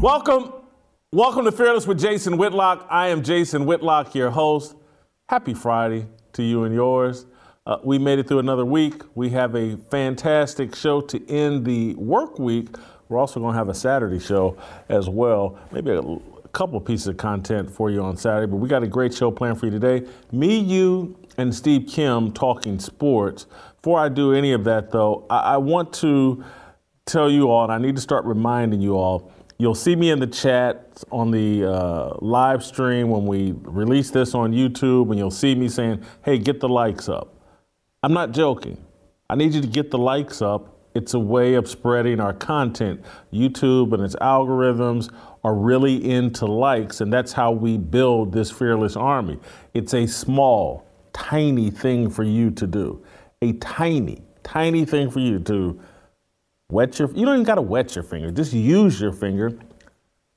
Welcome, 0.00 0.54
welcome 1.12 1.44
to 1.44 1.52
Fearless 1.52 1.86
with 1.86 2.00
Jason 2.00 2.38
Whitlock. 2.38 2.86
I 2.88 3.08
am 3.08 3.22
Jason 3.22 3.66
Whitlock, 3.66 4.14
your 4.14 4.30
host. 4.30 4.74
Happy 5.28 5.52
Friday 5.52 6.06
to 6.32 6.42
you 6.42 6.64
and 6.64 6.74
yours. 6.74 7.26
Uh, 7.66 7.76
we 7.84 7.98
made 7.98 8.18
it 8.18 8.26
through 8.26 8.38
another 8.38 8.64
week. 8.64 9.02
We 9.14 9.28
have 9.30 9.54
a 9.54 9.76
fantastic 9.90 10.74
show 10.74 11.02
to 11.02 11.28
end 11.28 11.66
the 11.66 11.96
work 11.96 12.38
week. 12.38 12.76
We're 13.10 13.18
also 13.18 13.40
going 13.40 13.52
to 13.52 13.58
have 13.58 13.68
a 13.68 13.74
Saturday 13.74 14.20
show 14.20 14.56
as 14.88 15.10
well. 15.10 15.58
Maybe 15.70 15.90
a, 15.90 16.02
couple 16.52 16.80
pieces 16.80 17.06
of 17.06 17.18
content 17.18 17.70
for 17.70 17.90
you 17.90 18.02
on 18.02 18.16
Saturday, 18.16 18.50
but 18.50 18.56
we 18.56 18.70
got 18.70 18.82
a 18.82 18.88
great 18.88 19.12
show 19.12 19.30
planned 19.30 19.60
for 19.60 19.66
you 19.66 19.72
today. 19.72 20.08
Me, 20.32 20.58
you, 20.58 21.14
and 21.36 21.54
Steve 21.54 21.86
Kim 21.86 22.32
talking 22.32 22.78
sports. 22.78 23.46
Before 23.76 24.00
I 24.00 24.08
do 24.08 24.32
any 24.32 24.52
of 24.52 24.64
that, 24.64 24.90
though, 24.90 25.26
I, 25.28 25.40
I 25.40 25.56
want 25.58 25.92
to 25.94 26.42
tell 27.04 27.30
you 27.30 27.50
all, 27.50 27.64
and 27.64 27.72
I 27.72 27.76
need 27.78 27.96
to 27.96 28.00
start 28.00 28.24
reminding 28.24 28.80
you 28.80 28.96
all 28.96 29.30
You'll 29.60 29.74
see 29.74 29.94
me 29.94 30.08
in 30.08 30.20
the 30.20 30.26
chat 30.26 31.04
on 31.12 31.30
the 31.30 31.70
uh, 31.70 32.16
live 32.22 32.64
stream 32.64 33.10
when 33.10 33.26
we 33.26 33.52
release 33.60 34.10
this 34.10 34.34
on 34.34 34.52
YouTube, 34.52 35.10
and 35.10 35.18
you'll 35.18 35.30
see 35.30 35.54
me 35.54 35.68
saying, 35.68 36.02
hey, 36.24 36.38
get 36.38 36.60
the 36.60 36.68
likes 36.70 37.10
up. 37.10 37.34
I'm 38.02 38.14
not 38.14 38.32
joking. 38.32 38.82
I 39.28 39.34
need 39.34 39.52
you 39.52 39.60
to 39.60 39.66
get 39.66 39.90
the 39.90 39.98
likes 39.98 40.40
up. 40.40 40.78
It's 40.94 41.12
a 41.12 41.18
way 41.18 41.56
of 41.56 41.68
spreading 41.68 42.20
our 42.20 42.32
content. 42.32 43.04
YouTube 43.34 43.92
and 43.92 44.02
its 44.02 44.16
algorithms 44.16 45.12
are 45.44 45.54
really 45.54 46.10
into 46.10 46.46
likes, 46.46 47.02
and 47.02 47.12
that's 47.12 47.34
how 47.34 47.52
we 47.52 47.76
build 47.76 48.32
this 48.32 48.50
fearless 48.50 48.96
army. 48.96 49.38
It's 49.74 49.92
a 49.92 50.06
small, 50.06 50.86
tiny 51.12 51.68
thing 51.68 52.08
for 52.08 52.22
you 52.22 52.50
to 52.52 52.66
do. 52.66 53.04
A 53.42 53.52
tiny, 53.52 54.22
tiny 54.42 54.86
thing 54.86 55.10
for 55.10 55.20
you 55.20 55.38
to 55.40 55.78
Wet 56.70 56.98
your, 56.98 57.08
you 57.12 57.24
don't 57.24 57.34
even 57.34 57.44
gotta 57.44 57.62
wet 57.62 57.94
your 57.94 58.04
finger, 58.04 58.30
just 58.30 58.52
use 58.52 59.00
your 59.00 59.12
finger. 59.12 59.58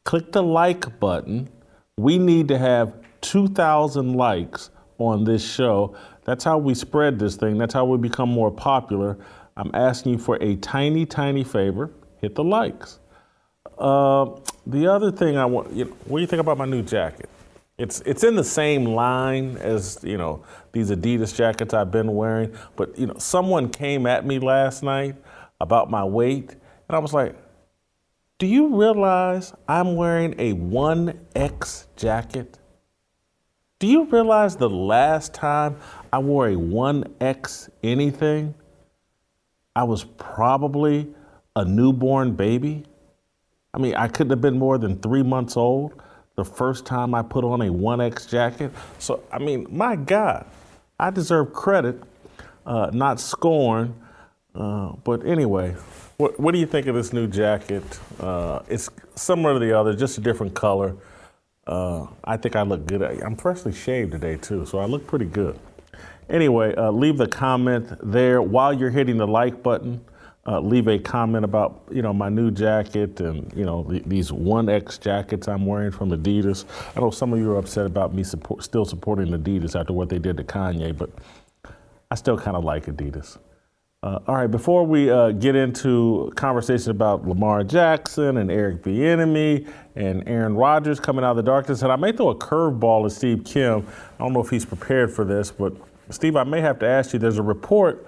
Click 0.04 0.32
the 0.32 0.44
like 0.44 1.00
button. 1.00 1.50
We 1.98 2.18
need 2.18 2.48
to 2.50 2.58
have 2.58 2.96
2,000 3.22 4.14
likes 4.14 4.70
on 4.98 5.24
this 5.24 5.44
show. 5.44 5.96
That's 6.26 6.44
how 6.44 6.58
we 6.58 6.74
spread 6.74 7.20
this 7.20 7.36
thing, 7.36 7.58
that's 7.58 7.74
how 7.74 7.86
we 7.86 7.98
become 7.98 8.30
more 8.30 8.52
popular. 8.52 9.18
I'm 9.56 9.72
asking 9.74 10.14
you 10.14 10.18
for 10.18 10.38
a 10.42 10.56
tiny, 10.58 11.06
tiny 11.06 11.44
favor 11.44 11.92
hit 12.20 12.36
the 12.36 12.44
likes. 12.44 13.00
Uh, 13.78 14.26
the 14.66 14.88
other 14.88 15.12
thing 15.12 15.38
I 15.38 15.46
want, 15.46 15.72
you 15.74 15.86
know, 15.86 15.92
what 16.06 16.18
do 16.18 16.22
you 16.22 16.28
think 16.28 16.40
about 16.40 16.58
my 16.58 16.66
new 16.66 16.82
jacket? 16.82 17.30
It's 17.78 18.02
it's 18.02 18.24
in 18.24 18.36
the 18.36 18.44
same 18.44 18.86
line 18.86 19.58
as 19.58 20.00
you 20.04 20.16
know 20.16 20.44
these 20.74 20.92
Adidas 20.92 21.36
jackets 21.36 21.74
I've 21.74 21.92
been 21.92 22.14
wearing, 22.14 22.56
but 22.76 22.98
you 22.98 23.08
know 23.08 23.16
someone 23.18 23.70
came 23.70 24.06
at 24.06 24.26
me 24.26 24.38
last 24.38 24.84
night 24.84 25.16
about 25.64 25.90
my 25.90 26.04
weight. 26.04 26.52
And 26.52 26.96
I 26.96 27.00
was 27.00 27.14
like, 27.14 27.36
do 28.38 28.46
you 28.46 28.76
realize 28.76 29.54
I'm 29.66 29.96
wearing 29.96 30.36
a 30.38 30.54
1X 30.54 31.86
jacket? 31.96 32.60
Do 33.80 33.88
you 33.88 34.04
realize 34.04 34.58
the 34.58 34.70
last 34.70 35.34
time 35.34 35.78
I 36.12 36.20
wore 36.20 36.50
a 36.50 36.56
1X 36.56 37.70
anything? 37.82 38.54
I 39.74 39.86
was 39.86 40.04
probably 40.04 41.08
a 41.56 41.64
newborn 41.64 42.34
baby. 42.34 42.84
I 43.74 43.80
mean, 43.80 43.96
I 43.96 44.10
couldn't 44.10 44.32
have 44.32 44.42
been 44.42 44.60
more 44.60 44.78
than 44.78 45.00
three 45.00 45.24
months 45.24 45.56
old 45.56 45.94
the 46.36 46.44
first 46.44 46.86
time 46.86 47.16
I 47.16 47.22
put 47.22 47.46
on 47.46 47.62
a 47.62 47.72
1X 47.72 48.30
jacket. 48.30 48.72
So, 49.00 49.24
I 49.32 49.40
mean, 49.40 49.68
my 49.70 49.96
God, 49.96 50.46
I 51.00 51.10
deserve 51.10 51.54
credit, 51.54 52.02
uh, 52.66 52.90
not 52.94 53.22
scorn, 53.22 53.96
uh, 54.56 54.94
but 55.04 55.26
anyway, 55.26 55.72
what, 56.18 56.40
what, 56.40 56.52
do 56.52 56.60
you 56.60 56.68
think 56.68 56.86
of 56.88 56.96
this 56.96 57.12
new 57.12 57.28
jacket? 57.28 57.84
Uh, 58.20 58.62
it's 58.68 58.90
similar 59.16 59.54
to 59.54 59.60
the 59.60 59.78
other, 59.78 59.96
just 59.96 60.18
a 60.18 60.22
different 60.22 60.54
color. 60.54 60.96
Uh, 61.66 62.06
I 62.24 62.38
think 62.38 62.56
I 62.56 62.62
look 62.62 62.86
good. 62.86 63.02
I'm 63.02 63.36
freshly 63.36 63.74
shaved 63.74 64.12
today 64.12 64.38
too, 64.38 64.66
so 64.66 64.80
I 64.80 64.86
look 64.86 65.08
pretty 65.08 65.26
good. 65.26 65.60
Anyway, 66.30 66.76
uh, 66.76 66.92
leave 66.92 67.18
the 67.18 67.28
comment 67.28 67.88
there 68.04 68.42
while 68.42 68.74
you're 68.74 68.90
hitting 68.90 69.18
the 69.18 69.28
like 69.28 69.64
button. 69.64 70.04
Uh, 70.46 70.60
leave 70.60 70.90
a 70.90 71.00
comment 71.00 71.46
about 71.46 71.84
you 71.90 72.02
know 72.02 72.12
my 72.12 72.28
new 72.28 72.52
jacket 72.52 73.22
and 73.22 73.52
you 73.56 73.64
know 73.64 73.84
the, 73.84 74.02
these 74.06 74.30
1X 74.30 75.00
jackets 75.00 75.48
I'm 75.48 75.66
wearing 75.66 75.92
from 75.92 76.12
Adidas. 76.12 76.66
I 76.96 77.00
know 77.00 77.12
some 77.12 77.32
of 77.32 77.40
you 77.40 77.50
are 77.52 77.58
upset 77.58 77.86
about 77.86 78.14
me 78.14 78.24
support, 78.24 78.62
still 78.62 78.84
supporting 78.84 79.28
Adidas 79.28 79.80
after 79.80 79.94
what 79.94 80.10
they 80.10 80.20
did 80.20 80.36
to 80.38 80.44
Kanye, 80.44 80.98
but 80.98 81.10
I 82.12 82.16
still 82.16 82.38
kind 82.38 82.58
of 82.58 82.66
like 82.66 82.88
Adidas. 82.88 83.38
Uh, 84.04 84.20
all 84.28 84.36
right, 84.36 84.52
before 84.52 84.86
we 84.86 85.10
uh, 85.10 85.32
get 85.32 85.56
into 85.56 86.30
conversation 86.36 86.92
about 86.92 87.26
Lamar 87.26 87.64
Jackson 87.64 88.36
and 88.36 88.52
Eric 88.52 88.84
Bieniemy 88.84 89.66
and 89.96 90.28
Aaron 90.28 90.56
Rodgers 90.56 91.00
coming 91.00 91.24
out 91.24 91.32
of 91.32 91.38
the 91.38 91.44
darkness, 91.44 91.84
and 91.84 91.92
I 91.92 91.96
may 91.96 92.12
throw 92.12 92.28
a 92.28 92.36
curveball 92.36 93.06
at 93.06 93.14
Steve 93.14 93.46
Kim. 93.46 93.88
I 94.20 94.24
don't 94.24 94.34
know 94.34 94.42
if 94.42 94.50
he's 94.50 94.66
prepared 94.66 95.10
for 95.10 95.24
this, 95.24 95.52
but 95.52 95.72
Steve, 96.10 96.36
I 96.36 96.44
may 96.44 96.60
have 96.60 96.80
to 96.80 96.86
ask 96.86 97.14
you. 97.14 97.20
There's 97.20 97.38
a 97.38 97.44
report 97.44 98.06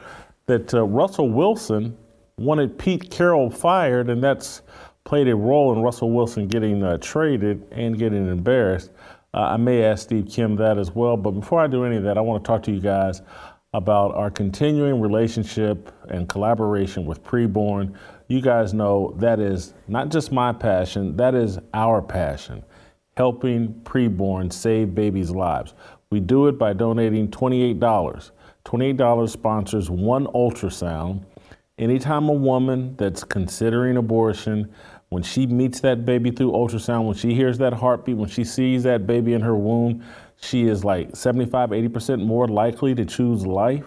that 0.48 0.74
uh, 0.74 0.84
Russell 0.84 1.30
Wilson 1.30 1.98
wanted 2.38 2.78
Pete 2.78 3.10
Carroll 3.10 3.50
fired, 3.50 4.10
and 4.10 4.22
that's 4.22 4.64
played 5.06 5.30
a 5.30 5.36
role 5.36 5.72
in 5.72 5.82
Russell 5.82 6.12
Wilson 6.12 6.50
getting 6.50 6.84
uh, 6.84 6.98
traded 6.98 7.66
and 7.72 7.98
getting 7.98 8.28
embarrassed. 8.28 8.92
Uh, 9.34 9.44
I 9.44 9.56
may 9.56 9.86
ask 9.86 10.04
Steve 10.04 10.28
Kim 10.30 10.58
that 10.58 10.78
as 10.78 10.92
well, 10.92 11.16
but 11.16 11.32
before 11.32 11.62
I 11.62 11.68
do 11.68 11.86
any 11.86 11.96
of 11.96 12.04
that, 12.04 12.18
I 12.18 12.22
want 12.22 12.44
to 12.44 12.48
talk 12.48 12.64
to 12.64 12.72
you 12.74 12.82
guys 12.82 13.22
about 13.76 14.16
our 14.16 14.32
continuing 14.32 15.02
relationship 15.02 15.92
and 16.08 16.30
collaboration 16.30 17.06
with 17.06 17.22
Preborn. 17.26 17.94
You 18.30 18.40
guys 18.40 18.74
know 18.74 19.14
that 19.18 19.42
is 19.42 19.74
not 19.90 20.08
just 20.08 20.32
my 20.32 20.54
passion, 20.54 21.18
that 21.18 21.36
is 21.36 21.60
our 21.74 22.02
passion, 22.02 22.64
helping 23.18 23.74
Preborn 23.84 24.54
save 24.54 24.96
babies' 24.96 25.30
lives. 25.30 25.74
We 26.10 26.22
do 26.22 26.48
it 26.48 26.58
by 26.58 26.72
donating 26.72 27.28
$28. 27.28 28.32
$28 28.64 29.30
sponsors 29.30 29.90
one 29.90 30.28
ultrasound. 30.28 31.26
Anytime 31.78 32.30
a 32.30 32.34
woman 32.34 32.96
that's 32.96 33.26
considering 33.26 33.98
abortion, 33.98 34.74
when 35.10 35.22
she 35.22 35.46
meets 35.48 35.82
that 35.82 36.06
baby 36.06 36.32
through 36.32 36.54
ultrasound, 36.54 37.08
when 37.08 37.18
she 37.18 37.34
hears 37.34 37.58
that 37.58 37.74
heartbeat, 37.74 38.16
when 38.16 38.30
she 38.30 38.46
sees 38.46 38.84
that 38.84 39.06
baby 39.06 39.34
in 39.34 39.42
her 39.42 39.56
womb, 39.56 40.02
she 40.42 40.68
is 40.68 40.84
like 40.84 41.16
75, 41.16 41.70
80% 41.70 42.24
more 42.24 42.48
likely 42.48 42.94
to 42.96 43.06
choose 43.06 43.46
life. 43.46 43.86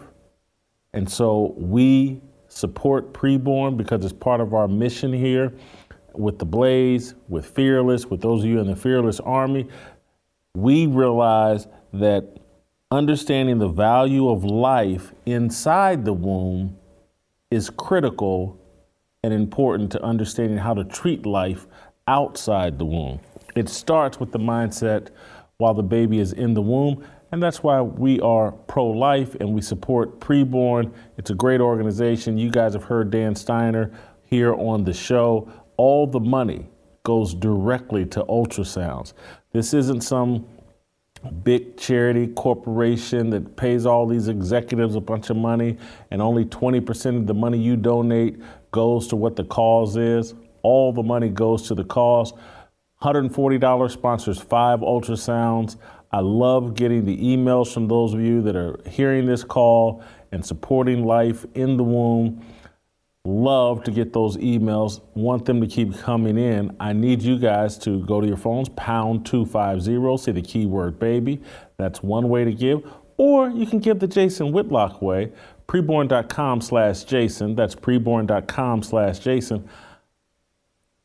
And 0.93 1.09
so 1.09 1.55
we 1.57 2.21
support 2.49 3.13
preborn 3.13 3.77
because 3.77 4.05
it's 4.05 4.13
part 4.13 4.41
of 4.41 4.55
our 4.55 4.67
mission 4.67 5.13
here 5.13 5.53
with 6.15 6.39
the 6.39 6.47
Blaze, 6.47 7.15
with 7.29 7.47
Fearless, 7.47 8.07
with 8.07 8.21
those 8.21 8.43
of 8.43 8.51
you 8.51 8.59
in 8.59 8.67
the 8.67 8.77
Fearless 8.77 9.21
Army. 9.21 9.69
We 10.55 10.87
realize 10.87 11.69
that 11.93 12.39
understanding 12.91 13.59
the 13.59 13.69
value 13.69 14.29
of 14.29 14.45
life 14.45 15.13
inside 15.27 16.05
the 16.05 16.13
womb 16.13 16.77
is 17.51 17.71
critical 17.71 18.59
and 19.23 19.33
important 19.33 19.93
to 19.93 20.03
understanding 20.03 20.59
how 20.59 20.75
to 20.75 20.85
treat 20.85 21.27
life 21.27 21.67
outside 22.07 22.79
the 22.79 22.85
womb. 22.85 23.21
It 23.55 23.69
starts 23.69 24.19
with 24.19 24.33
the 24.33 24.39
mindset 24.39 25.09
while 25.59 25.75
the 25.75 25.83
baby 25.83 26.21
is 26.21 26.33
in 26.35 26.55
the 26.55 26.63
womb. 26.63 27.05
And 27.33 27.43
that's 27.43 27.65
why 27.65 27.83
we 27.83 28.21
are 28.21 28.53
pro 28.53 28.87
life 28.87 29.35
and 29.41 29.53
we 29.53 29.61
support 29.61 30.21
preborn. 30.21 30.93
It's 31.17 31.31
a 31.31 31.35
great 31.35 31.61
organization. 31.61 32.39
You 32.39 32.49
guys 32.49 32.75
have 32.75 32.85
heard 32.85 33.11
Dan 33.11 33.35
Steiner 33.35 33.91
here 34.23 34.55
on 34.55 34.85
the 34.85 34.93
show. 34.93 35.51
All 35.77 36.07
the 36.07 36.21
money 36.21 36.71
goes 37.03 37.35
directly 37.35 38.07
to 38.07 38.23
ultrasounds. 38.27 39.15
This 39.51 39.75
isn't 39.75 40.03
some 40.03 40.47
big 41.43 41.77
charity 41.77 42.29
corporation 42.29 43.29
that 43.31 43.57
pays 43.57 43.85
all 43.85 44.07
these 44.07 44.29
executives 44.29 44.95
a 44.95 45.01
bunch 45.01 45.29
of 45.29 45.37
money 45.37 45.77
and 46.13 46.23
only 46.23 46.45
20% 46.45 47.17
of 47.17 47.27
the 47.27 47.35
money 47.35 47.59
you 47.59 47.75
donate 47.75 48.41
goes 48.71 49.09
to 49.09 49.17
what 49.17 49.35
the 49.35 49.43
cause 49.43 49.97
is. 49.97 50.35
All 50.63 50.93
the 50.93 51.03
money 51.03 51.31
goes 51.31 51.67
to 51.67 51.75
the 51.75 51.83
cause. 51.83 52.33
$140 53.03 53.91
sponsors 53.91 54.41
five 54.41 54.81
ultrasounds. 54.81 55.77
I 56.11 56.21
love 56.21 56.75
getting 56.75 57.05
the 57.05 57.17
emails 57.17 57.73
from 57.73 57.87
those 57.87 58.15
of 58.15 58.21
you 58.21 58.43
that 58.43 58.57
are 58.57 58.81
hearing 58.89 59.27
this 59.27 59.45
call 59.45 60.03
and 60.33 60.45
supporting 60.45 61.05
life 61.05 61.47
in 61.55 61.77
the 61.77 61.85
womb. 61.85 62.45
Love 63.25 63.85
to 63.85 63.91
get 63.91 64.13
those 64.13 64.37
emails. 64.39 65.03
Want 65.15 65.45
them 65.45 65.61
to 65.61 65.67
keep 65.67 65.97
coming 65.99 66.39
in. 66.39 66.75
I 66.81 66.93
need 66.93 67.23
you 67.23 67.39
guys 67.39 67.77
to 67.79 68.03
go 68.05 68.21
to 68.21 68.27
your 68.27 68.39
phones, 68.39 68.71
pound 68.71 69.27
250, 69.27 70.17
say 70.17 70.33
the 70.33 70.43
keyword 70.43 70.99
baby. 70.99 71.43
That's 71.77 72.03
one 72.03 72.29
way 72.29 72.45
to 72.45 72.53
give. 72.53 72.91
Or 73.19 73.51
you 73.51 73.67
can 73.67 73.81
give 73.81 73.99
the 73.99 74.07
Jason 74.07 74.51
Whitlock 74.53 75.03
way, 75.03 75.33
preborn.com 75.69 76.63
slash 76.63 77.05
Jason. 77.05 77.55
That's 77.55 77.75
preborn.com 77.75 78.83
slash 78.83 79.19
Jason 79.19 79.69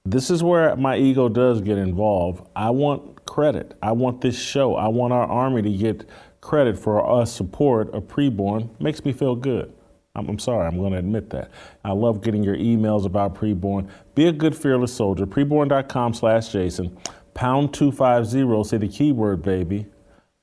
this 0.05 0.29
is 0.29 0.43
where 0.43 0.75
my 0.75 0.97
ego 0.97 1.29
does 1.29 1.61
get 1.61 1.77
involved. 1.77 2.45
I 2.55 2.69
want 2.71 3.25
credit. 3.25 3.77
I 3.81 3.93
want 3.93 4.21
this 4.21 4.39
show. 4.39 4.75
I 4.75 4.87
want 4.89 5.13
our 5.13 5.25
army 5.25 5.61
to 5.61 5.71
get 5.71 6.07
credit 6.41 6.77
for 6.77 7.01
our 7.01 7.25
support 7.25 7.93
of 7.93 8.03
preborn. 8.03 8.69
Makes 8.81 9.05
me 9.05 9.13
feel 9.13 9.35
good. 9.35 9.73
I'm, 10.15 10.27
I'm 10.29 10.39
sorry, 10.39 10.67
I'm 10.67 10.77
going 10.77 10.91
to 10.91 10.99
admit 10.99 11.29
that. 11.31 11.51
I 11.83 11.93
love 11.93 12.21
getting 12.21 12.43
your 12.43 12.57
emails 12.57 13.05
about 13.05 13.33
preborn. 13.33 13.89
Be 14.13 14.27
a 14.27 14.31
good, 14.31 14.55
fearless 14.55 14.93
soldier. 14.93 15.25
Preborn.com 15.25 16.13
slash 16.13 16.49
Jason. 16.49 16.97
Pound 17.33 17.73
250, 17.73 18.63
say 18.69 18.77
the 18.77 18.87
keyword, 18.87 19.41
baby. 19.41 19.87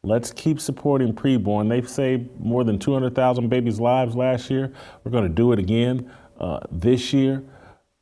Let's 0.02 0.32
keep 0.32 0.58
supporting 0.58 1.14
preborn. 1.14 1.68
They've 1.68 1.88
saved 1.88 2.40
more 2.40 2.64
than 2.64 2.78
200,000 2.78 3.48
babies' 3.48 3.78
lives 3.78 4.16
last 4.16 4.50
year. 4.50 4.72
We're 5.04 5.12
going 5.12 5.24
to 5.24 5.28
do 5.28 5.52
it 5.52 5.58
again 5.58 6.10
uh, 6.40 6.60
this 6.72 7.12
year, 7.12 7.44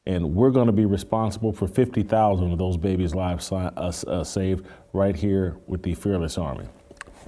and 0.09 0.35
we're 0.35 0.51
going 0.51 0.67
to 0.67 0.73
be 0.73 0.87
responsible 0.87 1.53
for 1.53 1.69
50,000 1.69 2.51
of 2.51 2.59
those 2.59 2.79
babies' 2.79 3.15
lives 3.15 3.53
uh, 3.53 3.71
uh, 3.77 4.25
saved 4.25 4.67
right 4.95 5.15
here 5.15 5.59
with 5.67 5.83
the 5.83 5.95
Fearless 5.95 6.39
Army. 6.39 6.65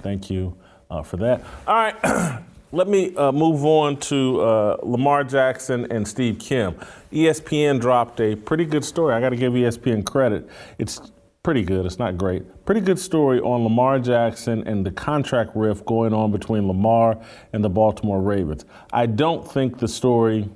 Thank 0.00 0.31
you 0.31 0.56
uh, 0.91 1.03
for 1.03 1.19
that. 1.19 1.44
All 1.69 1.75
right. 1.75 2.43
Let 2.73 2.88
me 2.88 3.15
uh, 3.17 3.32
move 3.32 3.65
on 3.67 3.97
to 3.99 4.41
uh, 4.41 4.77
Lamar 4.82 5.25
Jackson 5.25 5.91
and 5.93 6.06
Steve 6.06 6.38
Kim. 6.38 6.75
ESPN 7.12 7.81
dropped 7.81 8.21
a 8.21 8.35
pretty 8.35 8.65
good 8.65 8.85
story. 8.85 9.12
I 9.12 9.21
got 9.21 9.31
to 9.31 9.37
give 9.37 9.53
ESPN 9.53 10.05
credit. 10.05 10.49
It's 10.79 11.12
pretty 11.43 11.65
good. 11.65 11.85
It's 11.85 11.99
not 11.99 12.17
great. 12.17 12.65
Pretty 12.65 12.81
good 12.81 12.99
story 12.99 13.41
on 13.41 13.65
Lamar 13.65 13.99
Jackson 13.99 14.67
and 14.67 14.87
the 14.87 14.93
contract 14.93 15.50
rift 15.55 15.85
going 15.85 16.15
on 16.15 16.31
between 16.32 16.67
Lamar 16.67 17.19
and 17.53 17.62
the 17.62 17.69
Baltimore 17.69 18.23
Ravens. 18.23 18.65
I 18.93 19.06
don't 19.06 19.47
think 19.50 19.79
the 19.79 19.88
story 19.88 20.49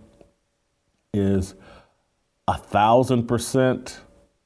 is 1.13 1.55
a 2.47 2.59
thousand 2.59 3.27
percent 3.27 4.01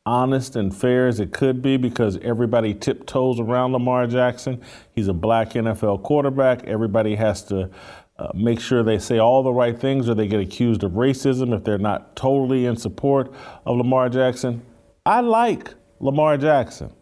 honest 0.07 0.57
and 0.57 0.75
fair 0.75 1.07
as 1.07 1.21
it 1.21 1.33
could 1.33 1.61
be 1.61 1.77
because 1.77 2.17
everybody 2.19 2.73
tiptoes 2.73 3.39
around 3.39 3.73
Lamar 3.73 4.07
Jackson. 4.07 4.63
He's 4.95 5.09
a 5.09 5.13
black 5.13 5.51
NFL 5.51 6.03
quarterback. 6.03 6.65
Everybody 6.65 7.17
has 7.17 7.43
to 7.45 7.71
uh, 8.19 8.29
make 8.35 8.59
sure 8.59 8.83
they 8.83 8.99
say 8.99 9.19
all 9.19 9.43
the 9.43 9.53
right 9.53 9.79
things 9.79 10.09
or 10.09 10.15
they 10.15 10.27
get 10.27 10.41
accused 10.41 10.83
of 10.83 10.93
racism 10.93 11.55
if 11.55 11.63
they're 11.63 11.77
not 11.77 12.17
totally 12.17 12.65
in 12.65 12.77
support 12.77 13.33
of 13.67 13.77
Lamar 13.77 14.09
Jackson. 14.09 14.63
I 15.05 15.21
like 15.21 15.75
Lamar 16.01 16.39
Jackson. 16.39 16.93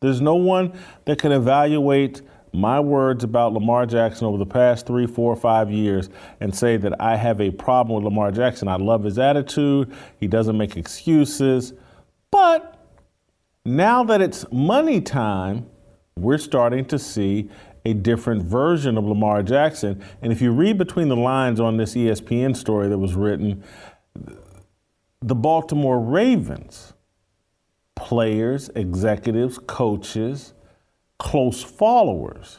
There's 0.00 0.20
no 0.20 0.34
one 0.34 0.72
that 1.04 1.18
can 1.20 1.32
evaluate 1.32 2.22
my 2.52 2.80
words 2.80 3.24
about 3.24 3.52
Lamar 3.52 3.86
Jackson 3.86 4.26
over 4.26 4.38
the 4.38 4.46
past 4.46 4.86
three, 4.86 5.06
four, 5.06 5.36
five 5.36 5.70
years 5.70 6.08
and 6.40 6.54
say 6.54 6.76
that 6.76 7.00
I 7.00 7.16
have 7.16 7.40
a 7.40 7.50
problem 7.50 7.96
with 7.96 8.04
Lamar 8.04 8.30
Jackson. 8.30 8.68
I 8.68 8.76
love 8.76 9.04
his 9.04 9.18
attitude. 9.18 9.94
He 10.18 10.26
doesn't 10.26 10.56
make 10.56 10.76
excuses. 10.76 11.74
But 12.30 12.78
now 13.64 14.04
that 14.04 14.20
it's 14.20 14.44
money 14.50 15.00
time, 15.00 15.66
we're 16.16 16.38
starting 16.38 16.84
to 16.86 16.98
see 16.98 17.50
a 17.84 17.94
different 17.94 18.42
version 18.42 18.98
of 18.98 19.04
Lamar 19.04 19.42
Jackson. 19.42 20.02
And 20.20 20.32
if 20.32 20.42
you 20.42 20.52
read 20.52 20.78
between 20.78 21.08
the 21.08 21.16
lines 21.16 21.60
on 21.60 21.76
this 21.76 21.94
ESPN 21.94 22.56
story 22.56 22.88
that 22.88 22.98
was 22.98 23.14
written, 23.14 23.62
the 25.20 25.34
Baltimore 25.34 26.00
Ravens, 26.00 26.92
players, 27.94 28.68
executives, 28.74 29.58
coaches, 29.66 30.54
close 31.18 31.62
followers, 31.62 32.58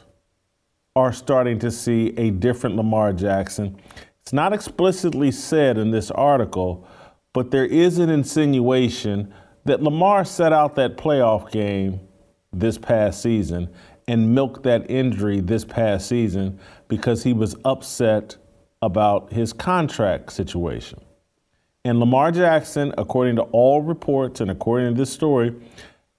are 0.96 1.12
starting 1.12 1.58
to 1.60 1.70
see 1.70 2.12
a 2.16 2.30
different 2.30 2.76
Lamar 2.76 3.12
Jackson. 3.12 3.76
It's 4.22 4.32
not 4.32 4.52
explicitly 4.52 5.30
said 5.30 5.78
in 5.78 5.90
this 5.90 6.10
article, 6.10 6.86
but 7.32 7.50
there 7.50 7.64
is 7.64 7.98
an 7.98 8.10
insinuation 8.10 9.32
that 9.64 9.82
Lamar 9.82 10.24
set 10.24 10.52
out 10.52 10.74
that 10.76 10.96
playoff 10.96 11.50
game 11.50 12.00
this 12.52 12.76
past 12.76 13.22
season 13.22 13.68
and 14.08 14.34
milked 14.34 14.64
that 14.64 14.90
injury 14.90 15.40
this 15.40 15.64
past 15.64 16.08
season 16.08 16.58
because 16.88 17.22
he 17.22 17.32
was 17.32 17.54
upset 17.64 18.36
about 18.82 19.32
his 19.32 19.52
contract 19.52 20.32
situation. 20.32 21.00
And 21.84 22.00
Lamar 22.00 22.32
Jackson, 22.32 22.92
according 22.98 23.36
to 23.36 23.42
all 23.42 23.80
reports 23.80 24.40
and 24.40 24.50
according 24.50 24.94
to 24.94 24.98
this 24.98 25.12
story, 25.12 25.54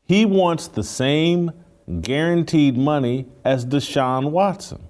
he 0.04 0.26
wants 0.26 0.68
the 0.70 0.84
same 0.84 1.52
guaranteed 2.00 2.78
money 2.78 3.28
as 3.44 3.66
Deshaun 3.66 4.32
Watson. 4.32 4.88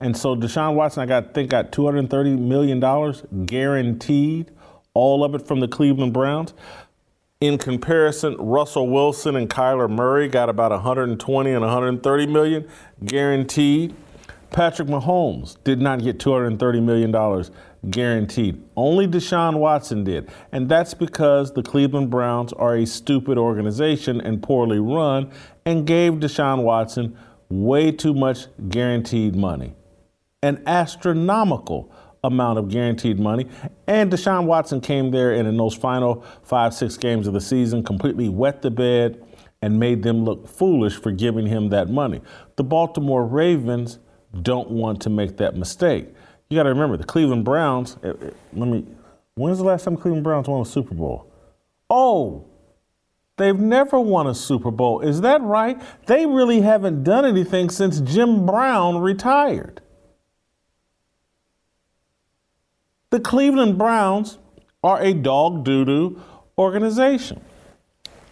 And 0.00 0.16
so 0.16 0.34
Deshaun 0.34 0.74
Watson, 0.74 1.02
I 1.02 1.06
got 1.06 1.34
think 1.34 1.50
got 1.50 1.72
$230 1.72 2.38
million 2.38 3.46
guaranteed, 3.46 4.50
all 4.92 5.24
of 5.24 5.34
it 5.34 5.46
from 5.46 5.60
the 5.60 5.68
Cleveland 5.68 6.12
Browns. 6.12 6.52
In 7.40 7.58
comparison, 7.58 8.34
Russell 8.36 8.88
Wilson 8.88 9.36
and 9.36 9.48
Kyler 9.48 9.90
Murray 9.90 10.28
got 10.28 10.48
about 10.48 10.70
120 10.70 11.50
and 11.50 11.60
130 11.60 12.26
million 12.26 12.68
guaranteed. 13.04 13.94
Patrick 14.50 14.88
Mahomes 14.88 15.56
did 15.64 15.80
not 15.80 16.02
get 16.02 16.18
230 16.18 16.80
million 16.80 17.10
dollars 17.10 17.50
guaranteed. 17.90 18.62
Only 18.76 19.06
Deshaun 19.06 19.58
Watson 19.58 20.04
did. 20.04 20.28
And 20.52 20.68
that's 20.68 20.94
because 20.94 21.52
the 21.52 21.62
Cleveland 21.62 22.10
Browns 22.10 22.52
are 22.52 22.76
a 22.76 22.86
stupid 22.86 23.38
organization 23.38 24.20
and 24.20 24.42
poorly 24.42 24.78
run 24.78 25.30
and 25.64 25.86
gave 25.86 26.14
Deshaun 26.14 26.62
Watson 26.62 27.16
way 27.48 27.92
too 27.92 28.14
much 28.14 28.46
guaranteed 28.68 29.36
money. 29.36 29.74
An 30.42 30.62
astronomical 30.66 31.92
amount 32.24 32.58
of 32.58 32.68
guaranteed 32.68 33.18
money. 33.18 33.46
And 33.86 34.10
Deshaun 34.10 34.46
Watson 34.46 34.80
came 34.80 35.10
there 35.10 35.32
and 35.32 35.46
in 35.48 35.56
those 35.56 35.74
final 35.74 36.24
five, 36.42 36.74
six 36.74 36.96
games 36.96 37.26
of 37.26 37.34
the 37.34 37.40
season 37.40 37.82
completely 37.82 38.28
wet 38.28 38.62
the 38.62 38.70
bed 38.70 39.22
and 39.62 39.78
made 39.78 40.02
them 40.02 40.24
look 40.24 40.46
foolish 40.48 41.00
for 41.00 41.12
giving 41.12 41.46
him 41.46 41.70
that 41.70 41.88
money. 41.88 42.20
The 42.56 42.64
Baltimore 42.64 43.24
Ravens 43.24 43.98
don't 44.42 44.70
want 44.70 45.00
to 45.02 45.10
make 45.10 45.36
that 45.38 45.56
mistake. 45.56 46.08
You 46.48 46.56
got 46.56 46.64
to 46.64 46.68
remember 46.68 46.96
the 46.96 47.04
Cleveland 47.04 47.44
Browns. 47.44 47.96
Eh, 48.02 48.08
eh, 48.08 48.30
let 48.52 48.68
me. 48.68 48.84
When's 49.34 49.58
the 49.58 49.64
last 49.64 49.84
time 49.84 49.96
Cleveland 49.96 50.24
Browns 50.24 50.48
won 50.48 50.60
a 50.60 50.64
Super 50.64 50.94
Bowl? 50.94 51.30
Oh, 51.90 52.46
they've 53.36 53.58
never 53.58 54.00
won 54.00 54.26
a 54.26 54.34
Super 54.34 54.70
Bowl. 54.70 55.00
Is 55.00 55.20
that 55.20 55.42
right? 55.42 55.80
They 56.06 56.26
really 56.26 56.60
haven't 56.62 57.04
done 57.04 57.24
anything 57.24 57.70
since 57.70 58.00
Jim 58.00 58.46
Brown 58.46 58.98
retired. 58.98 59.82
The 63.10 63.20
Cleveland 63.20 63.78
Browns 63.78 64.38
are 64.82 65.00
a 65.00 65.12
dog 65.12 65.64
doo 65.64 65.84
doo 65.84 66.22
organization. 66.58 67.40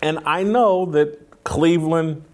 And 0.02 0.18
I 0.26 0.42
know 0.42 0.86
that 0.86 1.44
Cleveland 1.44 2.24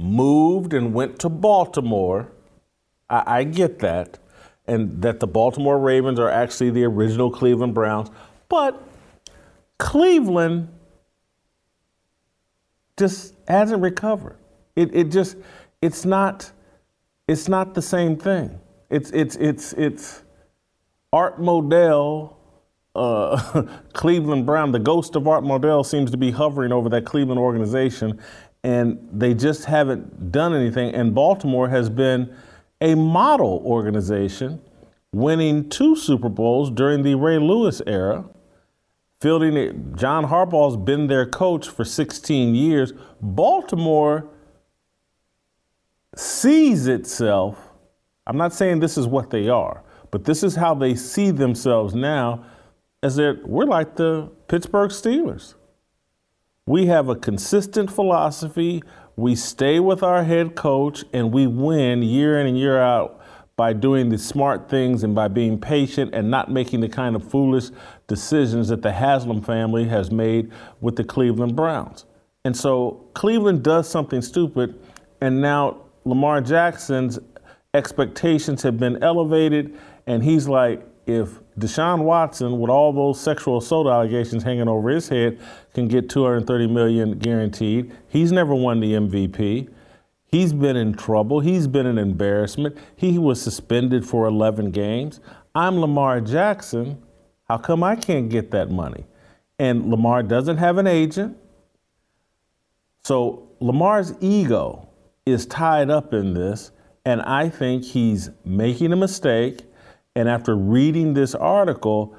moved 0.00 0.74
and 0.74 0.92
went 0.94 1.18
to 1.20 1.28
Baltimore. 1.28 2.32
I, 3.08 3.38
I, 3.38 3.44
get 3.44 3.78
that. 3.80 4.18
And 4.68 5.00
that 5.02 5.20
the 5.20 5.26
Baltimore 5.26 5.78
Ravens 5.78 6.18
are 6.18 6.30
actually 6.30 6.70
the 6.70 6.84
original 6.84 7.30
Cleveland 7.30 7.74
Browns. 7.74 8.10
But 8.48 8.82
Cleveland 9.78 10.68
just 12.96 13.34
hasn't 13.46 13.82
recovered. 13.82 14.36
It, 14.74 14.94
it 14.94 15.10
just, 15.10 15.36
it's 15.80 16.04
not, 16.04 16.50
it's 17.28 17.48
not 17.48 17.74
the 17.74 17.82
same 17.82 18.16
thing. 18.16 18.58
It's, 18.90 19.10
it's, 19.10 19.36
it's, 19.36 19.72
it's, 19.74 20.22
Art 21.12 21.40
Modell, 21.40 22.34
uh, 22.94 23.62
Cleveland 23.92 24.44
Brown, 24.44 24.72
the 24.72 24.78
ghost 24.78 25.16
of 25.16 25.26
Art 25.26 25.44
Modell 25.44 25.84
seems 25.84 26.10
to 26.10 26.16
be 26.16 26.30
hovering 26.30 26.72
over 26.72 26.88
that 26.90 27.06
Cleveland 27.06 27.38
organization, 27.38 28.20
and 28.64 29.08
they 29.12 29.32
just 29.32 29.64
haven't 29.64 30.32
done 30.32 30.54
anything. 30.54 30.94
And 30.94 31.14
Baltimore 31.14 31.68
has 31.68 31.88
been 31.88 32.34
a 32.80 32.94
model 32.94 33.62
organization, 33.64 34.60
winning 35.12 35.68
two 35.68 35.96
Super 35.96 36.28
Bowls 36.28 36.70
during 36.70 37.02
the 37.02 37.14
Ray 37.14 37.38
Lewis 37.38 37.80
era. 37.86 38.24
Fielding 39.20 39.56
it, 39.56 39.96
John 39.96 40.26
Harbaugh's 40.26 40.76
been 40.76 41.06
their 41.06 41.24
coach 41.24 41.68
for 41.68 41.84
16 41.84 42.54
years. 42.54 42.92
Baltimore 43.20 44.28
sees 46.14 46.86
itself. 46.86 47.58
I'm 48.26 48.36
not 48.36 48.52
saying 48.52 48.80
this 48.80 48.98
is 48.98 49.06
what 49.06 49.30
they 49.30 49.48
are, 49.48 49.82
but 50.10 50.24
this 50.24 50.42
is 50.42 50.54
how 50.54 50.74
they 50.74 50.94
see 50.94 51.30
themselves 51.30 51.94
now 51.94 52.44
as 53.02 53.16
that 53.16 53.46
we're 53.46 53.64
like 53.64 53.96
the 53.96 54.30
Pittsburgh 54.48 54.90
Steelers. 54.90 55.54
We 56.66 56.86
have 56.86 57.08
a 57.08 57.14
consistent 57.14 57.90
philosophy. 57.90 58.82
We 59.16 59.34
stay 59.34 59.80
with 59.80 60.02
our 60.02 60.24
head 60.24 60.54
coach 60.54 61.04
and 61.12 61.32
we 61.32 61.46
win 61.46 62.02
year 62.02 62.38
in 62.38 62.46
and 62.46 62.58
year 62.58 62.78
out 62.78 63.20
by 63.56 63.72
doing 63.72 64.10
the 64.10 64.18
smart 64.18 64.68
things 64.68 65.02
and 65.02 65.14
by 65.14 65.28
being 65.28 65.58
patient 65.58 66.14
and 66.14 66.30
not 66.30 66.50
making 66.50 66.80
the 66.80 66.88
kind 66.90 67.16
of 67.16 67.28
foolish 67.28 67.70
decisions 68.06 68.68
that 68.68 68.82
the 68.82 68.92
Haslam 68.92 69.40
family 69.40 69.86
has 69.86 70.10
made 70.10 70.52
with 70.82 70.96
the 70.96 71.04
Cleveland 71.04 71.56
Browns. 71.56 72.04
And 72.44 72.54
so 72.54 73.08
Cleveland 73.14 73.62
does 73.62 73.88
something 73.88 74.20
stupid, 74.20 74.78
and 75.22 75.40
now 75.40 75.78
Lamar 76.04 76.42
Jackson's 76.42 77.18
expectations 77.72 78.62
have 78.62 78.78
been 78.78 79.02
elevated, 79.02 79.78
and 80.06 80.22
he's 80.22 80.46
like, 80.46 80.86
if 81.06 81.40
Deshaun 81.58 82.02
Watson, 82.02 82.58
with 82.58 82.70
all 82.70 82.92
those 82.92 83.18
sexual 83.18 83.58
assault 83.58 83.86
allegations 83.86 84.42
hanging 84.42 84.68
over 84.68 84.90
his 84.90 85.08
head, 85.08 85.38
can 85.72 85.88
get 85.88 86.10
230 86.10 86.66
million 86.66 87.18
guaranteed, 87.18 87.92
he's 88.08 88.30
never 88.30 88.54
won 88.54 88.80
the 88.80 88.92
MVP. 88.92 89.70
He's 90.26 90.52
been 90.52 90.76
in 90.76 90.92
trouble. 90.94 91.40
He's 91.40 91.66
been 91.66 91.86
an 91.86 91.98
embarrassment. 91.98 92.76
He 92.96 93.16
was 93.16 93.40
suspended 93.40 94.04
for 94.04 94.26
11 94.26 94.70
games. 94.70 95.20
I'm 95.54 95.78
Lamar 95.78 96.20
Jackson. 96.20 97.02
How 97.48 97.58
come 97.58 97.82
I 97.82 97.96
can't 97.96 98.28
get 98.28 98.50
that 98.50 98.70
money? 98.70 99.06
And 99.58 99.88
Lamar 99.88 100.22
doesn't 100.22 100.58
have 100.58 100.76
an 100.76 100.86
agent. 100.86 101.38
So 103.02 103.48
Lamar's 103.60 104.12
ego 104.20 104.88
is 105.24 105.46
tied 105.46 105.88
up 105.88 106.12
in 106.12 106.34
this. 106.34 106.72
And 107.06 107.22
I 107.22 107.48
think 107.48 107.84
he's 107.84 108.30
making 108.44 108.92
a 108.92 108.96
mistake. 108.96 109.60
And 110.16 110.30
after 110.30 110.56
reading 110.56 111.12
this 111.12 111.34
article, 111.34 112.16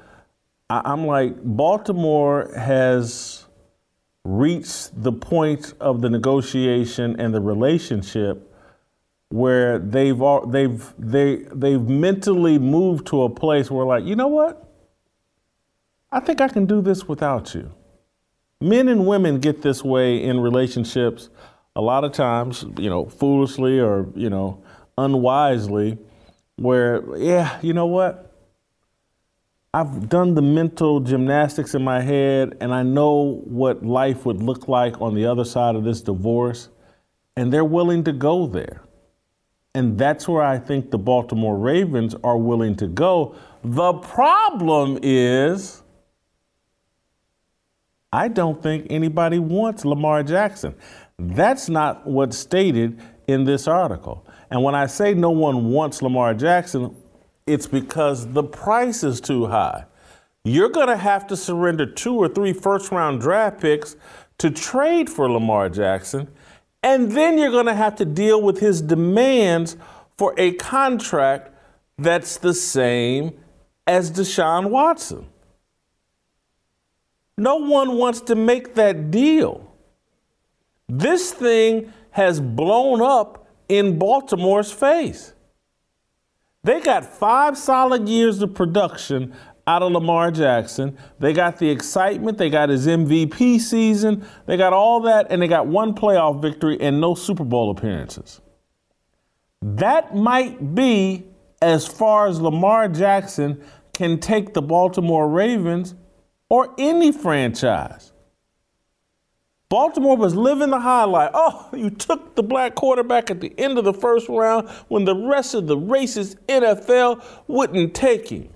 I'm 0.70 1.04
like, 1.04 1.34
Baltimore 1.42 2.48
has 2.56 3.44
reached 4.24 5.02
the 5.02 5.10
point 5.10 5.74
of 5.80 6.00
the 6.00 6.08
negotiation 6.08 7.18
and 7.18 7.34
the 7.34 7.40
relationship 7.40 8.44
where 9.30 9.80
they've 9.80 10.22
all, 10.22 10.46
they've 10.46 10.94
they 10.96 11.36
they've 11.52 11.82
mentally 11.82 12.58
moved 12.58 13.08
to 13.08 13.22
a 13.24 13.28
place 13.28 13.70
where 13.70 13.84
like 13.84 14.04
you 14.04 14.14
know 14.14 14.28
what 14.28 14.72
I 16.12 16.20
think 16.20 16.40
I 16.40 16.48
can 16.48 16.66
do 16.66 16.80
this 16.80 17.08
without 17.08 17.54
you. 17.54 17.74
Men 18.60 18.88
and 18.88 19.06
women 19.06 19.40
get 19.40 19.62
this 19.62 19.82
way 19.82 20.22
in 20.22 20.40
relationships 20.40 21.30
a 21.74 21.80
lot 21.80 22.04
of 22.04 22.12
times, 22.12 22.64
you 22.78 22.88
know, 22.88 23.06
foolishly 23.06 23.80
or 23.80 24.06
you 24.14 24.30
know 24.30 24.62
unwisely, 24.96 25.98
where 26.58 27.16
yeah, 27.16 27.58
you 27.62 27.72
know 27.72 27.86
what. 27.86 28.24
I've 29.74 30.08
done 30.08 30.34
the 30.34 30.42
mental 30.42 31.00
gymnastics 31.00 31.74
in 31.74 31.84
my 31.84 32.00
head 32.00 32.56
and 32.60 32.72
I 32.72 32.82
know 32.82 33.42
what 33.44 33.84
life 33.84 34.24
would 34.24 34.42
look 34.42 34.66
like 34.66 35.00
on 35.00 35.14
the 35.14 35.26
other 35.26 35.44
side 35.44 35.76
of 35.76 35.84
this 35.84 36.00
divorce, 36.00 36.68
and 37.36 37.52
they're 37.52 37.64
willing 37.64 38.02
to 38.04 38.12
go 38.12 38.46
there. 38.46 38.82
And 39.74 39.98
that's 39.98 40.26
where 40.26 40.42
I 40.42 40.58
think 40.58 40.90
the 40.90 40.98
Baltimore 40.98 41.56
Ravens 41.56 42.14
are 42.24 42.38
willing 42.38 42.74
to 42.76 42.88
go. 42.88 43.36
The 43.62 43.92
problem 43.92 44.98
is, 45.02 45.82
I 48.12 48.28
don't 48.28 48.62
think 48.62 48.86
anybody 48.90 49.38
wants 49.38 49.84
Lamar 49.84 50.22
Jackson. 50.22 50.74
That's 51.18 51.68
not 51.68 52.06
what's 52.06 52.38
stated 52.38 53.00
in 53.26 53.44
this 53.44 53.68
article. 53.68 54.26
And 54.50 54.62
when 54.62 54.74
I 54.74 54.86
say 54.86 55.14
no 55.14 55.30
one 55.30 55.70
wants 55.70 56.02
Lamar 56.02 56.34
Jackson, 56.34 56.94
it's 57.46 57.66
because 57.66 58.32
the 58.32 58.42
price 58.42 59.04
is 59.04 59.20
too 59.20 59.46
high. 59.46 59.84
You're 60.44 60.70
going 60.70 60.88
to 60.88 60.96
have 60.96 61.26
to 61.28 61.36
surrender 61.36 61.86
two 61.86 62.14
or 62.14 62.28
three 62.28 62.52
first 62.52 62.90
round 62.90 63.20
draft 63.20 63.60
picks 63.60 63.96
to 64.38 64.50
trade 64.50 65.10
for 65.10 65.30
Lamar 65.30 65.68
Jackson. 65.68 66.28
And 66.82 67.12
then 67.12 67.38
you're 67.38 67.50
going 67.50 67.66
to 67.66 67.74
have 67.74 67.96
to 67.96 68.04
deal 68.04 68.40
with 68.40 68.60
his 68.60 68.80
demands 68.80 69.76
for 70.16 70.34
a 70.38 70.52
contract 70.52 71.52
that's 71.98 72.38
the 72.38 72.54
same 72.54 73.32
as 73.86 74.10
Deshaun 74.12 74.70
Watson. 74.70 75.26
No 77.36 77.56
one 77.56 77.96
wants 77.96 78.20
to 78.22 78.34
make 78.34 78.74
that 78.74 79.10
deal. 79.10 79.72
This 80.88 81.32
thing 81.32 81.92
has 82.10 82.40
blown 82.40 83.02
up 83.02 83.37
in 83.68 83.98
Baltimore's 83.98 84.72
face. 84.72 85.32
They 86.64 86.80
got 86.80 87.04
five 87.04 87.56
solid 87.56 88.08
years 88.08 88.42
of 88.42 88.54
production 88.54 89.34
out 89.66 89.82
of 89.82 89.92
Lamar 89.92 90.30
Jackson. 90.30 90.96
They 91.18 91.32
got 91.32 91.58
the 91.58 91.70
excitement, 91.70 92.38
they 92.38 92.50
got 92.50 92.70
his 92.70 92.86
MVP 92.86 93.60
season, 93.60 94.26
they 94.46 94.56
got 94.56 94.72
all 94.72 95.00
that, 95.02 95.26
and 95.30 95.40
they 95.40 95.48
got 95.48 95.66
one 95.66 95.94
playoff 95.94 96.40
victory 96.40 96.80
and 96.80 97.00
no 97.00 97.14
Super 97.14 97.44
Bowl 97.44 97.70
appearances. 97.70 98.40
That 99.60 100.14
might 100.16 100.74
be 100.74 101.26
as 101.60 101.86
far 101.86 102.28
as 102.28 102.40
Lamar 102.40 102.88
Jackson 102.88 103.62
can 103.92 104.18
take 104.20 104.54
the 104.54 104.62
Baltimore 104.62 105.28
Ravens 105.28 105.94
or 106.48 106.74
any 106.78 107.12
franchise. 107.12 108.07
Baltimore 109.68 110.16
was 110.16 110.34
living 110.34 110.70
the 110.70 110.80
highlight. 110.80 111.30
Oh, 111.34 111.68
you 111.74 111.90
took 111.90 112.34
the 112.34 112.42
black 112.42 112.74
quarterback 112.74 113.30
at 113.30 113.40
the 113.40 113.52
end 113.58 113.78
of 113.78 113.84
the 113.84 113.92
first 113.92 114.28
round 114.28 114.68
when 114.88 115.04
the 115.04 115.14
rest 115.14 115.54
of 115.54 115.66
the 115.66 115.76
racist 115.76 116.36
NFL 116.48 117.22
wouldn't 117.46 117.94
take 117.94 118.28
him. 118.30 118.48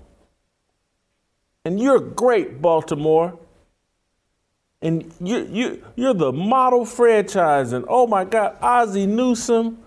And 1.65 1.79
you're 1.79 1.99
great, 1.99 2.61
Baltimore. 2.61 3.39
And 4.81 5.13
you, 5.21 5.47
you, 5.51 5.83
you're 5.95 6.13
the 6.13 6.33
model 6.33 6.85
franchise. 6.85 7.71
And 7.71 7.85
oh 7.87 8.07
my 8.07 8.25
God, 8.25 8.57
Ozzie 8.61 9.05
Newsome, 9.05 9.81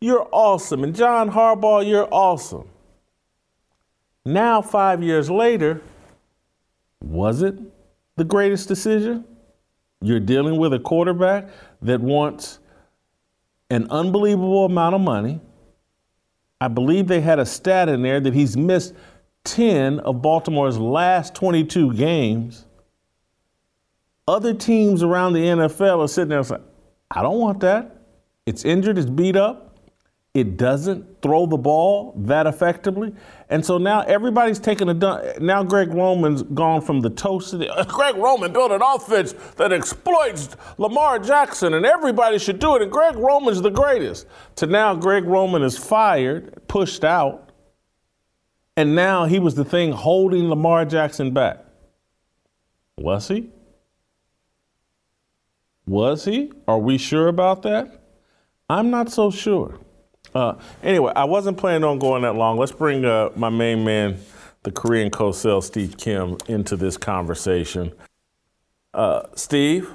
you're 0.00 0.28
awesome. 0.32 0.84
And 0.84 0.94
John 0.94 1.30
Harbaugh, 1.30 1.88
you're 1.88 2.08
awesome. 2.12 2.68
Now, 4.26 4.60
five 4.60 5.02
years 5.02 5.30
later, 5.30 5.80
was 7.02 7.42
it 7.42 7.54
the 8.16 8.24
greatest 8.24 8.68
decision? 8.68 9.24
You're 10.04 10.20
dealing 10.20 10.58
with 10.58 10.74
a 10.74 10.78
quarterback 10.78 11.48
that 11.82 12.00
wants 12.00 12.58
an 13.70 13.86
unbelievable 13.90 14.66
amount 14.66 14.94
of 14.94 15.00
money. 15.00 15.40
I 16.60 16.68
believe 16.68 17.08
they 17.08 17.20
had 17.20 17.38
a 17.38 17.46
stat 17.46 17.88
in 17.88 18.02
there 18.02 18.20
that 18.20 18.34
he's 18.34 18.56
missed 18.56 18.94
10 19.44 20.00
of 20.00 20.22
Baltimore's 20.22 20.78
last 20.78 21.34
22 21.34 21.94
games, 21.94 22.66
other 24.26 24.54
teams 24.54 25.02
around 25.02 25.34
the 25.34 25.40
NFL 25.40 26.00
are 26.00 26.08
sitting 26.08 26.30
there 26.30 26.42
saying, 26.42 26.62
I 27.10 27.22
don't 27.22 27.38
want 27.38 27.60
that. 27.60 27.96
It's 28.46 28.64
injured, 28.64 28.98
it's 28.98 29.08
beat 29.08 29.36
up. 29.36 29.78
It 30.32 30.56
doesn't 30.56 31.22
throw 31.22 31.46
the 31.46 31.56
ball 31.56 32.14
that 32.18 32.46
effectively. 32.46 33.14
And 33.54 33.64
so 33.64 33.78
now 33.78 34.00
everybody's 34.00 34.58
taking 34.58 34.88
a 34.88 34.94
dun- 34.94 35.34
now 35.38 35.62
Greg 35.62 35.94
Roman's 35.94 36.42
gone 36.42 36.80
from 36.80 37.02
the 37.02 37.10
toast 37.10 37.50
to 37.50 37.56
the 37.56 37.86
Greg 37.88 38.16
Roman 38.16 38.52
built 38.52 38.72
an 38.72 38.82
offense 38.82 39.32
that 39.54 39.72
exploits 39.72 40.56
Lamar 40.76 41.20
Jackson 41.20 41.74
and 41.74 41.86
everybody 41.86 42.40
should 42.40 42.58
do 42.58 42.74
it 42.74 42.82
and 42.82 42.90
Greg 42.90 43.14
Roman's 43.14 43.62
the 43.62 43.70
greatest. 43.70 44.26
To 44.56 44.66
now 44.66 44.96
Greg 44.96 45.22
Roman 45.22 45.62
is 45.62 45.78
fired, 45.78 46.66
pushed 46.66 47.04
out 47.04 47.52
and 48.76 48.96
now 48.96 49.24
he 49.24 49.38
was 49.38 49.54
the 49.54 49.64
thing 49.64 49.92
holding 49.92 50.48
Lamar 50.48 50.84
Jackson 50.84 51.30
back. 51.30 51.64
Was 52.98 53.28
he? 53.28 53.50
Was 55.86 56.24
he? 56.24 56.50
Are 56.66 56.80
we 56.80 56.98
sure 56.98 57.28
about 57.28 57.62
that? 57.62 58.02
I'm 58.68 58.90
not 58.90 59.12
so 59.12 59.30
sure. 59.30 59.78
Uh, 60.34 60.54
anyway, 60.82 61.12
I 61.14 61.24
wasn't 61.24 61.58
planning 61.58 61.84
on 61.84 61.98
going 61.98 62.22
that 62.22 62.34
long. 62.34 62.58
Let's 62.58 62.72
bring 62.72 63.04
uh, 63.04 63.30
my 63.36 63.50
main 63.50 63.84
man, 63.84 64.18
the 64.64 64.72
Korean 64.72 65.10
Cosell 65.10 65.62
Steve 65.62 65.96
Kim, 65.96 66.36
into 66.48 66.76
this 66.76 66.96
conversation. 66.96 67.92
Uh, 68.92 69.22
Steve, 69.36 69.90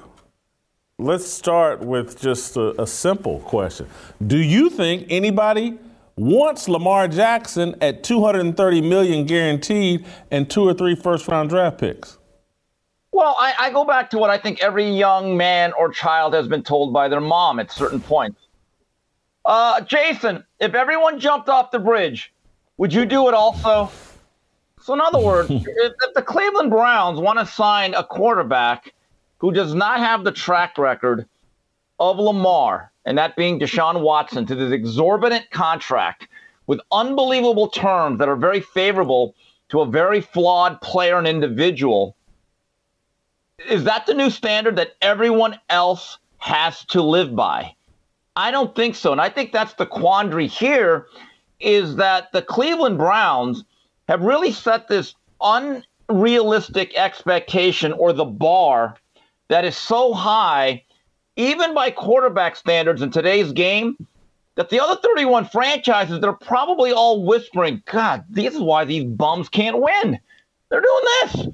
let's 0.97 1.27
start 1.27 1.81
with 1.81 2.19
just 2.21 2.55
a, 2.55 2.81
a 2.81 2.87
simple 2.87 3.39
question. 3.39 3.87
Do 4.25 4.37
you 4.37 4.69
think 4.69 5.07
anybody 5.09 5.77
wants 6.15 6.67
Lamar 6.69 7.07
Jackson 7.07 7.75
at 7.81 8.03
230 8.03 8.81
million 8.81 9.25
guaranteed 9.25 10.05
and 10.31 10.49
two 10.49 10.67
or 10.67 10.73
three 10.73 10.95
first 10.95 11.27
round 11.27 11.49
draft 11.49 11.79
picks? 11.79 12.17
Well, 13.11 13.35
I, 13.39 13.53
I, 13.59 13.69
go 13.71 13.83
back 13.83 14.09
to 14.11 14.17
what 14.17 14.29
I 14.29 14.37
think 14.37 14.61
every 14.61 14.89
young 14.89 15.35
man 15.35 15.73
or 15.73 15.91
child 15.91 16.33
has 16.35 16.47
been 16.47 16.63
told 16.63 16.93
by 16.93 17.09
their 17.09 17.19
mom 17.19 17.59
at 17.59 17.71
certain 17.71 17.99
points. 17.99 18.39
Uh, 19.49 19.81
Jason, 19.81 20.43
if 20.59 20.75
everyone 20.75 21.19
jumped 21.19 21.49
off 21.49 21.71
the 21.71 21.79
bridge, 21.79 22.31
would 22.77 22.93
you 22.93 23.03
do 23.03 23.27
it 23.27 23.33
also? 23.33 23.89
So, 24.79 24.93
in 24.93 25.01
other 25.01 25.19
words, 25.19 25.49
if, 25.49 25.65
if 25.67 26.13
the 26.13 26.21
Cleveland 26.21 26.69
Browns 26.69 27.19
want 27.19 27.39
to 27.39 27.47
sign 27.47 27.95
a 27.95 28.03
quarterback 28.03 28.93
who 29.39 29.51
does 29.51 29.73
not 29.73 30.01
have 30.01 30.23
the 30.23 30.31
track 30.31 30.77
record 30.77 31.27
of 31.99 32.19
Lamar, 32.19 32.91
and 33.05 33.17
that 33.17 33.35
being 33.35 33.59
Deshaun 33.59 34.01
Watson, 34.01 34.45
to 34.45 34.53
this 34.53 34.71
exorbitant 34.71 35.49
contract 35.49 36.27
with 36.67 36.79
unbelievable 36.91 37.69
terms 37.69 38.19
that 38.19 38.29
are 38.29 38.35
very 38.35 38.61
favorable 38.61 39.33
to 39.69 39.81
a 39.81 39.85
very 39.87 40.21
flawed 40.21 40.79
player 40.81 41.17
and 41.17 41.27
individual. 41.27 42.15
Is 43.67 43.83
that 43.85 44.05
the 44.05 44.13
new 44.13 44.29
standard 44.29 44.75
that 44.75 44.91
everyone 45.01 45.59
else 45.69 46.19
has 46.37 46.85
to 46.85 47.01
live 47.01 47.35
by? 47.35 47.73
I 48.39 48.51
don't 48.51 48.73
think 48.73 48.95
so. 48.95 49.11
And 49.11 49.19
I 49.19 49.27
think 49.27 49.51
that's 49.51 49.73
the 49.73 49.85
quandary 49.85 50.47
here 50.47 51.07
is 51.59 51.97
that 51.97 52.31
the 52.31 52.41
Cleveland 52.41 52.97
Browns 52.97 53.65
have 54.07 54.21
really 54.21 54.53
set 54.53 54.87
this 54.87 55.13
unrealistic 55.41 56.97
expectation 56.97 57.91
or 57.91 58.13
the 58.13 58.23
bar 58.23 58.95
that 59.49 59.65
is 59.65 59.75
so 59.75 60.13
high 60.13 60.85
even 61.35 61.73
by 61.73 61.91
quarterback 61.91 62.55
standards 62.55 63.01
in 63.01 63.11
today's 63.11 63.51
game, 63.51 63.97
that 64.55 64.69
the 64.69 64.79
other 64.79 64.99
31 65.01 65.45
franchises, 65.45 66.21
they're 66.21 66.31
probably 66.31 66.93
all 66.93 67.25
whispering, 67.25 67.83
God, 67.91 68.23
this 68.29 68.53
is 68.53 68.61
why 68.61 68.85
these 68.85 69.03
bums 69.03 69.49
can't 69.49 69.81
win. 69.81 70.17
They're 70.69 70.81
doing 70.81 71.03
this. 71.03 71.47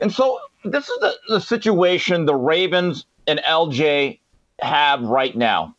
And 0.00 0.12
so 0.12 0.40
this 0.64 0.88
is 0.88 0.98
the, 0.98 1.14
the 1.28 1.40
situation 1.40 2.26
the 2.26 2.34
Ravens 2.34 3.06
and 3.28 3.38
LJ 3.40 4.18
have 4.60 5.02
right 5.02 5.36
now. 5.36 5.76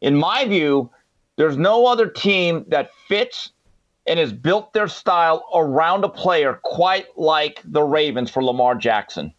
In 0.00 0.16
my 0.16 0.44
view, 0.46 0.90
there's 1.36 1.56
no 1.56 1.86
other 1.86 2.08
team 2.08 2.64
that 2.68 2.90
fits 3.08 3.52
and 4.06 4.18
has 4.18 4.32
built 4.32 4.72
their 4.72 4.88
style 4.88 5.44
around 5.54 6.04
a 6.04 6.08
player 6.08 6.58
quite 6.62 7.06
like 7.18 7.60
the 7.64 7.82
Ravens 7.82 8.30
for 8.30 8.42
Lamar 8.42 8.74
Jackson. 8.74 9.32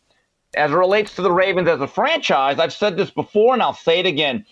As 0.55 0.71
it 0.71 0.75
relates 0.75 1.15
to 1.15 1.21
the 1.21 1.31
Ravens 1.31 1.67
as 1.67 1.81
a 1.81 1.87
franchise, 1.87 2.59
I've 2.59 2.73
said 2.73 2.97
this 2.97 3.09
before 3.09 3.53
and 3.53 3.61
I'll 3.61 3.73
say 3.73 3.99
it 3.99 4.05
again. 4.05 4.45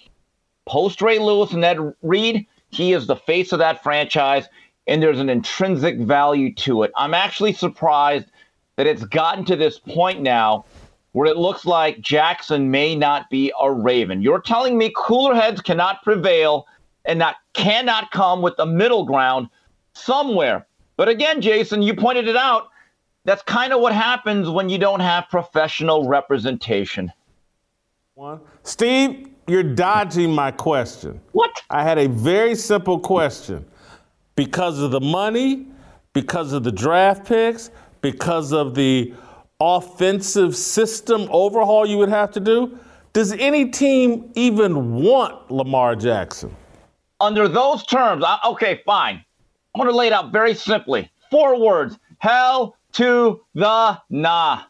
Post 0.66 1.02
Ray 1.02 1.20
Lewis 1.20 1.52
and 1.52 1.64
Ed 1.64 1.80
Reed, 2.02 2.46
he 2.70 2.94
is 2.94 3.08
the 3.08 3.16
face 3.16 3.52
of 3.52 3.60
that 3.60 3.84
franchise, 3.84 4.48
and 4.88 5.02
there's 5.02 5.20
an 5.20 5.30
intrinsic 5.30 6.00
value 6.00 6.54
to 6.56 6.84
it. 6.84 6.92
I'm 6.96 7.14
actually 7.14 7.54
surprised 7.54 8.28
that 8.76 8.88
it's 8.88 9.04
gotten 9.04 9.46
to 9.46 9.56
this 9.56 9.80
point 9.80 10.22
now 10.22 10.66
where 11.20 11.28
it 11.28 11.36
looks 11.36 11.66
like 11.66 12.00
Jackson 12.00 12.72
may 12.72 12.96
not 12.96 13.30
be 13.30 13.52
a 13.60 13.70
Raven. 13.70 14.22
You're 14.22 14.40
telling 14.40 14.78
me 14.78 14.90
cooler 14.96 15.36
heads 15.36 15.60
cannot 15.60 16.02
prevail 16.02 16.66
and 17.04 17.20
that 17.20 17.36
cannot 17.52 18.10
come 18.12 18.42
with 18.42 18.56
the 18.56 18.66
middle 18.66 19.04
ground 19.04 19.50
somewhere. 19.92 20.66
But 20.96 21.10
again, 21.10 21.42
Jason, 21.42 21.82
you 21.82 21.94
pointed 21.94 22.30
it 22.30 22.38
out. 22.38 22.70
That's 23.26 23.42
kind 23.42 23.74
of 23.74 23.82
what 23.82 23.92
happens 23.92 24.50
when 24.50 24.70
you 24.70 24.78
don't 24.78 25.02
have 25.02 25.28
professional 25.30 26.08
representation. 26.08 27.12
One. 28.14 28.40
Steve, 28.64 29.28
you're 29.46 29.62
dodging 29.62 30.32
my 30.32 30.52
question. 30.52 31.20
What? 31.34 31.52
I 31.70 31.84
had 31.84 31.98
a 31.98 32.08
very 32.08 32.56
simple 32.56 32.98
question. 32.98 33.66
Because 34.38 34.80
of 34.80 34.92
the 34.92 35.02
money, 35.02 35.68
because 36.14 36.54
of 36.54 36.64
the 36.64 36.72
draft 36.72 37.28
picks, 37.28 37.72
because 38.00 38.54
of 38.54 38.74
the 38.74 39.14
offensive 39.60 40.56
system 40.56 41.28
overhaul 41.32 41.86
you 41.86 41.98
would 41.98 42.10
have 42.10 42.32
to 42.32 42.40
do, 42.40 42.78
does 43.14 43.32
any 43.34 43.70
team 43.70 44.32
even 44.36 44.94
want 44.94 45.52
Lamar 45.52 45.96
Jackson? 45.96 46.56
Under 47.20 47.48
those 47.48 47.86
terms, 47.86 48.24
I, 48.26 48.40
okay, 48.46 48.82
fine. 48.86 49.24
I'm 49.76 49.82
going 49.82 49.92
to 49.92 49.96
lay 49.96 50.08
it 50.08 50.14
out 50.14 50.32
very 50.32 50.54
simply. 50.54 51.12
Four 51.30 51.60
words 51.60 51.98
hell 52.20 52.78
to 52.94 53.42
the 53.54 54.00
nah. 54.10 54.64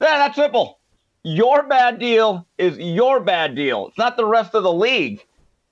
Yeah, 0.00 0.18
that's 0.18 0.36
simple. 0.36 0.78
Your 1.22 1.64
bad 1.64 1.98
deal 1.98 2.46
is 2.58 2.78
your 2.78 3.20
bad 3.20 3.54
deal. 3.54 3.88
It's 3.88 3.98
not 3.98 4.16
the 4.16 4.24
rest 4.24 4.54
of 4.54 4.62
the 4.62 4.72
league. 4.72 5.24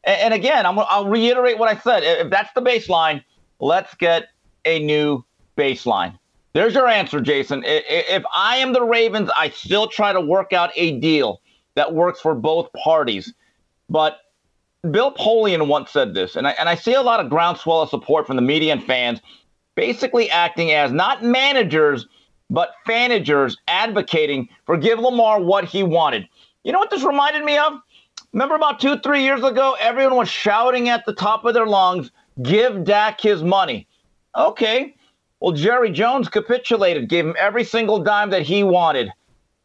And, 0.04 0.20
and 0.20 0.34
again, 0.34 0.66
I'm, 0.66 0.78
I'll 0.78 1.08
reiterate 1.08 1.58
what 1.58 1.68
I 1.68 1.80
said. 1.80 2.02
If 2.02 2.30
that's 2.30 2.52
the 2.54 2.62
baseline, 2.62 3.22
let's 3.60 3.94
get 3.94 4.28
a 4.64 4.80
new 4.80 5.24
baseline. 5.56 6.18
There's 6.54 6.74
your 6.74 6.88
answer, 6.88 7.20
Jason. 7.20 7.62
If 7.66 8.22
I 8.32 8.58
am 8.58 8.72
the 8.72 8.82
Ravens, 8.82 9.28
I 9.36 9.50
still 9.50 9.88
try 9.88 10.12
to 10.12 10.20
work 10.20 10.52
out 10.52 10.70
a 10.76 10.98
deal 11.00 11.40
that 11.74 11.92
works 11.92 12.20
for 12.20 12.34
both 12.34 12.72
parties. 12.72 13.34
But 13.90 14.18
Bill 14.88 15.12
Polian 15.12 15.66
once 15.66 15.90
said 15.90 16.14
this, 16.14 16.36
and 16.36 16.46
I, 16.46 16.52
and 16.52 16.68
I 16.68 16.76
see 16.76 16.94
a 16.94 17.02
lot 17.02 17.18
of 17.18 17.28
groundswell 17.28 17.82
of 17.82 17.88
support 17.88 18.26
from 18.26 18.36
the 18.36 18.42
media 18.42 18.72
and 18.72 18.84
fans, 18.84 19.20
basically 19.74 20.30
acting 20.30 20.70
as 20.70 20.92
not 20.92 21.24
managers, 21.24 22.06
but 22.50 22.74
fanagers 22.86 23.56
advocating 23.66 24.48
for 24.64 24.76
give 24.76 25.00
Lamar 25.00 25.40
what 25.40 25.64
he 25.64 25.82
wanted. 25.82 26.28
You 26.62 26.70
know 26.70 26.78
what 26.78 26.90
this 26.90 27.02
reminded 27.02 27.44
me 27.44 27.58
of? 27.58 27.80
Remember 28.32 28.54
about 28.54 28.78
two, 28.78 28.98
three 29.00 29.24
years 29.24 29.42
ago, 29.42 29.76
everyone 29.80 30.16
was 30.16 30.28
shouting 30.28 30.88
at 30.88 31.04
the 31.04 31.14
top 31.14 31.44
of 31.44 31.54
their 31.54 31.66
lungs, 31.66 32.12
give 32.42 32.84
Dak 32.84 33.20
his 33.20 33.42
money. 33.42 33.88
Okay. 34.36 34.94
Well, 35.40 35.52
Jerry 35.52 35.90
Jones 35.90 36.28
capitulated, 36.28 37.08
gave 37.08 37.26
him 37.26 37.36
every 37.38 37.64
single 37.64 37.98
dime 37.98 38.30
that 38.30 38.42
he 38.42 38.64
wanted. 38.64 39.12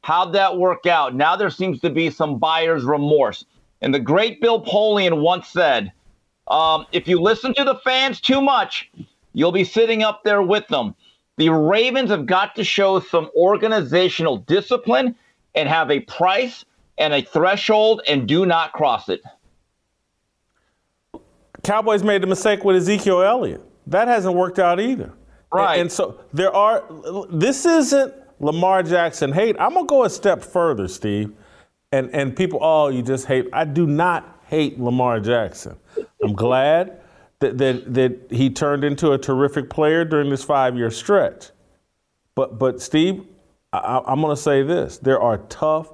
How'd 0.01 0.33
that 0.33 0.57
work 0.57 0.85
out? 0.85 1.15
Now 1.15 1.35
there 1.35 1.49
seems 1.49 1.79
to 1.81 1.89
be 1.89 2.09
some 2.09 2.39
buyer's 2.39 2.83
remorse. 2.83 3.45
And 3.81 3.93
the 3.93 3.99
great 3.99 4.41
Bill 4.41 4.63
Polian 4.63 5.22
once 5.22 5.48
said, 5.48 5.91
um, 6.48 6.85
if 6.91 7.07
you 7.07 7.22
listen 7.22 7.53
to 7.53 7.63
the 7.63 7.75
fans 7.75 8.20
too 8.20 8.41
much, 8.41 8.89
you'll 9.33 9.51
be 9.51 9.63
sitting 9.63 10.03
up 10.03 10.24
there 10.24 10.41
with 10.41 10.67
them. 10.67 10.96
The 11.37 11.50
Ravens 11.50 12.09
have 12.09 12.25
got 12.25 12.55
to 12.55 12.63
show 12.63 13.00
some 13.00 13.29
organizational 13.35 14.37
discipline 14.37 15.15
and 15.55 15.70
have 15.70 15.91
a 15.91 16.01
price 16.01 16.65
and 16.98 17.13
a 17.13 17.22
threshold 17.22 18.01
and 18.07 18.27
do 18.27 18.46
not 18.46 18.74
cross 18.74 19.07
it. 19.07 19.22
Cowboys 21.63 22.03
made 22.03 22.22
the 22.22 22.27
mistake 22.27 22.63
with 22.63 22.75
Ezekiel 22.75 23.22
Elliott. 23.22 23.61
That 23.87 24.07
hasn't 24.07 24.35
worked 24.35 24.59
out 24.59 24.79
either. 24.79 25.13
Right. 25.51 25.79
And, 25.79 25.92
so 25.92 26.20
there 26.31 26.55
are, 26.55 26.83
this 27.31 27.66
isn't 27.66 28.14
Lamar 28.40 28.83
Jackson 28.83 29.31
hate. 29.31 29.55
I'm 29.59 29.74
going 29.74 29.85
to 29.85 29.90
go 29.90 30.03
a 30.03 30.09
step 30.09 30.44
further, 30.44 30.88
Steve 30.88 31.33
and 31.92 32.14
and 32.14 32.35
people, 32.35 32.59
oh, 32.62 32.90
you 32.90 33.01
just 33.01 33.25
hate. 33.25 33.48
I 33.53 33.66
do 33.66 33.88
not 33.88 34.42
hate 34.48 34.79
Lamar 34.79 35.20
Jackson. 35.20 35.77
I'm 36.24 36.33
glad 36.33 37.01
that 37.40 37.57
that 37.57 37.94
that 37.94 38.31
he 38.31 38.50
turned 38.50 38.83
into 38.83 39.12
a 39.12 39.18
terrific 39.18 39.70
player 39.70 40.05
during 40.05 40.29
this 40.29 40.44
five 40.44 40.77
year 40.77 40.92
stretch. 40.92 41.50
But 42.35 42.59
but 42.59 42.81
Steve, 42.81 43.25
I, 43.74 44.01
I'm 44.05 44.22
going 44.22 44.35
to 44.35 44.42
say 44.42 44.62
this: 44.64 44.98
there 44.98 45.20
are 45.20 45.40
tough, 45.50 45.94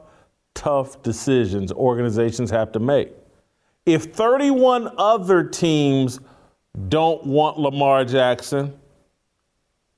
tough 0.54 1.02
decisions 1.02 1.72
organizations 1.72 2.52
have 2.52 2.72
to 2.74 2.80
make. 2.80 3.14
If 3.86 4.16
31 4.16 4.92
other 4.98 5.44
teams 5.44 6.20
don't 6.90 7.24
want 7.24 7.60
Lamar 7.60 8.04
Jackson, 8.04 8.78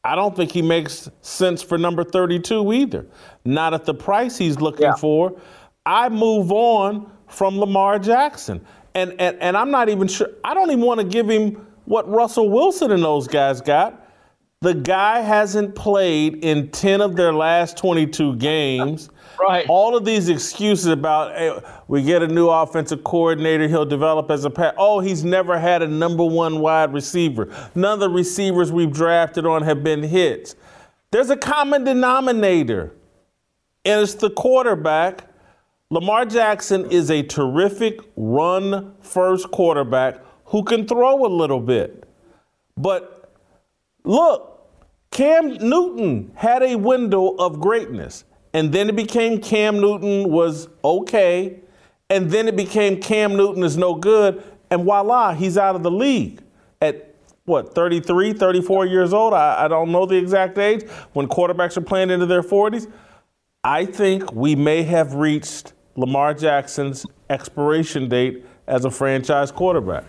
I 0.07 0.15
don't 0.15 0.33
think 0.33 0.53
he 0.53 0.61
makes 0.61 1.09
sense 1.19 1.61
for 1.61 1.77
number 1.77 2.01
32 2.01 2.71
either. 2.71 3.05
Not 3.43 3.73
at 3.73 3.83
the 3.83 3.93
price 3.93 4.37
he's 4.37 4.61
looking 4.61 4.85
yeah. 4.85 4.95
for. 4.95 5.37
I 5.85 6.07
move 6.07 6.49
on 6.49 7.11
from 7.27 7.59
Lamar 7.59 7.99
Jackson. 7.99 8.65
And, 8.95 9.13
and, 9.19 9.37
and 9.41 9.57
I'm 9.57 9.69
not 9.69 9.89
even 9.89 10.07
sure, 10.07 10.29
I 10.45 10.53
don't 10.53 10.71
even 10.71 10.85
want 10.85 11.01
to 11.01 11.05
give 11.05 11.29
him 11.29 11.67
what 11.83 12.09
Russell 12.09 12.49
Wilson 12.49 12.91
and 12.91 13.03
those 13.03 13.27
guys 13.27 13.59
got. 13.59 14.09
The 14.61 14.73
guy 14.73 15.19
hasn't 15.19 15.75
played 15.75 16.41
in 16.41 16.71
10 16.71 17.01
of 17.01 17.17
their 17.17 17.33
last 17.33 17.75
22 17.75 18.37
games. 18.37 19.09
Right. 19.39 19.65
All 19.69 19.95
of 19.95 20.05
these 20.05 20.29
excuses 20.29 20.87
about 20.87 21.35
hey, 21.35 21.59
we 21.87 22.03
get 22.03 22.23
a 22.23 22.27
new 22.27 22.49
offensive 22.49 23.03
coordinator, 23.03 23.67
he'll 23.67 23.85
develop 23.85 24.31
as 24.31 24.45
a 24.45 24.49
pass. 24.49 24.73
Oh, 24.77 24.99
he's 24.99 25.23
never 25.23 25.59
had 25.59 25.81
a 25.81 25.87
number 25.87 26.25
one 26.25 26.59
wide 26.59 26.93
receiver. 26.93 27.53
None 27.75 27.93
of 27.93 27.99
the 27.99 28.09
receivers 28.09 28.71
we've 28.71 28.91
drafted 28.91 29.45
on 29.45 29.63
have 29.63 29.83
been 29.83 30.03
hits. 30.03 30.55
There's 31.11 31.29
a 31.29 31.37
common 31.37 31.83
denominator, 31.83 32.93
and 33.85 34.01
it's 34.01 34.15
the 34.15 34.29
quarterback 34.29 35.27
Lamar 35.89 36.25
Jackson 36.25 36.91
is 36.91 37.09
a 37.09 37.23
terrific 37.23 38.01
run 38.17 38.95
first 38.99 39.49
quarterback 39.51 40.19
who 40.45 40.63
can 40.63 40.85
throw 40.85 41.25
a 41.25 41.31
little 41.31 41.61
bit. 41.61 42.03
But 42.75 43.33
look, 44.03 44.69
Cam 45.11 45.53
Newton 45.53 46.31
had 46.35 46.61
a 46.61 46.75
window 46.75 47.35
of 47.37 47.61
greatness. 47.61 48.25
And 48.57 48.73
then 48.73 48.89
it 48.89 48.95
became 48.95 49.39
Cam 49.39 49.79
Newton 49.79 50.31
was 50.31 50.67
okay. 50.83 51.59
And 52.09 52.31
then 52.31 52.47
it 52.47 52.55
became 52.55 52.99
Cam 52.99 53.37
Newton 53.37 53.61
is 53.61 53.77
no 53.77 53.93
good. 53.93 54.41
And 54.71 54.83
voila, 54.83 55.35
he's 55.35 55.59
out 55.59 55.75
of 55.75 55.83
the 55.83 55.91
league 55.91 56.41
at 56.81 57.13
what, 57.45 57.75
33, 57.75 58.33
34 58.33 58.87
years 58.87 59.13
old? 59.13 59.35
I, 59.35 59.65
I 59.65 59.67
don't 59.67 59.91
know 59.91 60.07
the 60.07 60.15
exact 60.15 60.57
age 60.57 60.89
when 61.13 61.27
quarterbacks 61.27 61.77
are 61.77 61.81
playing 61.81 62.09
into 62.09 62.25
their 62.25 62.41
40s. 62.41 62.91
I 63.63 63.85
think 63.85 64.33
we 64.33 64.55
may 64.55 64.81
have 64.81 65.13
reached 65.13 65.73
Lamar 65.95 66.33
Jackson's 66.33 67.05
expiration 67.29 68.09
date 68.09 68.43
as 68.65 68.85
a 68.85 68.89
franchise 68.89 69.51
quarterback? 69.51 70.03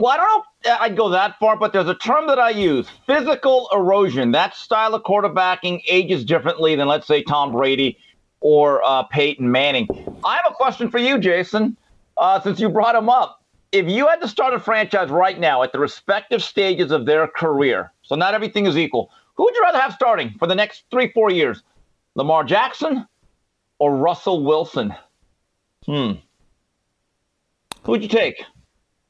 Well, 0.00 0.12
I 0.12 0.16
don't 0.16 0.28
know 0.28 0.44
if 0.64 0.80
I'd 0.80 0.96
go 0.96 1.10
that 1.10 1.38
far, 1.38 1.58
but 1.58 1.74
there's 1.74 1.86
a 1.86 1.94
term 1.94 2.26
that 2.28 2.38
I 2.38 2.48
use 2.48 2.88
physical 3.06 3.68
erosion. 3.70 4.32
That 4.32 4.56
style 4.56 4.94
of 4.94 5.02
quarterbacking 5.02 5.82
ages 5.86 6.24
differently 6.24 6.74
than, 6.74 6.88
let's 6.88 7.06
say, 7.06 7.22
Tom 7.22 7.52
Brady 7.52 7.98
or 8.40 8.82
uh, 8.82 9.02
Peyton 9.02 9.52
Manning. 9.52 9.86
I 10.24 10.36
have 10.36 10.50
a 10.50 10.54
question 10.54 10.90
for 10.90 10.96
you, 10.96 11.18
Jason, 11.18 11.76
uh, 12.16 12.40
since 12.40 12.58
you 12.58 12.70
brought 12.70 12.94
him 12.94 13.10
up. 13.10 13.44
If 13.72 13.90
you 13.90 14.08
had 14.08 14.22
to 14.22 14.28
start 14.28 14.54
a 14.54 14.58
franchise 14.58 15.10
right 15.10 15.38
now 15.38 15.62
at 15.64 15.72
the 15.72 15.78
respective 15.78 16.42
stages 16.42 16.92
of 16.92 17.04
their 17.04 17.28
career, 17.28 17.92
so 18.00 18.14
not 18.14 18.32
everything 18.32 18.64
is 18.64 18.78
equal, 18.78 19.10
who 19.34 19.44
would 19.44 19.54
you 19.54 19.60
rather 19.60 19.80
have 19.80 19.92
starting 19.92 20.34
for 20.38 20.46
the 20.46 20.54
next 20.54 20.84
three, 20.90 21.12
four 21.12 21.30
years? 21.30 21.62
Lamar 22.14 22.42
Jackson 22.44 23.06
or 23.78 23.94
Russell 23.98 24.44
Wilson? 24.44 24.94
Hmm. 25.84 26.12
Who'd 27.82 28.02
you 28.02 28.08
take? 28.08 28.42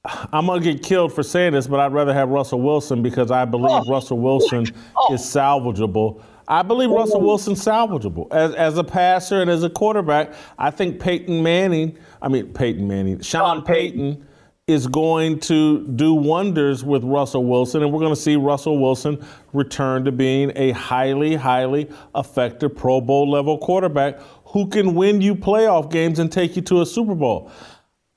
I'm 0.04 0.46
gonna 0.46 0.60
get 0.60 0.82
killed 0.82 1.12
for 1.12 1.22
saying 1.22 1.52
this, 1.52 1.66
but 1.66 1.78
I'd 1.78 1.92
rather 1.92 2.14
have 2.14 2.30
Russell 2.30 2.60
Wilson 2.60 3.02
because 3.02 3.30
I 3.30 3.44
believe 3.44 3.82
oh. 3.86 3.90
Russell 3.90 4.18
Wilson 4.18 4.66
oh. 4.96 5.14
is 5.14 5.20
salvageable. 5.20 6.22
I 6.48 6.62
believe 6.62 6.90
Russell 6.90 7.20
oh. 7.20 7.26
Wilson's 7.26 7.62
salvageable 7.62 8.32
as, 8.32 8.54
as 8.54 8.78
a 8.78 8.84
passer 8.84 9.42
and 9.42 9.50
as 9.50 9.62
a 9.62 9.68
quarterback. 9.68 10.32
I 10.58 10.70
think 10.70 11.00
Peyton 11.00 11.42
Manning, 11.42 11.98
I 12.22 12.28
mean 12.28 12.52
Peyton 12.54 12.88
Manning, 12.88 13.20
Sean 13.20 13.62
Payton, 13.62 14.14
Payton 14.14 14.26
is 14.66 14.86
going 14.86 15.38
to 15.40 15.86
do 15.88 16.14
wonders 16.14 16.82
with 16.82 17.04
Russell 17.04 17.44
Wilson, 17.44 17.82
and 17.82 17.92
we're 17.92 18.00
going 18.00 18.14
to 18.14 18.20
see 18.20 18.36
Russell 18.36 18.78
Wilson 18.78 19.22
return 19.52 20.04
to 20.04 20.12
being 20.12 20.52
a 20.54 20.70
highly, 20.70 21.34
highly 21.34 21.90
effective 22.14 22.74
Pro 22.74 23.00
Bowl 23.02 23.28
level 23.30 23.58
quarterback 23.58 24.20
who 24.44 24.66
can 24.68 24.94
win 24.94 25.20
you 25.20 25.34
playoff 25.34 25.90
games 25.90 26.18
and 26.18 26.32
take 26.32 26.56
you 26.56 26.62
to 26.62 26.80
a 26.80 26.86
Super 26.86 27.14
Bowl. 27.14 27.50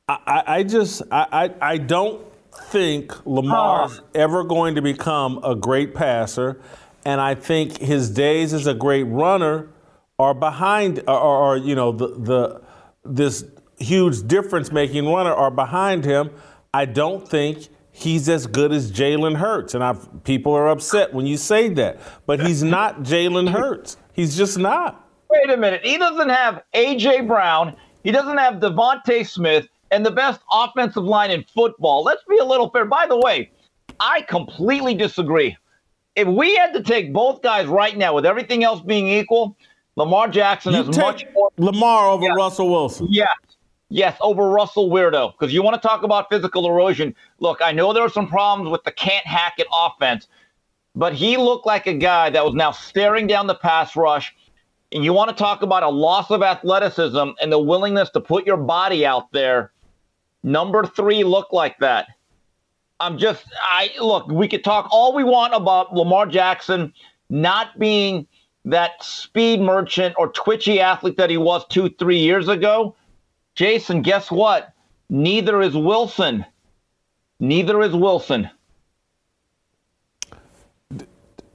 I, 0.07 0.43
I, 0.45 0.63
just 0.63 1.01
I, 1.11 1.27
I, 1.61 1.73
I 1.73 1.77
don't 1.77 2.21
think 2.71 3.25
Lamar's 3.25 3.99
oh. 3.99 4.07
ever 4.13 4.43
going 4.43 4.75
to 4.75 4.81
become 4.81 5.39
a 5.43 5.55
great 5.55 5.95
passer, 5.95 6.59
and 7.05 7.21
I 7.21 7.35
think 7.35 7.77
his 7.77 8.09
days 8.09 8.53
as 8.53 8.67
a 8.67 8.73
great 8.73 9.03
runner 9.03 9.69
are 10.19 10.33
behind, 10.33 10.99
or, 11.07 11.17
or 11.17 11.57
you 11.57 11.75
know, 11.75 11.93
the 11.93 12.07
the 12.07 12.61
this 13.05 13.45
huge 13.77 14.27
difference 14.27 14.71
making 14.71 15.07
runner 15.07 15.33
are 15.33 15.51
behind 15.51 16.03
him. 16.03 16.31
I 16.73 16.83
don't 16.85 17.27
think 17.27 17.69
he's 17.91 18.27
as 18.27 18.45
good 18.45 18.73
as 18.73 18.91
Jalen 18.91 19.37
Hurts, 19.37 19.73
and 19.73 19.81
I've, 19.81 20.23
people 20.25 20.53
are 20.53 20.67
upset 20.67 21.13
when 21.13 21.25
you 21.25 21.37
say 21.37 21.69
that, 21.69 22.01
but 22.25 22.41
he's 22.41 22.61
not 22.63 23.03
Jalen 23.03 23.49
Hurts. 23.49 23.95
He's 24.11 24.35
just 24.35 24.57
not. 24.57 25.07
Wait 25.29 25.49
a 25.49 25.55
minute. 25.55 25.85
He 25.85 25.97
doesn't 25.97 26.29
have 26.29 26.61
AJ 26.75 27.25
Brown. 27.25 27.77
He 28.03 28.11
doesn't 28.11 28.37
have 28.37 28.55
DeVonta 28.55 29.25
Smith 29.25 29.69
and 29.93 30.05
the 30.05 30.11
best 30.11 30.41
offensive 30.51 31.03
line 31.03 31.31
in 31.31 31.43
football. 31.43 32.03
Let's 32.03 32.23
be 32.27 32.39
a 32.39 32.45
little 32.45 32.69
fair. 32.71 32.85
By 32.85 33.05
the 33.05 33.17
way, 33.17 33.51
I 33.99 34.21
completely 34.21 34.95
disagree. 34.95 35.55
If 36.15 36.27
we 36.27 36.55
had 36.55 36.73
to 36.73 36.83
take 36.83 37.13
both 37.13 37.41
guys 37.41 37.67
right 37.67 37.95
now, 37.95 38.13
with 38.13 38.25
everything 38.25 38.63
else 38.63 38.81
being 38.81 39.07
equal, 39.07 39.55
Lamar 39.95 40.27
Jackson 40.27 40.73
you 40.73 40.81
is 40.81 40.97
much 40.97 41.25
more. 41.33 41.49
Lamar 41.57 42.09
over 42.09 42.25
yeah. 42.25 42.33
Russell 42.33 42.69
Wilson. 42.69 43.07
Yes. 43.09 43.29
Yes, 43.89 44.17
over 44.21 44.49
Russell 44.49 44.89
Weirdo. 44.89 45.33
Because 45.33 45.53
you 45.53 45.61
want 45.61 45.79
to 45.79 45.87
talk 45.87 46.01
about 46.01 46.27
physical 46.29 46.67
erosion. 46.67 47.13
Look, 47.39 47.61
I 47.61 47.71
know 47.71 47.93
there 47.93 48.03
are 48.03 48.09
some 48.09 48.27
problems 48.27 48.71
with 48.71 48.83
the 48.83 48.91
can't 48.91 49.25
hack 49.25 49.53
it 49.59 49.67
offense, 49.71 50.27
but 50.95 51.13
he 51.13 51.37
looked 51.37 51.67
like 51.67 51.85
a 51.85 51.93
guy 51.93 52.31
that 52.31 52.43
was 52.43 52.55
now 52.55 52.71
staring 52.71 53.27
down 53.27 53.45
the 53.45 53.55
pass 53.55 53.95
rush. 53.95 54.35
And 54.91 55.03
you 55.03 55.13
want 55.13 55.29
to 55.29 55.35
talk 55.35 55.61
about 55.61 55.83
a 55.83 55.89
loss 55.89 56.31
of 56.31 56.41
athleticism 56.41 57.29
and 57.39 57.51
the 57.51 57.59
willingness 57.59 58.09
to 58.11 58.21
put 58.21 58.47
your 58.47 58.57
body 58.57 59.05
out 59.05 59.31
there. 59.31 59.72
Number 60.43 60.85
three 60.85 61.23
looked 61.23 61.53
like 61.53 61.77
that. 61.79 62.07
I'm 62.99 63.17
just, 63.17 63.45
I 63.61 63.89
look, 63.99 64.27
we 64.27 64.47
could 64.47 64.63
talk 64.63 64.87
all 64.91 65.13
we 65.15 65.23
want 65.23 65.53
about 65.53 65.93
Lamar 65.93 66.25
Jackson 66.25 66.93
not 67.29 67.77
being 67.79 68.27
that 68.65 69.03
speed 69.03 69.59
merchant 69.59 70.15
or 70.17 70.29
twitchy 70.31 70.79
athlete 70.79 71.17
that 71.17 71.29
he 71.29 71.37
was 71.37 71.65
two, 71.67 71.89
three 71.89 72.19
years 72.19 72.47
ago. 72.47 72.95
Jason, 73.55 74.01
guess 74.01 74.31
what? 74.31 74.73
Neither 75.09 75.61
is 75.61 75.75
Wilson. 75.75 76.45
Neither 77.39 77.81
is 77.81 77.93
Wilson. 77.93 78.49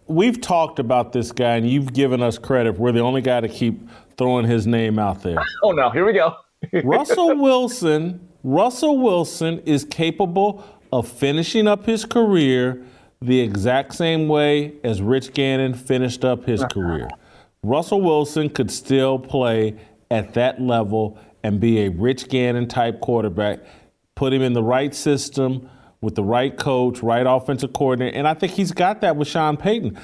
We've 0.07 0.41
talked 0.41 0.79
about 0.79 1.13
this 1.13 1.33
guy, 1.33 1.57
and 1.57 1.69
you've 1.69 1.93
given 1.93 2.23
us 2.23 2.39
credit. 2.39 2.79
We're 2.79 2.93
the 2.93 3.01
only 3.01 3.21
guy 3.21 3.41
to 3.41 3.49
keep 3.49 3.89
throwing 4.17 4.47
his 4.47 4.67
name 4.67 4.99
out 4.99 5.23
there. 5.23 5.39
Oh 5.63 5.73
no, 5.73 5.91
here 5.91 6.05
we 6.07 6.13
go. 6.13 6.37
Russell 6.85 7.37
Wilson. 7.37 8.28
Russell 8.49 8.97
Wilson 8.97 9.59
is 9.67 9.85
capable 9.85 10.65
of 10.91 11.07
finishing 11.07 11.69
up 11.69 11.85
his 11.85 12.07
career 12.07 12.83
the 13.21 13.41
exact 13.41 13.95
same 13.95 14.27
way 14.27 14.73
as 14.83 15.03
Rich 15.03 15.35
Gannon 15.35 15.75
finished 15.75 16.25
up 16.25 16.47
his 16.47 16.65
career. 16.65 17.11
Russell 17.63 18.01
Wilson 18.01 18.49
could 18.49 18.71
still 18.71 19.19
play 19.19 19.77
at 20.11 20.33
that 20.33 20.63
level 20.63 21.19
and 21.43 21.61
be 21.61 21.85
a 21.85 21.91
Rich 21.91 22.31
Gannon 22.31 22.67
type 22.67 23.03
quarterback. 23.03 23.61
Put 24.15 24.33
him 24.33 24.41
in 24.41 24.55
the 24.55 24.63
right 24.63 24.95
system 24.95 25.69
with 26.01 26.15
the 26.15 26.25
right 26.25 26.57
coach, 26.57 27.03
right 27.03 27.27
offensive 27.29 27.75
coordinator, 27.75 28.17
and 28.17 28.27
I 28.27 28.33
think 28.33 28.53
he's 28.53 28.73
got 28.73 29.03
that 29.03 29.17
with 29.17 29.29
Sean 29.29 29.59
Payton. 29.59 29.99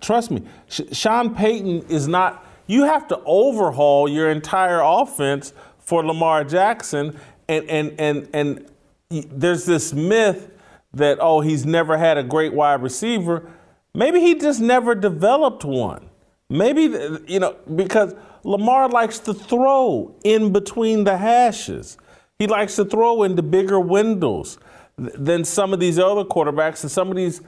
trust 0.00 0.30
me, 0.30 0.42
Sh- 0.66 0.80
Sean 0.92 1.34
Payton 1.34 1.82
is 1.90 2.08
not. 2.08 2.46
You 2.66 2.84
have 2.84 3.06
to 3.08 3.20
overhaul 3.26 4.08
your 4.08 4.30
entire 4.30 4.80
offense 4.82 5.52
for 5.78 6.04
Lamar 6.06 6.44
Jackson, 6.44 7.18
and 7.52 7.68
and 7.68 8.00
and 8.00 8.28
and 8.32 9.28
there's 9.30 9.64
this 9.64 9.92
myth 9.92 10.50
that 10.94 11.18
oh 11.20 11.40
he's 11.40 11.64
never 11.64 11.96
had 11.98 12.18
a 12.18 12.22
great 12.22 12.52
wide 12.52 12.82
receiver. 12.82 13.50
Maybe 13.94 14.20
he 14.20 14.34
just 14.34 14.60
never 14.60 14.94
developed 14.94 15.64
one. 15.64 16.08
Maybe 16.48 16.82
you 17.26 17.40
know 17.40 17.56
because 17.74 18.14
Lamar 18.44 18.88
likes 18.88 19.18
to 19.20 19.34
throw 19.34 20.14
in 20.24 20.52
between 20.52 21.04
the 21.04 21.16
hashes. 21.16 21.96
He 22.38 22.46
likes 22.46 22.76
to 22.76 22.84
throw 22.84 23.22
into 23.22 23.42
bigger 23.42 23.78
windows 23.78 24.58
than 24.96 25.44
some 25.44 25.72
of 25.72 25.80
these 25.80 25.98
other 25.98 26.24
quarterbacks, 26.24 26.82
and 26.82 26.90
some 26.90 27.08
of 27.10 27.16
these 27.16 27.40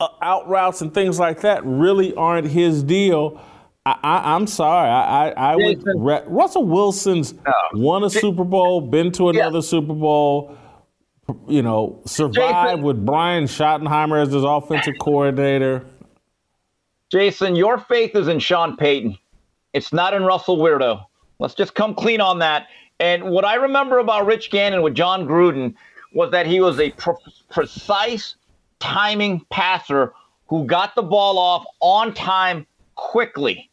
uh, 0.00 0.08
out 0.22 0.48
routes 0.48 0.80
and 0.80 0.94
things 0.94 1.18
like 1.18 1.40
that 1.40 1.64
really 1.64 2.14
aren't 2.14 2.46
his 2.46 2.82
deal. 2.82 3.40
I, 4.02 4.36
am 4.36 4.46
sorry. 4.46 4.88
I, 4.88 5.28
I, 5.28 5.52
I 5.52 5.56
would. 5.56 5.82
Russell 6.26 6.64
Wilson's 6.64 7.34
won 7.72 8.04
a 8.04 8.10
Super 8.10 8.44
Bowl, 8.44 8.80
been 8.80 9.12
to 9.12 9.28
another 9.28 9.58
yeah. 9.58 9.62
Super 9.62 9.94
Bowl. 9.94 10.56
You 11.46 11.62
know, 11.62 12.00
survived 12.06 12.70
Jason, 12.70 12.82
with 12.82 13.04
Brian 13.04 13.44
Schottenheimer 13.44 14.22
as 14.22 14.32
his 14.32 14.44
offensive 14.44 14.94
coordinator. 14.98 15.84
Jason, 17.10 17.54
your 17.54 17.78
faith 17.78 18.16
is 18.16 18.28
in 18.28 18.38
Sean 18.38 18.76
Payton. 18.76 19.16
It's 19.74 19.92
not 19.92 20.14
in 20.14 20.22
Russell 20.22 20.56
Weirdo. 20.56 21.04
Let's 21.38 21.54
just 21.54 21.74
come 21.74 21.94
clean 21.94 22.20
on 22.20 22.38
that. 22.38 22.68
And 22.98 23.24
what 23.24 23.44
I 23.44 23.54
remember 23.54 23.98
about 23.98 24.26
Rich 24.26 24.50
Gannon 24.50 24.82
with 24.82 24.94
Jon 24.94 25.26
Gruden 25.26 25.74
was 26.12 26.30
that 26.30 26.46
he 26.46 26.60
was 26.60 26.80
a 26.80 26.90
pre- 26.92 27.14
precise 27.50 28.36
timing 28.80 29.44
passer 29.50 30.14
who 30.48 30.64
got 30.64 30.94
the 30.94 31.02
ball 31.02 31.38
off 31.38 31.64
on 31.80 32.14
time 32.14 32.66
quickly. 32.94 33.70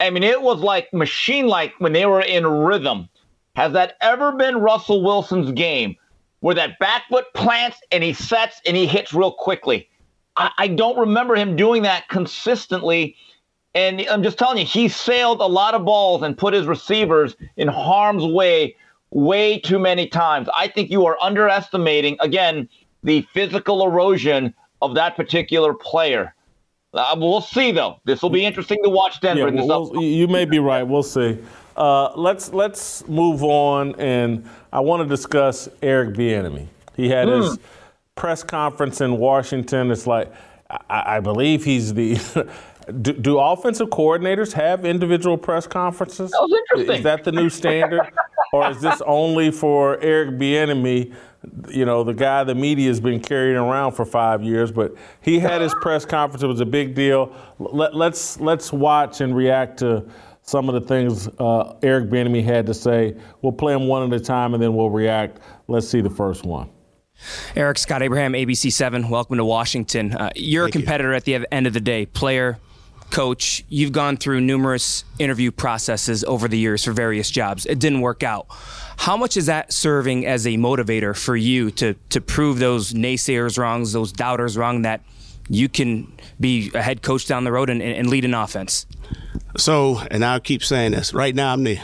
I 0.00 0.10
mean, 0.10 0.22
it 0.22 0.42
was 0.42 0.60
like 0.60 0.92
machine 0.92 1.46
like 1.46 1.74
when 1.78 1.92
they 1.92 2.06
were 2.06 2.22
in 2.22 2.46
rhythm. 2.46 3.08
Has 3.56 3.72
that 3.74 3.96
ever 4.00 4.32
been 4.32 4.56
Russell 4.56 5.02
Wilson's 5.02 5.52
game 5.52 5.96
where 6.40 6.54
that 6.54 6.78
back 6.78 7.02
foot 7.08 7.26
plants 7.34 7.78
and 7.92 8.02
he 8.02 8.12
sets 8.12 8.60
and 8.66 8.76
he 8.76 8.86
hits 8.86 9.12
real 9.12 9.32
quickly? 9.32 9.88
I, 10.36 10.50
I 10.58 10.68
don't 10.68 10.98
remember 10.98 11.36
him 11.36 11.56
doing 11.56 11.82
that 11.82 12.08
consistently 12.08 13.16
and 13.74 14.00
I'm 14.10 14.22
just 14.22 14.38
telling 14.38 14.58
you, 14.58 14.64
he 14.64 14.88
sailed 14.88 15.40
a 15.40 15.46
lot 15.46 15.74
of 15.74 15.84
balls 15.84 16.22
and 16.22 16.36
put 16.36 16.54
his 16.54 16.66
receivers 16.66 17.36
in 17.56 17.68
harm's 17.68 18.24
way 18.24 18.76
way 19.12 19.58
too 19.58 19.78
many 19.78 20.06
times. 20.06 20.48
I 20.56 20.68
think 20.68 20.90
you 20.90 21.04
are 21.06 21.18
underestimating, 21.20 22.16
again, 22.20 22.68
the 23.02 23.22
physical 23.32 23.84
erosion 23.84 24.54
of 24.82 24.94
that 24.94 25.16
particular 25.16 25.74
player. 25.74 26.34
Uh, 26.92 27.14
we'll 27.18 27.40
see, 27.40 27.70
though. 27.70 28.00
This 28.04 28.22
will 28.22 28.30
be 28.30 28.44
interesting 28.44 28.82
to 28.82 28.90
watch 28.90 29.20
Denver. 29.20 29.48
Yeah, 29.48 29.64
we'll, 29.64 30.02
you 30.02 30.26
may 30.26 30.44
be 30.44 30.58
right. 30.58 30.82
We'll 30.82 31.02
see. 31.02 31.38
Uh, 31.76 32.12
let's 32.16 32.52
let's 32.52 33.06
move 33.08 33.44
on, 33.44 33.94
and 33.98 34.48
I 34.72 34.80
want 34.80 35.02
to 35.02 35.08
discuss 35.08 35.68
Eric 35.82 36.14
Bieniemy. 36.14 36.66
He 36.96 37.08
had 37.08 37.28
mm. 37.28 37.42
his 37.42 37.58
press 38.16 38.42
conference 38.42 39.00
in 39.00 39.18
Washington. 39.18 39.90
It's 39.90 40.06
like 40.06 40.32
I, 40.68 41.16
I 41.16 41.20
believe 41.20 41.64
he's 41.64 41.94
the 41.94 42.16
Do, 42.90 43.12
do, 43.12 43.38
offensive 43.38 43.88
coordinators 43.88 44.52
have 44.52 44.84
individual 44.84 45.36
press 45.36 45.66
conferences? 45.66 46.30
That 46.30 46.40
was 46.40 46.60
interesting. 46.70 46.96
Is 46.96 47.02
that 47.04 47.24
the 47.24 47.32
new 47.32 47.48
standard, 47.50 48.10
or 48.52 48.70
is 48.70 48.80
this 48.80 49.02
only 49.06 49.50
for 49.50 49.98
Eric 50.00 50.38
Bieniemy? 50.38 51.14
You 51.70 51.84
know, 51.84 52.04
the 52.04 52.12
guy 52.12 52.44
the 52.44 52.54
media 52.54 52.88
has 52.88 53.00
been 53.00 53.20
carrying 53.20 53.56
around 53.56 53.92
for 53.92 54.04
five 54.04 54.42
years, 54.42 54.70
but 54.70 54.94
he 55.22 55.38
had 55.38 55.60
his 55.62 55.74
press 55.80 56.04
conference. 56.04 56.42
It 56.42 56.48
was 56.48 56.60
a 56.60 56.66
big 56.66 56.94
deal. 56.94 57.34
Let, 57.58 57.94
let's 57.94 58.38
let's 58.40 58.72
watch 58.72 59.20
and 59.20 59.34
react 59.34 59.78
to 59.78 60.04
some 60.42 60.68
of 60.68 60.74
the 60.74 60.80
things 60.80 61.28
uh, 61.38 61.76
Eric 61.82 62.10
Bieniemy 62.10 62.42
had 62.42 62.66
to 62.66 62.74
say. 62.74 63.16
We'll 63.40 63.52
play 63.52 63.72
them 63.72 63.86
one 63.86 64.12
at 64.12 64.20
a 64.20 64.22
time, 64.22 64.54
and 64.54 64.62
then 64.62 64.74
we'll 64.74 64.90
react. 64.90 65.38
Let's 65.68 65.88
see 65.88 66.00
the 66.00 66.10
first 66.10 66.44
one. 66.44 66.68
Eric 67.54 67.78
Scott 67.78 68.02
Abraham, 68.02 68.32
ABC 68.32 68.72
Seven. 68.72 69.08
Welcome 69.08 69.36
to 69.36 69.44
Washington. 69.44 70.14
Uh, 70.14 70.30
you're 70.34 70.64
Thank 70.66 70.74
a 70.74 70.78
competitor 70.78 71.10
you. 71.10 71.16
at 71.16 71.24
the 71.24 71.46
end 71.52 71.66
of 71.66 71.72
the 71.72 71.80
day, 71.80 72.06
player, 72.06 72.58
coach, 73.10 73.64
you've 73.68 73.92
gone 73.92 74.16
through 74.16 74.40
numerous 74.40 75.04
interview 75.18 75.50
processes 75.50 76.24
over 76.24 76.48
the 76.48 76.58
years 76.58 76.84
for 76.84 76.92
various 76.92 77.30
jobs. 77.30 77.66
It 77.66 77.78
didn't 77.78 78.00
work 78.00 78.22
out. 78.22 78.46
How 78.96 79.16
much 79.16 79.36
is 79.36 79.46
that 79.46 79.72
serving 79.72 80.26
as 80.26 80.46
a 80.46 80.56
motivator 80.56 81.16
for 81.16 81.36
you 81.36 81.70
to 81.72 81.94
to 82.10 82.20
prove 82.20 82.58
those 82.58 82.92
naysayers 82.92 83.58
wrong, 83.58 83.84
those 83.84 84.12
doubters 84.12 84.56
wrong, 84.56 84.82
that 84.82 85.00
you 85.48 85.68
can 85.68 86.12
be 86.38 86.70
a 86.74 86.82
head 86.82 87.02
coach 87.02 87.26
down 87.26 87.44
the 87.44 87.52
road 87.52 87.70
and, 87.70 87.82
and 87.82 88.08
lead 88.08 88.24
an 88.24 88.34
offense? 88.34 88.86
So, 89.56 90.00
and 90.10 90.24
I'll 90.24 90.40
keep 90.40 90.62
saying 90.62 90.92
this. 90.92 91.12
Right 91.12 91.34
now, 91.34 91.52
I'm 91.52 91.64
the 91.64 91.78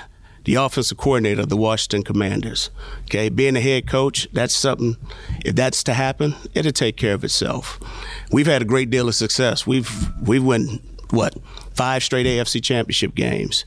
the 0.45 0.55
offensive 0.55 0.97
coordinator 0.97 1.41
of 1.41 1.49
the 1.49 1.57
Washington 1.57 2.05
Commanders. 2.05 2.71
Okay, 3.05 3.29
being 3.29 3.57
a 3.57 3.61
head 3.61 3.89
coach, 3.89 4.29
that's 4.33 4.55
something. 4.55 4.97
If 5.45 5.57
that's 5.57 5.83
to 5.85 5.95
happen, 5.95 6.37
it'll 6.55 6.71
take 6.71 6.97
care 6.97 7.15
of 7.15 7.25
itself. 7.25 7.81
We've 8.31 8.47
had 8.47 8.63
a 8.63 8.65
great 8.65 8.89
deal 8.89 9.09
of 9.09 9.15
success. 9.17 9.67
We've 9.67 9.91
we've 10.23 10.45
went 10.45 10.83
what 11.11 11.35
five 11.75 12.03
straight 12.03 12.27
AFC 12.27 12.63
Championship 12.63 13.15
games, 13.15 13.65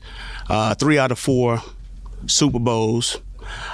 uh, 0.48 0.74
three 0.74 0.98
out 0.98 1.10
of 1.10 1.18
four 1.18 1.62
Super 2.26 2.58
Bowls. 2.58 3.18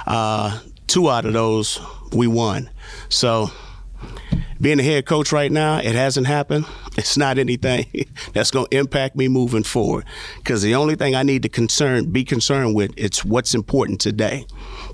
Uh, 0.05 0.59
two 0.87 1.09
out 1.09 1.25
of 1.25 1.33
those 1.33 1.79
we 2.13 2.27
won. 2.27 2.69
So 3.09 3.51
being 4.59 4.79
a 4.79 4.83
head 4.83 5.05
coach 5.05 5.31
right 5.31 5.51
now, 5.51 5.77
it 5.77 5.95
hasn't 5.95 6.27
happened. 6.27 6.65
It's 6.97 7.15
not 7.15 7.37
anything 7.37 7.85
that's 8.33 8.49
going 8.49 8.65
to 8.71 8.75
impact 8.75 9.15
me 9.15 9.27
moving 9.27 9.61
forward. 9.61 10.03
Because 10.37 10.63
the 10.63 10.73
only 10.73 10.95
thing 10.95 11.13
I 11.13 11.21
need 11.21 11.43
to 11.43 11.49
concern, 11.49 12.11
be 12.11 12.23
concerned 12.23 12.73
with, 12.73 12.91
it's 12.97 13.23
what's 13.23 13.53
important 13.53 14.01
today. 14.01 14.47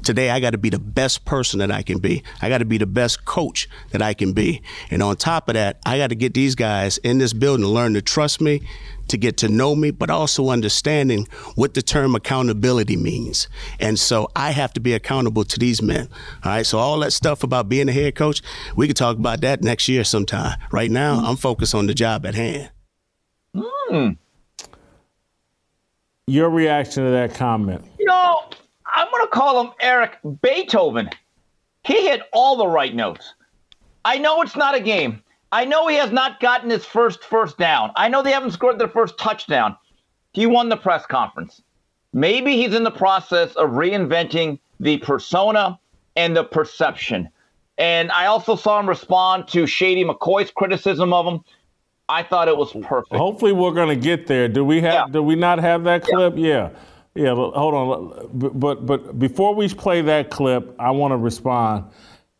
Today, 0.03 0.29
I 0.29 0.41
got 0.41 0.49
to 0.49 0.57
be 0.57 0.69
the 0.69 0.79
best 0.79 1.23
person 1.23 1.59
that 1.59 1.71
I 1.71 1.81
can 1.81 1.99
be. 1.99 2.21
I 2.41 2.49
got 2.49 2.57
to 2.57 2.65
be 2.65 2.77
the 2.77 2.85
best 2.85 3.23
coach 3.23 3.69
that 3.91 4.01
I 4.01 4.13
can 4.13 4.33
be. 4.33 4.61
And 4.91 5.01
on 5.01 5.15
top 5.15 5.47
of 5.47 5.53
that, 5.53 5.79
I 5.85 5.97
got 5.97 6.07
to 6.07 6.15
get 6.15 6.33
these 6.33 6.55
guys 6.55 6.97
in 6.97 7.19
this 7.19 7.31
building 7.31 7.63
to 7.63 7.71
learn 7.71 7.93
to 7.93 8.01
trust 8.01 8.41
me, 8.41 8.63
to 9.13 9.17
get 9.17 9.37
to 9.37 9.47
know 9.47 9.75
me, 9.75 9.91
but 9.91 10.09
also 10.09 10.49
understanding 10.49 11.27
what 11.55 11.75
the 11.75 11.81
term 11.81 12.15
accountability 12.15 12.97
means. 12.97 13.47
And 13.79 13.97
so 13.97 14.27
I 14.35 14.51
have 14.51 14.73
to 14.73 14.79
be 14.79 14.93
accountable 14.93 15.45
to 15.45 15.59
these 15.59 15.81
men. 15.81 16.09
All 16.43 16.51
right. 16.51 16.65
So 16.65 16.79
all 16.79 16.99
that 16.99 17.13
stuff 17.13 17.43
about 17.43 17.69
being 17.69 17.87
a 17.87 17.93
head 17.93 18.15
coach, 18.15 18.41
we 18.75 18.87
could 18.87 18.97
talk 18.97 19.17
about 19.17 19.41
that 19.41 19.63
next 19.63 19.87
year 19.87 20.03
sometime. 20.03 20.59
Right 20.71 20.91
now, 20.91 21.23
I'm 21.23 21.37
focused 21.37 21.75
on 21.75 21.85
the 21.85 21.93
job 21.93 22.25
at 22.25 22.35
hand. 22.35 22.71
Mm. 23.55 24.17
Your 26.25 26.49
reaction 26.49 27.03
to 27.03 27.11
that 27.11 27.35
comment? 27.35 27.85
You 27.99 28.05
know, 28.05 28.43
I'm 28.95 29.11
going 29.11 29.25
to 29.25 29.31
call 29.31 29.63
him 29.63 29.73
Eric 29.79 30.17
Beethoven. 30.41 31.09
He 31.83 32.07
hit 32.07 32.21
all 32.33 32.55
the 32.55 32.67
right 32.67 32.95
notes. 32.95 33.35
I 34.05 34.17
know 34.17 34.41
it's 34.41 34.55
not 34.55 34.73
a 34.75 34.79
game. 34.79 35.21
I 35.53 35.65
know 35.65 35.87
he 35.87 35.97
has 35.97 36.11
not 36.11 36.39
gotten 36.39 36.71
his 36.71 36.83
first 36.83 37.23
first 37.23 37.59
down. 37.59 37.91
I 37.95 38.07
know 38.07 38.23
they 38.23 38.31
haven't 38.31 38.51
scored 38.51 38.79
their 38.79 38.87
first 38.87 39.19
touchdown. 39.19 39.77
He 40.31 40.47
won 40.47 40.67
the 40.67 40.77
press 40.77 41.05
conference. 41.05 41.61
Maybe 42.11 42.57
he's 42.57 42.73
in 42.73 42.83
the 42.83 42.91
process 42.91 43.53
of 43.55 43.69
reinventing 43.69 44.57
the 44.79 44.97
persona 44.97 45.79
and 46.15 46.35
the 46.35 46.43
perception. 46.43 47.29
And 47.77 48.11
I 48.11 48.25
also 48.25 48.55
saw 48.55 48.79
him 48.79 48.89
respond 48.89 49.47
to 49.49 49.67
Shady 49.67 50.03
McCoy's 50.03 50.49
criticism 50.49 51.13
of 51.13 51.27
him. 51.27 51.41
I 52.09 52.23
thought 52.23 52.47
it 52.47 52.57
was 52.57 52.71
perfect. 52.71 53.15
Hopefully, 53.15 53.51
we're 53.51 53.73
going 53.73 53.89
to 53.89 53.95
get 53.95 54.25
there. 54.25 54.47
Do 54.47 54.65
we 54.65 54.81
have? 54.81 54.93
Yeah. 54.93 55.05
Do 55.11 55.21
we 55.21 55.35
not 55.35 55.59
have 55.59 55.83
that 55.83 56.03
clip? 56.03 56.33
Yeah. 56.35 56.71
yeah. 57.13 57.25
yeah. 57.25 57.35
Hold 57.35 57.73
on. 57.75 58.29
But 58.33 58.87
but 58.87 59.19
before 59.19 59.53
we 59.53 59.69
play 59.69 60.01
that 60.01 60.31
clip, 60.31 60.75
I 60.79 60.89
want 60.89 61.11
to 61.11 61.17
respond 61.17 61.85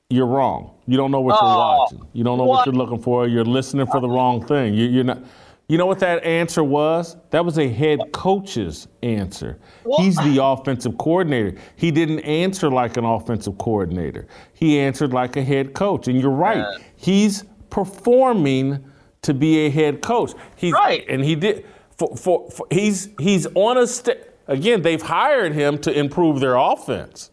you're 0.09 0.27
wrong. 0.27 0.72
You 0.85 0.97
don't 0.97 1.11
know 1.11 1.21
what 1.21 1.33
you're 1.41 1.51
oh, 1.51 1.57
watching. 1.57 2.07
You 2.13 2.23
don't 2.23 2.37
know 2.37 2.43
what? 2.43 2.57
what? 2.57 2.65
you're 2.65 2.75
looking 2.75 3.01
for. 3.01 3.27
You're 3.27 3.45
listening 3.45 3.87
for 3.87 4.01
the 4.01 4.09
wrong 4.09 4.45
thing. 4.45 4.73
You, 4.73 5.01
are 5.01 5.03
not. 5.03 5.23
You 5.69 5.77
know 5.77 5.85
what 5.85 5.99
that 5.99 6.23
answer 6.25 6.63
was? 6.63 7.15
That 7.29 7.45
was 7.45 7.57
a 7.57 7.67
head 7.67 7.99
coach's 8.11 8.87
answer. 9.01 9.59
What? 9.83 10.01
He's 10.03 10.17
the 10.17 10.39
offensive 10.43 10.97
coordinator. 10.97 11.57
He 11.77 11.89
didn't 11.89 12.19
answer 12.19 12.69
like 12.69 12.97
an 12.97 13.05
offensive 13.05 13.57
coordinator. 13.57 14.27
He 14.53 14.77
answered 14.77 15.13
like 15.13 15.37
a 15.37 15.43
head 15.43 15.73
coach. 15.73 16.07
And 16.07 16.19
you're 16.19 16.31
right. 16.31 16.65
He's 16.97 17.45
performing 17.69 18.83
to 19.21 19.33
be 19.33 19.65
a 19.65 19.69
head 19.69 20.01
coach. 20.01 20.33
He's 20.55 20.73
right. 20.73 21.05
And 21.07 21.23
he 21.23 21.35
did. 21.35 21.65
For, 21.97 22.15
for, 22.17 22.49
for 22.51 22.67
he's 22.69 23.09
he's 23.19 23.47
on 23.55 23.77
a 23.77 23.87
st- 23.87 24.17
again. 24.47 24.81
They've 24.81 25.01
hired 25.01 25.53
him 25.53 25.77
to 25.79 25.97
improve 25.97 26.39
their 26.39 26.55
offense. 26.55 27.31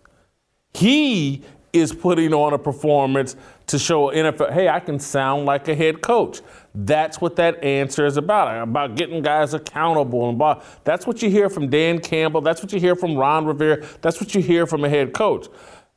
He 0.72 1.42
is 1.72 1.92
putting 1.92 2.34
on 2.34 2.52
a 2.52 2.58
performance 2.58 3.36
to 3.66 3.78
show 3.78 4.10
NFL, 4.10 4.52
hey, 4.52 4.68
I 4.68 4.80
can 4.80 4.98
sound 4.98 5.46
like 5.46 5.68
a 5.68 5.74
head 5.74 6.02
coach. 6.02 6.40
That's 6.74 7.20
what 7.20 7.36
that 7.36 7.62
answer 7.62 8.06
is 8.06 8.16
about. 8.16 8.62
About 8.62 8.96
getting 8.96 9.22
guys 9.22 9.54
accountable 9.54 10.28
and 10.28 10.38
blah. 10.38 10.62
that's 10.84 11.06
what 11.06 11.22
you 11.22 11.30
hear 11.30 11.48
from 11.48 11.68
Dan 11.68 12.00
Campbell. 12.00 12.40
That's 12.40 12.62
what 12.62 12.72
you 12.72 12.80
hear 12.80 12.96
from 12.96 13.16
Ron 13.16 13.46
Rivera. 13.46 13.86
That's 14.00 14.20
what 14.20 14.34
you 14.34 14.42
hear 14.42 14.66
from 14.66 14.84
a 14.84 14.88
head 14.88 15.12
coach. 15.12 15.48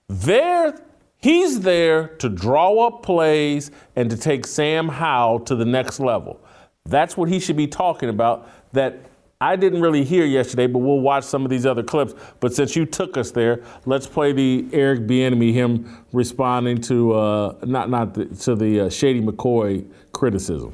There, 0.07 0.79
he's 1.17 1.61
there 1.61 2.09
to 2.19 2.29
draw 2.29 2.87
up 2.87 3.03
plays 3.03 3.71
and 3.95 4.09
to 4.09 4.17
take 4.17 4.45
Sam 4.45 4.89
Howell 4.89 5.41
to 5.41 5.55
the 5.55 5.65
next 5.65 5.99
level. 5.99 6.39
That's 6.85 7.17
what 7.17 7.29
he 7.29 7.39
should 7.39 7.57
be 7.57 7.67
talking 7.67 8.09
about. 8.09 8.49
That 8.73 8.99
I 9.43 9.57
didn't 9.57 9.81
really 9.81 10.05
hear 10.05 10.23
yesterday, 10.23 10.67
but 10.67 10.79
we'll 10.79 11.01
watch 11.01 11.25
some 11.25 11.43
of 11.43 11.49
these 11.49 11.65
other 11.65 11.83
clips. 11.83 12.13
But 12.39 12.53
since 12.53 12.77
you 12.77 12.85
took 12.85 13.17
us 13.17 13.31
there, 13.31 13.61
let's 13.85 14.07
play 14.07 14.31
the 14.31 14.65
Eric 14.71 15.01
Bieniemy, 15.01 15.51
him 15.51 16.05
responding 16.13 16.79
to 16.83 17.11
uh, 17.11 17.55
not 17.63 17.89
not 17.89 18.13
the, 18.13 18.25
to 18.25 18.55
the 18.55 18.81
uh, 18.85 18.89
Shady 18.89 19.21
McCoy 19.21 19.85
criticism. 20.13 20.73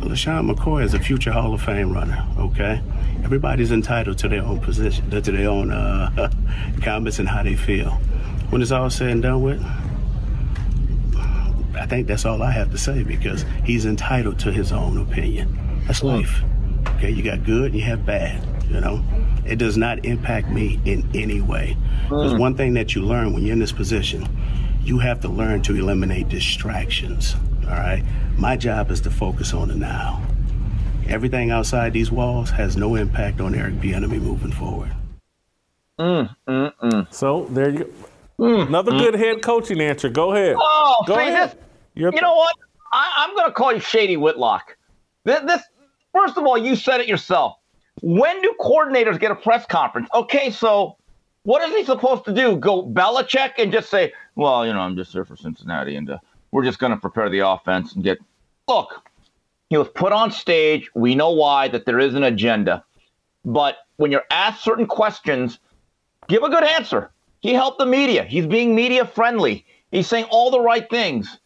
LeSean 0.00 0.54
McCoy 0.54 0.84
is 0.84 0.92
a 0.92 0.98
future 0.98 1.32
Hall 1.32 1.54
of 1.54 1.62
Fame 1.62 1.90
runner. 1.90 2.22
Okay, 2.38 2.82
everybody's 3.24 3.72
entitled 3.72 4.18
to 4.18 4.28
their 4.28 4.42
own 4.42 4.60
position, 4.60 5.08
to 5.08 5.22
their 5.22 5.48
own 5.48 5.72
uh, 5.72 6.30
comments 6.82 7.18
and 7.18 7.26
how 7.26 7.42
they 7.42 7.56
feel. 7.56 7.92
When 8.50 8.60
it's 8.60 8.72
all 8.72 8.90
said 8.90 9.08
and 9.08 9.22
done 9.22 9.40
with, 9.40 9.62
I 11.74 11.86
think 11.86 12.08
that's 12.08 12.26
all 12.26 12.42
I 12.42 12.50
have 12.50 12.70
to 12.72 12.78
say 12.78 13.04
because 13.04 13.46
he's 13.64 13.86
entitled 13.86 14.38
to 14.40 14.52
his 14.52 14.70
own 14.70 14.98
opinion. 14.98 15.58
That's 15.86 16.02
life. 16.02 16.42
Okay, 16.94 17.10
you 17.10 17.22
got 17.22 17.44
good 17.44 17.66
and 17.66 17.74
you 17.74 17.82
have 17.82 18.06
bad. 18.06 18.42
You 18.70 18.80
know, 18.80 19.04
it 19.44 19.56
does 19.56 19.76
not 19.76 20.04
impact 20.04 20.48
me 20.48 20.80
in 20.84 21.08
any 21.14 21.40
way. 21.40 21.76
Because 22.04 22.32
mm. 22.32 22.38
one 22.38 22.56
thing 22.56 22.74
that 22.74 22.94
you 22.94 23.02
learn 23.02 23.32
when 23.32 23.42
you're 23.42 23.52
in 23.52 23.58
this 23.58 23.72
position, 23.72 24.28
you 24.82 24.98
have 24.98 25.20
to 25.20 25.28
learn 25.28 25.62
to 25.62 25.76
eliminate 25.76 26.28
distractions. 26.28 27.36
All 27.64 27.72
right, 27.72 28.02
my 28.36 28.56
job 28.56 28.90
is 28.90 29.00
to 29.02 29.10
focus 29.10 29.52
on 29.52 29.68
the 29.68 29.74
now. 29.74 30.22
Everything 31.08 31.50
outside 31.50 31.92
these 31.92 32.10
walls 32.10 32.50
has 32.50 32.76
no 32.76 32.96
impact 32.96 33.40
on 33.40 33.54
Eric 33.54 33.74
Bieniemy 33.74 34.20
moving 34.20 34.50
forward. 34.50 34.90
Mm, 35.98 36.34
mm, 36.48 36.72
mm. 36.82 37.14
So 37.14 37.46
there 37.50 37.70
you 37.70 37.78
go. 37.78 37.90
Mm, 38.38 38.68
Another 38.68 38.92
mm. 38.92 38.98
good 38.98 39.14
head 39.14 39.42
coaching 39.42 39.80
answer. 39.80 40.08
Go 40.08 40.32
ahead. 40.32 40.56
Oh, 40.58 41.04
go 41.06 41.14
ahead. 41.14 41.50
This, 41.50 41.58
you 41.94 42.10
know 42.20 42.34
what? 42.34 42.54
I, 42.92 43.26
am 43.28 43.34
going 43.34 43.46
to 43.46 43.52
call 43.52 43.72
you 43.72 43.80
Shady 43.80 44.16
Whitlock. 44.16 44.76
This, 45.24 45.40
this 45.40 45.62
First 46.16 46.38
of 46.38 46.46
all, 46.46 46.56
you 46.56 46.76
said 46.76 47.00
it 47.00 47.08
yourself. 47.08 47.58
When 48.00 48.40
do 48.40 48.54
coordinators 48.58 49.20
get 49.20 49.30
a 49.30 49.34
press 49.34 49.66
conference? 49.66 50.08
Okay, 50.14 50.50
so 50.50 50.96
what 51.42 51.68
is 51.68 51.76
he 51.76 51.84
supposed 51.84 52.24
to 52.24 52.32
do? 52.32 52.56
Go 52.56 52.82
Belichick 52.82 53.52
and 53.58 53.70
just 53.70 53.90
say, 53.90 54.14
well, 54.34 54.66
you 54.66 54.72
know, 54.72 54.80
I'm 54.80 54.96
just 54.96 55.12
here 55.12 55.26
for 55.26 55.36
Cincinnati 55.36 55.94
and 55.96 56.08
uh, 56.08 56.18
we're 56.52 56.64
just 56.64 56.78
going 56.78 56.92
to 56.92 56.96
prepare 56.96 57.28
the 57.28 57.40
offense 57.40 57.92
and 57.94 58.02
get. 58.02 58.18
Look, 58.66 59.02
he 59.68 59.76
was 59.76 59.88
put 59.88 60.14
on 60.14 60.30
stage. 60.30 60.90
We 60.94 61.14
know 61.14 61.32
why, 61.32 61.68
that 61.68 61.84
there 61.84 61.98
is 61.98 62.14
an 62.14 62.22
agenda. 62.22 62.82
But 63.44 63.76
when 63.96 64.10
you're 64.10 64.24
asked 64.30 64.64
certain 64.64 64.86
questions, 64.86 65.58
give 66.28 66.42
a 66.42 66.48
good 66.48 66.64
answer. 66.64 67.10
He 67.40 67.52
helped 67.52 67.78
the 67.78 67.86
media. 67.86 68.24
He's 68.24 68.46
being 68.46 68.74
media 68.74 69.04
friendly. 69.04 69.66
He's 69.90 70.06
saying 70.06 70.24
all 70.30 70.50
the 70.50 70.60
right 70.60 70.88
things. 70.88 71.38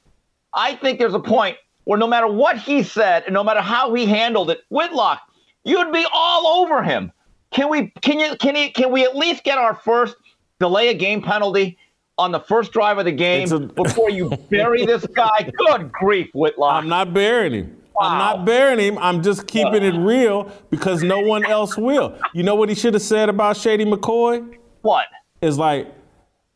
I 0.55 0.77
think 0.77 1.01
there's 1.01 1.15
a 1.15 1.21
point 1.21 1.57
where 1.85 1.99
no 1.99 2.07
matter 2.07 2.27
what 2.27 2.59
he 2.59 2.83
said 2.83 3.25
and 3.25 3.35
no 3.35 3.45
matter 3.45 3.61
how 3.61 3.93
he 3.95 4.07
handled 4.07 4.51
it, 4.51 4.61
Whitlock, 4.69 5.21
you'd 5.65 5.93
be 5.93 6.07
all 6.13 6.63
over 6.63 6.83
him. 6.83 7.13
Can 7.51 7.69
we 7.69 7.93
can 8.01 8.21
you 8.21 8.37
can 8.37 8.55
he 8.55 8.71
can 8.71 8.93
we 8.93 9.05
at 9.05 9.17
least 9.17 9.45
get 9.45 9.59
our 9.59 9.75
first 9.75 10.17
delay 10.59 10.89
a 10.89 10.95
game 10.95 11.21
penalty 11.21 11.79
on 12.17 12.33
the 12.33 12.41
first 12.41 12.73
drive 12.73 12.99
of 12.99 13.07
the 13.07 13.13
game 13.13 13.51
a, 13.51 13.59
before 13.83 14.11
you 14.11 14.31
bury 14.51 14.87
this 14.87 15.07
guy? 15.07 15.51
Good 15.67 15.91
grief, 15.91 16.31
Whitlock. 16.33 16.75
I'm 16.75 16.89
not 16.89 17.13
burying 17.13 17.53
him. 17.53 17.77
Wow. 17.95 18.09
I'm 18.09 18.19
not 18.19 18.47
burying 18.47 18.79
him. 18.79 18.99
I'm 18.99 19.23
just 19.23 19.47
keeping 19.47 19.83
it 19.83 19.95
real 19.95 20.51
because 20.71 21.03
no 21.03 21.21
one 21.21 21.45
else 21.45 21.77
will. 21.77 22.19
You 22.33 22.43
know 22.43 22.55
what 22.55 22.69
he 22.69 22.75
should 22.75 22.95
have 22.95 23.03
said 23.03 23.29
about 23.29 23.57
Shady 23.57 23.85
McCoy? 23.85 24.57
What? 24.83 25.07
Is 25.43 25.59
like 25.59 25.93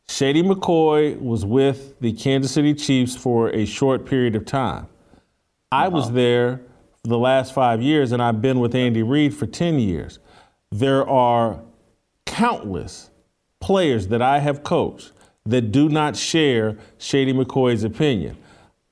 Shady 0.07 0.41
McCoy 0.41 1.19
was 1.19 1.45
with 1.45 1.99
the 1.99 2.13
Kansas 2.13 2.51
City 2.51 2.73
Chiefs 2.73 3.15
for 3.15 3.49
a 3.49 3.65
short 3.65 4.05
period 4.05 4.35
of 4.35 4.45
time. 4.45 4.87
I 5.71 5.87
was 5.87 6.05
uh-huh. 6.05 6.15
there 6.15 6.61
for 7.03 7.09
the 7.09 7.17
last 7.17 7.53
five 7.53 7.81
years, 7.81 8.11
and 8.11 8.21
I've 8.21 8.41
been 8.41 8.59
with 8.59 8.75
Andy 8.75 9.03
Reid 9.03 9.35
for 9.35 9.45
10 9.45 9.79
years. 9.79 10.19
There 10.71 11.07
are 11.07 11.61
countless 12.25 13.09
players 13.61 14.07
that 14.07 14.21
I 14.21 14.39
have 14.39 14.63
coached 14.63 15.11
that 15.45 15.71
do 15.71 15.89
not 15.89 16.15
share 16.15 16.77
Shady 16.97 17.33
McCoy's 17.33 17.83
opinion. 17.83 18.37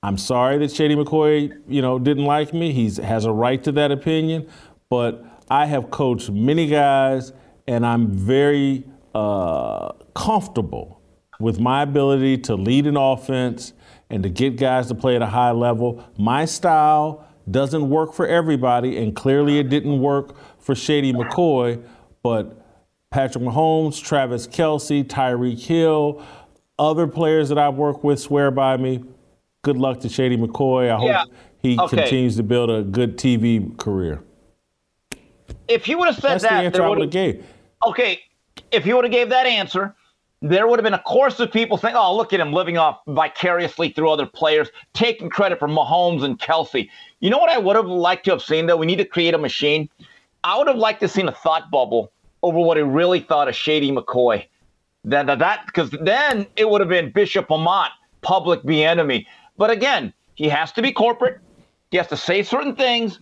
I'm 0.03 0.17
sorry 0.17 0.57
that 0.59 0.71
Shady 0.71 0.95
McCoy, 0.95 1.61
you 1.67 1.81
know, 1.81 1.97
didn't 1.97 2.25
like 2.25 2.53
me. 2.53 2.73
He 2.73 2.89
has 3.01 3.25
a 3.25 3.31
right 3.31 3.63
to 3.63 3.71
that 3.73 3.91
opinion, 3.91 4.49
but 4.89 5.25
I 5.49 5.65
have 5.65 5.89
coached 5.89 6.29
many 6.29 6.67
guys, 6.67 7.33
and 7.67 7.85
I'm 7.85 8.11
very 8.11 8.83
uh, 9.15 9.93
comfortable 10.13 11.01
with 11.39 11.59
my 11.59 11.83
ability 11.83 12.37
to 12.39 12.55
lead 12.55 12.85
an 12.85 12.97
offense 12.97 13.73
and 14.13 14.21
to 14.21 14.29
get 14.29 14.57
guys 14.57 14.87
to 14.87 14.95
play 14.95 15.15
at 15.15 15.23
a 15.23 15.27
high 15.27 15.49
level. 15.49 16.07
My 16.19 16.45
style 16.45 17.27
doesn't 17.49 17.89
work 17.89 18.13
for 18.13 18.27
everybody, 18.27 18.97
and 18.99 19.15
clearly 19.15 19.57
it 19.57 19.69
didn't 19.69 19.99
work 19.99 20.35
for 20.59 20.75
Shady 20.75 21.11
McCoy, 21.11 21.83
but 22.21 22.63
Patrick 23.09 23.43
Mahomes, 23.43 24.01
Travis 24.01 24.45
Kelce, 24.45 25.03
Tyreek 25.03 25.59
Hill, 25.59 26.23
other 26.77 27.07
players 27.07 27.49
that 27.49 27.57
I've 27.57 27.73
worked 27.73 28.03
with 28.03 28.19
swear 28.19 28.51
by 28.51 28.77
me. 28.77 29.03
Good 29.63 29.77
luck 29.77 29.99
to 30.01 30.09
Shady 30.09 30.37
McCoy. 30.37 30.83
I 30.83 31.03
yeah. 31.03 31.17
hope 31.19 31.29
he 31.63 31.79
okay. 31.79 31.97
continues 31.97 32.35
to 32.35 32.43
build 32.43 32.69
a 32.69 32.83
good 32.83 33.17
TV 33.17 33.75
career. 33.77 34.21
If 35.67 35.87
you 35.87 35.97
would 35.97 36.07
have 36.07 36.15
said 36.15 36.33
That's 36.33 36.43
that, 36.43 36.59
the 36.59 36.65
answer 36.65 36.83
I 36.83 36.89
would 36.89 37.01
have 37.01 37.09
gave. 37.09 37.43
Okay, 37.87 38.19
if 38.71 38.85
you 38.85 38.95
would 38.95 39.05
have 39.05 39.11
gave 39.11 39.29
that 39.29 39.47
answer, 39.47 39.95
there 40.43 40.67
would 40.67 40.77
have 40.77 40.83
been 40.83 40.93
a 40.93 41.01
chorus 41.03 41.39
of 41.39 41.53
people 41.53 41.77
saying, 41.77 41.95
oh, 41.95 42.15
look 42.15 42.33
at 42.33 42.41
him 42.41 42.51
living 42.51 42.77
off 42.77 42.99
vicariously 43.07 43.89
through 43.89 44.11
other 44.11 44.25
players, 44.25 44.67
taking 44.93 45.29
credit 45.29 45.57
for 45.57 45.69
Mahomes 45.69 46.21
and 46.21 46.37
Kelce. 46.37 46.89
You 47.21 47.29
know 47.29 47.37
what 47.37 47.49
I 47.49 47.57
would 47.57 47.77
have 47.77 47.87
liked 47.87 48.25
to 48.25 48.31
have 48.31 48.41
seen, 48.41 48.65
though? 48.65 48.75
We 48.75 48.85
need 48.85 48.97
to 48.97 49.05
create 49.05 49.33
a 49.33 49.37
machine. 49.37 49.89
I 50.43 50.57
would 50.57 50.67
have 50.67 50.75
liked 50.75 50.99
to 50.99 51.05
have 51.05 51.11
seen 51.11 51.29
a 51.29 51.31
thought 51.31 51.71
bubble 51.71 52.11
over 52.43 52.59
what 52.59 52.75
he 52.75 52.83
really 52.83 53.21
thought 53.21 53.47
of 53.47 53.55
Shady 53.55 53.89
McCoy. 53.89 54.45
Then 55.05 55.27
that 55.27 55.65
because 55.65 55.91
then 56.01 56.45
it 56.57 56.69
would 56.69 56.81
have 56.81 56.89
been 56.89 57.11
Bishop 57.11 57.49
Amat, 57.49 57.91
public 58.21 58.63
be 58.65 58.83
enemy. 58.83 59.25
But 59.57 59.69
again, 59.71 60.11
he 60.35 60.49
has 60.49 60.73
to 60.73 60.81
be 60.81 60.91
corporate. 60.91 61.39
He 61.91 61.97
has 61.97 62.07
to 62.07 62.17
say 62.17 62.43
certain 62.43 62.75
things, 62.75 63.19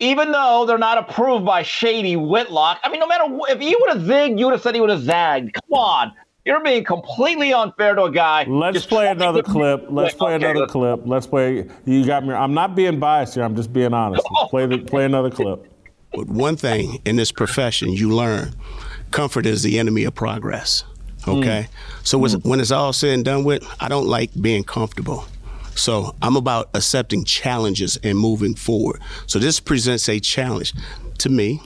even 0.00 0.32
though 0.32 0.64
they're 0.66 0.78
not 0.78 0.98
approved 0.98 1.44
by 1.44 1.62
Shady 1.62 2.16
Whitlock. 2.16 2.80
I 2.82 2.88
mean, 2.88 2.98
no 2.98 3.06
matter 3.06 3.26
if 3.48 3.60
he 3.60 3.76
would 3.78 3.90
have 3.90 4.02
zigged, 4.02 4.40
you 4.40 4.46
would 4.46 4.52
have 4.52 4.62
said 4.62 4.74
he 4.74 4.80
would 4.80 4.90
have 4.90 5.02
zagged. 5.02 5.54
Come 5.54 5.78
on. 5.78 6.12
You're 6.44 6.62
being 6.62 6.84
completely 6.84 7.54
unfair 7.54 7.94
to 7.94 8.04
a 8.04 8.10
guy. 8.10 8.44
Let's 8.44 8.84
play 8.84 9.08
another 9.08 9.42
clip. 9.42 9.86
Let's 9.88 10.14
play 10.14 10.34
okay, 10.34 10.44
another 10.44 10.60
let's... 10.60 10.72
clip. 10.72 11.00
Let's 11.06 11.26
play. 11.26 11.66
You 11.86 12.04
got 12.04 12.26
me. 12.26 12.34
I'm 12.34 12.52
not 12.52 12.74
being 12.74 13.00
biased 13.00 13.34
here. 13.34 13.44
I'm 13.44 13.56
just 13.56 13.72
being 13.72 13.94
honest. 13.94 14.22
play 14.50 14.66
the, 14.66 14.78
play 14.78 15.06
another 15.06 15.30
clip. 15.30 15.66
But 16.12 16.28
One 16.28 16.56
thing 16.56 17.00
in 17.06 17.16
this 17.16 17.32
profession 17.32 17.90
you 17.90 18.14
learn: 18.14 18.54
comfort 19.10 19.46
is 19.46 19.62
the 19.62 19.78
enemy 19.78 20.04
of 20.04 20.14
progress. 20.14 20.84
Okay, 21.26 21.66
mm. 21.66 22.06
so 22.06 22.18
mm. 22.18 22.44
when 22.44 22.60
it's 22.60 22.70
all 22.70 22.92
said 22.92 23.14
and 23.14 23.24
done 23.24 23.44
with, 23.44 23.66
I 23.80 23.88
don't 23.88 24.06
like 24.06 24.30
being 24.38 24.64
comfortable. 24.64 25.24
So 25.74 26.14
I'm 26.20 26.36
about 26.36 26.68
accepting 26.74 27.24
challenges 27.24 27.96
and 28.04 28.18
moving 28.18 28.54
forward. 28.54 29.00
So 29.26 29.38
this 29.38 29.60
presents 29.60 30.08
a 30.10 30.20
challenge 30.20 30.74
to 31.18 31.30
me. 31.30 31.62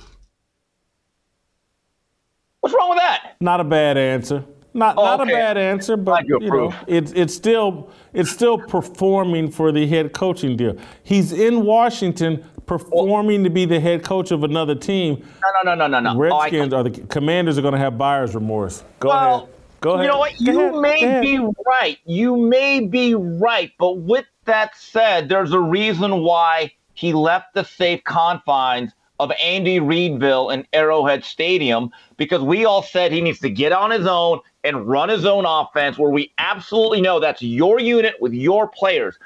What's 2.60 2.74
wrong 2.74 2.90
with 2.90 3.00
that? 3.00 3.34
Not 3.40 3.58
a 3.60 3.64
bad 3.64 3.98
answer. 3.98 4.44
Not 4.78 4.94
oh, 4.96 5.04
not 5.04 5.20
okay. 5.22 5.32
a 5.32 5.34
bad 5.34 5.58
answer, 5.58 5.96
but 5.96 6.26
you 6.28 6.38
know, 6.38 6.72
it's 6.86 7.10
it's 7.12 7.34
still 7.34 7.90
it's 8.12 8.30
still 8.30 8.58
performing 8.58 9.50
for 9.50 9.72
the 9.72 9.86
head 9.88 10.12
coaching 10.12 10.56
deal. 10.56 10.76
He's 11.02 11.32
in 11.32 11.64
Washington 11.64 12.44
performing 12.64 13.42
to 13.42 13.50
be 13.50 13.64
the 13.64 13.80
head 13.80 14.04
coach 14.04 14.30
of 14.30 14.44
another 14.44 14.76
team. 14.76 15.26
No, 15.42 15.48
no, 15.64 15.74
no, 15.74 15.86
no, 15.88 16.00
no, 16.00 16.12
no. 16.12 16.16
Oh, 16.16 16.40
Redskins 16.40 16.72
oh, 16.72 16.76
are 16.76 16.82
the 16.84 16.90
Commanders 16.90 17.58
are 17.58 17.62
going 17.62 17.72
to 17.72 17.80
have 17.80 17.98
buyer's 17.98 18.36
remorse. 18.36 18.84
Go 19.00 19.08
well, 19.08 19.36
ahead. 19.36 19.48
Go 19.80 19.90
ahead. 19.94 20.04
You 20.04 20.10
know 20.12 20.18
what? 20.18 20.40
You 20.40 20.80
may 20.80 21.20
be 21.20 21.38
right. 21.66 21.98
You 22.04 22.36
may 22.36 22.80
be 22.80 23.16
right, 23.16 23.72
but 23.78 23.98
with 23.98 24.26
that 24.44 24.76
said, 24.76 25.28
there's 25.28 25.52
a 25.52 25.60
reason 25.60 26.20
why 26.20 26.72
he 26.94 27.12
left 27.12 27.54
the 27.54 27.64
safe 27.64 28.04
confines 28.04 28.92
of 29.20 29.32
Andy 29.42 29.80
Reidville 29.80 30.52
and 30.52 30.66
Arrowhead 30.72 31.24
Stadium 31.24 31.90
because 32.16 32.42
we 32.42 32.64
all 32.64 32.82
said 32.82 33.10
he 33.10 33.20
needs 33.20 33.40
to 33.40 33.50
get 33.50 33.72
on 33.72 33.90
his 33.90 34.06
own 34.06 34.40
and 34.64 34.88
run 34.88 35.08
his 35.08 35.24
own 35.24 35.44
offense 35.46 35.98
where 35.98 36.10
we 36.10 36.32
absolutely 36.38 37.00
know 37.00 37.20
that's 37.20 37.42
your 37.42 37.80
unit 37.80 38.14
with 38.20 38.32
your 38.32 38.68
players. 38.68 39.18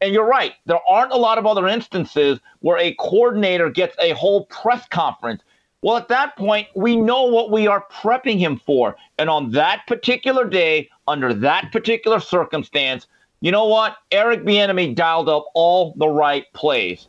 And 0.00 0.12
you're 0.12 0.26
right, 0.26 0.52
there 0.66 0.80
aren't 0.88 1.12
a 1.12 1.16
lot 1.16 1.38
of 1.38 1.46
other 1.46 1.66
instances 1.66 2.38
where 2.60 2.78
a 2.78 2.94
coordinator 2.94 3.70
gets 3.70 3.96
a 3.98 4.12
whole 4.12 4.46
press 4.46 4.86
conference. 4.88 5.42
Well, 5.82 5.96
at 5.96 6.08
that 6.08 6.36
point, 6.36 6.68
we 6.74 6.96
know 6.96 7.24
what 7.24 7.50
we 7.50 7.66
are 7.66 7.84
prepping 7.92 8.38
him 8.38 8.58
for. 8.58 8.96
And 9.18 9.30
on 9.30 9.50
that 9.52 9.86
particular 9.86 10.44
day, 10.48 10.90
under 11.06 11.32
that 11.34 11.72
particular 11.72 12.20
circumstance, 12.20 13.06
you 13.40 13.52
know 13.52 13.66
what? 13.66 13.96
Eric 14.10 14.44
Bieniemy 14.44 14.94
dialed 14.94 15.28
up 15.28 15.46
all 15.54 15.94
the 15.96 16.08
right 16.08 16.44
plays. 16.52 17.08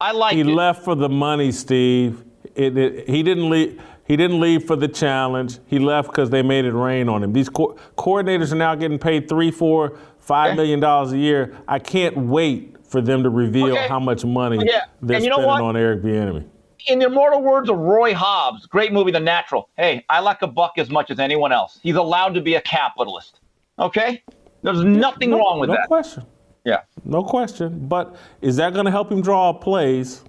I 0.00 0.12
like 0.12 0.34
he 0.34 0.40
it. 0.40 0.46
left 0.46 0.84
for 0.84 0.94
the 0.94 1.08
money, 1.08 1.52
Steve. 1.52 2.24
It, 2.54 2.76
it, 2.76 3.08
he 3.08 3.22
didn't 3.22 3.48
leave. 3.48 3.80
He 4.06 4.16
didn't 4.16 4.40
leave 4.40 4.64
for 4.64 4.76
the 4.76 4.88
challenge. 4.88 5.58
He 5.66 5.78
left 5.78 6.08
because 6.08 6.30
they 6.30 6.42
made 6.42 6.64
it 6.64 6.72
rain 6.72 7.08
on 7.08 7.22
him. 7.22 7.32
These 7.32 7.48
co- 7.48 7.76
coordinators 7.96 8.52
are 8.52 8.56
now 8.56 8.74
getting 8.74 8.98
paid 8.98 9.28
three, 9.28 9.50
four, 9.50 9.98
five 10.18 10.50
okay. 10.50 10.56
million 10.56 10.80
dollars 10.80 11.12
a 11.12 11.18
year. 11.18 11.56
I 11.66 11.78
can't 11.78 12.16
wait 12.16 12.76
for 12.86 13.00
them 13.00 13.22
to 13.24 13.30
reveal 13.30 13.72
okay. 13.72 13.88
how 13.88 13.98
much 13.98 14.24
money 14.24 14.58
yeah. 14.64 14.84
they're 15.02 15.20
spending 15.20 15.44
on 15.44 15.76
Eric 15.76 16.02
Bieniemy. 16.02 16.48
In 16.86 17.00
the 17.00 17.06
immortal 17.06 17.42
words 17.42 17.68
of 17.68 17.76
Roy 17.78 18.14
Hobbs, 18.14 18.66
great 18.66 18.92
movie, 18.92 19.10
The 19.10 19.18
Natural. 19.18 19.68
Hey, 19.76 20.04
I 20.08 20.20
like 20.20 20.42
a 20.42 20.46
buck 20.46 20.74
as 20.78 20.88
much 20.88 21.10
as 21.10 21.18
anyone 21.18 21.50
else. 21.50 21.80
He's 21.82 21.96
allowed 21.96 22.34
to 22.34 22.40
be 22.40 22.54
a 22.54 22.60
capitalist. 22.60 23.40
Okay, 23.78 24.22
there's 24.62 24.84
nothing 24.84 25.30
no, 25.30 25.38
wrong 25.38 25.58
with 25.58 25.68
no 25.68 25.74
that. 25.74 25.82
No 25.82 25.86
question. 25.88 26.24
Yeah. 26.64 26.82
No 27.04 27.22
question. 27.22 27.86
But 27.88 28.16
is 28.40 28.56
that 28.56 28.72
going 28.72 28.84
to 28.84 28.90
help 28.90 29.10
him 29.10 29.20
draw 29.20 29.52
plays? 29.52 30.22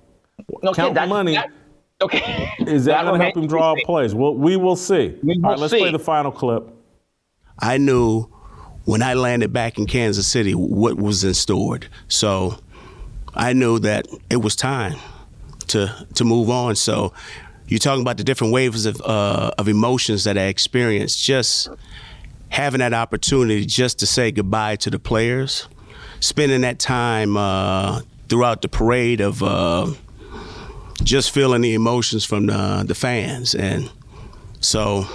Okay, 0.64 0.94
Count 0.94 1.10
money. 1.10 1.36
That, 1.36 1.52
okay. 2.02 2.52
Is 2.60 2.86
that, 2.86 3.04
that 3.04 3.06
going 3.06 3.20
to 3.20 3.26
help 3.26 3.38
him 3.38 3.48
draw 3.48 3.76
plays? 3.86 4.14
Well, 4.14 4.36
we 4.36 4.58
will 4.58 4.76
see. 4.76 5.18
We 5.24 5.38
will 5.38 5.46
All 5.46 5.52
right, 5.52 5.60
let's 5.60 5.72
see. 5.72 5.80
play 5.80 5.92
the 5.92 6.00
final 6.00 6.32
clip. 6.32 6.68
I 7.60 7.78
knew 7.78 8.24
when 8.86 9.02
I 9.02 9.16
landed 9.16 9.52
back 9.52 9.78
in 9.78 9.86
Kansas 9.86 10.28
City 10.28 10.54
what 10.54 10.98
was 10.98 11.24
in 11.24 11.34
store. 11.34 11.80
So 12.08 12.60
I 13.34 13.54
knew 13.54 13.80
that 13.80 14.08
it 14.30 14.38
was 14.38 14.56
time 14.56 14.98
to 15.68 16.08
to 16.16 16.24
move 16.24 16.50
on. 16.50 16.76
So 16.76 17.14
you're 17.68 17.80
talking 17.80 18.02
about 18.02 18.18
the 18.18 18.24
different 18.24 18.54
waves 18.54 18.86
of 18.86 19.02
uh, 19.02 19.52
of 19.58 19.68
emotions 19.68 20.24
that 20.24 20.38
I 20.38 20.44
experienced. 20.44 21.22
Just 21.22 21.70
having 22.50 22.80
that 22.80 22.94
opportunity 22.94 23.66
just 23.66 24.00
to 24.00 24.08
say 24.08 24.32
goodbye 24.32 24.78
to 24.78 24.90
the 24.90 25.00
players 25.00 25.68
spending 26.20 26.62
that 26.62 26.80
time 26.80 27.38
uh, 27.38 28.02
throughout 28.30 28.62
the 28.62 28.68
parade 28.68 29.22
of 29.22 29.44
uh, 29.44 29.88
just 31.08 31.32
feeling 31.32 31.62
the 31.62 31.74
emotions 31.74 32.26
from 32.26 32.48
the, 32.48 32.84
the 32.86 32.94
fans. 32.94 33.56
And 33.56 33.90
so 34.60 35.06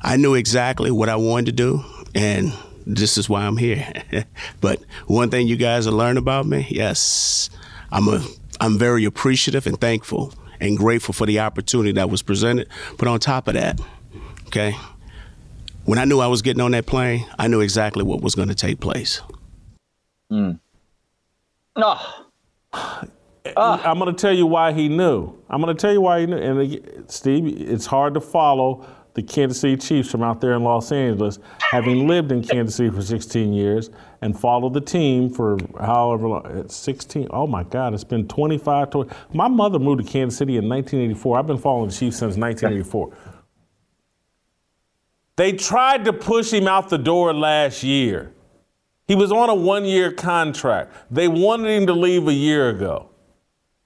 I 0.00 0.16
knew 0.16 0.34
exactly 0.34 0.90
what 0.90 1.10
I 1.10 1.16
wanted 1.16 1.46
to 1.46 1.52
do, 1.52 1.84
and 2.14 2.54
this 2.86 3.18
is 3.18 3.28
why 3.28 3.42
I'm 3.42 3.58
here. 3.58 3.92
but 4.62 4.82
one 5.06 5.28
thing 5.28 5.46
you 5.46 5.56
guys 5.56 5.84
have 5.84 5.92
learned 5.92 6.16
about 6.16 6.46
me, 6.46 6.66
yes, 6.70 7.50
I'm 7.92 8.08
a 8.08 8.24
I'm 8.62 8.78
very 8.78 9.04
appreciative 9.04 9.66
and 9.66 9.78
thankful 9.80 10.34
and 10.60 10.76
grateful 10.76 11.14
for 11.14 11.26
the 11.26 11.40
opportunity 11.40 11.92
that 11.92 12.10
was 12.10 12.22
presented. 12.22 12.68
But 12.98 13.08
on 13.08 13.20
top 13.20 13.48
of 13.48 13.54
that, 13.54 13.80
okay, 14.46 14.74
when 15.84 15.98
I 15.98 16.04
knew 16.04 16.20
I 16.20 16.26
was 16.26 16.40
getting 16.40 16.60
on 16.62 16.70
that 16.72 16.86
plane, 16.86 17.26
I 17.38 17.48
knew 17.48 17.60
exactly 17.60 18.02
what 18.02 18.22
was 18.22 18.34
going 18.34 18.48
to 18.48 18.54
take 18.54 18.80
place. 18.80 19.20
Mm. 20.32 20.58
Oh. 21.76 22.26
Ah. 23.56 23.80
I'm 23.90 23.98
going 23.98 24.14
to 24.14 24.20
tell 24.20 24.34
you 24.34 24.46
why 24.46 24.72
he 24.72 24.88
knew. 24.88 25.32
I'm 25.48 25.60
going 25.60 25.74
to 25.74 25.80
tell 25.80 25.92
you 25.92 26.00
why 26.00 26.20
he 26.20 26.26
knew. 26.26 26.36
And 26.36 26.58
uh, 26.60 27.02
Steve, 27.06 27.46
it's 27.46 27.86
hard 27.86 28.14
to 28.14 28.20
follow 28.20 28.86
the 29.14 29.22
Kansas 29.22 29.60
City 29.60 29.76
Chiefs 29.76 30.10
from 30.10 30.22
out 30.22 30.40
there 30.40 30.54
in 30.54 30.62
Los 30.62 30.92
Angeles, 30.92 31.38
having 31.58 32.06
lived 32.06 32.30
in 32.30 32.42
Kansas 32.42 32.76
City 32.76 32.90
for 32.90 33.02
16 33.02 33.52
years 33.52 33.90
and 34.22 34.38
followed 34.38 34.72
the 34.72 34.80
team 34.80 35.28
for 35.28 35.58
however 35.78 36.28
long, 36.28 36.68
16. 36.68 37.28
Oh 37.30 37.46
my 37.46 37.64
God, 37.64 37.92
it's 37.92 38.04
been 38.04 38.28
25, 38.28 38.90
20. 38.90 39.10
My 39.32 39.48
mother 39.48 39.78
moved 39.78 40.04
to 40.04 40.10
Kansas 40.10 40.38
City 40.38 40.56
in 40.56 40.68
1984. 40.68 41.38
I've 41.38 41.46
been 41.46 41.58
following 41.58 41.88
the 41.88 41.94
Chiefs 41.94 42.18
since 42.18 42.36
1984. 42.36 43.12
They 45.36 45.52
tried 45.52 46.04
to 46.04 46.12
push 46.12 46.52
him 46.52 46.68
out 46.68 46.88
the 46.88 46.98
door 46.98 47.34
last 47.34 47.82
year. 47.82 48.32
He 49.08 49.16
was 49.16 49.32
on 49.32 49.48
a 49.48 49.54
one 49.54 49.84
year 49.84 50.12
contract. 50.12 50.94
They 51.10 51.26
wanted 51.26 51.70
him 51.70 51.86
to 51.88 51.94
leave 51.94 52.28
a 52.28 52.32
year 52.32 52.68
ago. 52.68 53.09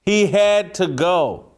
He 0.05 0.27
had 0.27 0.75
to 0.75 0.87
go. 0.87 1.51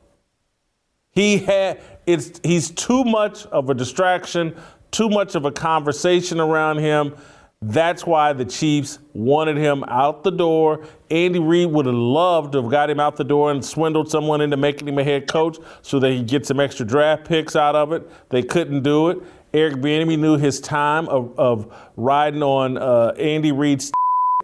He 1.12 1.40
had 1.40 1.82
it's 2.06 2.40
he's 2.44 2.70
too 2.72 3.04
much 3.04 3.46
of 3.48 3.70
a 3.70 3.74
distraction, 3.74 4.56
too 4.92 5.10
much 5.10 5.36
of 5.36 5.46
a 5.46 5.52
conversation 5.52 6.40
around 6.40 6.78
him. 6.78 7.16
That's 7.60 8.06
why 8.06 8.34
the 8.34 8.46
Chiefs 8.46 9.00
wanted 9.14 9.58
him 9.58 9.84
out 9.86 10.24
the 10.24 10.32
door. 10.32 10.86
Andy 11.10 11.40
Reid 11.40 11.72
would 11.72 11.88
have 11.88 11.96
loved 11.96 12.52
to 12.52 12.62
have 12.62 12.70
got 12.70 12.90
him 12.90 13.00
out 13.00 13.18
the 13.18 13.24
door 13.24 13.50
and 13.50 13.66
swindled 13.66 14.12
someone 14.12 14.42
into 14.42 14.58
making 14.58 14.88
him 14.88 15.00
a 15.00 15.04
head 15.04 15.28
coach 15.28 15.58
so 15.82 16.00
that 16.00 16.12
he 16.12 16.22
get 16.22 16.46
some 16.46 16.60
extra 16.60 16.86
draft 16.86 17.26
picks 17.26 17.56
out 17.56 17.76
of 17.76 17.92
it. 17.94 18.08
They 18.30 18.44
couldn't 18.44 18.84
do 18.84 19.10
it. 19.10 19.18
Eric 19.54 19.78
Bieniemy 19.78 20.20
knew 20.20 20.38
his 20.38 20.60
time 20.60 21.10
of, 21.10 21.38
of 21.40 21.74
riding 21.96 22.44
on 22.44 22.78
uh, 22.78 23.14
Andy 23.18 23.52
Reid's 23.52 23.92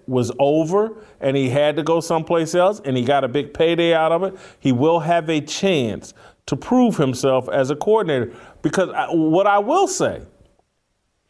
was 0.07 0.31
over 0.39 0.97
and 1.21 1.37
he 1.37 1.49
had 1.49 1.75
to 1.75 1.83
go 1.83 1.99
someplace 1.99 2.55
else 2.55 2.81
and 2.83 2.97
he 2.97 3.03
got 3.03 3.23
a 3.23 3.27
big 3.27 3.53
payday 3.53 3.93
out 3.93 4.11
of 4.11 4.23
it. 4.23 4.35
He 4.59 4.71
will 4.71 4.99
have 4.99 5.29
a 5.29 5.41
chance 5.41 6.13
to 6.45 6.55
prove 6.55 6.97
himself 6.97 7.47
as 7.49 7.69
a 7.69 7.75
coordinator 7.75 8.33
because 8.61 8.89
I, 8.89 9.07
what 9.11 9.47
I 9.47 9.59
will 9.59 9.87
say, 9.87 10.21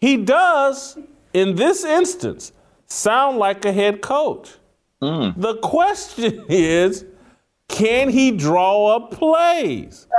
he 0.02 0.18
does 0.18 0.98
in 1.34 1.56
this 1.56 1.84
instance 1.84 2.52
sound 2.88 3.38
like 3.38 3.66
a 3.66 3.72
head 3.72 4.02
coach. 4.02 4.52
Mm. 5.02 5.40
The 5.40 5.56
question 5.58 6.46
is, 6.50 7.06
can 7.68 8.10
he 8.10 8.32
draw 8.32 8.96
up 8.96 9.12
plays? 9.12 10.08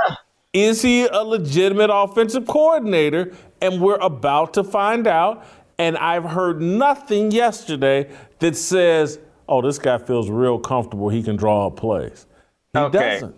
Is 0.53 0.81
he 0.81 1.05
a 1.05 1.21
legitimate 1.21 1.89
offensive 1.93 2.47
coordinator? 2.47 3.33
And 3.59 3.81
we're 3.81 3.99
about 3.99 4.53
to 4.53 4.63
find 4.63 5.05
out. 5.05 5.45
And 5.77 5.97
I've 5.97 6.23
heard 6.23 6.61
nothing 6.61 7.31
yesterday 7.31 8.09
that 8.45 8.55
says, 8.55 9.19
oh, 9.49 9.61
this 9.61 9.79
guy 9.79 9.97
feels 9.97 10.29
real 10.29 10.59
comfortable. 10.59 11.09
He 11.09 11.23
can 11.23 11.35
draw 11.35 11.65
up 11.67 11.77
plays. 11.77 12.27
He 12.73 12.79
okay. 12.79 12.97
doesn't. 12.97 13.35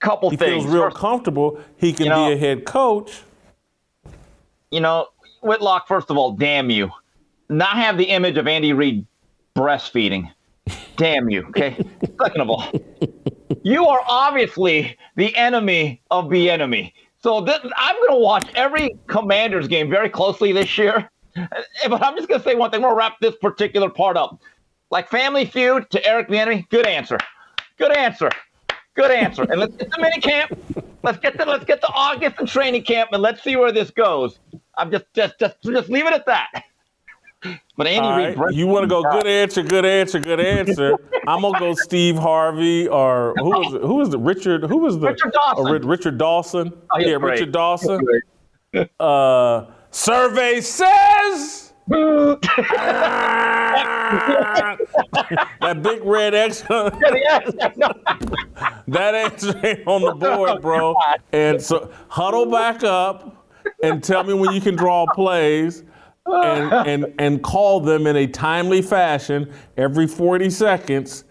Couple 0.00 0.30
he 0.30 0.36
things. 0.36 0.64
feels 0.64 0.66
real 0.66 0.84
First, 0.84 0.96
comfortable. 0.96 1.60
He 1.76 1.92
can 1.92 2.06
you 2.06 2.10
know, 2.10 2.28
be 2.28 2.32
a 2.32 2.36
head 2.36 2.64
coach. 2.64 3.22
You 4.70 4.80
know, 4.80 5.08
Whitlock, 5.42 5.86
first 5.86 6.10
of 6.10 6.16
all, 6.16 6.32
damn 6.32 6.70
you. 6.70 6.90
Not 7.48 7.76
have 7.76 7.96
the 7.96 8.04
image 8.04 8.38
of 8.38 8.48
Andy 8.48 8.72
Reid 8.72 9.06
breastfeeding. 9.54 10.32
Damn 10.96 11.28
you. 11.30 11.46
Okay. 11.48 11.76
Second 12.22 12.40
of 12.40 12.50
all, 12.50 12.72
you 13.62 13.86
are 13.86 14.00
obviously 14.08 14.96
the 15.16 15.36
enemy 15.36 16.00
of 16.10 16.30
the 16.30 16.50
enemy. 16.50 16.94
So 17.22 17.40
this, 17.40 17.58
I'm 17.76 17.96
going 17.96 18.18
to 18.18 18.24
watch 18.24 18.48
every 18.54 18.96
Commanders 19.06 19.68
game 19.68 19.90
very 19.90 20.08
closely 20.08 20.52
this 20.52 20.76
year. 20.78 21.10
But 21.34 22.02
I'm 22.02 22.16
just 22.16 22.28
going 22.28 22.40
to 22.40 22.44
say 22.44 22.54
one 22.54 22.70
thing. 22.70 22.82
We'll 22.82 22.94
wrap 22.94 23.20
this 23.20 23.36
particular 23.36 23.88
part 23.88 24.16
up. 24.16 24.40
Like 24.90 25.08
Family 25.08 25.44
Feud 25.44 25.88
to 25.90 26.04
Eric 26.04 26.28
Bieniemy, 26.28 26.68
good 26.68 26.86
answer. 26.86 27.18
Good 27.78 27.96
answer. 27.96 28.30
Good 28.94 29.10
answer. 29.10 29.42
And 29.44 29.60
let's 29.60 29.76
get 29.76 29.90
the 29.90 30.00
mini 30.00 30.20
camp. 30.20 30.52
Let's 31.02 31.18
get 31.18 31.38
the 31.38 31.46
let's 31.46 31.64
get 31.64 31.80
the 31.80 31.88
August 31.88 32.36
and 32.38 32.48
training 32.48 32.82
camp, 32.82 33.10
and 33.12 33.22
let's 33.22 33.42
see 33.42 33.56
where 33.56 33.72
this 33.72 33.90
goes. 33.90 34.38
I'm 34.76 34.90
just 34.90 35.06
just 35.14 35.38
just 35.38 35.62
just 35.62 35.88
leave 35.88 36.06
it 36.06 36.12
at 36.12 36.26
that. 36.26 36.64
But 37.76 37.86
Andy 37.86 38.38
Reid, 38.38 38.54
you 38.54 38.66
want 38.66 38.82
to 38.82 38.88
go 38.88 39.02
good 39.02 39.26
answer, 39.26 39.62
good 39.62 39.86
answer, 39.86 40.20
good 40.20 40.40
answer. 40.40 40.94
I'm 41.26 41.40
gonna 41.40 41.58
go 41.58 41.72
Steve 41.72 42.16
Harvey 42.16 42.86
or 42.86 43.32
who 43.38 43.48
was 43.48 43.74
it? 43.74 43.80
Who 43.80 43.94
was 43.94 44.10
the 44.10 44.18
Richard? 44.18 44.64
Who 44.64 44.76
was 44.76 44.98
the 44.98 45.06
Richard 45.08 45.32
Dawson? 45.32 45.86
Richard 45.86 46.18
Dawson. 46.18 46.72
Oh, 46.90 46.98
yeah, 46.98 47.16
great. 47.16 47.32
Richard 47.32 47.52
Dawson. 47.52 48.06
Uh, 48.98 49.66
survey 49.90 50.60
says. 50.60 51.72
that 51.90 52.38
big 55.82 56.04
red 56.04 56.34
X. 56.34 56.60
that 56.68 56.90
answer 59.14 59.60
ain't 59.66 59.86
on 59.86 60.02
the 60.02 60.14
board, 60.14 60.62
bro. 60.62 60.94
And 61.32 61.60
so 61.60 61.90
huddle 62.08 62.46
back 62.46 62.84
up 62.84 63.48
and 63.82 64.02
tell 64.04 64.22
me 64.22 64.34
when 64.34 64.52
you 64.52 64.60
can 64.60 64.76
draw 64.76 65.04
plays 65.14 65.82
and, 66.26 66.72
and, 66.72 67.14
and 67.18 67.42
call 67.42 67.80
them 67.80 68.06
in 68.06 68.14
a 68.16 68.26
timely 68.26 68.82
fashion 68.82 69.52
every 69.76 70.06
40 70.06 70.50
seconds. 70.50 71.24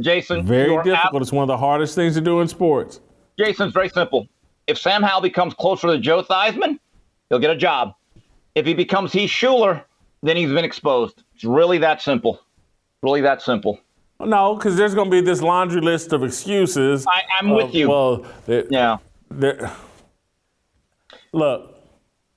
Jason, 0.00 0.46
Very 0.46 0.76
difficult. 0.84 1.16
ab- 1.16 1.22
it's 1.22 1.32
one 1.32 1.42
of 1.42 1.48
the 1.48 1.56
hardest 1.56 1.96
things 1.96 2.14
to 2.14 2.20
do 2.20 2.40
in 2.40 2.46
sports. 2.46 3.00
Jason's 3.36 3.72
very 3.72 3.88
simple. 3.88 4.28
If 4.68 4.78
Sam 4.78 5.02
Howell 5.02 5.22
becomes 5.22 5.54
closer 5.54 5.88
to 5.88 5.98
Joe 5.98 6.22
Theismann, 6.22 6.78
he'll 7.30 7.38
get 7.38 7.50
a 7.50 7.56
job. 7.56 7.94
If 8.54 8.66
he 8.66 8.74
becomes 8.74 9.12
Heath 9.12 9.30
Shuler, 9.30 9.82
then 10.22 10.36
he's 10.36 10.50
been 10.50 10.64
exposed. 10.64 11.22
It's 11.34 11.44
really 11.44 11.78
that 11.78 12.02
simple. 12.02 12.40
Really 13.02 13.20
that 13.20 13.42
simple. 13.42 13.80
No, 14.20 14.56
because 14.56 14.76
there's 14.76 14.94
going 14.94 15.06
to 15.08 15.10
be 15.10 15.20
this 15.20 15.40
laundry 15.42 15.80
list 15.80 16.12
of 16.12 16.24
excuses. 16.24 17.06
I, 17.06 17.22
I'm 17.38 17.50
with 17.50 17.72
you. 17.72 17.88
Well, 17.88 18.26
there- 18.46 18.66
yeah. 18.68 18.96
there, 19.30 19.70
look, 21.32 21.77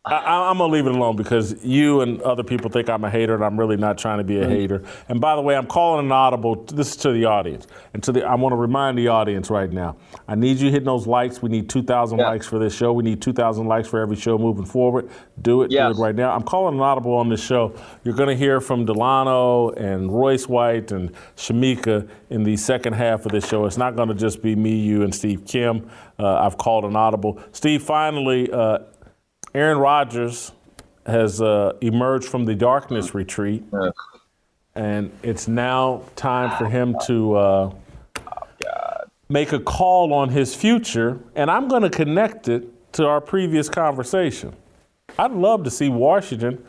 I, 0.04 0.50
I'm 0.50 0.58
gonna 0.58 0.74
leave 0.74 0.88
it 0.88 0.96
alone 0.96 1.16
because 1.16 1.64
you 1.64 2.02
and 2.02 2.20
other 2.24 2.42
people 2.42 2.72
think 2.72 2.90
I'm 2.90 3.04
a 3.04 3.10
hater, 3.10 3.36
and 3.36 3.46
I'm 3.46 3.60
really 3.60 3.78
not 3.78 4.00
trying 4.00 4.18
to 4.18 4.24
be 4.24 4.40
a 4.40 4.48
hater. 4.48 4.82
And 5.10 5.22
by 5.22 5.36
the 5.36 5.44
way, 5.44 5.56
I'm 5.56 5.68
calling 5.68 6.08
an 6.08 6.12
audible. 6.12 6.56
This 6.66 6.90
is 6.90 6.96
to 6.98 7.12
the 7.12 7.26
audience, 7.26 7.68
and 7.94 8.02
to 8.04 8.12
the. 8.12 8.24
I 8.26 8.34
want 8.34 8.54
to 8.54 8.58
remind 8.58 8.98
the 8.98 9.10
audience 9.10 9.52
right 9.52 9.72
now. 9.72 9.98
I 10.28 10.34
need 10.34 10.58
you 10.58 10.72
hitting 10.72 10.88
those 10.88 11.06
likes. 11.06 11.44
We 11.44 11.50
need 11.50 11.70
2,000 11.70 12.18
Yeah. 12.18 12.30
likes 12.30 12.48
for 12.48 12.58
this 12.58 12.76
show. 12.76 12.94
We 12.94 13.04
need 13.04 13.22
2,000 13.22 13.68
likes 13.68 13.88
for 13.88 14.00
every 14.00 14.16
show 14.16 14.40
moving 14.40 14.66
forward. 14.66 15.08
Do 15.44 15.62
it. 15.62 15.70
Yes. 15.72 15.96
Do 15.96 16.02
it 16.02 16.04
right 16.04 16.16
now. 16.16 16.32
I'm 16.32 16.42
calling 16.42 16.74
an 16.74 16.82
audible 16.82 17.14
on 17.14 17.30
this 17.30 17.44
show. 17.44 17.72
You're 18.04 18.16
gonna 18.16 18.34
hear 18.36 18.60
from 18.60 18.86
Delano 18.86 19.70
and 19.70 20.12
Royce 20.12 20.50
White 20.50 20.92
and 20.92 21.12
Shemeka 21.38 22.10
in 22.32 22.42
the 22.42 22.58
second 22.58 22.94
half 22.94 23.28
of 23.28 23.34
this 23.34 23.48
show. 23.48 23.66
It's 23.68 23.78
not 23.78 23.96
gonna 23.96 24.16
just 24.16 24.42
be 24.42 24.56
me, 24.56 24.78
you, 24.78 25.04
and 25.04 25.14
Steve 25.14 25.46
Kim. 25.46 25.88
Uh, 26.18 26.40
I've 26.40 26.58
called 26.58 26.86
an 26.86 26.96
audible. 26.96 27.38
Steve, 27.52 27.84
finally. 27.84 28.52
Uh, 28.52 28.80
Aaron 29.54 29.78
Rodgers 29.78 30.52
has 31.06 31.42
uh, 31.42 31.74
emerged 31.82 32.28
from 32.28 32.46
the 32.46 32.56
darkness 32.56 33.14
retreat, 33.14 33.64
and 34.76 35.12
it's 35.24 35.48
now 35.48 36.04
time 36.16 36.58
for 36.58 36.68
him 36.68 36.96
to 37.08 37.36
uh, 37.36 37.74
make 39.30 39.52
a 39.52 39.60
call 39.60 40.14
on 40.14 40.30
his 40.30 40.56
future. 40.56 41.20
And 41.36 41.52
I'm 41.52 41.68
going 41.68 41.82
to 41.82 41.90
connect 41.90 42.48
it 42.48 42.68
to 42.94 43.08
our 43.08 43.20
previous 43.20 43.68
conversation. 43.68 44.54
I'd 45.20 45.32
love 45.32 45.64
to 45.66 45.72
see 45.72 45.90
Washington 45.90 46.64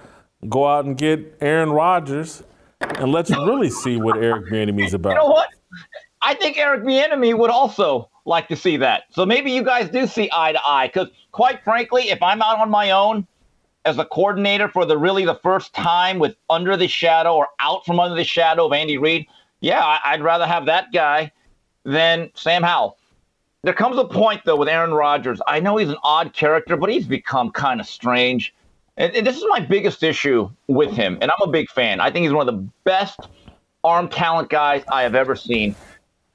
go 0.48 0.66
out 0.66 0.84
and 0.84 0.96
get 0.96 1.36
Aaron 1.40 1.70
Rodgers, 1.70 2.42
and 2.80 3.12
let's 3.12 3.30
really 3.30 3.70
see 3.70 3.96
what 3.96 4.16
Eric 4.16 4.46
Bieniemy's 4.46 4.94
about. 4.94 5.10
You 5.10 5.16
know 5.16 5.26
what? 5.26 5.48
I 6.20 6.34
think 6.34 6.58
Eric 6.58 6.82
Bieniemy 6.82 7.36
would 7.36 7.50
also 7.50 8.10
like 8.24 8.48
to 8.48 8.56
see 8.56 8.76
that. 8.78 9.04
So 9.10 9.26
maybe 9.26 9.50
you 9.50 9.62
guys 9.62 9.88
do 9.88 10.06
see 10.06 10.30
eye 10.32 10.52
to 10.52 10.60
eye. 10.64 10.88
Because 10.88 11.08
quite 11.32 11.62
frankly, 11.64 12.10
if 12.10 12.22
I'm 12.22 12.42
out 12.42 12.58
on 12.58 12.70
my 12.70 12.90
own 12.90 13.26
as 13.84 13.98
a 13.98 14.04
coordinator 14.04 14.68
for 14.68 14.84
the 14.84 14.96
really 14.96 15.24
the 15.24 15.34
first 15.42 15.74
time 15.74 16.18
with 16.18 16.36
under 16.48 16.76
the 16.76 16.88
shadow 16.88 17.34
or 17.34 17.48
out 17.58 17.84
from 17.84 17.98
under 17.98 18.14
the 18.14 18.24
shadow 18.24 18.66
of 18.66 18.72
Andy 18.72 18.98
Reid, 18.98 19.26
yeah, 19.60 19.98
I'd 20.04 20.22
rather 20.22 20.46
have 20.46 20.66
that 20.66 20.92
guy 20.92 21.32
than 21.84 22.30
Sam 22.34 22.62
Howell. 22.62 22.96
There 23.64 23.74
comes 23.74 23.96
a 23.96 24.04
point 24.04 24.42
though 24.44 24.56
with 24.56 24.68
Aaron 24.68 24.92
Rodgers. 24.92 25.40
I 25.46 25.60
know 25.60 25.76
he's 25.76 25.88
an 25.88 25.96
odd 26.02 26.32
character, 26.32 26.76
but 26.76 26.90
he's 26.90 27.06
become 27.06 27.50
kind 27.50 27.80
of 27.80 27.86
strange. 27.86 28.54
And, 28.96 29.14
and 29.14 29.26
this 29.26 29.36
is 29.36 29.44
my 29.48 29.60
biggest 29.60 30.02
issue 30.02 30.50
with 30.66 30.90
him. 30.90 31.18
And 31.20 31.30
I'm 31.30 31.48
a 31.48 31.50
big 31.50 31.68
fan. 31.70 32.00
I 32.00 32.10
think 32.10 32.24
he's 32.24 32.32
one 32.32 32.46
of 32.46 32.54
the 32.54 32.68
best 32.84 33.20
arm 33.84 34.08
talent 34.08 34.50
guys 34.50 34.82
I 34.90 35.02
have 35.02 35.14
ever 35.14 35.34
seen. 35.34 35.74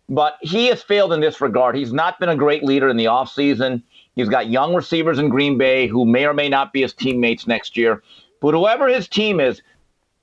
But 0.10 0.38
he 0.42 0.68
has 0.68 0.82
failed 0.82 1.12
in 1.12 1.20
this 1.20 1.42
regard. 1.42 1.76
He's 1.76 1.92
not 1.92 2.20
been 2.20 2.30
a 2.30 2.36
great 2.36 2.64
leader 2.64 2.88
in 2.88 2.98
the 2.98 3.06
offseason. 3.06 3.84
He's 4.16 4.30
got 4.30 4.50
young 4.50 4.74
receivers 4.74 5.20
in 5.20 5.30
Green 5.30 5.58
Bay 5.58 5.88
who 5.88 6.06
may 6.06 6.26
or 6.26 6.34
may 6.34 6.50
not 6.50 6.72
be 6.72 6.82
his 6.82 6.94
teammates 6.94 7.46
next 7.46 7.76
year. 7.76 8.02
But 8.42 8.54
whoever 8.54 8.88
his 8.88 9.08
team 9.08 9.40
is, 9.40 9.62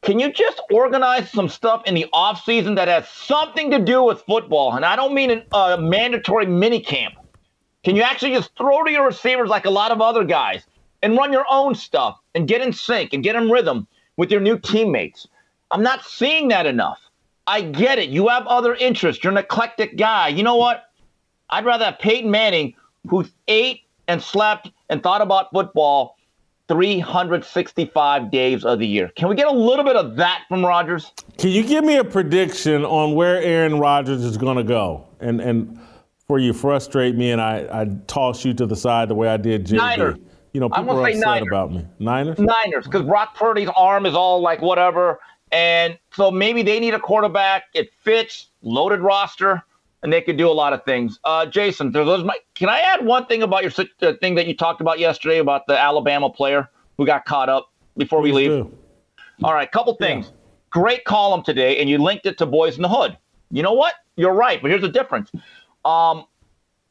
can 0.02 0.18
you 0.18 0.32
just 0.32 0.60
organize 0.70 1.30
some 1.30 1.48
stuff 1.48 1.82
in 1.86 1.94
the 1.94 2.06
offseason 2.12 2.76
that 2.76 2.88
has 2.88 3.08
something 3.08 3.70
to 3.70 3.78
do 3.78 4.02
with 4.02 4.22
football? 4.22 4.74
And 4.74 4.84
I 4.84 4.96
don't 4.96 5.14
mean 5.14 5.42
a 5.52 5.78
mandatory 5.78 6.46
mini 6.46 6.80
camp. 6.80 7.14
Can 7.84 7.96
you 7.96 8.02
actually 8.02 8.32
just 8.32 8.56
throw 8.56 8.82
to 8.84 8.90
your 8.90 9.06
receivers 9.06 9.48
like 9.48 9.66
a 9.66 9.70
lot 9.70 9.92
of 9.92 10.00
other 10.00 10.24
guys 10.24 10.64
and 11.02 11.16
run 11.16 11.32
your 11.32 11.46
own 11.50 11.74
stuff 11.74 12.18
and 12.34 12.48
get 12.48 12.62
in 12.62 12.72
sync 12.72 13.12
and 13.12 13.22
get 13.22 13.36
in 13.36 13.50
rhythm 13.50 13.86
with 14.16 14.30
your 14.30 14.40
new 14.40 14.58
teammates? 14.58 15.26
I'm 15.70 15.82
not 15.82 16.04
seeing 16.04 16.48
that 16.48 16.66
enough. 16.66 17.00
I 17.46 17.60
get 17.62 17.98
it. 17.98 18.08
You 18.08 18.28
have 18.28 18.46
other 18.46 18.74
interests. 18.74 19.22
You're 19.22 19.32
an 19.32 19.38
eclectic 19.38 19.96
guy. 19.96 20.28
You 20.28 20.42
know 20.42 20.56
what? 20.56 20.84
I'd 21.50 21.64
rather 21.64 21.84
have 21.84 21.98
Peyton 21.98 22.30
Manning, 22.30 22.74
who 23.08 23.26
ate 23.48 23.82
and 24.08 24.22
slept 24.22 24.70
and 24.88 25.02
thought 25.02 25.20
about 25.20 25.50
football 25.52 26.16
365 26.68 28.30
days 28.30 28.64
of 28.64 28.78
the 28.78 28.86
year. 28.86 29.10
Can 29.16 29.28
we 29.28 29.34
get 29.34 29.46
a 29.46 29.52
little 29.52 29.84
bit 29.84 29.96
of 29.96 30.16
that 30.16 30.44
from 30.48 30.64
Rodgers? 30.64 31.12
Can 31.36 31.50
you 31.50 31.62
give 31.62 31.84
me 31.84 31.96
a 31.96 32.04
prediction 32.04 32.84
on 32.84 33.14
where 33.14 33.42
Aaron 33.42 33.78
Rodgers 33.78 34.24
is 34.24 34.38
going 34.38 34.56
to 34.56 34.64
go? 34.64 35.06
And 35.20 35.40
and 35.40 35.78
before 36.20 36.38
you 36.38 36.54
frustrate 36.54 37.14
me 37.16 37.32
and 37.32 37.40
I, 37.40 37.66
I 37.70 37.86
toss 38.06 38.46
you 38.46 38.54
to 38.54 38.64
the 38.64 38.76
side 38.76 39.08
the 39.08 39.14
way 39.14 39.28
I 39.28 39.36
did 39.36 39.66
JB. 39.66 39.76
Niners. 39.76 40.18
You 40.54 40.60
know, 40.60 40.70
people 40.70 40.98
are 41.00 41.06
upset 41.06 41.20
Niners. 41.20 41.48
about 41.50 41.72
me. 41.72 41.84
Niners? 41.98 42.38
Niners, 42.38 42.84
because 42.84 43.02
Brock 43.02 43.34
Purdy's 43.36 43.68
arm 43.76 44.06
is 44.06 44.14
all 44.14 44.40
like 44.40 44.62
whatever. 44.62 45.18
And 45.52 45.98
so 46.12 46.30
maybe 46.30 46.62
they 46.62 46.80
need 46.80 46.94
a 46.94 47.00
quarterback. 47.00 47.64
It 47.74 47.92
fits, 48.02 48.48
loaded 48.62 49.00
roster, 49.00 49.62
and 50.02 50.12
they 50.12 50.20
could 50.20 50.36
do 50.36 50.48
a 50.48 50.52
lot 50.52 50.72
of 50.72 50.84
things. 50.84 51.18
Uh, 51.24 51.46
Jason, 51.46 51.90
those 51.90 52.24
my, 52.24 52.36
can 52.54 52.68
I 52.68 52.80
add 52.80 53.04
one 53.04 53.26
thing 53.26 53.42
about 53.42 53.62
your 53.62 53.72
uh, 54.02 54.12
thing 54.20 54.34
that 54.34 54.46
you 54.46 54.54
talked 54.54 54.80
about 54.80 54.98
yesterday 54.98 55.38
about 55.38 55.66
the 55.66 55.78
Alabama 55.78 56.28
player 56.28 56.68
who 56.98 57.06
got 57.06 57.24
caught 57.24 57.48
up 57.48 57.72
before 57.96 58.20
we 58.20 58.30
leave? 58.30 58.50
do. 58.50 58.78
All 59.42 59.54
right, 59.54 59.70
couple 59.70 59.94
things. 59.94 60.32
Great 60.70 61.04
column 61.04 61.42
today, 61.42 61.78
and 61.80 61.88
you 61.88 61.98
linked 61.98 62.26
it 62.26 62.36
to 62.38 62.46
Boyz 62.46 62.76
n 62.76 62.82
the 62.82 62.88
Hood. 62.88 63.16
You 63.50 63.62
know 63.62 63.72
what? 63.72 63.94
You're 64.16 64.34
right, 64.34 64.60
but 64.60 64.70
here's 64.70 64.82
the 64.82 64.88
difference. 64.88 65.32
Um, 65.84 66.26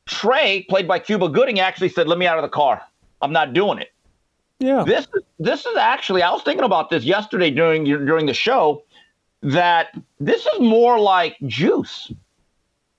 Trey, 0.05 0.65
played 0.67 0.87
by 0.87 0.99
Cuba 0.99 1.29
Gooding, 1.29 1.59
actually 1.59 1.89
said, 1.89 2.07
"Let 2.07 2.17
me 2.17 2.25
out 2.25 2.37
of 2.37 2.41
the 2.41 2.49
car. 2.49 2.81
I'm 3.21 3.31
not 3.31 3.53
doing 3.53 3.77
it." 3.77 3.92
Yeah. 4.63 4.85
This 4.85 5.07
this 5.39 5.65
is 5.65 5.75
actually 5.75 6.23
I 6.23 6.31
was 6.31 6.41
thinking 6.41 6.63
about 6.63 6.89
this 6.89 7.03
yesterday 7.03 7.51
during 7.51 7.83
during 7.83 8.27
the 8.27 8.33
show 8.33 8.83
that 9.41 9.87
this 10.21 10.45
is 10.45 10.59
more 10.61 10.97
like 10.97 11.35
Juice, 11.45 12.13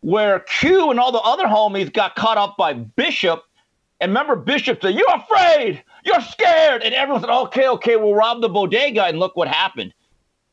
where 0.02 0.40
Q 0.40 0.90
and 0.90 1.00
all 1.00 1.10
the 1.10 1.20
other 1.20 1.46
homies 1.46 1.90
got 1.90 2.16
caught 2.16 2.36
up 2.36 2.58
by 2.58 2.74
Bishop, 2.74 3.44
and 3.98 4.10
remember 4.10 4.36
Bishop 4.36 4.82
said, 4.82 4.94
"You're 4.94 5.16
afraid, 5.16 5.82
you're 6.04 6.20
scared," 6.20 6.82
and 6.82 6.94
everyone 6.94 7.22
said, 7.22 7.30
"Okay, 7.30 7.66
okay, 7.66 7.96
we'll 7.96 8.14
rob 8.14 8.42
the 8.42 8.50
bodega," 8.50 9.06
and 9.06 9.18
look 9.18 9.34
what 9.34 9.48
happened. 9.48 9.94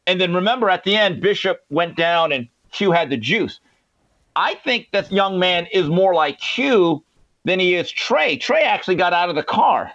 And 0.07 0.21
then 0.21 0.33
remember 0.33 0.69
at 0.69 0.85
the 0.85 0.95
end, 0.95 1.19
Bishop 1.19 1.65
went 1.69 1.97
down 1.97 2.31
and 2.31 2.47
Q 2.71 2.91
had 2.91 3.09
the 3.09 3.17
juice. 3.17 3.59
I 4.37 4.53
think 4.63 4.87
this 4.93 5.11
young 5.11 5.39
man 5.39 5.67
is 5.73 5.89
more 5.89 6.13
like 6.13 6.39
Q 6.39 7.03
than 7.43 7.59
he 7.59 7.75
is 7.75 7.91
Trey. 7.91 8.37
Trey 8.37 8.63
actually 8.63 8.95
got 8.95 9.11
out 9.11 9.27
of 9.27 9.35
the 9.35 9.43
car. 9.43 9.91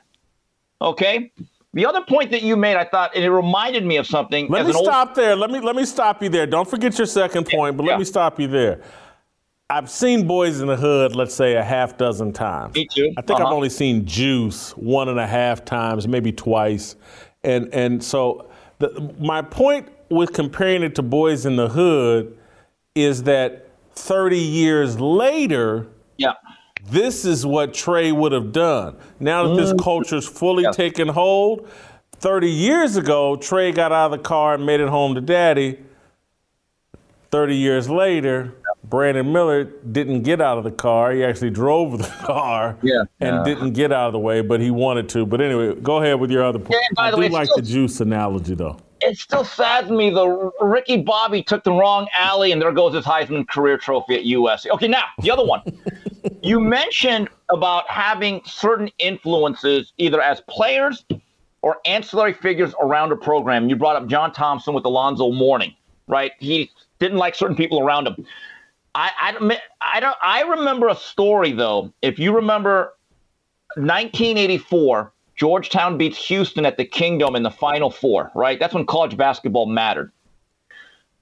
Okay. 0.80 1.32
The 1.74 1.84
other 1.84 2.00
point 2.02 2.30
that 2.30 2.42
you 2.42 2.56
made, 2.56 2.76
I 2.76 2.84
thought, 2.84 3.14
and 3.14 3.22
it 3.22 3.30
reminded 3.30 3.84
me 3.84 3.96
of 3.98 4.06
something. 4.06 4.48
Let 4.48 4.64
me 4.64 4.70
an 4.70 4.76
old- 4.76 4.86
stop 4.86 5.14
there. 5.14 5.36
Let 5.36 5.50
me 5.50 5.60
let 5.60 5.76
me 5.76 5.84
stop 5.84 6.22
you 6.22 6.28
there. 6.30 6.46
Don't 6.46 6.68
forget 6.68 6.96
your 6.96 7.06
second 7.06 7.46
point, 7.46 7.76
but 7.76 7.84
yeah. 7.84 7.90
let 7.92 7.98
me 7.98 8.04
stop 8.04 8.40
you 8.40 8.46
there. 8.46 8.80
I've 9.68 9.90
seen 9.90 10.26
Boyz 10.28 10.60
n 10.60 10.68
the 10.68 10.76
Hood, 10.76 11.16
let's 11.16 11.34
say 11.34 11.54
a 11.54 11.62
half 11.62 11.98
dozen 11.98 12.32
times. 12.32 12.74
Me 12.76 12.86
too. 12.86 13.12
I 13.16 13.20
think 13.20 13.40
I've 13.40 13.46
Uh-huh. 13.46 13.54
only 13.54 13.68
seen 13.68 14.06
Juice 14.06 14.70
one 14.76 15.08
and 15.08 15.18
a 15.18 15.26
half 15.26 15.64
times, 15.64 16.06
maybe 16.08 16.32
twice. 16.32 16.96
And 17.44 17.68
and 17.74 18.02
so 18.02 18.46
the, 18.78 19.12
my 19.18 19.42
point 19.42 19.88
with 20.08 20.32
comparing 20.32 20.82
it 20.82 20.94
to 20.94 21.02
Boyz 21.02 21.44
n 21.46 21.56
the 21.56 21.68
Hood 21.68 22.38
is 22.94 23.24
that 23.24 23.68
30 23.96 24.38
years 24.38 24.98
later, 25.00 25.88
yeah. 26.16 26.32
This 26.90 27.24
is 27.24 27.44
what 27.44 27.74
Trey 27.74 28.12
would 28.12 28.32
have 28.32 28.52
done. 28.52 28.96
Now 29.20 29.48
that 29.48 29.56
this 29.56 29.72
mm. 29.72 29.82
culture's 29.82 30.26
fully 30.28 30.64
yeah. 30.64 30.70
taken 30.70 31.08
hold, 31.08 31.68
30 32.18 32.50
years 32.50 32.96
ago, 32.96 33.36
Trey 33.36 33.72
got 33.72 33.92
out 33.92 34.12
of 34.12 34.18
the 34.18 34.24
car 34.24 34.54
and 34.54 34.64
made 34.64 34.80
it 34.80 34.88
home 34.88 35.14
to 35.14 35.20
daddy. 35.20 35.78
30 37.30 37.56
years 37.56 37.90
later, 37.90 38.54
Brandon 38.84 39.30
Miller 39.30 39.64
didn't 39.64 40.22
get 40.22 40.40
out 40.40 40.58
of 40.58 40.64
the 40.64 40.70
car. 40.70 41.12
He 41.12 41.24
actually 41.24 41.50
drove 41.50 41.98
the 41.98 42.04
car 42.24 42.78
yeah, 42.82 43.00
and 43.20 43.36
yeah. 43.36 43.44
didn't 43.44 43.72
get 43.72 43.92
out 43.92 44.06
of 44.06 44.12
the 44.12 44.18
way, 44.18 44.40
but 44.40 44.60
he 44.60 44.70
wanted 44.70 45.08
to. 45.10 45.26
But 45.26 45.40
anyway, 45.40 45.74
go 45.74 45.96
ahead 45.96 46.20
with 46.20 46.30
your 46.30 46.44
other 46.44 46.58
point. 46.58 46.80
Yeah, 46.96 47.02
I 47.02 47.10
do 47.10 47.18
way, 47.18 47.28
like 47.28 47.46
still, 47.46 47.56
the 47.56 47.62
juice 47.62 48.00
analogy, 48.00 48.54
though. 48.54 48.78
It 49.00 49.18
still 49.18 49.44
saddens 49.44 49.92
me, 49.92 50.10
though. 50.10 50.52
Ricky 50.60 51.02
Bobby 51.02 51.42
took 51.42 51.64
the 51.64 51.72
wrong 51.72 52.08
alley, 52.14 52.52
and 52.52 52.60
there 52.60 52.72
goes 52.72 52.94
his 52.94 53.04
Heisman 53.04 53.46
career 53.46 53.76
trophy 53.76 54.14
at 54.14 54.24
USC. 54.24 54.70
Okay, 54.70 54.88
now, 54.88 55.04
the 55.20 55.30
other 55.30 55.44
one. 55.44 55.62
you 56.42 56.60
mentioned 56.60 57.28
about 57.50 57.88
having 57.90 58.40
certain 58.44 58.90
influences, 58.98 59.92
either 59.98 60.20
as 60.22 60.40
players 60.42 61.04
or 61.62 61.78
ancillary 61.84 62.32
figures 62.32 62.74
around 62.80 63.12
a 63.12 63.16
program. 63.16 63.68
You 63.68 63.76
brought 63.76 63.96
up 63.96 64.06
John 64.06 64.32
Thompson 64.32 64.72
with 64.72 64.84
Alonzo 64.84 65.30
Mourning, 65.30 65.74
right? 66.08 66.32
He 66.38 66.70
didn't 66.98 67.18
like 67.18 67.34
certain 67.34 67.56
people 67.56 67.80
around 67.80 68.06
him. 68.06 68.24
I, 68.94 69.10
I, 69.20 69.58
I 69.80 70.00
don't. 70.00 70.16
I 70.22 70.42
remember 70.42 70.88
a 70.88 70.96
story 70.96 71.52
though. 71.52 71.92
If 72.00 72.18
you 72.18 72.34
remember, 72.34 72.94
1984, 73.76 75.12
Georgetown 75.36 75.98
beats 75.98 76.26
Houston 76.28 76.64
at 76.64 76.76
the 76.76 76.84
Kingdome 76.84 77.36
in 77.36 77.42
the 77.42 77.50
Final 77.50 77.90
Four. 77.90 78.30
Right, 78.34 78.58
that's 78.58 78.74
when 78.74 78.86
college 78.86 79.16
basketball 79.16 79.66
mattered. 79.66 80.12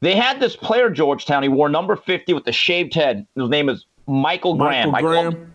They 0.00 0.14
had 0.14 0.40
this 0.40 0.56
player 0.56 0.90
Georgetown. 0.90 1.42
He 1.42 1.48
wore 1.48 1.68
number 1.68 1.96
50 1.96 2.32
with 2.34 2.44
the 2.44 2.52
shaved 2.52 2.94
head. 2.94 3.26
His 3.34 3.48
name 3.48 3.68
is 3.68 3.86
Michael 4.06 4.54
Graham. 4.54 4.90
Michael 4.90 5.08
Graham. 5.08 5.52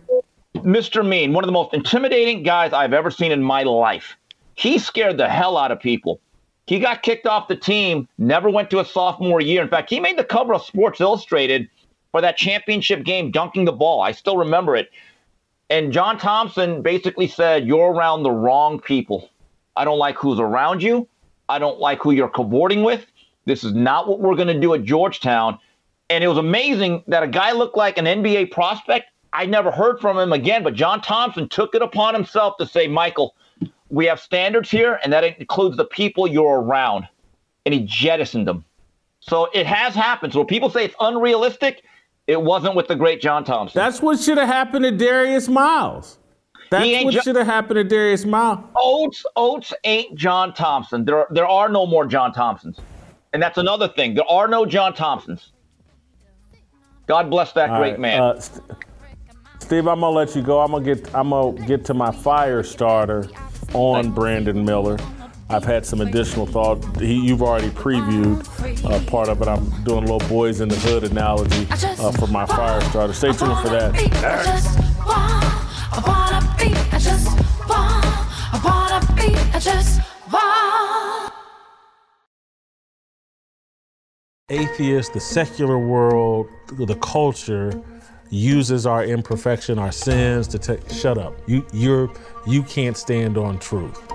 Mr. 0.56 1.06
Mean, 1.06 1.32
one 1.32 1.44
of 1.44 1.48
the 1.48 1.52
most 1.52 1.72
intimidating 1.72 2.42
guys 2.42 2.72
I've 2.72 2.92
ever 2.92 3.10
seen 3.10 3.32
in 3.32 3.42
my 3.42 3.62
life. 3.62 4.16
He 4.56 4.78
scared 4.78 5.16
the 5.16 5.28
hell 5.28 5.56
out 5.56 5.70
of 5.70 5.80
people. 5.80 6.20
He 6.66 6.78
got 6.78 7.02
kicked 7.02 7.26
off 7.26 7.48
the 7.48 7.56
team, 7.56 8.08
never 8.18 8.50
went 8.50 8.70
to 8.70 8.80
a 8.80 8.84
sophomore 8.84 9.40
year. 9.40 9.62
In 9.62 9.68
fact, 9.68 9.88
he 9.88 10.00
made 10.00 10.18
the 10.18 10.24
cover 10.24 10.54
of 10.54 10.62
Sports 10.62 11.00
Illustrated 11.00 11.68
for 12.10 12.20
that 12.20 12.36
championship 12.36 13.04
game 13.04 13.30
dunking 13.30 13.64
the 13.64 13.72
ball. 13.72 14.02
I 14.02 14.12
still 14.12 14.36
remember 14.36 14.76
it. 14.76 14.90
And 15.70 15.92
John 15.92 16.18
Thompson 16.18 16.82
basically 16.82 17.28
said, 17.28 17.66
You're 17.66 17.92
around 17.92 18.24
the 18.24 18.30
wrong 18.30 18.80
people. 18.80 19.30
I 19.76 19.84
don't 19.84 19.98
like 19.98 20.16
who's 20.16 20.40
around 20.40 20.82
you. 20.82 21.08
I 21.48 21.58
don't 21.58 21.78
like 21.78 22.02
who 22.02 22.10
you're 22.10 22.28
cavorting 22.28 22.82
with. 22.82 23.06
This 23.46 23.64
is 23.64 23.72
not 23.72 24.08
what 24.08 24.20
we're 24.20 24.34
going 24.34 24.48
to 24.48 24.60
do 24.60 24.74
at 24.74 24.84
Georgetown. 24.84 25.58
And 26.10 26.24
it 26.24 26.28
was 26.28 26.38
amazing 26.38 27.04
that 27.06 27.22
a 27.22 27.28
guy 27.28 27.52
looked 27.52 27.76
like 27.76 27.98
an 27.98 28.04
NBA 28.04 28.50
prospect. 28.50 29.06
I 29.32 29.46
never 29.46 29.70
heard 29.70 30.00
from 30.00 30.18
him 30.18 30.32
again, 30.32 30.64
but 30.64 30.74
John 30.74 31.00
Thompson 31.00 31.48
took 31.48 31.74
it 31.76 31.82
upon 31.82 32.14
himself 32.14 32.56
to 32.58 32.66
say, 32.66 32.88
Michael, 32.88 33.36
we 33.88 34.06
have 34.06 34.20
standards 34.20 34.70
here, 34.70 34.98
and 35.04 35.12
that 35.12 35.22
includes 35.24 35.76
the 35.76 35.84
people 35.84 36.26
you're 36.26 36.60
around. 36.60 37.06
And 37.64 37.72
he 37.72 37.80
jettisoned 37.80 38.48
them. 38.48 38.64
So 39.20 39.48
it 39.54 39.66
has 39.66 39.94
happened. 39.94 40.32
So 40.32 40.40
when 40.40 40.48
people 40.48 40.70
say 40.70 40.84
it's 40.84 40.94
unrealistic, 40.98 41.84
it 42.26 42.40
wasn't 42.40 42.74
with 42.74 42.88
the 42.88 42.96
great 42.96 43.20
John 43.20 43.44
Thompson. 43.44 43.78
That's 43.78 44.00
what 44.00 44.18
should 44.20 44.38
have 44.38 44.48
happened 44.48 44.84
to 44.84 44.90
Darius 44.90 45.48
Miles. 45.48 46.18
That's 46.70 47.04
what 47.04 47.14
jo- 47.14 47.20
should 47.20 47.36
have 47.36 47.46
happened 47.46 47.76
to 47.76 47.84
Darius 47.84 48.24
Miles. 48.24 48.60
Oats, 48.76 49.26
Oats 49.34 49.72
ain't 49.84 50.14
John 50.16 50.54
Thompson. 50.54 51.04
There, 51.04 51.26
there 51.30 51.46
are 51.46 51.68
no 51.68 51.86
more 51.86 52.06
John 52.06 52.32
Thompsons, 52.32 52.78
and 53.32 53.42
that's 53.42 53.58
another 53.58 53.88
thing. 53.88 54.14
There 54.14 54.28
are 54.30 54.46
no 54.46 54.64
John 54.64 54.94
Thompsons. 54.94 55.52
God 57.06 57.28
bless 57.28 57.50
that 57.52 57.70
All 57.70 57.78
great 57.78 57.92
right. 57.92 58.00
man. 58.00 58.20
Uh, 58.20 58.38
St- 58.40 58.64
Steve, 59.58 59.88
I'm 59.88 60.00
gonna 60.00 60.10
let 60.10 60.34
you 60.36 60.42
go. 60.42 60.60
I'm 60.60 60.70
gonna 60.70 60.84
get, 60.84 61.14
I'm 61.14 61.30
gonna 61.30 61.66
get 61.66 61.84
to 61.86 61.94
my 61.94 62.12
fire 62.12 62.62
starter 62.62 63.28
on 63.74 64.12
Brandon 64.12 64.64
Miller. 64.64 64.96
I've 65.50 65.64
had 65.64 65.84
some 65.84 66.00
additional 66.00 66.46
thought. 66.46 66.78
He, 67.00 67.14
you've 67.14 67.42
already 67.42 67.70
previewed 67.70 68.46
uh, 68.84 69.10
part 69.10 69.28
of 69.28 69.42
it. 69.42 69.48
I'm 69.48 69.68
doing 69.82 70.04
a 70.04 70.12
little 70.12 70.20
Boyz 70.28 70.60
n 70.60 70.68
the 70.68 70.76
Hood 70.76 71.02
analogy 71.02 71.66
uh, 71.70 72.12
for 72.12 72.28
my 72.28 72.46
fire 72.46 72.80
starter. 72.82 73.12
Stay 73.12 73.32
tuned 73.32 73.58
for 73.58 73.68
that. 73.68 73.90
Atheists, 84.50 85.12
the 85.12 85.20
secular 85.20 85.78
world, 85.78 86.48
the 86.76 86.96
culture 86.96 87.72
uses 88.30 88.86
our 88.86 89.04
imperfection, 89.04 89.80
our 89.80 89.92
sins 89.92 90.46
to 90.48 90.58
take. 90.58 90.88
Shut 90.90 91.18
up. 91.18 91.34
You 91.48 91.66
you're 91.72 92.12
you 92.46 92.62
can't 92.62 92.96
stand 92.96 93.36
on 93.36 93.58
truth. 93.58 94.09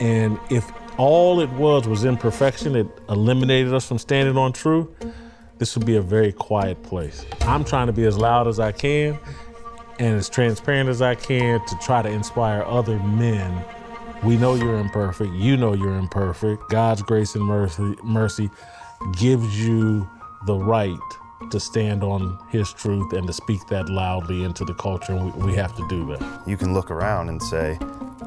And 0.00 0.38
if 0.50 0.70
all 0.98 1.40
it 1.40 1.50
was 1.50 1.86
was 1.86 2.04
imperfection, 2.04 2.74
it 2.74 2.86
eliminated 3.08 3.72
us 3.72 3.86
from 3.86 3.98
standing 3.98 4.36
on 4.36 4.52
truth, 4.52 4.88
this 5.58 5.76
would 5.76 5.86
be 5.86 5.96
a 5.96 6.02
very 6.02 6.32
quiet 6.32 6.82
place. 6.82 7.24
I'm 7.42 7.64
trying 7.64 7.86
to 7.86 7.92
be 7.92 8.04
as 8.04 8.16
loud 8.16 8.48
as 8.48 8.58
I 8.58 8.72
can 8.72 9.18
and 9.98 10.16
as 10.16 10.28
transparent 10.30 10.88
as 10.88 11.02
I 11.02 11.14
can 11.14 11.64
to 11.66 11.78
try 11.78 12.00
to 12.00 12.08
inspire 12.08 12.62
other 12.62 12.98
men. 12.98 13.62
We 14.24 14.36
know 14.36 14.54
you're 14.54 14.78
imperfect. 14.78 15.32
You 15.34 15.56
know 15.56 15.74
you're 15.74 15.96
imperfect. 15.96 16.68
God's 16.70 17.02
grace 17.02 17.34
and 17.34 17.44
mercy, 17.44 17.94
mercy 18.02 18.50
gives 19.18 19.66
you 19.66 20.08
the 20.46 20.56
right 20.56 20.98
to 21.50 21.60
stand 21.60 22.02
on 22.02 22.38
his 22.50 22.72
truth 22.72 23.12
and 23.12 23.26
to 23.26 23.32
speak 23.32 23.66
that 23.68 23.88
loudly 23.88 24.44
into 24.44 24.64
the 24.64 24.74
culture. 24.74 25.14
We, 25.14 25.30
we 25.46 25.54
have 25.54 25.74
to 25.76 25.88
do 25.88 26.06
that. 26.06 26.42
You 26.46 26.56
can 26.56 26.72
look 26.74 26.90
around 26.90 27.28
and 27.28 27.42
say, 27.42 27.78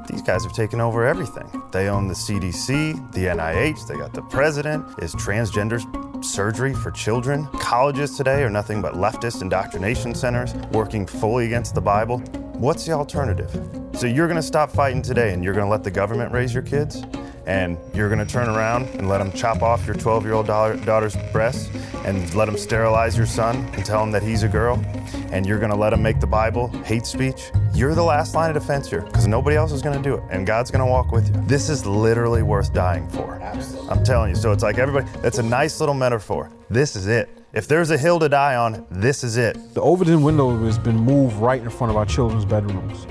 these 0.07 0.21
guys 0.21 0.43
have 0.43 0.53
taken 0.53 0.81
over 0.81 1.05
everything. 1.05 1.49
They 1.71 1.87
own 1.87 2.07
the 2.07 2.13
CDC, 2.13 3.13
the 3.13 3.25
NIH, 3.25 3.87
they 3.87 3.95
got 3.95 4.13
the 4.13 4.21
president. 4.23 4.85
Is 4.99 5.15
transgender 5.15 5.81
surgery 6.23 6.73
for 6.73 6.91
children? 6.91 7.47
Colleges 7.59 8.17
today 8.17 8.43
are 8.43 8.49
nothing 8.49 8.81
but 8.81 8.95
leftist 8.95 9.41
indoctrination 9.41 10.13
centers 10.13 10.53
working 10.71 11.05
fully 11.05 11.45
against 11.45 11.75
the 11.75 11.81
Bible. 11.81 12.19
What's 12.57 12.85
the 12.85 12.91
alternative? 12.91 13.51
So 13.93 14.07
you're 14.07 14.27
going 14.27 14.37
to 14.37 14.41
stop 14.41 14.71
fighting 14.71 15.01
today 15.01 15.33
and 15.33 15.43
you're 15.43 15.53
going 15.53 15.65
to 15.65 15.71
let 15.71 15.83
the 15.83 15.91
government 15.91 16.31
raise 16.31 16.53
your 16.53 16.63
kids? 16.63 17.03
And 17.45 17.77
you're 17.93 18.09
going 18.09 18.25
to 18.25 18.31
turn 18.31 18.49
around 18.49 18.87
and 18.95 19.09
let 19.09 19.17
them 19.17 19.31
chop 19.31 19.61
off 19.61 19.85
your 19.85 19.95
12 19.95 20.23
year 20.23 20.33
old 20.33 20.47
daughter's 20.47 21.15
breasts 21.31 21.69
and 22.05 22.33
let 22.35 22.45
them 22.45 22.57
sterilize 22.57 23.17
your 23.17 23.25
son 23.25 23.57
and 23.73 23.85
tell 23.85 24.03
him 24.03 24.11
that 24.11 24.23
he's 24.23 24.43
a 24.43 24.47
girl, 24.47 24.83
and 25.31 25.45
you're 25.45 25.59
going 25.59 25.71
to 25.71 25.77
let 25.77 25.91
them 25.91 26.01
make 26.01 26.19
the 26.19 26.27
Bible 26.27 26.67
hate 26.83 27.05
speech, 27.05 27.51
you're 27.73 27.95
the 27.95 28.03
last 28.03 28.35
line 28.35 28.49
of 28.49 28.61
defense 28.61 28.89
here 28.89 29.01
because 29.01 29.27
nobody 29.27 29.55
else 29.55 29.71
is 29.71 29.81
going 29.81 29.95
to 29.95 30.03
do 30.03 30.15
it, 30.15 30.23
and 30.29 30.45
God's 30.45 30.71
going 30.71 30.85
to 30.85 30.89
walk 30.89 31.11
with 31.11 31.27
you. 31.27 31.41
This 31.47 31.69
is 31.69 31.85
literally 31.85 32.43
worth 32.43 32.73
dying 32.73 33.07
for. 33.09 33.35
Absolutely. 33.35 33.89
I'm 33.89 34.03
telling 34.03 34.29
you. 34.29 34.35
So 34.35 34.51
it's 34.51 34.63
like 34.63 34.77
everybody, 34.77 35.09
that's 35.21 35.37
a 35.37 35.43
nice 35.43 35.79
little 35.79 35.95
metaphor. 35.95 36.51
This 36.69 36.95
is 36.95 37.07
it. 37.07 37.29
If 37.53 37.67
there's 37.67 37.91
a 37.91 37.97
hill 37.97 38.19
to 38.19 38.29
die 38.29 38.55
on, 38.55 38.85
this 38.89 39.23
is 39.23 39.37
it. 39.37 39.57
The 39.75 39.81
Overton 39.81 40.23
window 40.23 40.57
has 40.65 40.79
been 40.79 40.97
moved 40.97 41.35
right 41.35 41.61
in 41.61 41.69
front 41.69 41.91
of 41.91 41.97
our 41.97 42.05
children's 42.05 42.45
bedrooms. 42.45 43.05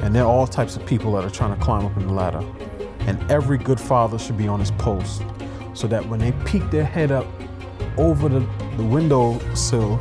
And 0.00 0.14
there 0.14 0.22
are 0.22 0.28
all 0.28 0.46
types 0.46 0.76
of 0.76 0.86
people 0.86 1.12
that 1.12 1.24
are 1.24 1.30
trying 1.30 1.54
to 1.54 1.62
climb 1.62 1.84
up 1.84 1.96
in 1.96 2.06
the 2.06 2.12
ladder. 2.12 2.42
And 3.06 3.30
every 3.30 3.58
good 3.58 3.80
father 3.80 4.18
should 4.18 4.38
be 4.38 4.48
on 4.48 4.60
his 4.60 4.70
post 4.72 5.22
so 5.74 5.86
that 5.88 6.06
when 6.08 6.20
they 6.20 6.32
peek 6.44 6.70
their 6.70 6.84
head 6.84 7.12
up 7.12 7.26
over 7.96 8.28
the, 8.28 8.40
the 8.76 8.84
window 8.84 9.38
sill, 9.54 9.98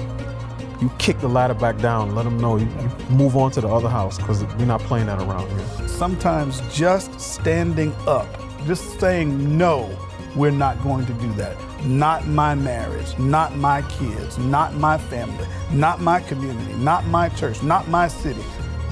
you 0.82 0.92
kick 1.00 1.20
the 1.20 1.28
ladder 1.28 1.54
back 1.54 1.78
down, 1.78 2.16
let 2.16 2.24
them 2.24 2.38
know 2.38 2.58
you, 2.58 2.66
you 2.66 2.92
move 3.10 3.38
on 3.38 3.52
to 3.52 3.62
the 3.62 3.68
other 3.68 3.90
house 3.90 4.18
because 4.18 4.44
we're 4.44 4.66
not 4.66 4.82
playing 4.82 5.06
that 5.06 5.20
around 5.22 5.50
here. 5.50 5.88
Sometimes 5.88 6.62
just 6.74 7.20
standing 7.20 7.94
up, 8.08 8.28
just 8.66 9.00
saying 9.00 9.58
no, 9.58 9.90
we're 10.36 10.52
not 10.52 10.82
going 10.84 11.06
to 11.06 11.14
do 11.14 11.32
that. 11.34 11.56
Not 11.86 12.28
my 12.28 12.56
marriage, 12.56 13.18
not 13.18 13.56
my 13.56 13.82
kids, 13.84 14.38
not 14.38 14.74
my 14.74 14.98
family, 14.98 15.46
not 15.72 16.02
my 16.02 16.22
community, 16.22 16.74
not 16.74 17.06
my 17.08 17.30
church, 17.30 17.62
not 17.62 17.88
my 17.88 18.08
city. 18.08 18.44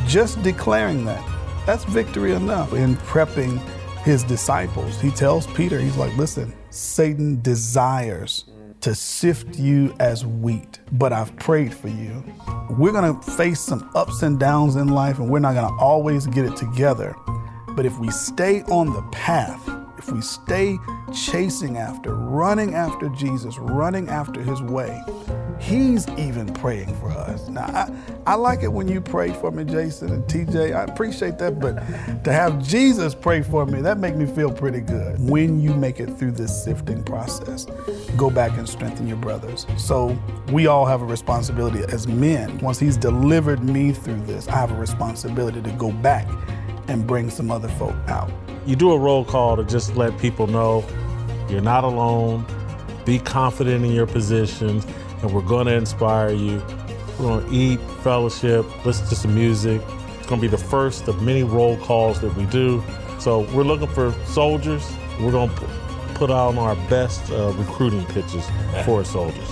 Just 0.05 0.41
declaring 0.43 1.05
that, 1.05 1.25
that's 1.65 1.83
victory 1.85 2.33
enough 2.33 2.73
in 2.73 2.95
prepping 2.97 3.61
his 4.03 4.23
disciples. 4.23 4.99
He 4.99 5.11
tells 5.11 5.47
Peter, 5.47 5.79
he's 5.79 5.97
like, 5.97 6.15
listen, 6.17 6.53
Satan 6.69 7.41
desires 7.41 8.45
to 8.81 8.95
sift 8.95 9.59
you 9.59 9.95
as 9.99 10.25
wheat, 10.25 10.79
but 10.93 11.13
I've 11.13 11.35
prayed 11.37 11.73
for 11.73 11.87
you. 11.87 12.23
We're 12.71 12.91
gonna 12.91 13.21
face 13.21 13.59
some 13.59 13.89
ups 13.93 14.23
and 14.23 14.39
downs 14.39 14.75
in 14.75 14.87
life, 14.87 15.19
and 15.19 15.29
we're 15.29 15.39
not 15.39 15.53
gonna 15.53 15.77
always 15.77 16.25
get 16.27 16.45
it 16.45 16.55
together. 16.55 17.15
But 17.75 17.85
if 17.85 17.97
we 17.99 18.09
stay 18.09 18.63
on 18.63 18.91
the 18.91 19.03
path, 19.11 19.61
if 20.01 20.11
we 20.11 20.21
stay 20.21 20.79
chasing 21.13 21.77
after, 21.77 22.15
running 22.15 22.73
after 22.73 23.07
Jesus, 23.09 23.59
running 23.59 24.09
after 24.09 24.41
his 24.41 24.59
way, 24.63 24.99
he's 25.59 26.09
even 26.17 26.51
praying 26.55 26.95
for 26.95 27.11
us. 27.11 27.47
Now, 27.49 27.65
I, 27.65 27.91
I 28.25 28.35
like 28.35 28.63
it 28.63 28.67
when 28.67 28.87
you 28.87 28.99
pray 28.99 29.31
for 29.31 29.51
me, 29.51 29.63
Jason 29.63 30.11
and 30.11 30.23
TJ. 30.23 30.75
I 30.75 30.85
appreciate 30.85 31.37
that, 31.37 31.59
but 31.59 31.75
to 32.23 32.33
have 32.33 32.63
Jesus 32.63 33.13
pray 33.13 33.43
for 33.43 33.67
me, 33.67 33.79
that 33.81 33.99
makes 33.99 34.17
me 34.17 34.25
feel 34.25 34.51
pretty 34.51 34.81
good. 34.81 35.19
When 35.29 35.59
you 35.59 35.75
make 35.75 35.99
it 35.99 36.17
through 36.17 36.31
this 36.31 36.63
sifting 36.63 37.03
process, 37.03 37.65
go 38.17 38.31
back 38.31 38.57
and 38.57 38.67
strengthen 38.67 39.07
your 39.07 39.17
brothers. 39.17 39.67
So 39.77 40.17
we 40.51 40.65
all 40.65 40.87
have 40.87 41.03
a 41.03 41.05
responsibility 41.05 41.83
as 41.93 42.07
men. 42.07 42.57
Once 42.57 42.79
he's 42.79 42.97
delivered 42.97 43.63
me 43.63 43.91
through 43.91 44.21
this, 44.21 44.47
I 44.47 44.55
have 44.55 44.71
a 44.71 44.75
responsibility 44.75 45.61
to 45.61 45.71
go 45.73 45.91
back 45.91 46.27
and 46.87 47.05
bring 47.05 47.29
some 47.29 47.51
other 47.51 47.69
folk 47.69 47.95
out. 48.07 48.31
You 48.65 48.75
do 48.75 48.91
a 48.91 48.97
roll 48.97 49.25
call 49.25 49.55
to 49.55 49.63
just 49.63 49.95
let 49.95 50.17
people 50.19 50.45
know 50.45 50.85
you're 51.49 51.61
not 51.61 51.83
alone, 51.83 52.45
be 53.05 53.17
confident 53.17 53.83
in 53.83 53.91
your 53.91 54.05
positions, 54.05 54.85
and 55.21 55.33
we're 55.33 55.41
going 55.41 55.65
to 55.65 55.73
inspire 55.73 56.29
you. 56.29 56.61
We're 57.19 57.25
going 57.25 57.49
to 57.49 57.51
eat, 57.51 57.79
fellowship, 58.03 58.85
listen 58.85 59.07
to 59.07 59.15
some 59.15 59.33
music. 59.33 59.81
It's 60.17 60.27
going 60.27 60.39
to 60.39 60.47
be 60.47 60.47
the 60.47 60.57
first 60.57 61.07
of 61.07 61.21
many 61.23 61.43
roll 61.43 61.75
calls 61.77 62.21
that 62.21 62.35
we 62.35 62.45
do. 62.45 62.83
So 63.19 63.41
we're 63.53 63.63
looking 63.63 63.87
for 63.87 64.13
soldiers. 64.25 64.89
We're 65.19 65.31
going 65.31 65.49
to 65.49 65.65
put 66.13 66.29
on 66.29 66.57
our 66.57 66.75
best 66.87 67.31
uh, 67.31 67.51
recruiting 67.53 68.05
pitches 68.05 68.47
for 68.85 69.03
soldiers. 69.03 69.49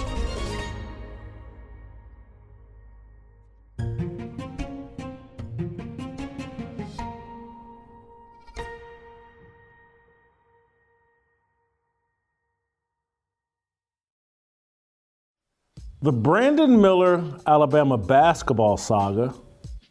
The 16.02 16.14
Brandon 16.14 16.80
Miller 16.82 17.22
Alabama 17.46 17.98
basketball 17.98 18.78
saga 18.78 19.34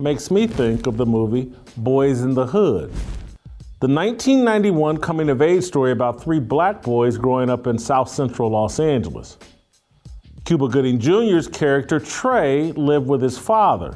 makes 0.01 0.31
me 0.31 0.47
think 0.47 0.87
of 0.87 0.97
the 0.97 1.05
movie 1.05 1.53
Boyz 1.79 2.23
n 2.23 2.33
the 2.33 2.47
Hood. 2.47 2.91
The 3.81 3.89
1991 3.89 4.97
coming 4.97 5.29
of 5.29 5.43
age 5.43 5.65
story 5.65 5.93
about 5.93 6.23
three 6.23 6.41
black 6.41 6.81
boys 6.81 7.19
growing 7.19 7.51
up 7.51 7.67
in 7.67 7.79
South 7.79 8.09
Central 8.09 8.49
Los 8.49 8.81
Angeles. 8.81 9.37
Cuba 10.47 10.69
Gooding 10.69 10.99
Jr.'s 10.99 11.47
character, 11.47 12.01
Trey, 12.01 12.73
lived 12.73 13.07
with 13.07 13.21
his 13.21 13.37
father. 13.37 13.95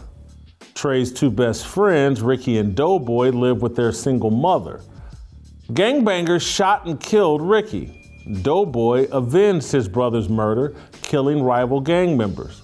Trey's 0.74 1.10
two 1.14 1.30
best 1.30 1.66
friends, 1.66 2.20
Ricky 2.20 2.58
and 2.58 2.74
Doughboy, 2.74 3.30
lived 3.30 3.62
with 3.62 3.74
their 3.74 3.90
single 3.90 4.30
mother. 4.30 4.82
Gangbangers 5.68 6.42
shot 6.42 6.84
and 6.84 7.00
killed 7.00 7.40
Ricky. 7.40 8.01
Doughboy 8.42 9.08
avenged 9.10 9.72
his 9.72 9.88
brother's 9.88 10.28
murder, 10.28 10.74
killing 11.02 11.42
rival 11.42 11.80
gang 11.80 12.16
members. 12.16 12.62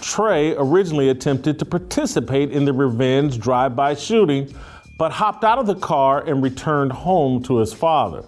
Trey 0.00 0.54
originally 0.56 1.10
attempted 1.10 1.58
to 1.58 1.64
participate 1.64 2.50
in 2.52 2.64
the 2.64 2.72
revenge 2.72 3.38
drive 3.38 3.76
by 3.76 3.94
shooting, 3.94 4.54
but 4.98 5.12
hopped 5.12 5.44
out 5.44 5.58
of 5.58 5.66
the 5.66 5.74
car 5.74 6.24
and 6.26 6.42
returned 6.42 6.92
home 6.92 7.42
to 7.42 7.58
his 7.58 7.72
father. 7.72 8.24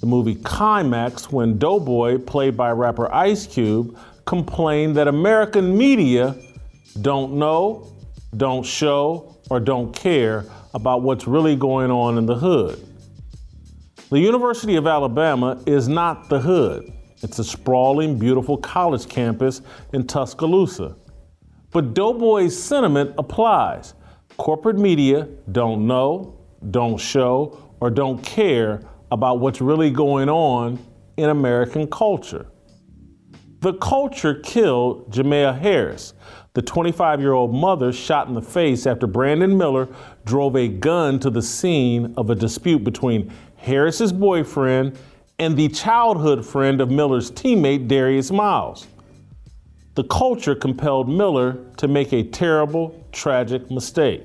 The 0.00 0.06
movie 0.06 0.34
climaxed 0.34 1.32
when 1.32 1.58
Doughboy, 1.58 2.18
played 2.18 2.56
by 2.56 2.70
rapper 2.70 3.12
Ice 3.12 3.46
Cube, 3.46 3.98
complained 4.24 4.96
that 4.96 5.08
American 5.08 5.76
media 5.76 6.36
don't 7.00 7.34
know, 7.34 7.92
don't 8.36 8.64
show, 8.64 9.36
or 9.48 9.60
don't 9.60 9.94
care 9.94 10.44
about 10.74 11.02
what's 11.02 11.26
really 11.26 11.56
going 11.56 11.90
on 11.90 12.18
in 12.18 12.26
the 12.26 12.34
hood. 12.34 12.85
The 14.08 14.20
University 14.20 14.76
of 14.76 14.86
Alabama 14.86 15.60
is 15.66 15.88
not 15.88 16.28
the 16.28 16.38
hood. 16.38 16.92
It's 17.22 17.40
a 17.40 17.44
sprawling, 17.44 18.20
beautiful 18.20 18.56
college 18.56 19.08
campus 19.08 19.62
in 19.92 20.06
Tuscaloosa. 20.06 20.94
But 21.72 21.92
Doughboy's 21.92 22.56
sentiment 22.56 23.14
applies. 23.18 23.94
Corporate 24.36 24.78
media 24.78 25.26
don't 25.50 25.88
know, 25.88 26.38
don't 26.70 26.98
show, 26.98 27.74
or 27.80 27.90
don't 27.90 28.22
care 28.22 28.80
about 29.10 29.40
what's 29.40 29.60
really 29.60 29.90
going 29.90 30.28
on 30.28 30.78
in 31.16 31.30
American 31.30 31.88
culture. 31.88 32.46
The 33.58 33.74
culture 33.74 34.34
killed 34.34 35.12
Jamea 35.12 35.58
Harris, 35.58 36.14
the 36.56 36.62
25 36.62 37.20
year 37.20 37.32
old 37.32 37.52
mother 37.52 37.92
shot 37.92 38.28
in 38.28 38.34
the 38.34 38.40
face 38.40 38.86
after 38.86 39.06
Brandon 39.06 39.58
Miller 39.58 39.88
drove 40.24 40.54
a 40.54 40.68
gun 40.68 41.18
to 41.20 41.28
the 41.28 41.42
scene 41.42 42.14
of 42.16 42.30
a 42.30 42.34
dispute 42.34 42.84
between 42.84 43.32
Harris's 43.66 44.12
boyfriend, 44.12 44.96
and 45.40 45.56
the 45.56 45.66
childhood 45.68 46.46
friend 46.46 46.80
of 46.80 46.88
Miller's 46.88 47.32
teammate, 47.32 47.88
Darius 47.88 48.30
Miles. 48.30 48.86
The 49.96 50.04
culture 50.04 50.54
compelled 50.54 51.08
Miller 51.08 51.58
to 51.78 51.88
make 51.88 52.12
a 52.12 52.22
terrible, 52.22 53.04
tragic 53.10 53.68
mistake. 53.68 54.22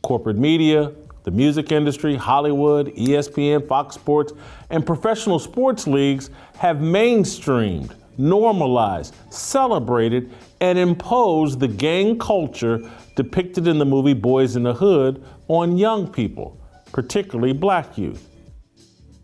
Corporate 0.00 0.38
media, 0.38 0.92
the 1.24 1.30
music 1.30 1.72
industry, 1.72 2.16
Hollywood, 2.16 2.86
ESPN, 2.94 3.68
Fox 3.68 3.96
Sports, 3.96 4.32
and 4.70 4.86
professional 4.86 5.38
sports 5.38 5.86
leagues 5.86 6.30
have 6.56 6.78
mainstreamed, 6.78 7.92
normalized, 8.16 9.14
celebrated, 9.28 10.32
and 10.62 10.78
imposed 10.78 11.60
the 11.60 11.68
gang 11.68 12.18
culture 12.18 12.80
depicted 13.14 13.68
in 13.68 13.76
the 13.78 13.84
movie 13.84 14.14
Boyz 14.14 14.56
n 14.56 14.62
the 14.62 14.72
Hood 14.72 15.22
on 15.48 15.76
young 15.76 16.10
people, 16.10 16.58
particularly 16.92 17.52
black 17.52 17.98
youth. 17.98 18.27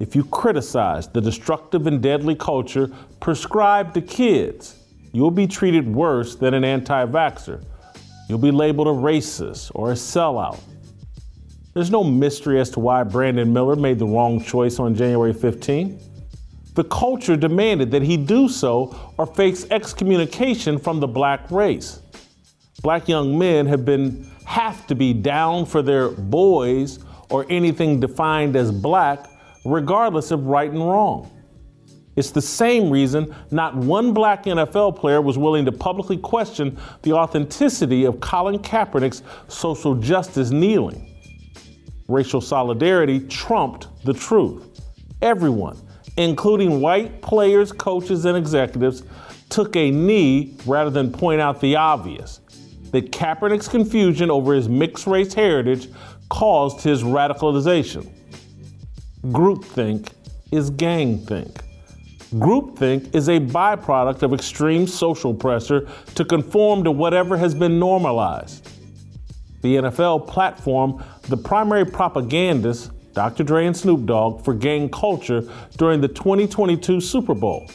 If 0.01 0.17
you 0.17 0.25
criticize 0.25 1.09
the 1.09 1.21
destructive 1.21 1.87
and 1.87 2.03
deadly 2.03 2.35
culture 2.35 2.91
prescribed 3.21 3.95
to 3.95 4.03
kids, 4.03 4.77
you'll 5.13 5.31
be 5.31 5.47
treated 5.47 5.93
worse 5.93 6.35
than 6.35 6.55
an 6.55 6.65
anti 6.65 7.07
vaxxer. 7.07 7.65
You'll 8.29 8.39
be 8.39 8.51
labeled 8.51 8.89
a 8.89 8.91
racist 8.91 9.71
or 9.75 9.93
a 9.93 9.95
sellout. 9.95 10.61
There's 11.75 11.91
no 11.91 12.03
mystery 12.03 12.61
as 12.61 12.71
to 12.71 12.81
why 12.81 13.03
Brandon 13.05 13.53
Miller 13.53 13.77
made 13.77 13.99
the 13.99 14.07
wrong 14.07 14.43
choice 14.43 14.79
on 14.79 14.95
January 14.95 15.33
15. 15.33 15.99
The 16.75 16.85
culture 16.85 17.37
demanded 17.37 17.91
that 17.93 18.03
he 18.03 18.17
do 18.17 18.49
so 18.49 19.13
or 19.17 19.27
face 19.27 19.67
excommunication 19.71 20.79
from 20.79 20.99
the 20.99 21.07
black 21.07 21.51
race. 21.51 22.01
Black 22.83 23.09
young 23.09 23.39
men 23.39 23.67
have 23.67 23.85
been 23.85 24.31
have 24.45 24.87
to 24.89 24.95
be 24.95 25.13
down 25.13 25.65
for 25.65 25.83
their 25.83 26.11
boys 26.11 26.99
or 27.31 27.47
anything 27.49 27.99
defined 27.99 28.57
as 28.57 28.71
black 28.71 29.27
regardless 29.65 30.31
of 30.31 30.47
right 30.47 30.71
and 30.71 30.81
wrong. 30.81 31.31
It's 32.17 32.31
the 32.31 32.43
same 32.43 32.91
reason 32.91 33.35
not 33.51 33.75
one 33.77 34.13
black 34.13 34.45
NFL 34.45 34.97
player 34.97 35.21
was 35.21 35.37
willing 35.37 35.65
to 35.65 35.73
publicly 35.73 36.17
question 36.17 36.79
the 37.03 37.13
authenticity 37.13 38.05
of 38.05 38.21
Colin 38.21 38.59
Kaepernick's 38.59 39.23
social 39.49 39.95
justice 39.95 40.51
kneeling. 40.51 41.11
Racial 42.09 42.41
solidarity 42.41 43.21
trumped 43.21 43.89
the 44.05 44.13
truth. 44.13 44.81
Everyone, 45.23 45.77
including 46.17 46.81
white 46.81 47.21
players, 47.23 47.73
coaches, 47.73 48.27
and 48.27 48.37
executives, 48.37 49.03
took 49.49 49.75
a 49.75 49.91
knee 49.91 50.57
rather 50.67 50.91
than 50.91 51.11
point 51.11 51.41
out 51.41 51.61
the 51.61 51.77
obvious 51.77 52.41
that 52.93 53.11
Kaepernick's 53.11 53.67
confusion 53.67 54.31
over 54.31 54.55
his 54.55 54.69
mixed 54.69 55.07
race 55.07 55.35
heritage 55.35 55.89
caused 56.29 56.81
his 56.81 57.03
radicalization. 57.03 58.09
Groupthink 59.27 60.13
is 60.53 60.71
gangthink. 60.71 61.61
Groupthink 62.35 63.15
is 63.15 63.29
a 63.29 63.41
byproduct 63.41 64.23
of 64.23 64.35
extreme 64.35 64.87
social 64.87 65.33
pressure 65.33 65.89
to 66.15 66.25
conform 66.27 66.85
to 66.85 66.91
whatever 66.91 67.37
has 67.39 67.55
been 67.55 67.79
normalized. 67.79 68.69
The 69.63 69.77
NFL 69.77 70.29
platform 70.29 71.03
the 71.29 71.39
primary 71.39 71.87
propagandist, 71.87 72.91
Dr. 73.15 73.45
Dre 73.45 73.67
and 73.67 73.75
Snoop 73.75 74.05
Dogg, 74.05 74.45
for 74.45 74.53
gang 74.53 74.91
culture 74.91 75.49
during 75.79 76.03
the 76.03 76.09
2022 76.09 77.01
Super 77.01 77.35
Bowl. 77.35 77.67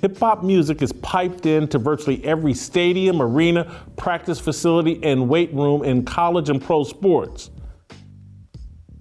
Hip 0.00 0.18
hop 0.18 0.42
music 0.42 0.82
is 0.82 0.92
piped 0.94 1.46
into 1.46 1.78
virtually 1.78 2.24
every 2.24 2.52
stadium, 2.52 3.22
arena, 3.22 3.72
practice 3.96 4.40
facility, 4.40 4.98
and 5.04 5.28
weight 5.28 5.54
room 5.54 5.84
in 5.84 6.04
college 6.04 6.50
and 6.50 6.60
pro 6.60 6.82
sports. 6.82 7.50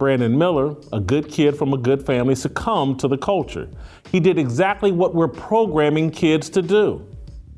Brandon 0.01 0.35
Miller, 0.35 0.75
a 0.91 0.99
good 0.99 1.29
kid 1.29 1.55
from 1.55 1.73
a 1.73 1.77
good 1.77 2.03
family, 2.03 2.33
succumbed 2.33 2.99
to 3.01 3.07
the 3.07 3.19
culture. 3.19 3.69
He 4.11 4.19
did 4.19 4.39
exactly 4.39 4.91
what 4.91 5.13
we're 5.13 5.27
programming 5.27 6.09
kids 6.09 6.49
to 6.49 6.63
do 6.63 7.07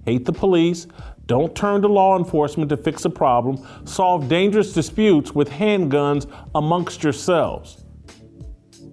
hate 0.03 0.25
the 0.25 0.33
police, 0.33 0.85
don't 1.25 1.55
turn 1.55 1.81
to 1.83 1.87
law 1.87 2.17
enforcement 2.17 2.67
to 2.71 2.75
fix 2.75 3.05
a 3.05 3.09
problem, 3.09 3.65
solve 3.85 4.27
dangerous 4.27 4.73
disputes 4.73 5.33
with 5.33 5.49
handguns 5.49 6.29
amongst 6.53 7.01
yourselves. 7.01 7.85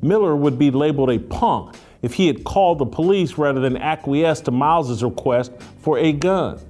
Miller 0.01 0.37
would 0.37 0.57
be 0.57 0.71
labeled 0.71 1.11
a 1.11 1.19
punk 1.19 1.75
if 2.03 2.15
he 2.15 2.29
had 2.29 2.45
called 2.45 2.79
the 2.79 2.87
police 2.87 3.37
rather 3.37 3.59
than 3.59 3.77
acquiesced 3.77 4.45
to 4.45 4.53
Miles's 4.53 5.03
request 5.03 5.51
for 5.81 5.99
a 5.99 6.13
gun. 6.13 6.61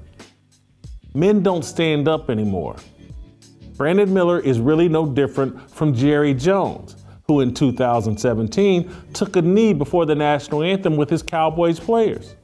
Men 1.13 1.43
don't 1.43 1.63
stand 1.63 2.09
up 2.09 2.31
anymore. 2.31 2.77
Brandon 3.81 4.13
Miller 4.13 4.39
is 4.39 4.61
really 4.61 4.91
no 4.91 5.07
different 5.07 5.71
from 5.71 5.95
Jerry 5.95 6.35
Jones, 6.35 6.97
who 7.27 7.41
in 7.41 7.55
2017 7.55 8.95
took 9.15 9.37
a 9.37 9.41
knee 9.41 9.73
before 9.73 10.05
the 10.05 10.15
national 10.15 10.63
anthem 10.63 10.99
with 10.99 11.09
his 11.09 11.23
Cowboys 11.23 11.81
players. 11.81 12.35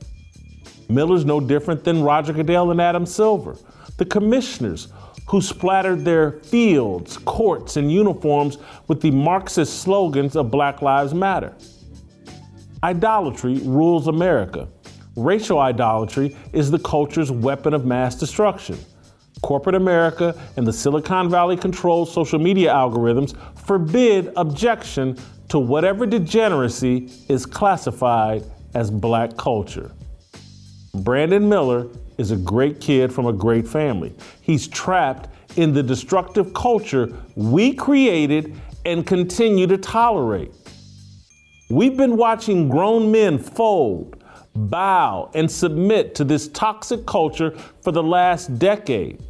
Miller's 0.88 1.26
no 1.26 1.38
different 1.38 1.84
than 1.84 2.02
Roger 2.02 2.32
Goodell 2.32 2.70
and 2.70 2.80
Adam 2.80 3.04
Silver, 3.04 3.54
the 3.98 4.06
commissioners 4.06 4.88
who 5.26 5.42
splattered 5.42 6.06
their 6.06 6.32
fields, 6.40 7.18
courts, 7.18 7.76
and 7.76 7.92
uniforms 7.92 8.56
with 8.88 9.02
the 9.02 9.10
Marxist 9.10 9.82
slogans 9.82 10.36
of 10.36 10.50
Black 10.50 10.80
Lives 10.80 11.12
Matter. 11.12 11.54
Idolatry 12.82 13.58
rules 13.58 14.08
America. 14.08 14.68
Racial 15.16 15.58
idolatry 15.58 16.34
is 16.54 16.70
the 16.70 16.78
culture's 16.78 17.30
weapon 17.30 17.74
of 17.74 17.84
mass 17.84 18.14
destruction. 18.14 18.78
Corporate 19.46 19.76
America 19.76 20.34
and 20.56 20.66
the 20.66 20.72
Silicon 20.72 21.30
Valley 21.30 21.56
controlled 21.56 22.08
social 22.08 22.40
media 22.40 22.72
algorithms 22.72 23.36
forbid 23.56 24.32
objection 24.34 25.16
to 25.50 25.60
whatever 25.60 26.04
degeneracy 26.04 27.08
is 27.28 27.46
classified 27.46 28.42
as 28.74 28.90
black 28.90 29.36
culture. 29.36 29.92
Brandon 30.96 31.48
Miller 31.48 31.86
is 32.18 32.32
a 32.32 32.36
great 32.36 32.80
kid 32.80 33.12
from 33.12 33.26
a 33.26 33.32
great 33.32 33.68
family. 33.68 34.12
He's 34.40 34.66
trapped 34.66 35.28
in 35.56 35.72
the 35.72 35.82
destructive 35.82 36.52
culture 36.52 37.16
we 37.36 37.72
created 37.72 38.52
and 38.84 39.06
continue 39.06 39.68
to 39.68 39.78
tolerate. 39.78 40.50
We've 41.70 41.96
been 41.96 42.16
watching 42.16 42.68
grown 42.68 43.12
men 43.12 43.38
fold, 43.38 44.24
bow, 44.56 45.30
and 45.34 45.48
submit 45.48 46.16
to 46.16 46.24
this 46.24 46.48
toxic 46.48 47.06
culture 47.06 47.52
for 47.80 47.92
the 47.92 48.02
last 48.02 48.58
decade. 48.58 49.22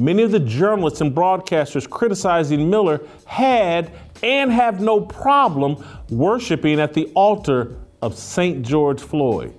Many 0.00 0.22
of 0.22 0.30
the 0.30 0.38
journalists 0.38 1.00
and 1.00 1.12
broadcasters 1.12 1.88
criticizing 1.90 2.70
Miller 2.70 3.00
had 3.26 3.90
and 4.22 4.52
have 4.52 4.80
no 4.80 5.00
problem 5.00 5.84
worshiping 6.08 6.78
at 6.78 6.94
the 6.94 7.06
altar 7.14 7.76
of 8.00 8.16
St. 8.16 8.64
George 8.64 9.00
Floyd. 9.00 9.58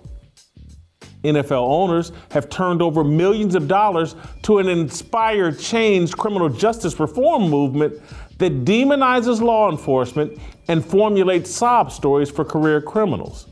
NFL 1.24 1.68
owners 1.68 2.14
have 2.32 2.50
turned 2.50 2.82
over 2.82 3.04
millions 3.04 3.54
of 3.54 3.68
dollars 3.68 4.16
to 4.44 4.60
an 4.60 4.70
inspired 4.70 5.60
change 5.60 6.14
criminal 6.14 6.48
justice 6.48 6.98
reform 7.02 7.50
movement 7.50 8.02
that 8.38 8.64
demonizes 8.64 9.42
law 9.42 9.70
enforcement 9.70 10.40
and 10.70 10.86
formulates 10.86 11.52
sob 11.54 11.92
stories 11.92 12.32
for 12.32 12.46
career 12.46 12.80
criminals. 12.82 13.49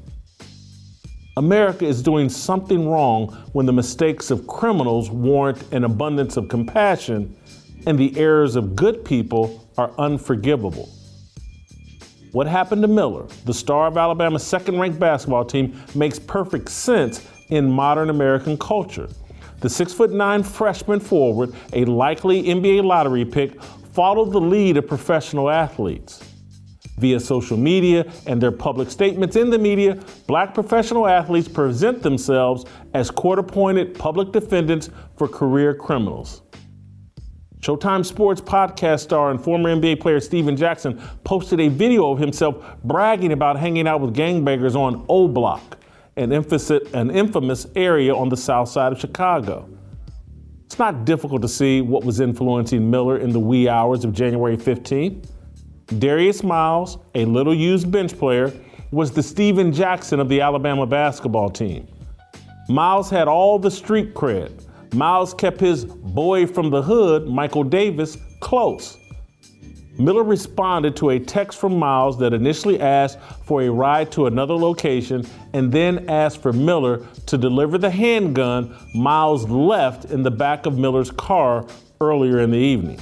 America 1.37 1.85
is 1.85 2.01
doing 2.01 2.29
something 2.29 2.89
wrong 2.89 3.27
when 3.53 3.67
the 3.67 3.71
mistakes 3.71 4.31
of 4.31 4.47
criminals 4.47 5.11
warrant 5.11 5.71
an 5.71 5.83
abundance 5.83 6.35
of 6.35 6.47
compassion 6.47 7.37
and 7.85 7.95
the 7.99 8.17
errors 8.17 8.55
of 8.55 8.75
good 8.75 9.05
people 9.05 9.69
are 9.77 9.91
unforgivable. 9.99 10.89
What 12.31 12.47
happened 12.47 12.81
to 12.81 12.87
Miller, 12.87 13.27
the 13.45 13.53
star 13.53 13.85
of 13.85 13.97
Alabama's 13.97 14.41
second 14.41 14.79
ranked 14.79 14.99
basketball 14.99 15.45
team, 15.45 15.79
makes 15.93 16.17
perfect 16.17 16.69
sense 16.69 17.23
in 17.49 17.69
modern 17.69 18.09
American 18.09 18.57
culture. 18.57 19.07
The 19.59 19.69
six 19.69 19.93
foot 19.93 20.11
nine 20.11 20.41
freshman 20.41 20.99
forward, 20.99 21.53
a 21.71 21.85
likely 21.85 22.45
NBA 22.45 22.83
lottery 22.83 23.25
pick, 23.25 23.61
followed 23.93 24.31
the 24.31 24.41
lead 24.41 24.77
of 24.77 24.87
professional 24.87 25.51
athletes. 25.51 26.26
Via 26.97 27.19
social 27.19 27.57
media 27.57 28.11
and 28.25 28.41
their 28.41 28.51
public 28.51 28.89
statements 28.89 29.35
in 29.35 29.49
the 29.49 29.57
media, 29.57 30.03
black 30.25 30.53
professional 30.53 31.07
athletes 31.07 31.47
present 31.47 32.01
themselves 32.01 32.65
as 32.93 33.11
court 33.11 33.39
appointed 33.39 33.97
public 33.97 34.31
defendants 34.31 34.89
for 35.15 35.27
career 35.27 35.73
criminals. 35.75 36.41
Showtime 37.59 38.05
Sports 38.05 38.41
podcast 38.41 39.01
star 39.01 39.31
and 39.31 39.43
former 39.43 39.75
NBA 39.75 39.99
player 39.99 40.19
Stephen 40.19 40.55
Jackson 40.55 41.01
posted 41.23 41.59
a 41.59 41.67
video 41.67 42.11
of 42.11 42.19
himself 42.19 42.63
bragging 42.83 43.31
about 43.31 43.57
hanging 43.57 43.87
out 43.87 44.01
with 44.01 44.15
gangbangers 44.15 44.75
on 44.75 45.05
O 45.09 45.27
Block 45.27 45.77
an, 46.17 46.31
an 46.31 47.11
infamous 47.11 47.67
area 47.75 48.13
on 48.13 48.29
the 48.29 48.37
south 48.37 48.69
side 48.69 48.91
of 48.91 48.99
Chicago. 48.99 49.69
It's 50.65 50.79
not 50.79 51.05
difficult 51.05 51.41
to 51.43 51.47
see 51.47 51.81
what 51.81 52.03
was 52.03 52.19
influencing 52.19 52.89
Miller 52.89 53.19
in 53.19 53.31
the 53.31 53.39
wee 53.39 53.69
hours 53.69 54.03
of 54.03 54.13
January 54.13 54.57
15. 54.57 55.21
Darius 55.87 56.43
Miles, 56.43 56.97
a 57.15 57.23
little 57.23 57.55
used 57.55 57.89
bench 57.89 58.17
player, 58.17 58.51
was 58.91 59.11
the 59.11 59.23
Stephen 59.23 59.71
Jackson 59.71 60.19
of 60.19 60.27
the 60.27 60.41
Alabama 60.41 60.85
basketball 60.85 61.49
team. 61.49 61.87
Miles 62.67 63.09
had 63.09 63.29
all 63.29 63.57
the 63.57 63.71
street 63.71 64.13
cred. 64.13 64.65
Miles 64.93 65.33
kept 65.33 65.61
his 65.61 65.85
boy 65.85 66.45
from 66.45 66.69
the 66.69 66.81
hood, 66.81 67.27
Michael 67.27 67.63
Davis, 67.63 68.17
close. 68.41 68.97
Miller 69.97 70.23
responded 70.23 70.95
to 70.97 71.11
a 71.11 71.19
text 71.19 71.57
from 71.57 71.79
Miles 71.79 72.19
that 72.19 72.33
initially 72.33 72.79
asked 72.79 73.19
for 73.45 73.63
a 73.63 73.69
ride 73.69 74.11
to 74.11 74.27
another 74.27 74.53
location 74.53 75.25
and 75.53 75.71
then 75.71 76.07
asked 76.09 76.41
for 76.41 76.51
Miller 76.51 77.05
to 77.25 77.37
deliver 77.37 77.77
the 77.77 77.89
handgun 77.89 78.75
Miles 78.93 79.49
left 79.49 80.05
in 80.05 80.21
the 80.21 80.31
back 80.31 80.65
of 80.65 80.77
Miller's 80.77 81.11
car 81.11 81.65
earlier 82.01 82.41
in 82.41 82.51
the 82.51 82.57
evening. 82.57 82.99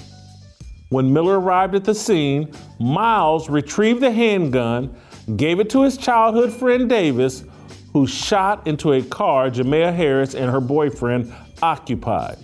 When 0.95 1.11
Miller 1.11 1.41
arrived 1.41 1.75
at 1.75 1.83
the 1.83 1.93
scene, 1.93 2.53
Miles 2.79 3.49
retrieved 3.49 3.99
the 3.99 4.11
handgun, 4.11 4.95
gave 5.35 5.59
it 5.59 5.69
to 5.71 5.81
his 5.81 5.97
childhood 5.97 6.53
friend 6.53 6.87
Davis, 6.87 7.43
who 7.91 8.07
shot 8.07 8.65
into 8.65 8.93
a 8.93 9.01
car 9.01 9.49
Jamea 9.49 9.93
Harris 9.93 10.35
and 10.35 10.49
her 10.49 10.61
boyfriend 10.61 11.33
occupied. 11.61 12.37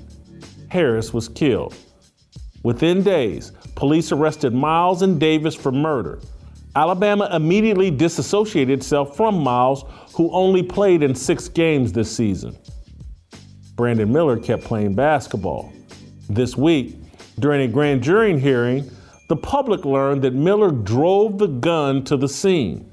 Harris 0.67 1.13
was 1.13 1.29
killed. 1.29 1.73
Within 2.61 3.01
days, 3.03 3.53
police 3.75 4.11
arrested 4.11 4.53
Miles 4.53 5.01
and 5.01 5.17
Davis 5.17 5.55
for 5.55 5.71
murder. 5.71 6.19
Alabama 6.75 7.29
immediately 7.31 7.89
disassociated 7.89 8.77
itself 8.77 9.15
from 9.15 9.41
Miles, 9.41 9.85
who 10.13 10.29
only 10.33 10.61
played 10.61 11.03
in 11.03 11.15
six 11.15 11.47
games 11.47 11.93
this 11.93 12.13
season. 12.13 12.57
Brandon 13.77 14.11
Miller 14.11 14.37
kept 14.37 14.65
playing 14.65 14.93
basketball. 14.93 15.71
This 16.29 16.57
week, 16.57 17.00
during 17.39 17.61
a 17.61 17.67
grand 17.67 18.03
jury 18.03 18.37
hearing, 18.39 18.89
the 19.27 19.37
public 19.37 19.85
learned 19.85 20.21
that 20.23 20.33
Miller 20.33 20.71
drove 20.71 21.37
the 21.37 21.47
gun 21.47 22.03
to 22.03 22.17
the 22.17 22.27
scene. 22.27 22.89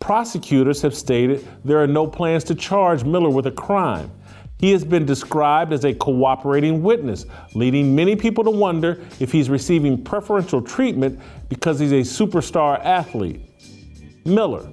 Prosecutors 0.00 0.80
have 0.82 0.94
stated 0.94 1.46
there 1.64 1.82
are 1.82 1.86
no 1.86 2.06
plans 2.06 2.44
to 2.44 2.54
charge 2.54 3.04
Miller 3.04 3.28
with 3.28 3.46
a 3.46 3.50
crime. 3.50 4.10
He 4.58 4.72
has 4.72 4.84
been 4.84 5.06
described 5.06 5.72
as 5.72 5.84
a 5.84 5.94
cooperating 5.94 6.82
witness, 6.82 7.26
leading 7.54 7.94
many 7.94 8.16
people 8.16 8.42
to 8.44 8.50
wonder 8.50 9.04
if 9.20 9.30
he's 9.30 9.50
receiving 9.50 10.02
preferential 10.02 10.60
treatment 10.62 11.20
because 11.48 11.78
he's 11.78 11.92
a 11.92 12.00
superstar 12.00 12.84
athlete. 12.84 13.42
Miller, 14.24 14.68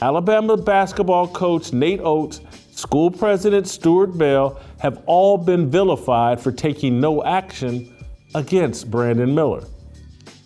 Alabama 0.00 0.56
basketball 0.56 1.28
coach 1.28 1.72
Nate 1.72 2.00
Oats, 2.00 2.40
school 2.70 3.10
president 3.10 3.66
Stuart 3.66 4.16
Bell 4.18 4.60
have 4.78 5.02
all 5.06 5.36
been 5.36 5.70
vilified 5.70 6.40
for 6.40 6.52
taking 6.52 7.00
no 7.00 7.24
action 7.24 7.95
against 8.36 8.90
Brandon 8.90 9.34
Miller. 9.34 9.64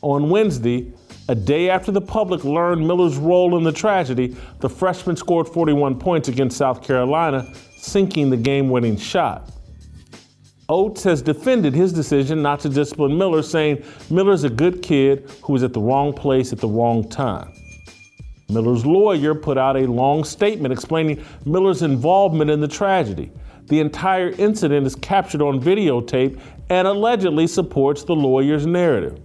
On 0.03 0.31
Wednesday, 0.31 0.93
a 1.29 1.35
day 1.35 1.69
after 1.69 1.91
the 1.91 2.01
public 2.01 2.45
learned 2.45 2.87
Miller's 2.87 3.17
role 3.17 3.59
in 3.59 3.65
the 3.65 3.73
tragedy, 3.73 4.37
the 4.61 4.69
freshman 4.69 5.17
scored 5.17 5.49
41 5.49 5.99
points 5.99 6.29
against 6.29 6.57
South 6.57 6.85
Carolina 6.85 7.53
sinking 7.77 8.31
the 8.31 8.37
game 8.37 8.71
winning 8.71 8.97
shot. 8.97 9.51
Oats 10.69 11.03
has 11.03 11.21
defended 11.21 11.75
his 11.75 11.93
decision 11.93 12.41
not 12.43 12.61
to 12.61 12.69
discipline 12.69 13.19
Miller, 13.19 13.43
saying 13.43 13.85
Miller's 14.09 14.45
a 14.45 14.51
good 14.51 14.83
kid 14.83 15.29
who 15.43 15.53
was 15.53 15.65
at 15.65 15.73
the 15.73 15.81
wrong 15.81 16.13
place 16.13 16.53
at 16.53 16.61
the 16.61 16.69
wrong 16.69 17.09
time. 17.09 17.53
Miller's 18.49 18.87
lawyer 18.87 19.35
put 19.35 19.59
out 19.59 19.77
a 19.77 19.87
long 19.87 20.23
statement 20.23 20.73
explaining 20.73 21.25
Miller's 21.45 21.83
involvement 21.83 22.53
in 22.53 22.61
the 22.61 22.69
tragedy. 22.69 23.33
The 23.71 23.79
entire 23.79 24.31
incident 24.31 24.85
is 24.85 24.97
captured 24.97 25.41
on 25.41 25.61
videotape 25.61 26.41
and 26.71 26.89
allegedly 26.89 27.47
supports 27.47 28.03
the 28.03 28.17
lawyer's 28.17 28.67
narrative. 28.67 29.21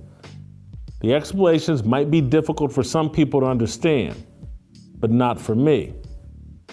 The 1.01 1.15
explanations 1.15 1.83
might 1.83 2.11
be 2.11 2.21
difficult 2.21 2.71
for 2.71 2.83
some 2.83 3.09
people 3.09 3.39
to 3.39 3.47
understand, 3.47 4.23
but 4.99 5.09
not 5.09 5.41
for 5.41 5.55
me. 5.55 5.95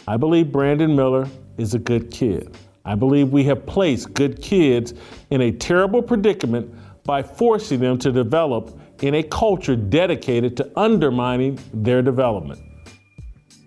I 0.06 0.18
believe 0.18 0.52
Brandon 0.52 0.94
Miller 0.94 1.26
is 1.56 1.72
a 1.72 1.78
good 1.78 2.10
kid. 2.10 2.54
I 2.84 2.94
believe 2.94 3.30
we 3.30 3.42
have 3.44 3.64
placed 3.64 4.12
good 4.12 4.42
kids 4.42 4.92
in 5.30 5.40
a 5.40 5.50
terrible 5.50 6.02
predicament 6.02 6.74
by 7.04 7.22
forcing 7.22 7.80
them 7.80 7.96
to 8.00 8.12
develop 8.12 8.78
in 9.00 9.14
a 9.14 9.22
culture 9.22 9.76
dedicated 9.76 10.58
to 10.58 10.70
undermining 10.76 11.58
their 11.72 12.02
development. 12.02 12.60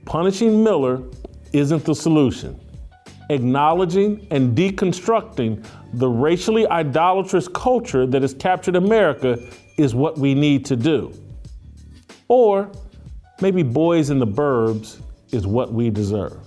Punishing 0.06 0.64
Miller 0.64 1.02
isn't 1.54 1.84
the 1.86 1.96
solution. 1.96 2.60
Acknowledging 3.30 4.28
and 4.32 4.56
deconstructing 4.56 5.66
the 5.94 6.08
racially 6.08 6.68
idolatrous 6.68 7.48
culture 7.48 8.06
that 8.06 8.22
has 8.22 8.34
captured 8.34 8.76
America 8.76 9.40
is 9.78 9.96
what 9.96 10.18
we 10.18 10.34
need 10.34 10.66
to 10.66 10.76
do. 10.76 11.12
Or 12.28 12.72
maybe 13.42 13.64
Boyz 13.64 14.12
n 14.12 14.20
the 14.20 14.28
Burbs 14.28 15.02
is 15.32 15.48
what 15.48 15.74
we 15.74 15.90
deserve. 15.90 16.38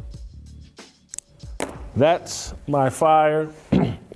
That's 1.96 2.54
my 2.66 2.90
fire. 2.90 3.50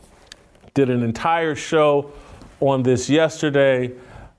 Did 0.74 0.88
an 0.88 1.02
entire 1.02 1.54
show 1.54 2.12
on 2.60 2.82
this 2.82 3.10
yesterday. 3.10 3.92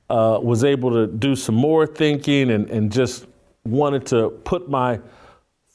Uh, 0.09 0.39
was 0.41 0.63
able 0.63 0.91
to 0.91 1.07
do 1.07 1.35
some 1.35 1.55
more 1.55 1.87
thinking 1.87 2.51
and, 2.51 2.69
and 2.69 2.91
just 2.91 3.25
wanted 3.65 4.05
to 4.05 4.29
put 4.43 4.69
my 4.69 4.99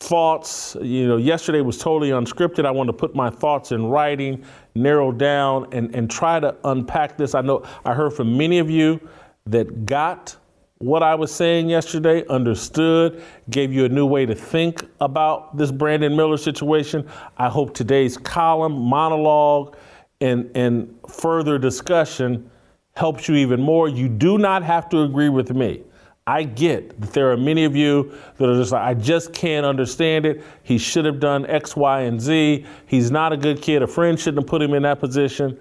thoughts. 0.00 0.76
You 0.80 1.08
know, 1.08 1.16
yesterday 1.16 1.60
was 1.60 1.78
totally 1.78 2.10
unscripted. 2.10 2.64
I 2.64 2.70
want 2.70 2.88
to 2.88 2.92
put 2.92 3.14
my 3.14 3.30
thoughts 3.30 3.72
in 3.72 3.86
writing, 3.86 4.44
narrow 4.74 5.12
down, 5.12 5.66
and, 5.72 5.94
and 5.94 6.10
try 6.10 6.40
to 6.40 6.56
unpack 6.64 7.16
this. 7.16 7.34
I 7.34 7.40
know 7.40 7.64
I 7.84 7.94
heard 7.94 8.12
from 8.12 8.36
many 8.36 8.58
of 8.58 8.70
you 8.70 9.00
that 9.46 9.86
got 9.86 10.36
what 10.78 11.02
I 11.02 11.16
was 11.16 11.34
saying 11.34 11.68
yesterday, 11.68 12.24
understood, 12.28 13.22
gave 13.50 13.72
you 13.72 13.84
a 13.84 13.88
new 13.88 14.06
way 14.06 14.26
to 14.26 14.34
think 14.34 14.84
about 15.00 15.56
this 15.56 15.72
Brandon 15.72 16.14
Miller 16.14 16.36
situation. 16.36 17.08
I 17.36 17.48
hope 17.48 17.74
today's 17.74 18.16
column, 18.16 18.78
monologue, 18.78 19.76
and, 20.20 20.48
and 20.54 20.94
further 21.08 21.58
discussion 21.58 22.48
helps 22.94 23.28
you 23.28 23.34
even 23.36 23.60
more. 23.60 23.88
You 23.88 24.08
do 24.08 24.38
not 24.38 24.62
have 24.62 24.88
to 24.90 25.02
agree 25.02 25.28
with 25.28 25.52
me. 25.52 25.82
I 26.28 26.42
get 26.42 27.00
that 27.00 27.14
there 27.14 27.32
are 27.32 27.38
many 27.38 27.64
of 27.64 27.74
you 27.74 28.12
that 28.36 28.50
are 28.50 28.54
just 28.54 28.70
like, 28.70 28.82
I 28.82 28.92
just 28.92 29.32
can't 29.32 29.64
understand 29.64 30.26
it. 30.26 30.44
He 30.62 30.76
should 30.76 31.06
have 31.06 31.20
done 31.20 31.46
X, 31.46 31.74
Y, 31.74 32.02
and 32.02 32.20
Z. 32.20 32.66
He's 32.84 33.10
not 33.10 33.32
a 33.32 33.36
good 33.38 33.62
kid. 33.62 33.82
A 33.82 33.86
friend 33.86 34.20
shouldn't 34.20 34.42
have 34.42 34.46
put 34.46 34.60
him 34.60 34.74
in 34.74 34.82
that 34.82 35.00
position. 35.00 35.58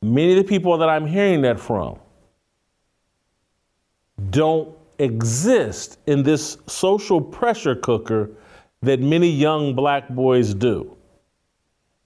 Many 0.00 0.30
of 0.30 0.38
the 0.38 0.48
people 0.48 0.78
that 0.78 0.88
I'm 0.88 1.06
hearing 1.06 1.42
that 1.42 1.60
from 1.60 1.98
don't 4.30 4.74
exist 4.98 5.98
in 6.06 6.22
this 6.22 6.56
social 6.66 7.20
pressure 7.20 7.74
cooker 7.74 8.30
that 8.80 9.00
many 9.00 9.28
young 9.28 9.74
black 9.74 10.08
boys 10.08 10.54
do. 10.54 10.96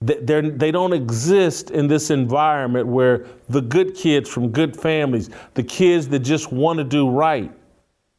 They're, 0.01 0.49
they 0.49 0.71
don't 0.71 0.93
exist 0.93 1.71
in 1.71 1.87
this 1.87 2.09
environment 2.09 2.87
where 2.87 3.25
the 3.49 3.61
good 3.61 3.95
kids 3.95 4.29
from 4.29 4.49
good 4.49 4.75
families, 4.75 5.29
the 5.55 5.63
kids 5.63 6.07
that 6.09 6.19
just 6.19 6.53
want 6.53 6.77
to 6.77 6.85
do 6.85 7.09
right, 7.09 7.51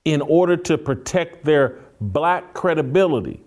in 0.04 0.20
order 0.20 0.56
to 0.58 0.76
protect 0.76 1.44
their 1.44 1.78
black 2.00 2.52
credibility, 2.52 3.42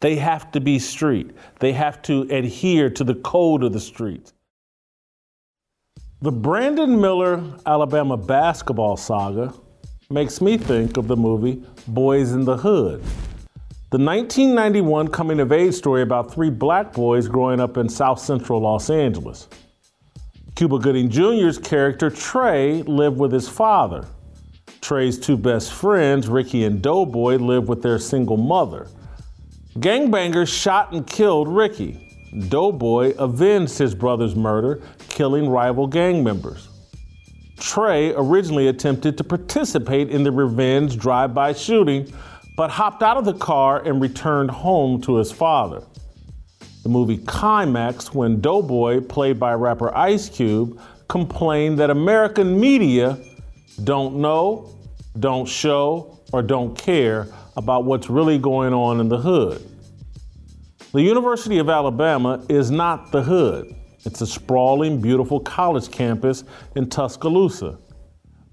they 0.00 0.16
have 0.16 0.50
to 0.52 0.60
be 0.60 0.78
street. 0.78 1.30
They 1.60 1.72
have 1.72 2.02
to 2.02 2.22
adhere 2.22 2.90
to 2.90 3.04
the 3.04 3.16
code 3.16 3.62
of 3.62 3.72
the 3.72 3.80
streets. 3.80 4.32
The 6.20 6.32
Brandon 6.32 7.00
Miller 7.00 7.42
Alabama 7.66 8.16
basketball 8.16 8.96
saga 8.96 9.54
makes 10.10 10.40
me 10.40 10.56
think 10.56 10.96
of 10.96 11.06
the 11.06 11.16
movie 11.16 11.62
Boyz 11.90 12.32
n 12.32 12.44
the 12.44 12.56
Hood. 12.56 13.02
The 13.90 13.96
1991 13.96 15.08
coming 15.08 15.40
of 15.40 15.50
age 15.50 15.72
story 15.72 16.02
about 16.02 16.30
three 16.30 16.50
black 16.50 16.92
boys 16.92 17.26
growing 17.26 17.58
up 17.58 17.78
in 17.78 17.88
South 17.88 18.20
Central 18.20 18.60
Los 18.60 18.90
Angeles. 18.90 19.48
Cuba 20.56 20.78
Gooding 20.78 21.08
Jr.'s 21.08 21.56
character, 21.56 22.10
Trey, 22.10 22.82
lived 22.82 23.16
with 23.16 23.32
his 23.32 23.48
father. 23.48 24.04
Trey's 24.82 25.18
two 25.18 25.38
best 25.38 25.72
friends, 25.72 26.28
Ricky 26.28 26.64
and 26.64 26.82
Doughboy, 26.82 27.36
lived 27.36 27.66
with 27.66 27.80
their 27.80 27.98
single 27.98 28.36
mother. 28.36 28.88
Gangbangers 29.78 30.48
shot 30.48 30.92
and 30.92 31.06
killed 31.06 31.48
Ricky. 31.48 32.14
Doughboy 32.50 33.14
avenged 33.16 33.78
his 33.78 33.94
brother's 33.94 34.36
murder, 34.36 34.82
killing 35.08 35.48
rival 35.48 35.86
gang 35.86 36.22
members. 36.22 36.68
Trey 37.58 38.12
originally 38.14 38.68
attempted 38.68 39.16
to 39.16 39.24
participate 39.24 40.10
in 40.10 40.24
the 40.24 40.30
revenge 40.30 40.98
drive 40.98 41.32
by 41.32 41.54
shooting, 41.54 42.12
but 42.58 42.70
hopped 42.70 43.04
out 43.04 43.16
of 43.16 43.24
the 43.24 43.34
car 43.34 43.80
and 43.86 44.02
returned 44.02 44.50
home 44.50 45.00
to 45.00 45.14
his 45.14 45.30
father. 45.30 45.80
The 46.82 46.88
movie 46.88 47.18
climaxed 47.18 48.16
when 48.16 48.40
Doughboy, 48.40 49.02
played 49.02 49.38
by 49.38 49.54
rapper 49.54 49.96
Ice 49.96 50.28
Cube, 50.28 50.80
complained 51.06 51.78
that 51.78 51.88
American 51.88 52.58
media 52.58 53.16
don't 53.84 54.16
know, 54.16 54.74
don't 55.20 55.46
show, 55.46 56.18
or 56.32 56.42
don't 56.42 56.76
care 56.76 57.28
about 57.56 57.84
what's 57.84 58.10
really 58.10 58.38
going 58.38 58.74
on 58.74 58.98
in 58.98 59.08
the 59.08 59.18
hood. 59.18 59.64
The 60.92 61.02
University 61.02 61.58
of 61.58 61.68
Alabama 61.68 62.44
is 62.48 62.72
not 62.72 63.12
the 63.12 63.22
hood. 63.22 63.72
It's 64.04 64.20
a 64.20 64.26
sprawling, 64.26 65.00
beautiful 65.00 65.38
college 65.38 65.92
campus 65.92 66.42
in 66.74 66.90
Tuscaloosa. 66.90 67.78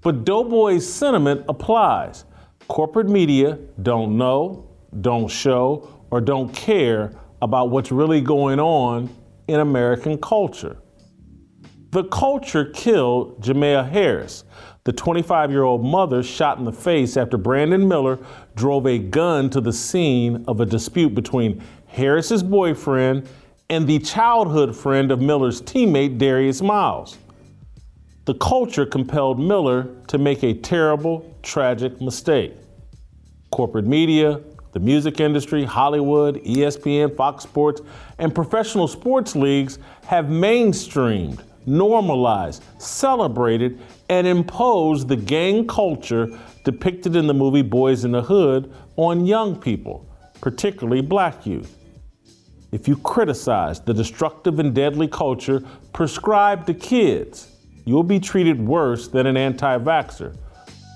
But 0.00 0.24
Doughboy's 0.24 0.88
sentiment 0.88 1.44
applies. 1.48 2.24
Corporate 2.68 3.08
media 3.08 3.58
don't 3.82 4.16
know, 4.16 4.68
don't 5.00 5.28
show, 5.28 5.88
or 6.10 6.20
don't 6.20 6.52
care 6.54 7.12
about 7.42 7.70
what's 7.70 7.92
really 7.92 8.20
going 8.20 8.58
on 8.58 9.08
in 9.48 9.60
American 9.60 10.18
culture. 10.18 10.76
The 11.90 12.04
culture 12.04 12.64
killed 12.64 13.42
Jamea 13.42 13.88
Harris, 13.88 14.44
the 14.84 14.92
25 14.92 15.50
year 15.50 15.62
old 15.62 15.84
mother 15.84 16.22
shot 16.22 16.58
in 16.58 16.64
the 16.64 16.72
face 16.72 17.16
after 17.16 17.36
Brandon 17.36 17.86
Miller 17.86 18.18
drove 18.54 18.86
a 18.86 18.98
gun 18.98 19.50
to 19.50 19.60
the 19.60 19.72
scene 19.72 20.44
of 20.48 20.60
a 20.60 20.66
dispute 20.66 21.14
between 21.14 21.62
Harris's 21.86 22.42
boyfriend, 22.42 23.28
and 23.68 23.86
the 23.86 23.98
childhood 23.98 24.76
friend 24.76 25.10
of 25.10 25.20
Miller's 25.20 25.60
teammate, 25.60 26.18
Darius 26.18 26.62
Miles. 26.62 27.18
The 28.26 28.34
culture 28.34 28.84
compelled 28.84 29.38
Miller 29.38 29.88
to 30.08 30.18
make 30.18 30.42
a 30.42 30.52
terrible, 30.52 31.32
tragic 31.44 32.00
mistake. 32.00 32.54
Corporate 33.52 33.86
media, 33.86 34.40
the 34.72 34.80
music 34.80 35.20
industry, 35.20 35.62
Hollywood, 35.62 36.42
ESPN, 36.42 37.16
Fox 37.16 37.44
Sports, 37.44 37.82
and 38.18 38.34
professional 38.34 38.88
sports 38.88 39.36
leagues 39.36 39.78
have 40.06 40.24
mainstreamed, 40.24 41.44
normalized, 41.66 42.64
celebrated, 42.78 43.78
and 44.08 44.26
imposed 44.26 45.06
the 45.06 45.14
gang 45.14 45.64
culture 45.64 46.36
depicted 46.64 47.14
in 47.14 47.28
the 47.28 47.34
movie 47.34 47.62
Boyz 47.62 48.04
n 48.04 48.10
the 48.10 48.22
Hood 48.22 48.74
on 48.96 49.24
young 49.24 49.54
people, 49.54 50.04
particularly 50.40 51.00
black 51.00 51.46
youth. 51.46 51.78
If 52.72 52.88
you 52.88 52.96
criticize 52.96 53.78
the 53.80 53.94
destructive 53.94 54.58
and 54.58 54.74
deadly 54.74 55.06
culture 55.06 55.62
prescribed 55.92 56.66
to 56.66 56.74
kids, 56.74 57.52
you'll 57.86 58.02
be 58.02 58.20
treated 58.20 58.60
worse 58.60 59.08
than 59.08 59.26
an 59.26 59.38
anti 59.38 59.78
vaxxer. 59.78 60.36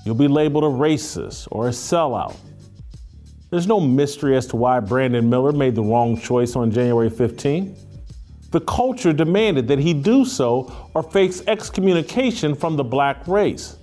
You'll 0.05 0.15
be 0.15 0.29
labeled 0.29 0.65
a 0.65 0.67
racist 0.67 1.49
or 1.51 1.69
a 1.69 1.71
sellout. 1.71 2.37
There's 3.51 3.67
no 3.67 3.81
mystery 3.81 4.37
as 4.37 4.47
to 4.49 4.57
why 4.57 4.81
Brandon 4.81 5.29
Miller 5.29 5.53
made 5.53 5.75
the 5.75 5.83
wrong 5.83 6.21
choice 6.21 6.55
on 6.55 6.71
January 6.71 7.11
15. 7.11 7.75
The 8.51 8.61
culture 8.61 9.13
demanded 9.13 9.69
that 9.69 9.79
he 9.79 9.95
do 9.95 10.25
so 10.25 10.91
or 10.95 11.03
face 11.03 11.43
excommunication 11.47 12.55
from 12.55 12.77
the 12.77 12.85
black 12.85 13.27
race. 13.27 13.77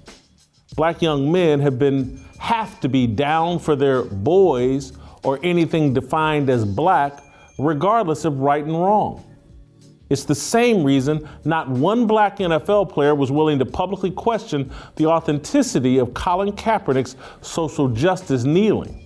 Black 0.76 1.02
young 1.02 1.32
men 1.32 1.60
have 1.60 1.80
been 1.80 2.24
have 2.38 2.80
to 2.82 2.90
be 2.90 3.08
down 3.08 3.58
for 3.58 3.76
their 3.76 4.04
boys 4.04 4.94
or 5.24 5.40
anything 5.44 5.94
defined 5.94 6.50
as 6.50 6.64
black 6.64 7.24
regardless 7.58 8.26
of 8.26 8.40
right 8.40 8.64
and 8.64 8.74
wrong. 8.74 9.24
It's 10.10 10.24
the 10.24 10.36
same 10.36 10.84
reason 10.84 11.28
not 11.44 11.70
one 11.70 12.08
black 12.08 12.38
NFL 12.38 12.90
player 12.90 13.14
was 13.14 13.32
willing 13.32 13.60
to 13.60 13.66
publicly 13.66 14.12
question 14.12 14.72
the 14.96 15.06
authenticity 15.06 15.98
of 15.98 16.14
Colin 16.14 16.54
Kaepernick's 16.54 17.16
social 17.42 17.90
justice 17.90 18.44
kneeling. 18.44 19.04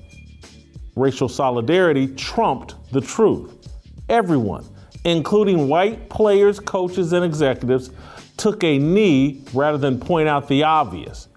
Racial 0.95 1.29
solidarity 1.29 2.07
trumped 2.07 2.75
the 2.91 3.01
truth. 3.01 3.69
Everyone, 4.09 4.65
including 5.05 5.67
white 5.67 6.09
players, 6.09 6.59
coaches, 6.59 7.13
and 7.13 7.25
executives, 7.25 7.91
took 8.37 8.63
a 8.63 8.77
knee 8.77 9.43
rather 9.53 9.77
than 9.77 9.99
point 9.99 10.27
out 10.27 10.47
the 10.47 10.63
obvious 10.63 11.27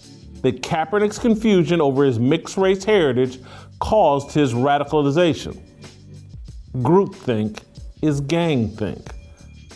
that 0.42 0.60
Kaepernick's 0.60 1.18
confusion 1.18 1.80
over 1.80 2.04
his 2.04 2.18
mixed 2.18 2.58
race 2.58 2.84
heritage 2.84 3.40
caused 3.78 4.32
his 4.32 4.52
radicalization. 4.52 5.58
Groupthink 6.76 7.60
is 8.02 8.20
gangthink. 8.20 9.08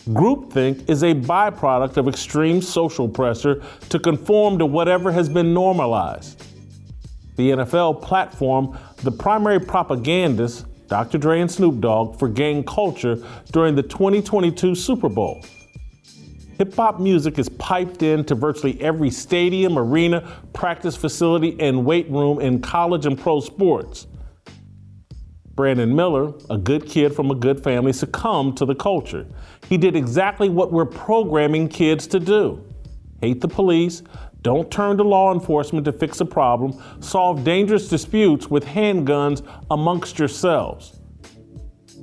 Groupthink 0.09 0.88
is 0.88 1.02
a 1.02 1.14
byproduct 1.14 1.98
of 1.98 2.09
extreme 2.09 2.62
social 2.62 3.09
pressure 3.09 3.62
to 3.90 3.98
conform 3.98 4.59
to 4.59 4.64
whatever 4.64 5.12
has 5.12 5.28
been 5.28 5.52
normalized. 5.52 6.42
The 7.36 7.50
NFL 7.50 8.00
platform 8.00 8.76
the 9.02 9.12
primary 9.12 9.61
propagandists, 9.61 10.64
Dr. 10.88 11.18
Dre 11.18 11.40
and 11.40 11.50
Snoop 11.50 11.80
Dogg, 11.80 12.18
for 12.18 12.28
gang 12.28 12.64
culture 12.64 13.22
during 13.52 13.74
the 13.74 13.82
2022 13.82 14.74
Super 14.74 15.09
Bowl. 15.09 15.44
Hip 16.56 16.74
hop 16.74 16.98
music 16.98 17.38
is 17.38 17.48
piped 17.50 18.02
into 18.02 18.34
virtually 18.34 18.80
every 18.80 19.11
stadium, 19.11 19.78
arena, 19.78 20.26
practice 20.52 20.96
facility, 20.96 21.56
and 21.61 21.84
weight 21.84 22.11
room 22.11 22.40
in 22.40 22.61
college 22.61 23.06
and 23.06 23.16
pro 23.16 23.40
sports. 23.40 24.09
Brandon 25.59 25.92
Miller, 25.92 26.32
a 26.50 26.56
good 26.56 26.86
kid 26.86 27.12
from 27.12 27.32
a 27.32 27.34
good 27.34 27.64
family, 27.64 27.92
succumbed 27.92 28.56
to 28.59 28.64
the 28.64 28.76
culture. 28.76 29.26
He 29.68 29.76
did 29.76 29.96
exactly 29.96 30.48
what 30.48 30.70
we're 30.70 30.86
programming 30.86 31.66
kids 31.66 32.06
to 32.06 32.20
do 32.20 32.64
hate 33.20 33.40
the 33.40 33.48
police, 33.48 34.04
don't 34.42 34.70
turn 34.70 34.96
to 34.98 35.02
law 35.02 35.34
enforcement 35.34 35.84
to 35.86 35.90
fix 35.90 36.20
a 36.20 36.24
problem, 36.24 36.80
solve 37.00 37.42
dangerous 37.42 37.88
disputes 37.88 38.48
with 38.48 38.64
handguns 38.64 39.44
amongst 39.72 40.16
yourselves. 40.16 41.00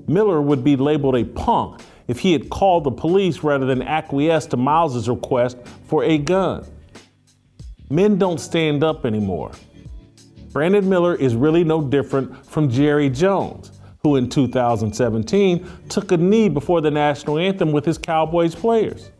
Miller 0.06 0.42
would 0.42 0.62
be 0.62 0.76
labeled 0.76 1.16
a 1.16 1.24
punk 1.24 1.80
if 2.10 2.20
he 2.20 2.34
had 2.34 2.50
called 2.50 2.84
the 2.84 2.92
police 2.92 3.42
rather 3.42 3.66
than 3.66 3.82
acquiesced 3.82 4.50
to 4.50 4.58
Miles's 4.58 5.08
request 5.08 5.58
for 5.86 6.04
a 6.04 6.18
gun. 6.18 6.68
Men 7.90 8.18
don't 8.18 8.42
stand 8.42 8.84
up 8.84 9.06
anymore. 9.06 9.54
Brandon 10.56 10.88
Miller 10.88 11.16
is 11.16 11.36
really 11.36 11.66
no 11.66 11.82
different 11.82 12.46
from 12.46 12.70
Jerry 12.70 13.10
Jones, 13.10 13.74
who 14.02 14.16
in 14.16 14.30
2017 14.30 15.70
took 15.90 16.14
a 16.14 16.16
knee 16.16 16.48
before 16.48 16.80
the 16.80 16.90
national 16.90 17.40
anthem 17.40 17.74
with 17.74 17.84
his 17.84 17.98
Cowboys 17.98 18.56
players. 18.56 19.12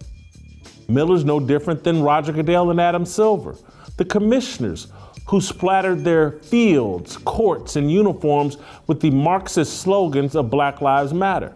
Miller's 0.88 1.26
no 1.26 1.42
different 1.42 1.84
than 1.84 2.02
Roger 2.02 2.32
Goodell 2.32 2.72
and 2.72 2.80
Adam 2.80 3.06
Silver, 3.06 3.58
the 3.98 4.06
commissioners 4.06 4.88
who 5.28 5.42
splattered 5.42 6.06
their 6.06 6.32
fields, 6.32 7.18
courts, 7.18 7.76
and 7.76 7.92
uniforms 7.92 8.56
with 8.88 9.02
the 9.02 9.12
Marxist 9.12 9.82
slogans 9.82 10.38
of 10.38 10.50
Black 10.50 10.80
Lives 10.80 11.14
Matter. 11.14 11.54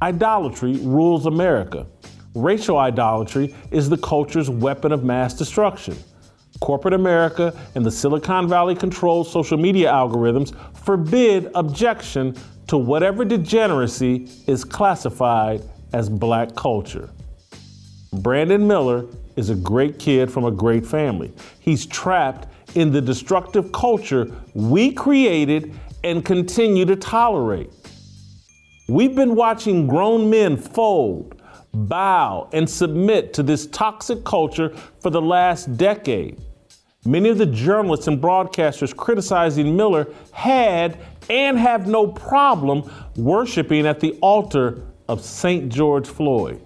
Idolatry 0.00 0.76
rules 0.76 1.26
America. 1.26 1.88
Racial 2.36 2.78
idolatry 2.78 3.52
is 3.72 3.88
the 3.88 3.98
culture's 3.98 4.48
weapon 4.48 4.92
of 4.92 5.02
mass 5.02 5.34
destruction. 5.34 5.96
Corporate 6.64 6.94
America 6.94 7.54
and 7.74 7.84
the 7.84 7.90
Silicon 7.90 8.48
Valley 8.48 8.74
controlled 8.74 9.26
social 9.26 9.58
media 9.58 9.92
algorithms 9.92 10.54
forbid 10.74 11.50
objection 11.54 12.34
to 12.68 12.78
whatever 12.78 13.22
degeneracy 13.22 14.26
is 14.46 14.64
classified 14.64 15.62
as 15.92 16.08
black 16.08 16.54
culture. 16.56 17.10
Brandon 18.14 18.66
Miller 18.66 19.04
is 19.36 19.50
a 19.50 19.54
great 19.54 19.98
kid 19.98 20.32
from 20.32 20.46
a 20.46 20.50
great 20.50 20.86
family. 20.86 21.34
He's 21.60 21.84
trapped 21.84 22.48
in 22.74 22.90
the 22.90 23.00
destructive 23.02 23.70
culture 23.70 24.34
we 24.54 24.90
created 24.90 25.74
and 26.02 26.24
continue 26.24 26.86
to 26.86 26.96
tolerate. 26.96 27.74
We've 28.88 29.14
been 29.14 29.34
watching 29.34 29.86
grown 29.86 30.30
men 30.30 30.56
fold, 30.56 31.42
bow, 31.74 32.48
and 32.54 32.70
submit 32.70 33.34
to 33.34 33.42
this 33.42 33.66
toxic 33.66 34.24
culture 34.24 34.70
for 35.00 35.10
the 35.10 35.20
last 35.20 35.76
decade. 35.76 36.40
Many 37.06 37.28
of 37.28 37.36
the 37.36 37.46
journalists 37.46 38.06
and 38.06 38.20
broadcasters 38.20 38.96
criticizing 38.96 39.76
Miller 39.76 40.08
had 40.32 40.98
and 41.28 41.58
have 41.58 41.86
no 41.86 42.06
problem 42.06 42.90
worshiping 43.16 43.86
at 43.86 44.00
the 44.00 44.12
altar 44.22 44.82
of 45.08 45.22
St. 45.22 45.70
George 45.70 46.08
Floyd. 46.08 46.62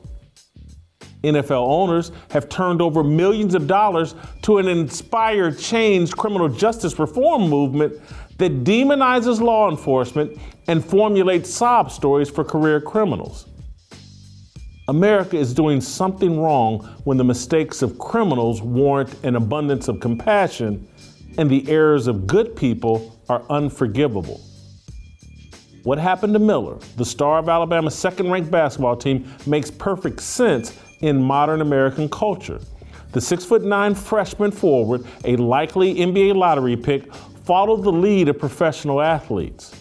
NFL 1.24 1.66
owners 1.66 2.12
have 2.30 2.48
turned 2.48 2.80
over 2.80 3.02
millions 3.02 3.56
of 3.56 3.66
dollars 3.66 4.14
to 4.42 4.58
an 4.58 4.68
inspired 4.68 5.58
change 5.58 6.12
criminal 6.12 6.48
justice 6.48 6.96
reform 7.00 7.48
movement 7.48 8.00
that 8.38 8.62
demonizes 8.62 9.40
law 9.40 9.68
enforcement 9.68 10.38
and 10.68 10.84
formulates 10.84 11.52
sob 11.52 11.90
stories 11.90 12.30
for 12.30 12.44
career 12.44 12.80
criminals. 12.80 13.47
America 14.88 15.36
is 15.36 15.52
doing 15.52 15.82
something 15.82 16.40
wrong 16.40 16.78
when 17.04 17.18
the 17.18 17.24
mistakes 17.24 17.82
of 17.82 17.98
criminals 17.98 18.62
warrant 18.62 19.22
an 19.22 19.36
abundance 19.36 19.86
of 19.86 20.00
compassion 20.00 20.88
and 21.36 21.50
the 21.50 21.68
errors 21.68 22.06
of 22.06 22.26
good 22.26 22.56
people 22.56 23.20
are 23.28 23.44
unforgivable. 23.50 24.40
What 25.82 25.98
happened 25.98 26.32
to 26.32 26.38
Miller, 26.38 26.78
the 26.96 27.04
star 27.04 27.38
of 27.38 27.50
Alabama's 27.50 27.94
second 27.94 28.30
ranked 28.30 28.50
basketball 28.50 28.96
team, 28.96 29.30
makes 29.46 29.70
perfect 29.70 30.22
sense 30.22 30.74
in 31.00 31.22
modern 31.22 31.60
American 31.60 32.08
culture. 32.08 32.58
The 33.12 33.20
six 33.20 33.44
foot 33.44 33.62
nine 33.62 33.94
freshman 33.94 34.50
forward, 34.50 35.04
a 35.24 35.36
likely 35.36 35.96
NBA 35.96 36.34
lottery 36.34 36.78
pick, 36.78 37.12
followed 37.44 37.82
the 37.82 37.92
lead 37.92 38.30
of 38.30 38.38
professional 38.38 39.02
athletes. 39.02 39.74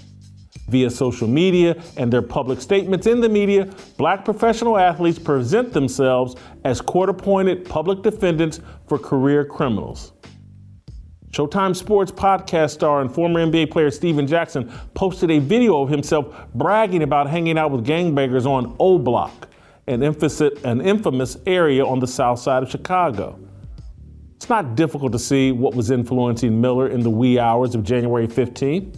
Via 0.67 0.89
social 0.89 1.27
media 1.27 1.81
and 1.95 2.11
their 2.11 2.21
public 2.21 2.61
statements 2.61 3.07
in 3.07 3.21
the 3.21 3.29
media, 3.29 3.73
black 3.97 4.25
professional 4.25 4.77
athletes 4.77 5.17
present 5.17 5.71
themselves 5.73 6.35
as 6.63 6.81
court 6.81 7.09
appointed 7.09 7.63
public 7.63 8.01
defendants 8.01 8.59
for 8.87 8.97
career 8.97 9.45
criminals. 9.45 10.13
Showtime 11.31 11.75
Sports 11.75 12.11
podcast 12.11 12.71
star 12.71 13.01
and 13.01 13.13
former 13.13 13.45
NBA 13.45 13.71
player 13.71 13.91
Stephen 13.91 14.25
Jackson 14.27 14.71
posted 14.93 15.29
a 15.31 15.39
video 15.39 15.81
of 15.81 15.89
himself 15.89 16.33
bragging 16.53 17.03
about 17.03 17.29
hanging 17.29 17.57
out 17.57 17.71
with 17.71 17.85
gangbangers 17.85 18.45
on 18.45 18.75
O 18.79 18.97
Block 18.97 19.47
an, 19.87 20.03
an 20.03 20.81
infamous 20.81 21.37
area 21.45 21.85
on 21.85 21.99
the 21.99 22.07
south 22.07 22.39
side 22.39 22.63
of 22.63 22.69
Chicago. 22.69 23.39
It's 24.35 24.49
not 24.49 24.75
difficult 24.75 25.11
to 25.13 25.19
see 25.19 25.51
what 25.51 25.73
was 25.73 25.89
influencing 25.91 26.59
Miller 26.59 26.89
in 26.89 27.01
the 27.01 27.09
wee 27.09 27.39
hours 27.39 27.73
of 27.73 27.83
January 27.83 28.27
15. 28.27 28.93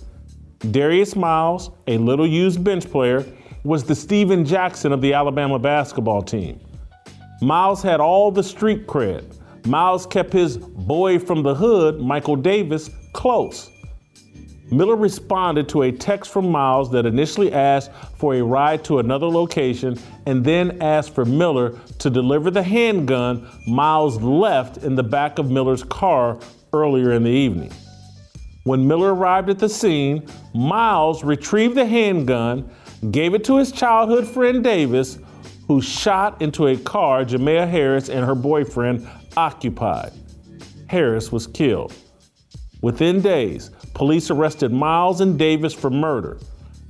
Darius 0.59 1.15
Miles, 1.15 1.71
a 1.87 1.97
little 1.97 2.27
used 2.27 2.63
bench 2.63 2.89
player, 2.91 3.25
was 3.63 3.85
the 3.85 3.95
Stephen 3.95 4.43
Jackson 4.43 4.91
of 4.91 4.99
the 4.99 5.13
Alabama 5.13 5.57
basketball 5.57 6.21
team. 6.21 6.59
Miles 7.41 7.81
had 7.81 8.01
all 8.01 8.29
the 8.29 8.43
street 8.43 8.85
cred. 8.85 9.23
Miles 9.65 10.05
kept 10.05 10.33
his 10.33 10.57
boy 10.57 11.17
from 11.17 11.43
the 11.43 11.55
hood, 11.55 12.01
Michael 12.01 12.35
Davis, 12.35 12.89
close. 13.13 13.69
Miller 14.69 14.97
responded 14.97 15.69
to 15.69 15.83
a 15.83 15.91
text 15.91 16.31
from 16.31 16.51
Miles 16.51 16.91
that 16.91 17.05
initially 17.05 17.53
asked 17.53 17.91
for 18.17 18.35
a 18.35 18.41
ride 18.43 18.83
to 18.83 18.99
another 18.99 19.27
location 19.27 19.97
and 20.25 20.43
then 20.43 20.81
asked 20.81 21.15
for 21.15 21.23
Miller 21.23 21.79
to 21.99 22.09
deliver 22.09 22.51
the 22.51 22.61
handgun 22.61 23.47
Miles 23.65 24.21
left 24.21 24.83
in 24.83 24.95
the 24.95 25.03
back 25.03 25.39
of 25.39 25.49
Miller's 25.49 25.83
car 25.85 26.37
earlier 26.73 27.13
in 27.13 27.23
the 27.23 27.31
evening. 27.31 27.71
When 28.69 28.87
Miller 28.87 29.15
arrived 29.15 29.49
at 29.49 29.57
the 29.57 29.67
scene, 29.67 30.27
Miles 30.53 31.23
retrieved 31.23 31.73
the 31.73 31.87
handgun, 31.87 32.69
gave 33.09 33.33
it 33.33 33.43
to 33.45 33.57
his 33.57 33.71
childhood 33.71 34.27
friend 34.27 34.63
Davis, 34.63 35.17
who 35.67 35.81
shot 35.81 36.39
into 36.39 36.67
a 36.67 36.77
car 36.77 37.25
Jamea 37.25 37.67
Harris 37.67 38.09
and 38.09 38.23
her 38.23 38.35
boyfriend 38.35 39.09
occupied. 39.35 40.11
Harris 40.85 41.31
was 41.31 41.47
killed. 41.47 41.95
Within 42.83 43.21
days, 43.21 43.71
police 43.95 44.29
arrested 44.29 44.71
Miles 44.71 45.21
and 45.21 45.39
Davis 45.39 45.73
for 45.73 45.89
murder. 45.89 46.37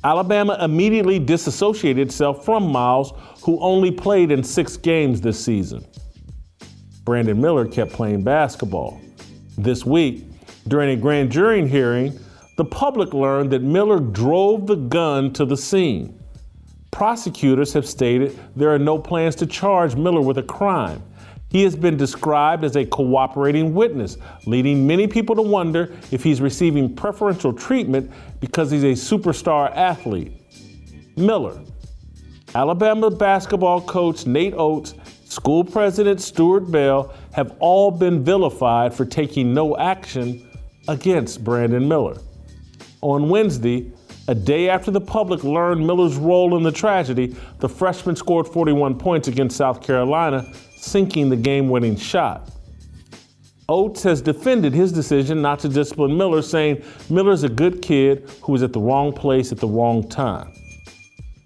Alabama 0.04 0.58
immediately 0.62 1.18
disassociated 1.18 2.06
itself 2.06 2.44
from 2.44 2.70
Miles, 2.70 3.14
who 3.42 3.58
only 3.62 3.90
played 3.90 4.32
in 4.32 4.44
six 4.44 4.76
games 4.76 5.22
this 5.22 5.42
season. 5.42 5.86
Brandon 7.06 7.40
Miller 7.40 7.66
kept 7.66 7.94
playing 7.94 8.26
basketball. 8.26 9.00
This 9.58 9.86
week, 9.86 10.26
during 10.70 10.92
a 10.92 10.96
grand 10.96 11.32
jury 11.32 11.68
hearing, 11.68 12.18
the 12.56 12.66
public 12.66 13.14
learned 13.14 13.52
that 13.52 13.62
Miller 13.62 14.00
drove 14.00 14.68
the 14.68 14.76
gun 14.76 15.34
to 15.34 15.46
the 15.46 15.58
scene. 15.58 16.20
Prosecutors 16.92 17.74
have 17.74 17.88
stated 17.88 18.38
there 18.56 18.74
are 18.74 18.80
no 18.80 19.00
plans 19.00 19.36
to 19.36 19.46
charge 19.46 19.96
Miller 19.96 20.22
with 20.22 20.38
a 20.38 20.44
crime. 20.44 21.02
He 21.50 21.64
has 21.64 21.76
been 21.76 21.98
described 21.98 22.64
as 22.64 22.76
a 22.76 22.86
cooperating 22.86 23.74
witness, 23.74 24.18
leading 24.46 24.86
many 24.86 25.08
people 25.08 25.36
to 25.36 25.42
wonder 25.42 25.96
if 26.12 26.24
he's 26.24 26.42
receiving 26.42 26.96
preferential 26.96 27.54
treatment 27.54 28.12
because 28.40 28.70
he's 28.70 28.84
a 28.84 28.92
superstar 28.92 29.76
athlete. 29.76 30.34
Miller, 31.16 31.60
Alabama 32.54 33.10
basketball 33.10 33.82
coach 33.82 34.26
Nate 34.26 34.54
Oats, 34.56 34.94
school 35.26 35.64
president 35.64 36.22
Stuart 36.22 36.72
Bell 36.72 37.14
have 37.32 37.56
all 37.60 37.90
been 37.90 38.24
vilified 38.24 38.94
for 38.94 39.06
taking 39.06 39.54
no 39.54 39.78
action 39.78 40.49
against 40.90 41.44
Brandon 41.44 41.88
Miller. 41.88 42.18
On 43.02 43.30
Wednesday, 43.30 43.92
a 44.28 44.34
day 44.34 44.70
after 44.70 44.90
the 44.90 45.00
public 45.00 45.44
learned 45.44 45.86
Miller's 45.86 46.18
role 46.18 46.58
in 46.58 46.64
the 46.64 46.72
tragedy, 46.72 47.36
the 47.60 47.70
freshman 47.70 48.16
scored 48.16 48.48
41 48.48 48.98
points 48.98 49.28
against 49.28 49.56
South 49.56 49.84
Carolina 49.84 50.52
sinking 50.76 51.30
the 51.30 51.36
game 51.36 51.70
winning 51.70 51.96
shot. 51.96 52.50
Oats 53.70 54.02
has 54.02 54.20
defended 54.20 54.74
his 54.74 54.92
decision 54.92 55.44
not 55.44 55.60
to 55.60 55.70
discipline 55.70 56.18
Miller, 56.18 56.42
saying 56.42 56.84
Miller's 57.12 57.44
a 57.44 57.50
good 57.50 57.84
kid 57.84 58.28
who 58.42 58.52
was 58.52 58.64
at 58.64 58.74
the 58.74 58.80
wrong 58.80 59.14
place 59.14 59.52
at 59.52 59.60
the 59.60 59.68
wrong 59.68 60.08
time. 60.10 60.52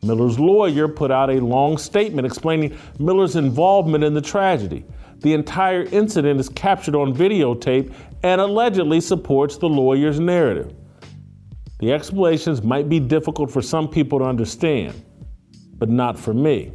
Miller's 0.02 0.40
lawyer 0.40 0.88
put 0.88 1.12
out 1.12 1.30
a 1.30 1.42
long 1.42 1.78
statement 1.78 2.26
explaining 2.26 2.78
Miller's 2.98 3.36
involvement 3.36 4.06
in 4.06 4.14
the 4.14 4.22
tragedy. 4.22 4.86
The 5.24 5.34
entire 5.34 5.84
incident 5.84 6.40
is 6.42 6.50
captured 6.50 6.96
on 6.96 7.16
videotape 7.16 7.94
and 8.24 8.42
allegedly 8.42 9.00
supports 9.00 9.58
the 9.58 9.70
lawyer's 9.70 10.20
narrative. 10.20 10.76
The 11.80 11.94
explanations 11.94 12.62
might 12.62 12.90
be 12.90 13.00
difficult 13.00 13.50
for 13.50 13.62
some 13.62 13.88
people 13.88 14.20
to 14.20 14.26
understand, 14.26 15.02
but 15.78 15.90
not 15.90 16.20
for 16.20 16.34
me. 16.34 16.74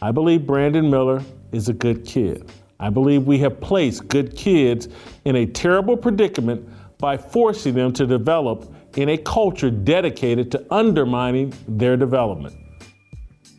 I 0.00 0.12
believe 0.12 0.46
Brandon 0.46 0.88
Miller 0.88 1.22
is 1.50 1.68
a 1.68 1.72
good 1.72 2.04
kid. 2.06 2.50
I 2.78 2.88
believe 2.88 3.26
we 3.26 3.38
have 3.38 3.60
placed 3.60 4.06
good 4.06 4.36
kids 4.36 4.88
in 5.24 5.34
a 5.36 5.46
terrible 5.46 5.96
predicament 5.96 6.68
by 6.98 7.16
forcing 7.16 7.74
them 7.74 7.92
to 7.94 8.06
develop 8.06 8.72
in 8.96 9.08
a 9.08 9.18
culture 9.18 9.70
dedicated 9.70 10.52
to 10.52 10.64
undermining 10.70 11.52
their 11.66 11.96
development. 11.96 12.54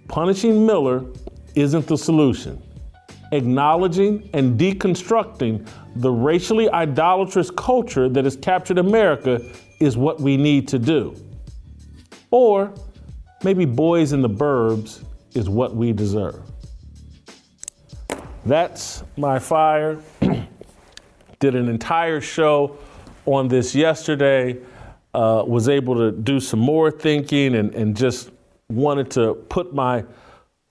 Punishing 0.08 0.66
Miller 0.66 1.03
isn't 1.55 1.88
the 1.88 1.97
solution. 1.97 2.62
Acknowledging 3.32 4.30
and 4.34 4.60
deconstructing 4.60 5.68
the 5.96 6.12
racially 6.12 6.70
idolatrous 6.70 7.52
culture 7.52 8.08
that 8.10 8.24
has 8.24 8.36
captured 8.38 8.78
America 8.78 9.42
is 9.80 9.98
what 9.98 10.20
we 10.20 10.38
need 10.38 10.68
to 10.70 10.80
do. 10.80 11.16
Or 12.32 12.74
maybe 13.44 13.66
Boyz 13.66 14.14
n 14.14 14.22
the 14.22 14.30
Burbs 14.30 15.04
is 15.34 15.50
what 15.50 15.76
we 15.76 15.94
deserve. 15.94 16.42
That's 18.46 19.04
my 19.18 19.40
fire. 19.40 20.00
Did 21.40 21.56
an 21.56 21.68
entire 21.68 22.22
show 22.22 22.78
on 23.26 23.48
this 23.50 23.76
yesterday, 23.76 24.58
uh, 25.14 25.44
was 25.46 25.68
able 25.68 25.96
to 25.96 26.12
do 26.12 26.40
some 26.40 26.60
more 26.60 26.90
thinking 26.90 27.56
and, 27.56 27.74
and 27.76 27.96
just 27.96 28.32
wanted 28.70 29.12
to 29.12 29.34
put 29.50 29.74
my 29.74 30.04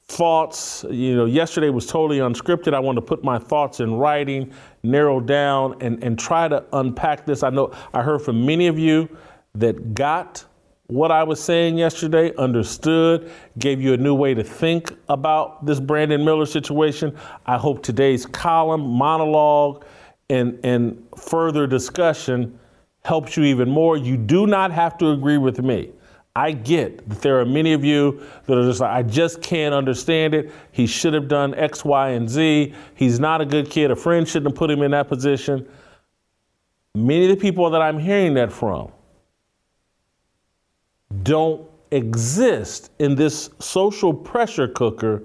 thoughts, 0.09 0.85
you 0.89 1.17
know, 1.17 1.25
yesterday 1.25 1.69
was 1.69 1.87
totally 1.87 2.19
unscripted. 2.19 2.75
I 2.75 2.79
wanted 2.81 3.01
to 3.01 3.07
put 3.07 3.25
my 3.25 3.39
thoughts 3.39 3.81
in 3.81 3.95
writing, 3.95 4.53
narrow 4.83 5.21
down, 5.21 5.77
and, 5.81 6.03
and 6.03 6.19
try 6.19 6.49
to 6.49 6.65
unpack 6.73 7.27
this. 7.27 7.43
I 7.43 7.51
know 7.51 7.73
I 7.93 8.03
heard 8.03 8.21
from 8.21 8.47
many 8.47 8.69
of 8.69 8.79
you 8.79 9.09
that 9.57 9.95
got 9.95 10.45
what 10.89 11.11
I 11.11 11.25
was 11.25 11.43
saying 11.43 11.77
yesterday, 11.77 12.33
understood, 12.37 13.33
gave 13.59 13.81
you 13.81 13.95
a 13.95 13.97
new 13.97 14.15
way 14.15 14.35
to 14.35 14.45
think 14.45 14.93
about 15.09 15.67
this 15.67 15.81
Brandon 15.81 16.25
Miller 16.25 16.47
situation. 16.47 17.17
I 17.45 17.59
hope 17.59 17.83
today's 17.83 18.25
column, 18.25 18.83
monologue, 18.83 19.85
and, 20.31 20.61
and 20.63 21.03
further 21.17 21.67
discussion 21.67 22.57
helps 23.05 23.37
you 23.37 23.45
even 23.45 23.69
more. 23.69 23.97
You 23.97 24.17
do 24.17 24.47
not 24.47 24.71
have 24.71 24.97
to 24.99 25.11
agree 25.11 25.39
with 25.39 25.61
me. 25.61 25.91
I 26.37 26.53
get 26.53 27.09
that 27.09 27.23
there 27.23 27.41
are 27.41 27.47
many 27.47 27.73
of 27.73 27.83
you 27.83 28.21
that 28.45 28.59
are 28.59 28.65
just 28.65 28.81
like, 28.81 28.91
I 28.91 29.03
just 29.03 29.41
can't 29.41 29.75
understand 29.75 30.35
it. 30.35 30.53
He 30.71 30.87
should 30.87 31.15
have 31.15 31.29
done 31.29 31.55
X, 31.55 31.83
Y, 31.83 32.11
and 32.11 32.29
Z. 32.29 32.75
He's 32.95 33.19
not 33.19 33.41
a 33.41 33.47
good 33.47 33.71
kid. 33.71 33.91
A 33.91 33.97
friend 33.97 34.29
shouldn't 34.29 34.53
have 34.53 34.59
put 34.59 34.71
him 34.71 34.83
in 34.83 34.91
that 34.91 35.09
position. 35.09 35.67
Many 36.95 37.25
of 37.25 37.31
the 37.31 37.41
people 37.41 37.71
that 37.71 37.81
I'm 37.81 37.99
hearing 37.99 38.35
that 38.35 38.53
from 38.53 38.93
don't 41.23 41.67
exist 41.91 42.91
in 42.99 43.15
this 43.15 43.49
social 43.59 44.13
pressure 44.13 44.69
cooker 44.69 45.23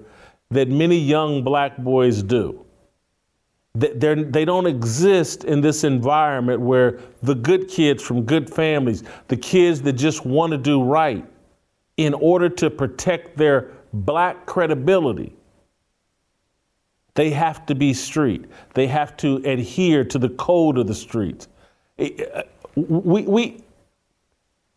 that 0.50 0.68
many 0.68 0.96
young 0.96 1.44
black 1.44 1.76
boys 1.76 2.22
do. 2.22 2.64
They're, 3.74 4.22
they 4.22 4.44
don't 4.44 4.66
exist 4.66 5.44
in 5.44 5.62
this 5.62 5.82
environment 5.82 6.60
where 6.60 7.00
the 7.22 7.34
good 7.34 7.68
kids 7.68 8.02
from 8.02 8.24
good 8.24 8.50
families, 8.50 9.02
the 9.28 9.36
kids 9.36 9.80
that 9.82 9.94
just 9.94 10.26
want 10.26 10.50
to 10.52 10.58
do 10.58 10.82
right, 10.82 11.24
in 11.96 12.12
order 12.14 12.50
to 12.50 12.68
protect 12.68 13.36
their 13.36 13.70
black 13.92 14.44
credibility, 14.44 15.34
they 17.14 17.30
have 17.30 17.64
to 17.66 17.74
be 17.74 17.94
street. 17.94 18.44
They 18.74 18.86
have 18.86 19.16
to 19.18 19.36
adhere 19.36 20.04
to 20.04 20.18
the 20.18 20.30
code 20.30 20.78
of 20.78 20.86
the 20.86 20.94
streets. 20.94 21.48
Uh, 21.98 22.42
we, 22.74 23.22
we 23.22 23.62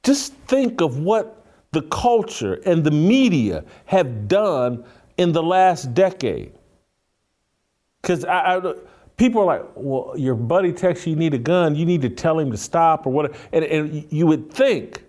just 0.04 0.34
think 0.48 0.82
of 0.82 1.00
what 1.00 1.46
the 1.72 1.82
culture 1.84 2.62
and 2.66 2.84
the 2.84 2.92
media 2.92 3.64
have 3.86 4.28
done 4.28 4.86
in 5.18 5.32
the 5.32 5.44
last 5.44 5.94
decade. 5.94 6.54
Because 8.06 8.24
I, 8.24 8.58
I, 8.58 8.74
people 9.18 9.42
are 9.42 9.46
like, 9.46 9.64
well, 9.74 10.14
your 10.16 10.36
buddy 10.36 10.72
texts 10.72 11.08
you, 11.08 11.16
need 11.16 11.34
a 11.34 11.40
gun, 11.40 11.76
you 11.76 11.88
need 11.88 12.04
to 12.04 12.10
tell 12.10 12.38
him 12.38 12.52
to 12.52 12.58
stop 12.58 13.08
or 13.08 13.12
whatever. 13.12 13.36
And, 13.52 13.66
and 13.66 14.06
you 14.12 14.28
would 14.28 14.54
think 14.54 15.04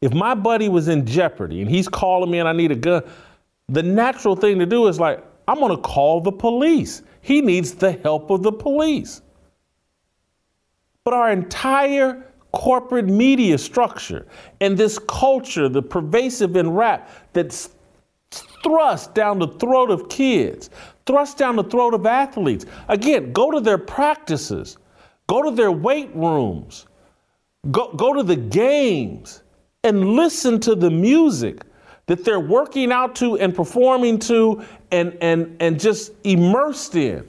if 0.00 0.12
my 0.12 0.34
buddy 0.34 0.68
was 0.68 0.88
in 0.88 1.06
jeopardy 1.06 1.60
and 1.60 1.70
he's 1.70 1.86
calling 1.86 2.28
me 2.28 2.40
and 2.40 2.48
I 2.48 2.52
need 2.52 2.72
a 2.72 2.74
gun, 2.74 3.04
the 3.68 3.84
natural 3.84 4.34
thing 4.34 4.58
to 4.58 4.66
do 4.66 4.88
is 4.88 4.98
like, 4.98 5.24
I'm 5.46 5.60
going 5.60 5.76
to 5.76 5.80
call 5.80 6.20
the 6.20 6.32
police. 6.32 7.02
He 7.20 7.40
needs 7.40 7.72
the 7.72 7.92
help 7.92 8.30
of 8.30 8.42
the 8.42 8.50
police. 8.50 9.22
But 11.04 11.14
our 11.14 11.30
entire 11.30 12.32
corporate 12.50 13.06
media 13.06 13.58
structure 13.58 14.26
and 14.60 14.76
this 14.76 14.98
culture, 14.98 15.68
the 15.68 15.82
pervasive 15.82 16.56
in 16.56 16.70
rap 16.70 17.08
that's 17.32 17.70
thrust 18.62 19.14
down 19.14 19.38
the 19.38 19.48
throat 19.48 19.90
of 19.90 20.08
kids, 20.08 20.70
thrust 21.06 21.38
down 21.38 21.56
the 21.56 21.64
throat 21.64 21.94
of 21.94 22.06
athletes. 22.06 22.66
Again, 22.88 23.32
go 23.32 23.50
to 23.50 23.60
their 23.60 23.78
practices, 23.78 24.78
go 25.26 25.42
to 25.42 25.50
their 25.50 25.72
weight 25.72 26.14
rooms, 26.14 26.86
go, 27.70 27.92
go 27.94 28.12
to 28.12 28.22
the 28.22 28.36
games, 28.36 29.42
and 29.82 30.14
listen 30.14 30.60
to 30.60 30.74
the 30.74 30.90
music 30.90 31.62
that 32.06 32.24
they're 32.24 32.40
working 32.40 32.92
out 32.92 33.14
to 33.16 33.38
and 33.38 33.54
performing 33.54 34.18
to 34.18 34.64
and, 34.90 35.16
and, 35.20 35.56
and 35.60 35.78
just 35.78 36.12
immersed 36.24 36.96
in. 36.96 37.26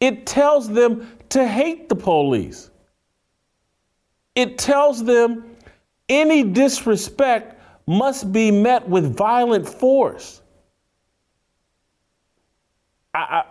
It 0.00 0.26
tells 0.26 0.68
them 0.68 1.08
to 1.30 1.46
hate 1.46 1.88
the 1.88 1.96
police. 1.96 2.70
It 4.34 4.58
tells 4.58 5.02
them 5.02 5.56
any 6.08 6.42
disrespect 6.42 7.60
must 7.86 8.32
be 8.32 8.50
met 8.50 8.88
with 8.88 9.16
violent 9.16 9.68
force. 9.68 10.42
I, 13.14 13.44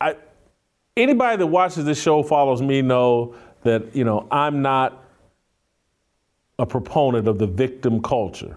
I, 0.00 0.16
anybody 0.96 1.36
that 1.36 1.46
watches 1.46 1.84
this 1.84 2.00
show 2.00 2.22
follows 2.22 2.62
me 2.62 2.82
know 2.82 3.34
that 3.62 3.94
you 3.94 4.04
know 4.04 4.26
I'm 4.30 4.62
not 4.62 5.04
a 6.58 6.66
proponent 6.66 7.28
of 7.28 7.38
the 7.38 7.46
victim 7.46 8.00
culture. 8.02 8.56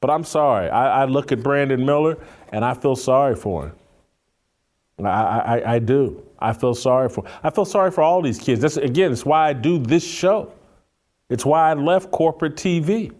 But 0.00 0.10
I'm 0.10 0.24
sorry. 0.24 0.68
I, 0.68 1.02
I 1.02 1.04
look 1.04 1.30
at 1.30 1.42
Brandon 1.42 1.84
Miller 1.84 2.18
and 2.52 2.64
I 2.64 2.74
feel 2.74 2.96
sorry 2.96 3.36
for 3.36 3.66
him. 3.66 5.06
I, 5.06 5.08
I, 5.08 5.74
I 5.74 5.78
do. 5.78 6.22
I 6.38 6.52
feel 6.52 6.74
sorry 6.74 7.08
for. 7.08 7.24
I 7.42 7.50
feel 7.50 7.64
sorry 7.64 7.90
for 7.90 8.02
all 8.02 8.22
these 8.22 8.38
kids. 8.38 8.60
That's 8.60 8.76
again. 8.76 9.12
It's 9.12 9.24
why 9.24 9.48
I 9.48 9.52
do 9.52 9.78
this 9.78 10.04
show. 10.04 10.52
It's 11.28 11.44
why 11.46 11.70
I 11.70 11.74
left 11.74 12.10
corporate 12.10 12.56
TV. 12.56 13.12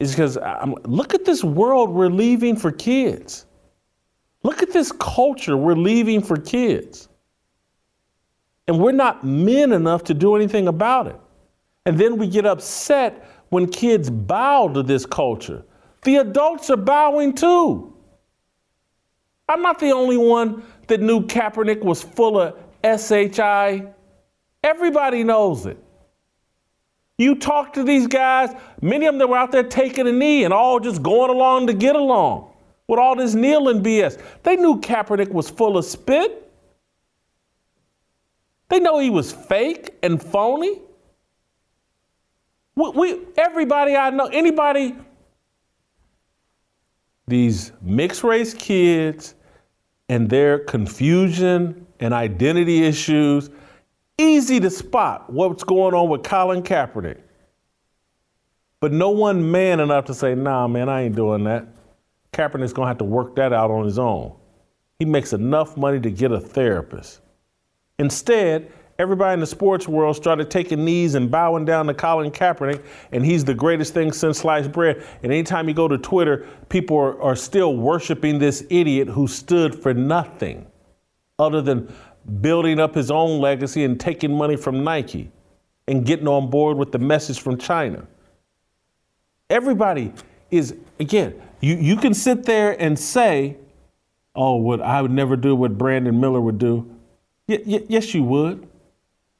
It's 0.00 0.12
because 0.12 0.36
I'm, 0.36 0.74
look 0.84 1.14
at 1.14 1.24
this 1.24 1.42
world 1.42 1.90
we're 1.90 2.10
leaving 2.10 2.56
for 2.56 2.70
kids. 2.70 3.46
Look 4.48 4.62
at 4.62 4.72
this 4.72 4.92
culture 4.92 5.58
we're 5.58 5.74
leaving 5.74 6.22
for 6.22 6.38
kids. 6.38 7.10
And 8.66 8.80
we're 8.80 8.92
not 8.92 9.22
men 9.22 9.74
enough 9.74 10.04
to 10.04 10.14
do 10.14 10.36
anything 10.36 10.68
about 10.68 11.06
it. 11.06 11.16
And 11.84 12.00
then 12.00 12.16
we 12.16 12.28
get 12.28 12.46
upset 12.46 13.28
when 13.50 13.68
kids 13.68 14.08
bow 14.08 14.68
to 14.68 14.82
this 14.82 15.04
culture. 15.04 15.66
The 16.00 16.16
adults 16.16 16.70
are 16.70 16.78
bowing 16.78 17.34
too. 17.34 17.94
I'm 19.50 19.60
not 19.60 19.80
the 19.80 19.90
only 19.90 20.16
one 20.16 20.62
that 20.86 21.02
knew 21.02 21.26
Kaepernick 21.26 21.80
was 21.84 22.02
full 22.02 22.40
of 22.40 22.56
SHI. 22.82 23.84
Everybody 24.64 25.24
knows 25.24 25.66
it. 25.66 25.76
You 27.18 27.34
talk 27.34 27.74
to 27.74 27.82
these 27.82 28.06
guys, 28.06 28.58
many 28.80 29.04
of 29.04 29.12
them 29.12 29.18
that 29.18 29.28
were 29.28 29.36
out 29.36 29.52
there 29.52 29.62
taking 29.62 30.08
a 30.08 30.12
knee 30.12 30.44
and 30.44 30.54
all 30.54 30.80
just 30.80 31.02
going 31.02 31.28
along 31.28 31.66
to 31.66 31.74
get 31.74 31.96
along 31.96 32.54
with 32.88 32.98
all 32.98 33.14
this 33.14 33.34
kneeling 33.34 33.82
BS. 33.82 34.20
They 34.42 34.56
knew 34.56 34.80
Kaepernick 34.80 35.30
was 35.30 35.48
full 35.48 35.76
of 35.76 35.84
spit. 35.84 36.50
They 38.70 38.80
know 38.80 38.98
he 38.98 39.10
was 39.10 39.30
fake 39.30 39.94
and 40.02 40.20
phony. 40.20 40.80
We, 42.74 42.90
we, 42.90 43.20
everybody 43.36 43.94
I 43.96 44.10
know, 44.10 44.26
anybody, 44.26 44.96
these 47.26 47.72
mixed 47.82 48.24
race 48.24 48.54
kids 48.54 49.34
and 50.08 50.28
their 50.28 50.58
confusion 50.58 51.86
and 52.00 52.14
identity 52.14 52.84
issues, 52.84 53.50
easy 54.16 54.60
to 54.60 54.70
spot 54.70 55.30
what's 55.30 55.64
going 55.64 55.94
on 55.94 56.08
with 56.08 56.22
Colin 56.22 56.62
Kaepernick. 56.62 57.20
But 58.80 58.92
no 58.92 59.10
one 59.10 59.50
man 59.50 59.80
enough 59.80 60.04
to 60.06 60.14
say, 60.14 60.34
nah, 60.34 60.68
man, 60.68 60.88
I 60.88 61.02
ain't 61.02 61.16
doing 61.16 61.44
that. 61.44 61.66
Kaepernick's 62.32 62.72
gonna 62.72 62.88
have 62.88 62.98
to 62.98 63.04
work 63.04 63.36
that 63.36 63.52
out 63.52 63.70
on 63.70 63.84
his 63.84 63.98
own. 63.98 64.34
He 64.98 65.04
makes 65.04 65.32
enough 65.32 65.76
money 65.76 66.00
to 66.00 66.10
get 66.10 66.32
a 66.32 66.40
therapist. 66.40 67.20
Instead, 67.98 68.70
everybody 68.98 69.34
in 69.34 69.40
the 69.40 69.46
sports 69.46 69.86
world 69.86 70.16
started 70.16 70.50
taking 70.50 70.84
knees 70.84 71.14
and 71.14 71.30
bowing 71.30 71.64
down 71.64 71.86
to 71.86 71.94
Colin 71.94 72.30
Kaepernick, 72.30 72.82
and 73.12 73.24
he's 73.24 73.44
the 73.44 73.54
greatest 73.54 73.94
thing 73.94 74.12
since 74.12 74.38
sliced 74.38 74.72
bread. 74.72 75.04
And 75.22 75.32
anytime 75.32 75.68
you 75.68 75.74
go 75.74 75.88
to 75.88 75.98
Twitter, 75.98 76.46
people 76.68 76.96
are, 76.96 77.20
are 77.22 77.36
still 77.36 77.76
worshiping 77.76 78.38
this 78.38 78.64
idiot 78.70 79.08
who 79.08 79.28
stood 79.28 79.74
for 79.74 79.94
nothing 79.94 80.66
other 81.38 81.62
than 81.62 81.92
building 82.40 82.78
up 82.80 82.94
his 82.94 83.10
own 83.10 83.40
legacy 83.40 83.84
and 83.84 83.98
taking 83.98 84.36
money 84.36 84.56
from 84.56 84.84
Nike 84.84 85.30
and 85.86 86.04
getting 86.04 86.28
on 86.28 86.50
board 86.50 86.76
with 86.76 86.92
the 86.92 86.98
message 86.98 87.40
from 87.40 87.56
China. 87.56 88.06
Everybody 89.48 90.12
is, 90.50 90.74
again, 91.00 91.40
you, 91.60 91.76
you 91.76 91.96
can 91.96 92.14
sit 92.14 92.44
there 92.44 92.80
and 92.80 92.98
say, 92.98 93.56
oh, 94.34 94.56
what 94.56 94.80
I 94.80 95.02
would 95.02 95.10
never 95.10 95.36
do 95.36 95.54
what 95.56 95.76
Brandon 95.76 96.18
Miller 96.20 96.40
would 96.40 96.58
do. 96.58 96.88
Y- 97.48 97.62
y- 97.66 97.84
yes, 97.88 98.14
you 98.14 98.22
would. 98.24 98.68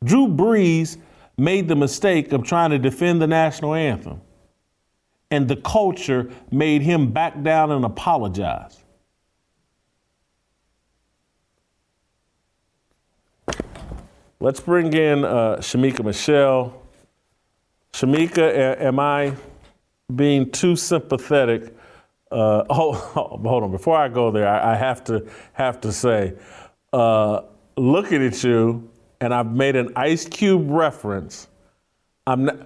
Drew 0.05 0.27
Brees 0.29 0.97
made 1.37 1.69
the 1.69 1.77
mistake 1.77 2.33
of 2.33 2.43
trying 2.43 2.71
to 2.71 2.79
defend 2.79 3.23
the 3.23 3.27
national 3.27 3.75
anthem, 3.75 4.21
and 5.31 5.47
the 5.47 5.57
culture 5.57 6.31
made 6.51 6.83
him 6.83 7.13
back 7.13 7.43
down 7.43 7.71
and 7.71 7.85
apologize. 7.85 8.79
Let's 14.41 14.61
bring 14.61 14.93
in 14.93 15.25
uh, 15.25 15.57
Shemeka 15.57 16.05
Michelle. 16.05 16.81
Shemeka, 17.93 18.39
a- 18.39 18.83
am 18.83 19.01
I 19.01 19.35
being 20.15 20.51
too 20.51 20.77
sympathetic? 20.77 21.75
Uh, 22.31 22.65
hold, 22.71 22.97
hold 22.97 23.63
on. 23.63 23.71
Before 23.71 23.97
I 23.97 24.09
go 24.09 24.31
there, 24.31 24.49
I, 24.49 24.73
I 24.73 24.77
have 24.77 25.05
to 25.05 25.27
have 25.53 25.81
to 25.83 25.93
say, 25.93 26.35
uh, 26.93 27.43
looking 27.77 28.25
at 28.25 28.43
you, 28.43 28.89
and 29.21 29.35
I've 29.35 29.53
made 29.53 29.77
an 29.77 29.93
Ice 29.97 30.27
Cube 30.27 30.71
reference. 30.71 31.49
I'm 32.27 32.45
not, 32.45 32.57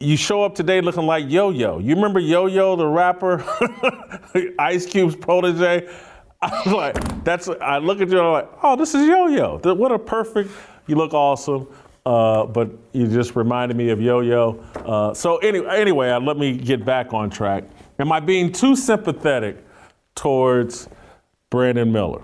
you 0.00 0.16
show 0.16 0.42
up 0.42 0.54
today 0.54 0.80
looking 0.80 1.04
like 1.04 1.28
Yo 1.28 1.50
Yo. 1.50 1.78
You 1.78 1.94
remember 1.94 2.20
Yo 2.20 2.46
Yo, 2.46 2.74
the 2.74 2.86
rapper, 2.86 3.44
Ice 4.58 4.86
Cube's 4.86 5.14
protege? 5.14 5.88
I 6.42 6.62
was 6.64 6.72
like, 6.72 7.24
that's. 7.24 7.48
I 7.48 7.76
look 7.76 8.00
at 8.00 8.08
you 8.08 8.18
and 8.18 8.26
I'm 8.26 8.32
like, 8.32 8.48
oh, 8.62 8.74
this 8.74 8.94
is 8.94 9.06
Yo 9.06 9.26
Yo. 9.26 9.58
What 9.74 9.92
a 9.92 9.98
perfect. 9.98 10.50
You 10.86 10.96
look 10.96 11.12
awesome. 11.12 11.68
Uh, 12.06 12.46
but 12.46 12.70
you 12.92 13.06
just 13.06 13.36
reminded 13.36 13.76
me 13.76 13.90
of 13.90 14.00
Yo 14.00 14.20
Yo. 14.20 14.64
Uh, 14.74 15.12
so 15.12 15.36
anyway, 15.38 15.68
anyway, 15.78 16.08
uh, 16.08 16.18
let 16.18 16.38
me 16.38 16.56
get 16.56 16.82
back 16.82 17.12
on 17.12 17.28
track. 17.28 17.64
Am 18.00 18.10
I 18.12 18.18
being 18.18 18.50
too 18.50 18.76
sympathetic 18.76 19.62
towards 20.14 20.88
Brandon 21.50 21.92
Miller? 21.92 22.22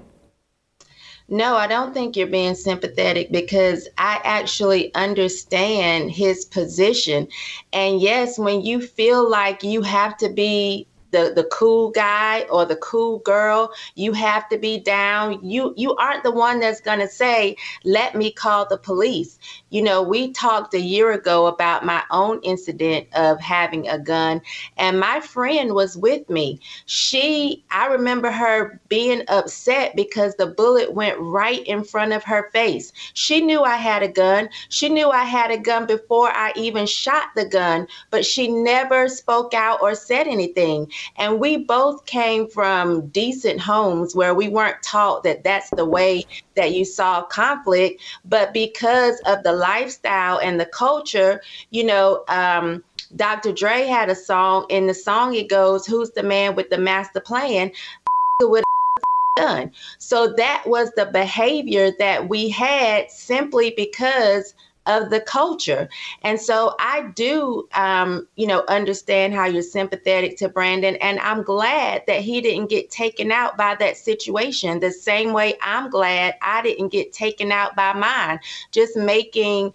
No, 1.28 1.54
I 1.56 1.66
don't 1.66 1.92
think 1.92 2.16
you're 2.16 2.28
being 2.28 2.54
sympathetic 2.54 3.30
because 3.30 3.86
I 3.98 4.20
actually 4.24 4.94
understand 4.94 6.12
his 6.12 6.46
position. 6.46 7.28
And 7.74 8.00
yes, 8.00 8.38
when 8.38 8.62
you 8.62 8.80
feel 8.80 9.28
like 9.28 9.62
you 9.62 9.82
have 9.82 10.16
to 10.18 10.30
be 10.30 10.86
the 11.16 11.32
the 11.34 11.44
cool 11.44 11.90
guy 11.90 12.42
or 12.50 12.64
the 12.66 12.76
cool 12.76 13.18
girl 13.20 13.72
you 13.94 14.12
have 14.12 14.48
to 14.50 14.58
be 14.58 14.78
down. 14.78 15.38
You 15.42 15.72
you 15.76 15.94
aren't 15.96 16.22
the 16.22 16.30
one 16.30 16.60
that's 16.60 16.80
going 16.80 16.98
to 16.98 17.08
say 17.08 17.56
let 17.84 18.14
me 18.14 18.30
call 18.30 18.66
the 18.66 18.76
police. 18.76 19.38
You 19.70 19.82
know 19.82 20.02
we 20.02 20.32
talked 20.32 20.74
a 20.74 20.80
year 20.80 21.12
ago 21.12 21.46
about 21.46 21.84
my 21.84 22.02
own 22.10 22.40
incident 22.42 23.06
of 23.14 23.40
having 23.40 23.88
a 23.88 23.98
gun 23.98 24.42
and 24.76 25.00
my 25.00 25.20
friend 25.20 25.74
was 25.74 25.96
with 25.96 26.28
me. 26.28 26.60
She 26.86 27.64
i 27.70 27.86
remember 27.86 28.30
her 28.30 28.80
being 28.88 29.22
upset 29.28 29.96
because 29.96 30.34
the 30.36 30.46
bullet 30.46 30.92
went 30.94 31.18
right 31.18 31.64
in 31.66 31.84
front 31.84 32.12
of 32.12 32.24
her 32.24 32.50
face. 32.52 32.92
She 33.14 33.40
knew 33.40 33.62
i 33.62 33.76
had 33.76 34.02
a 34.02 34.08
gun. 34.08 34.48
She 34.68 34.88
knew 34.88 35.10
i 35.10 35.24
had 35.24 35.50
a 35.50 35.58
gun 35.58 35.86
before 35.86 36.28
i 36.30 36.52
even 36.56 36.86
shot 36.86 37.28
the 37.34 37.46
gun 37.46 37.86
but 38.10 38.24
she 38.24 38.48
never 38.48 39.08
spoke 39.08 39.54
out 39.54 39.80
or 39.82 39.94
said 39.94 40.26
anything 40.26 40.90
and 41.16 41.40
we 41.40 41.58
both 41.58 42.06
came 42.06 42.48
from 42.48 43.08
decent 43.08 43.60
homes 43.60 44.14
where 44.14 44.34
we 44.34 44.48
weren't 44.48 44.82
taught 44.82 45.22
that 45.24 45.44
that's 45.44 45.70
the 45.70 45.84
way 45.84 46.24
that 46.54 46.72
you 46.72 46.84
solve 46.84 47.28
conflict. 47.28 48.02
But 48.24 48.52
because 48.52 49.20
of 49.26 49.42
the 49.42 49.52
lifestyle 49.52 50.38
and 50.38 50.60
the 50.60 50.66
culture, 50.66 51.40
you 51.70 51.84
know, 51.84 52.24
um, 52.28 52.82
Dr. 53.14 53.52
Dre 53.52 53.86
had 53.86 54.08
a 54.08 54.14
song. 54.14 54.66
In 54.68 54.86
the 54.86 54.94
song, 54.94 55.34
it 55.34 55.48
goes, 55.48 55.86
Who's 55.86 56.10
the 56.10 56.22
man 56.22 56.54
with 56.54 56.70
the 56.70 56.78
master 56.78 57.20
plan? 57.20 57.70
Done. 59.36 59.70
So 59.98 60.32
that 60.38 60.62
was 60.66 60.90
the 60.92 61.04
behavior 61.06 61.92
that 61.98 62.26
we 62.28 62.48
had 62.48 63.10
simply 63.10 63.74
because 63.76 64.54
of 64.86 65.10
the 65.10 65.20
culture. 65.20 65.88
And 66.22 66.40
so 66.40 66.74
I 66.78 67.10
do, 67.14 67.68
um, 67.74 68.26
you 68.36 68.46
know, 68.46 68.64
understand 68.68 69.34
how 69.34 69.46
you're 69.46 69.62
sympathetic 69.62 70.36
to 70.38 70.48
Brandon. 70.48 70.96
And 70.96 71.18
I'm 71.20 71.42
glad 71.42 72.04
that 72.06 72.20
he 72.20 72.40
didn't 72.40 72.70
get 72.70 72.90
taken 72.90 73.30
out 73.30 73.56
by 73.56 73.74
that 73.76 73.96
situation 73.96 74.80
the 74.80 74.92
same 74.92 75.32
way 75.32 75.54
I'm 75.62 75.90
glad 75.90 76.34
I 76.42 76.62
didn't 76.62 76.88
get 76.88 77.12
taken 77.12 77.52
out 77.52 77.76
by 77.76 77.92
mine. 77.92 78.40
Just 78.72 78.96
making 78.96 79.72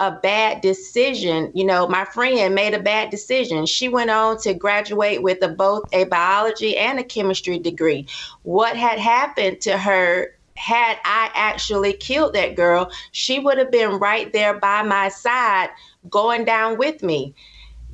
a 0.00 0.10
bad 0.10 0.60
decision. 0.62 1.52
You 1.54 1.64
know, 1.64 1.86
my 1.86 2.04
friend 2.04 2.54
made 2.54 2.74
a 2.74 2.82
bad 2.82 3.10
decision. 3.10 3.66
She 3.66 3.88
went 3.88 4.10
on 4.10 4.36
to 4.38 4.52
graduate 4.52 5.22
with 5.22 5.40
a, 5.42 5.48
both 5.48 5.84
a 5.92 6.04
biology 6.04 6.76
and 6.76 6.98
a 6.98 7.04
chemistry 7.04 7.58
degree. 7.60 8.06
What 8.42 8.76
had 8.76 8.98
happened 8.98 9.60
to 9.60 9.78
her 9.78 10.34
had 10.56 10.98
I 11.04 11.30
actually 11.34 11.94
killed 11.94 12.34
that 12.34 12.56
girl, 12.56 12.90
she 13.12 13.38
would 13.38 13.58
have 13.58 13.70
been 13.70 13.98
right 13.98 14.32
there 14.32 14.58
by 14.58 14.82
my 14.82 15.08
side, 15.08 15.70
going 16.10 16.44
down 16.44 16.78
with 16.78 17.02
me. 17.02 17.34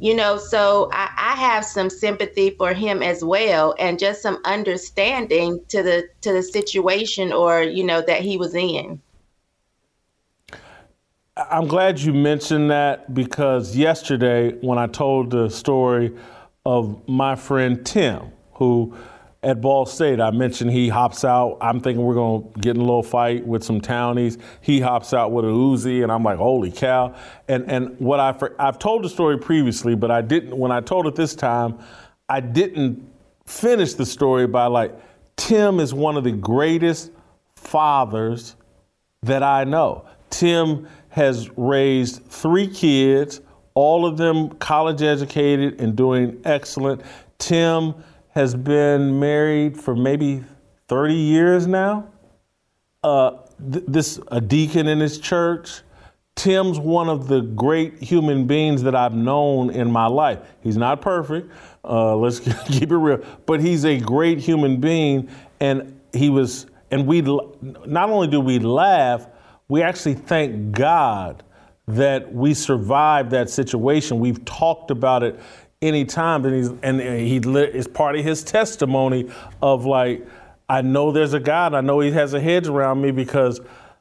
You 0.00 0.14
know, 0.14 0.36
so 0.36 0.88
I, 0.92 1.10
I 1.16 1.34
have 1.34 1.64
some 1.64 1.90
sympathy 1.90 2.50
for 2.50 2.72
him 2.72 3.02
as 3.02 3.24
well, 3.24 3.74
and 3.80 3.98
just 3.98 4.22
some 4.22 4.40
understanding 4.44 5.60
to 5.68 5.82
the 5.82 6.08
to 6.20 6.32
the 6.32 6.42
situation, 6.42 7.32
or 7.32 7.62
you 7.62 7.82
know, 7.82 8.00
that 8.02 8.20
he 8.20 8.36
was 8.36 8.54
in. 8.54 9.00
I'm 11.36 11.68
glad 11.68 12.00
you 12.00 12.12
mentioned 12.12 12.70
that 12.70 13.14
because 13.14 13.76
yesterday, 13.76 14.52
when 14.60 14.78
I 14.78 14.86
told 14.88 15.30
the 15.30 15.48
story 15.48 16.16
of 16.64 17.08
my 17.08 17.36
friend 17.36 17.84
Tim, 17.84 18.32
who 18.54 18.96
at 19.42 19.60
Ball 19.60 19.86
State, 19.86 20.20
I 20.20 20.32
mentioned 20.32 20.72
he 20.72 20.88
hops 20.88 21.24
out. 21.24 21.58
I'm 21.60 21.80
thinking 21.80 22.04
we're 22.04 22.14
going 22.14 22.52
to 22.52 22.60
get 22.60 22.74
in 22.74 22.82
a 22.82 22.84
little 22.84 23.04
fight 23.04 23.46
with 23.46 23.62
some 23.62 23.80
townies. 23.80 24.36
He 24.60 24.80
hops 24.80 25.14
out 25.14 25.30
with 25.30 25.44
a 25.44 25.48
Uzi, 25.48 26.02
and 26.02 26.10
I'm 26.10 26.24
like, 26.24 26.38
holy 26.38 26.72
cow. 26.72 27.14
And, 27.46 27.70
and 27.70 27.98
what 28.00 28.18
I, 28.18 28.36
I've 28.58 28.80
told 28.80 29.04
the 29.04 29.08
story 29.08 29.38
previously, 29.38 29.94
but 29.94 30.10
I 30.10 30.22
didn't, 30.22 30.56
when 30.56 30.72
I 30.72 30.80
told 30.80 31.06
it 31.06 31.14
this 31.14 31.36
time, 31.36 31.78
I 32.28 32.40
didn't 32.40 33.08
finish 33.46 33.94
the 33.94 34.04
story 34.04 34.46
by 34.48 34.66
like, 34.66 34.92
Tim 35.36 35.78
is 35.78 35.94
one 35.94 36.16
of 36.16 36.24
the 36.24 36.32
greatest 36.32 37.12
fathers 37.54 38.56
that 39.22 39.44
I 39.44 39.62
know. 39.62 40.04
Tim 40.30 40.88
has 41.10 41.48
raised 41.56 42.24
three 42.24 42.66
kids, 42.66 43.40
all 43.74 44.04
of 44.04 44.16
them 44.16 44.50
college 44.56 45.00
educated 45.00 45.80
and 45.80 45.94
doing 45.94 46.40
excellent. 46.44 47.02
Tim 47.38 47.94
has 48.38 48.54
been 48.54 49.18
married 49.18 49.76
for 49.76 49.96
maybe 49.96 50.44
30 50.86 51.12
years 51.12 51.66
now. 51.66 52.06
Uh, 53.02 53.32
th- 53.72 53.84
this 53.88 54.20
a 54.28 54.40
deacon 54.40 54.86
in 54.86 55.00
his 55.00 55.18
church. 55.18 55.80
Tim's 56.36 56.78
one 56.78 57.08
of 57.08 57.26
the 57.26 57.40
great 57.40 58.00
human 58.00 58.46
beings 58.46 58.84
that 58.84 58.94
I've 58.94 59.12
known 59.12 59.70
in 59.70 59.90
my 59.90 60.06
life. 60.06 60.38
He's 60.60 60.76
not 60.76 61.00
perfect. 61.00 61.50
Uh, 61.82 62.14
let's 62.24 62.38
keep 62.38 62.92
it 62.92 62.96
real, 62.96 63.24
but 63.44 63.58
he's 63.58 63.84
a 63.84 63.98
great 63.98 64.38
human 64.38 64.80
being, 64.80 65.28
and 65.58 66.00
he 66.12 66.30
was. 66.30 66.66
And 66.92 67.08
we 67.08 67.22
not 67.22 68.08
only 68.08 68.28
do 68.28 68.38
we 68.38 68.60
laugh, 68.60 69.26
we 69.66 69.82
actually 69.82 70.14
thank 70.14 70.70
God 70.70 71.42
that 71.88 72.32
we 72.32 72.54
survived 72.54 73.32
that 73.32 73.50
situation. 73.50 74.20
We've 74.20 74.44
talked 74.44 74.92
about 74.92 75.24
it 75.24 75.40
anytime 75.80 76.44
and 76.44 76.54
he's 76.54 76.70
and 76.82 77.00
he 77.00 77.36
is 77.36 77.86
part 77.86 78.16
of 78.16 78.24
his 78.24 78.42
testimony 78.42 79.30
of 79.62 79.84
like 79.84 80.26
I 80.68 80.82
know 80.82 81.12
there's 81.12 81.34
a 81.34 81.40
God 81.40 81.74
I 81.74 81.80
know 81.80 82.00
he 82.00 82.10
has 82.12 82.34
a 82.34 82.40
hedge 82.40 82.66
around 82.66 83.00
me 83.00 83.12
because 83.12 83.60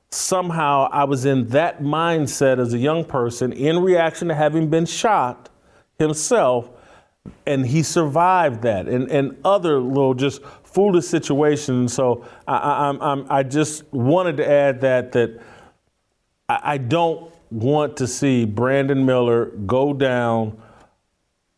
somehow 0.10 0.90
I 0.92 1.04
was 1.04 1.26
in 1.26 1.48
that 1.50 1.82
mindset 1.82 2.60
as 2.60 2.74
a 2.74 2.80
young 2.80 3.06
person 3.06 3.54
in 3.54 3.80
reaction 3.80 4.30
to 4.30 4.36
having 4.36 4.70
been 4.70 4.86
shot 4.86 5.50
himself 6.00 6.70
and 7.46 7.66
he 7.66 7.84
survived 7.84 8.64
that 8.64 8.88
and, 8.88 9.12
and 9.12 9.38
other 9.46 9.80
little 9.80 10.14
just 10.14 10.42
foolish 10.64 11.06
situations. 11.06 11.94
So 11.94 12.26
I, 12.48 12.58
I, 12.58 13.12
I'm, 13.12 13.26
I 13.30 13.44
just 13.44 13.84
wanted 13.94 14.38
to 14.38 14.50
add 14.50 14.82
that 14.82 15.12
that 15.12 15.42
I, 16.50 16.60
I 16.64 16.78
don't 16.78 17.32
want 17.52 17.98
to 17.98 18.08
see 18.08 18.46
Brandon 18.46 19.06
Miller 19.06 19.46
go 19.46 19.94
down 19.94 20.60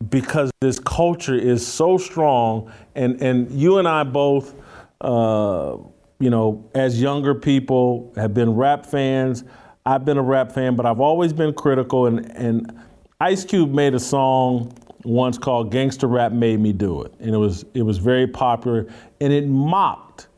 because 0.08 0.50
this 0.60 0.78
culture 0.78 1.34
is 1.34 1.66
so 1.66 1.98
strong, 1.98 2.72
and 2.94 3.20
and 3.22 3.50
you 3.50 3.78
and 3.78 3.86
I 3.86 4.04
both, 4.04 4.54
uh, 5.00 5.76
you 6.18 6.30
know, 6.30 6.68
as 6.74 7.00
younger 7.00 7.34
people, 7.34 8.12
have 8.16 8.32
been 8.32 8.54
rap 8.54 8.86
fans. 8.86 9.44
I've 9.84 10.04
been 10.04 10.18
a 10.18 10.22
rap 10.22 10.52
fan, 10.52 10.76
but 10.76 10.86
I've 10.86 11.00
always 11.00 11.32
been 11.32 11.52
critical. 11.52 12.06
And 12.06 12.30
and 12.36 12.72
Ice 13.20 13.44
Cube 13.44 13.72
made 13.72 13.94
a 13.94 14.00
song 14.00 14.72
once 15.04 15.36
called 15.38 15.70
"Gangster 15.70 16.06
Rap 16.06 16.32
Made 16.32 16.60
Me 16.60 16.72
Do 16.72 17.02
It," 17.02 17.14
and 17.20 17.34
it 17.34 17.38
was 17.38 17.64
it 17.74 17.82
was 17.82 17.98
very 17.98 18.26
popular, 18.26 18.86
and 19.20 19.32
it 19.32 19.46
mocked 19.46 20.28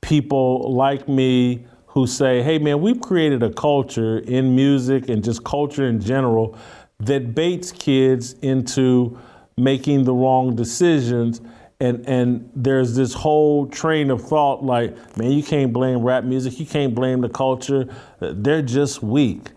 people 0.00 0.72
like 0.72 1.08
me 1.08 1.66
who 1.86 2.06
say, 2.06 2.42
"Hey, 2.42 2.58
man, 2.58 2.80
we've 2.80 3.00
created 3.00 3.42
a 3.42 3.50
culture 3.50 4.18
in 4.20 4.54
music 4.54 5.08
and 5.10 5.22
just 5.22 5.44
culture 5.44 5.86
in 5.86 6.00
general." 6.00 6.56
That 7.00 7.34
baits 7.34 7.72
kids 7.72 8.34
into 8.42 9.18
making 9.56 10.04
the 10.04 10.12
wrong 10.12 10.54
decisions. 10.56 11.40
And, 11.80 12.06
and 12.08 12.50
there's 12.56 12.96
this 12.96 13.14
whole 13.14 13.66
train 13.66 14.10
of 14.10 14.22
thought 14.22 14.64
like, 14.64 15.16
man, 15.16 15.30
you 15.30 15.42
can't 15.42 15.72
blame 15.72 16.02
rap 16.02 16.24
music, 16.24 16.58
you 16.58 16.66
can't 16.66 16.94
blame 16.94 17.20
the 17.20 17.28
culture, 17.28 17.86
they're 18.20 18.62
just 18.62 19.02
weak. 19.02 19.50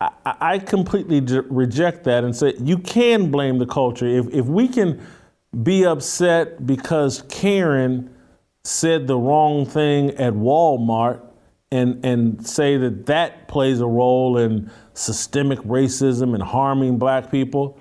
I, 0.00 0.10
I 0.24 0.58
completely 0.58 1.20
reject 1.48 2.04
that 2.04 2.24
and 2.24 2.34
say 2.34 2.54
you 2.58 2.78
can 2.78 3.30
blame 3.30 3.58
the 3.58 3.66
culture. 3.66 4.06
If, 4.06 4.28
if 4.32 4.46
we 4.46 4.68
can 4.68 5.04
be 5.62 5.84
upset 5.84 6.66
because 6.66 7.22
Karen 7.28 8.14
said 8.64 9.06
the 9.06 9.16
wrong 9.16 9.64
thing 9.64 10.10
at 10.12 10.32
Walmart 10.34 11.20
and, 11.70 12.04
and 12.04 12.46
say 12.46 12.76
that 12.76 13.06
that 13.06 13.48
plays 13.48 13.80
a 13.80 13.86
role 13.86 14.38
in 14.38 14.70
systemic 14.96 15.58
racism 15.60 16.34
and 16.34 16.42
harming 16.42 16.98
black 16.98 17.30
people, 17.30 17.78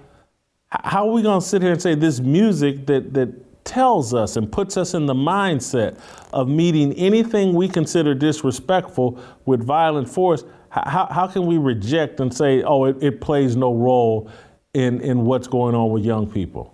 how 0.70 1.08
are 1.08 1.14
we 1.14 1.22
going 1.22 1.40
to 1.40 1.46
sit 1.46 1.62
here 1.62 1.72
and 1.72 1.82
say 1.82 1.96
this 1.96 2.20
music 2.20 2.86
that, 2.88 3.14
that 3.14 3.64
tells 3.64 4.14
us 4.14 4.36
and 4.36 4.52
puts 4.52 4.78
us 4.78 4.94
in 4.94 5.06
the 5.06 5.14
mindset 5.14 5.98
of 6.34 6.48
meeting 6.48 6.94
anything 6.94 7.54
we 7.54 7.68
consider 7.68 8.14
disrespectful 8.14 9.20
with 9.46 9.64
violent 9.64 10.08
force, 10.10 10.44
how, 10.70 11.08
how 11.10 11.26
can 11.26 11.46
we 11.46 11.58
reject 11.58 12.20
and 12.20 12.34
say, 12.34 12.62
oh, 12.64 12.86
it, 12.86 13.02
it 13.02 13.22
plays 13.22 13.56
no 13.56 13.74
role 13.74 14.30
in, 14.74 15.00
in 15.02 15.26
what's 15.26 15.48
going 15.48 15.74
on 15.74 15.92
with 15.92 16.04
young 16.04 16.30
people? 16.30 16.74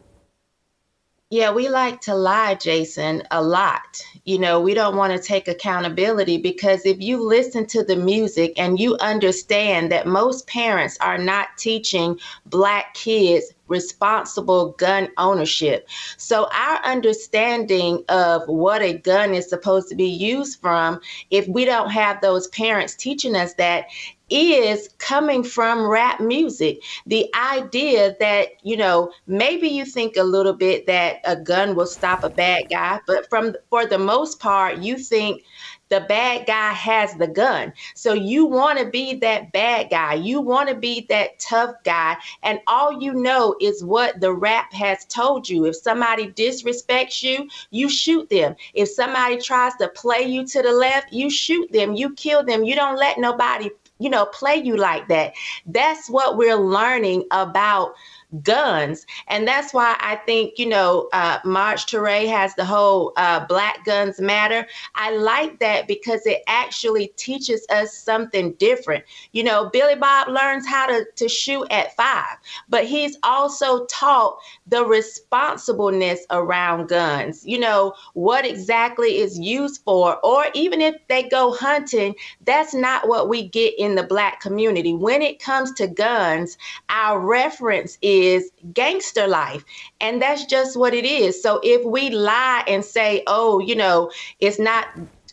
Yeah, 1.29 1.53
we 1.53 1.69
like 1.69 2.01
to 2.01 2.15
lie, 2.15 2.55
Jason, 2.55 3.23
a 3.31 3.41
lot. 3.41 4.03
You 4.23 4.37
know, 4.37 4.59
we 4.59 4.73
don't 4.75 4.95
want 4.95 5.13
to 5.13 5.19
take 5.19 5.47
accountability 5.47 6.37
because 6.37 6.85
if 6.85 7.01
you 7.01 7.23
listen 7.23 7.65
to 7.67 7.83
the 7.83 7.95
music 7.95 8.53
and 8.57 8.79
you 8.79 8.95
understand 8.97 9.91
that 9.91 10.05
most 10.05 10.47
parents 10.47 10.97
are 11.01 11.17
not 11.17 11.47
teaching 11.57 12.19
Black 12.45 12.93
kids 12.93 13.53
responsible 13.67 14.73
gun 14.73 15.07
ownership. 15.17 15.87
So, 16.17 16.49
our 16.53 16.83
understanding 16.83 18.03
of 18.09 18.43
what 18.47 18.81
a 18.81 18.93
gun 18.93 19.33
is 19.33 19.49
supposed 19.49 19.87
to 19.89 19.95
be 19.95 20.09
used 20.09 20.59
from, 20.59 20.99
if 21.31 21.47
we 21.47 21.65
don't 21.65 21.89
have 21.89 22.21
those 22.21 22.47
parents 22.49 22.95
teaching 22.95 23.35
us 23.35 23.53
that, 23.55 23.85
is 24.31 24.89
coming 24.97 25.43
from 25.43 25.85
rap 25.85 26.19
music. 26.19 26.81
The 27.05 27.29
idea 27.35 28.15
that, 28.19 28.49
you 28.63 28.77
know, 28.77 29.11
maybe 29.27 29.67
you 29.67 29.85
think 29.85 30.15
a 30.17 30.23
little 30.23 30.53
bit 30.53 30.87
that 30.87 31.17
a 31.25 31.35
gun 31.35 31.75
will 31.75 31.85
stop 31.85 32.23
a 32.23 32.29
bad 32.29 32.63
guy, 32.69 32.99
but 33.07 33.29
from 33.29 33.55
for 33.69 33.85
the 33.85 33.99
most 33.99 34.39
part, 34.39 34.77
you 34.77 34.97
think 34.97 35.43
the 35.91 35.99
bad 36.07 36.47
guy 36.47 36.71
has 36.71 37.13
the 37.15 37.27
gun. 37.27 37.73
So 37.95 38.13
you 38.13 38.45
want 38.45 38.79
to 38.79 38.85
be 38.85 39.15
that 39.15 39.51
bad 39.51 39.89
guy. 39.89 40.13
You 40.13 40.39
want 40.39 40.69
to 40.69 40.75
be 40.75 41.05
that 41.09 41.37
tough 41.39 41.75
guy. 41.83 42.15
And 42.43 42.61
all 42.67 43.01
you 43.01 43.13
know 43.13 43.55
is 43.59 43.83
what 43.83 44.21
the 44.21 44.33
rap 44.33 44.71
has 44.73 45.03
told 45.05 45.49
you. 45.49 45.65
If 45.65 45.75
somebody 45.75 46.29
disrespects 46.29 47.21
you, 47.21 47.49
you 47.71 47.89
shoot 47.89 48.29
them. 48.29 48.55
If 48.73 48.87
somebody 48.87 49.37
tries 49.39 49.75
to 49.75 49.89
play 49.89 50.21
you 50.21 50.47
to 50.47 50.61
the 50.61 50.71
left, 50.71 51.11
you 51.11 51.29
shoot 51.29 51.69
them. 51.73 51.93
You 51.93 52.13
kill 52.13 52.43
them. 52.45 52.63
You 52.63 52.75
don't 52.75 52.97
let 52.97 53.19
nobody 53.19 53.69
you 54.01 54.09
know, 54.09 54.25
play 54.25 54.55
you 54.55 54.75
like 54.75 55.07
that. 55.09 55.33
That's 55.65 56.09
what 56.09 56.37
we're 56.37 56.55
learning 56.55 57.25
about 57.31 57.93
guns. 58.43 59.05
And 59.27 59.47
that's 59.47 59.73
why 59.73 59.95
I 59.99 60.15
think, 60.25 60.57
you 60.57 60.67
know, 60.67 61.09
uh, 61.13 61.39
Maj 61.43 61.85
Toure 61.85 62.27
has 62.27 62.55
the 62.55 62.65
whole 62.65 63.13
uh, 63.17 63.45
Black 63.45 63.83
Guns 63.85 64.19
Matter. 64.19 64.67
I 64.95 65.15
like 65.15 65.59
that 65.59 65.87
because 65.87 66.25
it 66.25 66.41
actually 66.47 67.07
teaches 67.17 67.65
us 67.69 67.93
something 67.93 68.53
different. 68.53 69.03
You 69.33 69.43
know, 69.43 69.69
Billy 69.71 69.95
Bob 69.95 70.29
learns 70.29 70.65
how 70.65 70.87
to, 70.87 71.05
to 71.15 71.27
shoot 71.27 71.67
at 71.71 71.95
five, 71.95 72.37
but 72.69 72.85
he's 72.85 73.17
also 73.23 73.85
taught 73.85 74.37
the 74.67 74.85
responsibleness 74.85 76.19
around 76.29 76.87
guns. 76.87 77.45
You 77.45 77.59
know, 77.59 77.93
what 78.13 78.45
exactly 78.45 79.17
is 79.17 79.37
used 79.37 79.81
for, 79.83 80.17
or 80.25 80.45
even 80.53 80.81
if 80.81 80.95
they 81.07 81.23
go 81.23 81.53
hunting, 81.53 82.15
that's 82.45 82.73
not 82.73 83.07
what 83.07 83.29
we 83.29 83.47
get 83.47 83.73
in 83.77 83.95
the 83.95 84.03
Black 84.03 84.39
community. 84.39 84.93
When 84.93 85.21
it 85.21 85.41
comes 85.41 85.71
to 85.73 85.87
guns, 85.87 86.57
our 86.89 87.19
reference 87.19 87.97
is 88.01 88.20
is 88.21 88.51
gangster 88.73 89.27
life. 89.27 89.63
And 89.99 90.21
that's 90.21 90.45
just 90.45 90.77
what 90.77 90.93
it 90.93 91.05
is. 91.05 91.41
So 91.41 91.59
if 91.63 91.85
we 91.85 92.09
lie 92.09 92.63
and 92.67 92.83
say, 92.83 93.23
oh, 93.27 93.59
you 93.59 93.75
know, 93.75 94.11
it's 94.39 94.59
not 94.59 94.87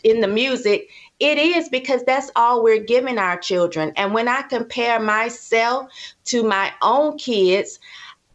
in 0.04 0.20
the 0.20 0.28
music, 0.28 0.88
it 1.20 1.38
is 1.38 1.68
because 1.68 2.04
that's 2.04 2.30
all 2.36 2.62
we're 2.62 2.82
giving 2.82 3.18
our 3.18 3.36
children. 3.36 3.92
And 3.96 4.14
when 4.14 4.28
I 4.28 4.42
compare 4.42 5.00
myself 5.00 5.90
to 6.26 6.44
my 6.44 6.72
own 6.82 7.18
kids, 7.18 7.80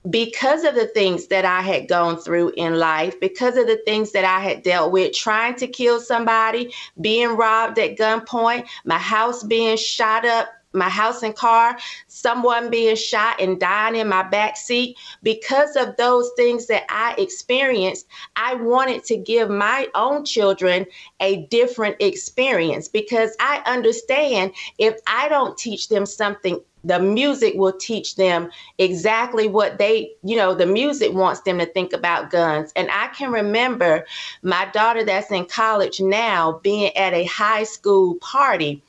because 0.10 0.66
of 0.66 0.76
the 0.76 0.88
things 0.88 1.28
that 1.28 1.46
I 1.46 1.62
had 1.62 1.88
gone 1.88 2.18
through 2.18 2.52
in 2.58 2.78
life, 2.78 3.18
because 3.22 3.56
of 3.56 3.68
the 3.68 3.82
things 3.86 4.12
that 4.12 4.26
I 4.26 4.42
had 4.42 4.62
dealt 4.64 4.92
with, 4.92 5.14
trying 5.14 5.56
to 5.56 5.68
kill 5.68 6.02
somebody, 6.02 6.74
being 7.00 7.38
robbed 7.38 7.80
at 7.80 7.98
gunpoint, 7.98 8.68
my 8.84 8.98
house 8.98 9.44
being 9.44 9.78
shot 9.78 10.26
up 10.26 10.50
my 10.74 10.90
house 10.90 11.24
and 11.24 11.36
car, 11.36 11.78
someone 12.08 12.70
being 12.70 12.96
shot 12.96 13.40
and 13.40 13.60
dying 13.60 13.96
in 13.96 14.08
my 14.08 14.24
back 14.24 14.58
seat. 14.58 14.98
Because 15.22 15.76
of 15.76 15.96
those 15.98 16.30
things 16.36 16.68
that 16.68 16.84
I 16.90 17.16
experienced, 17.18 18.08
I 18.36 18.56
wanted 18.56 19.04
to 19.06 19.18
give 19.18 19.50
my 19.50 19.88
own 19.96 20.26
children 20.26 20.86
a 21.20 21.46
different 21.48 21.98
experience 22.00 22.88
because 22.88 23.36
I 23.40 23.62
understand 23.66 24.54
if 24.78 25.00
I 25.08 25.30
don't 25.30 25.58
teach 25.58 25.90
them 25.90 26.06
something 26.06 26.60
the 26.84 27.00
music 27.00 27.54
will 27.56 27.74
teach 27.74 28.16
them 28.16 28.50
exactly 28.78 29.48
what 29.48 29.78
they, 29.78 30.12
you 30.24 30.36
know, 30.36 30.54
the 30.54 30.66
music 30.66 31.14
wants 31.14 31.42
them 31.42 31.60
to 31.60 31.66
think 31.66 31.94
about 31.94 32.30
guns. 32.30 32.74
And 32.76 32.90
I 32.92 33.08
can 33.08 33.32
remember 33.32 34.06
my 34.42 34.66
daughter 34.74 35.04
that's 35.06 35.32
in 35.32 35.46
college 35.46 36.02
now 36.02 36.60
being 36.62 36.96
at 36.98 37.14
a 37.14 37.24
high 37.26 37.64
school 37.64 38.16
party 38.16 38.84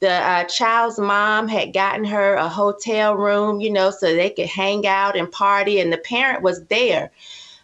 the 0.00 0.12
uh, 0.12 0.44
child's 0.44 0.98
mom 0.98 1.48
had 1.48 1.72
gotten 1.72 2.04
her 2.04 2.34
a 2.34 2.48
hotel 2.48 3.16
room, 3.16 3.60
you 3.60 3.70
know, 3.70 3.90
so 3.90 4.14
they 4.14 4.30
could 4.30 4.46
hang 4.46 4.86
out 4.86 5.16
and 5.16 5.30
party, 5.30 5.80
and 5.80 5.92
the 5.92 5.98
parent 5.98 6.42
was 6.42 6.64
there. 6.66 7.10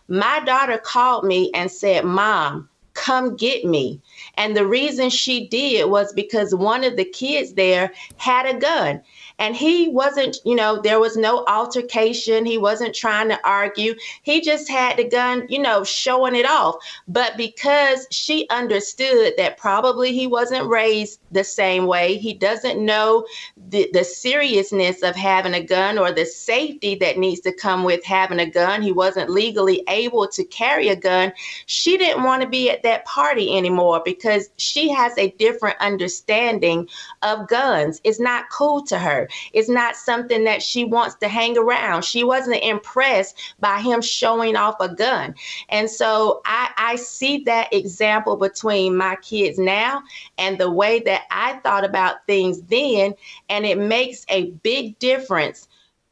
My 0.08 0.40
daughter 0.40 0.78
called 0.78 1.24
me 1.24 1.50
and 1.54 1.70
said, 1.70 2.04
Mom, 2.04 2.68
come 2.94 3.36
get 3.36 3.64
me. 3.64 4.00
And 4.36 4.56
the 4.56 4.66
reason 4.66 5.10
she 5.10 5.46
did 5.48 5.90
was 5.90 6.12
because 6.12 6.54
one 6.54 6.84
of 6.84 6.96
the 6.96 7.04
kids 7.04 7.54
there 7.54 7.92
had 8.16 8.46
a 8.46 8.58
gun. 8.58 9.02
And 9.38 9.56
he 9.56 9.88
wasn't, 9.88 10.38
you 10.44 10.54
know, 10.54 10.80
there 10.80 11.00
was 11.00 11.16
no 11.16 11.44
altercation. 11.46 12.46
He 12.46 12.58
wasn't 12.58 12.94
trying 12.94 13.28
to 13.30 13.46
argue. 13.46 13.94
He 14.22 14.40
just 14.40 14.68
had 14.68 14.96
the 14.96 15.04
gun, 15.04 15.46
you 15.48 15.58
know, 15.58 15.82
showing 15.82 16.36
it 16.36 16.46
off. 16.46 16.76
But 17.08 17.36
because 17.36 18.06
she 18.10 18.48
understood 18.50 19.34
that 19.36 19.58
probably 19.58 20.12
he 20.12 20.26
wasn't 20.26 20.68
raised 20.68 21.20
the 21.32 21.44
same 21.44 21.86
way, 21.86 22.16
he 22.16 22.32
doesn't 22.32 22.84
know 22.84 23.26
the, 23.70 23.88
the 23.92 24.04
seriousness 24.04 25.02
of 25.02 25.16
having 25.16 25.54
a 25.54 25.64
gun 25.64 25.98
or 25.98 26.12
the 26.12 26.26
safety 26.26 26.94
that 26.96 27.18
needs 27.18 27.40
to 27.40 27.52
come 27.52 27.82
with 27.82 28.04
having 28.04 28.40
a 28.40 28.48
gun. 28.48 28.82
He 28.82 28.92
wasn't 28.92 29.30
legally 29.30 29.82
able 29.88 30.28
to 30.28 30.44
carry 30.44 30.88
a 30.88 30.96
gun. 30.96 31.32
She 31.66 31.98
didn't 31.98 32.22
want 32.22 32.42
to 32.42 32.48
be 32.48 32.70
at 32.70 32.82
that 32.84 33.04
party 33.04 33.56
anymore 33.56 34.00
because 34.04 34.50
she 34.56 34.90
has 34.90 35.16
a 35.18 35.30
different 35.32 35.76
understanding 35.80 36.88
of 37.22 37.48
guns. 37.48 38.00
It's 38.04 38.20
not 38.20 38.50
cool 38.50 38.82
to 38.84 38.98
her. 38.98 39.28
It's 39.52 39.68
not 39.68 39.96
something 39.96 40.44
that 40.44 40.62
she 40.62 40.84
wants 40.84 41.16
to 41.16 41.28
hang 41.28 41.56
around. 41.56 42.04
She 42.04 42.24
wasn't 42.24 42.62
impressed 42.62 43.54
by 43.60 43.80
him 43.80 44.00
showing 44.00 44.56
off 44.56 44.76
a 44.80 44.88
gun. 44.88 45.34
And 45.68 45.88
so 45.90 46.40
I, 46.44 46.70
I 46.76 46.96
see 46.96 47.44
that 47.44 47.72
example 47.72 48.36
between 48.36 48.96
my 48.96 49.16
kids 49.16 49.58
now 49.58 50.02
and 50.38 50.58
the 50.58 50.70
way 50.70 51.00
that 51.00 51.22
I 51.30 51.54
thought 51.58 51.84
about 51.84 52.26
things 52.26 52.62
then. 52.62 53.14
And 53.48 53.64
it 53.64 53.78
makes 53.78 54.24
a 54.28 54.50
big 54.62 54.98
difference 54.98 55.68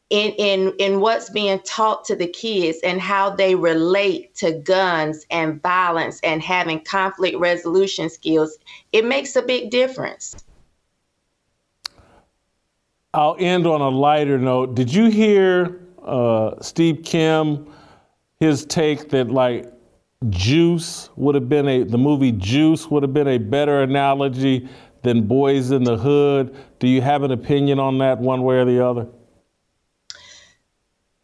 in, 0.09 0.31
in, 0.33 0.73
in 0.77 0.99
what's 0.99 1.31
being 1.31 1.59
taught 1.61 2.05
to 2.05 2.15
the 2.15 2.27
kids 2.27 2.77
and 2.83 3.01
how 3.01 3.31
they 3.31 3.55
relate 3.55 4.35
to 4.35 4.51
guns 4.51 5.25
and 5.31 5.59
violence 5.63 6.19
and 6.23 6.41
having 6.41 6.83
conflict 6.83 7.37
resolution 7.39 8.11
skills, 8.11 8.57
it 8.91 9.05
makes 9.05 9.35
a 9.35 9.41
big 9.41 9.71
difference. 9.71 10.35
I'll 13.13 13.35
end 13.37 13.67
on 13.67 13.79
a 13.81 13.89
lighter 13.89 14.39
note. 14.39 14.73
Did 14.73 14.91
you 14.91 15.05
hear 15.05 15.81
uh, 16.03 16.59
Steve 16.61 17.01
Kim, 17.03 17.71
his 18.39 18.65
take 18.65 19.09
that 19.09 19.29
like 19.29 19.71
Juice 20.29 21.09
would 21.15 21.35
have 21.35 21.47
been 21.47 21.67
a, 21.67 21.83
the 21.83 21.97
movie 21.97 22.31
Juice 22.31 22.89
would 22.89 23.03
have 23.03 23.13
been 23.13 23.27
a 23.27 23.37
better 23.37 23.83
analogy 23.83 24.67
than 25.03 25.27
Boyz 25.27 25.71
n 25.71 25.83
the 25.83 25.95
Hood? 25.95 26.55
Do 26.79 26.87
you 26.87 27.01
have 27.01 27.21
an 27.21 27.31
opinion 27.31 27.79
on 27.79 27.99
that 27.99 28.17
one 28.17 28.41
way 28.41 28.55
or 28.55 28.65
the 28.65 28.83
other? 28.83 29.07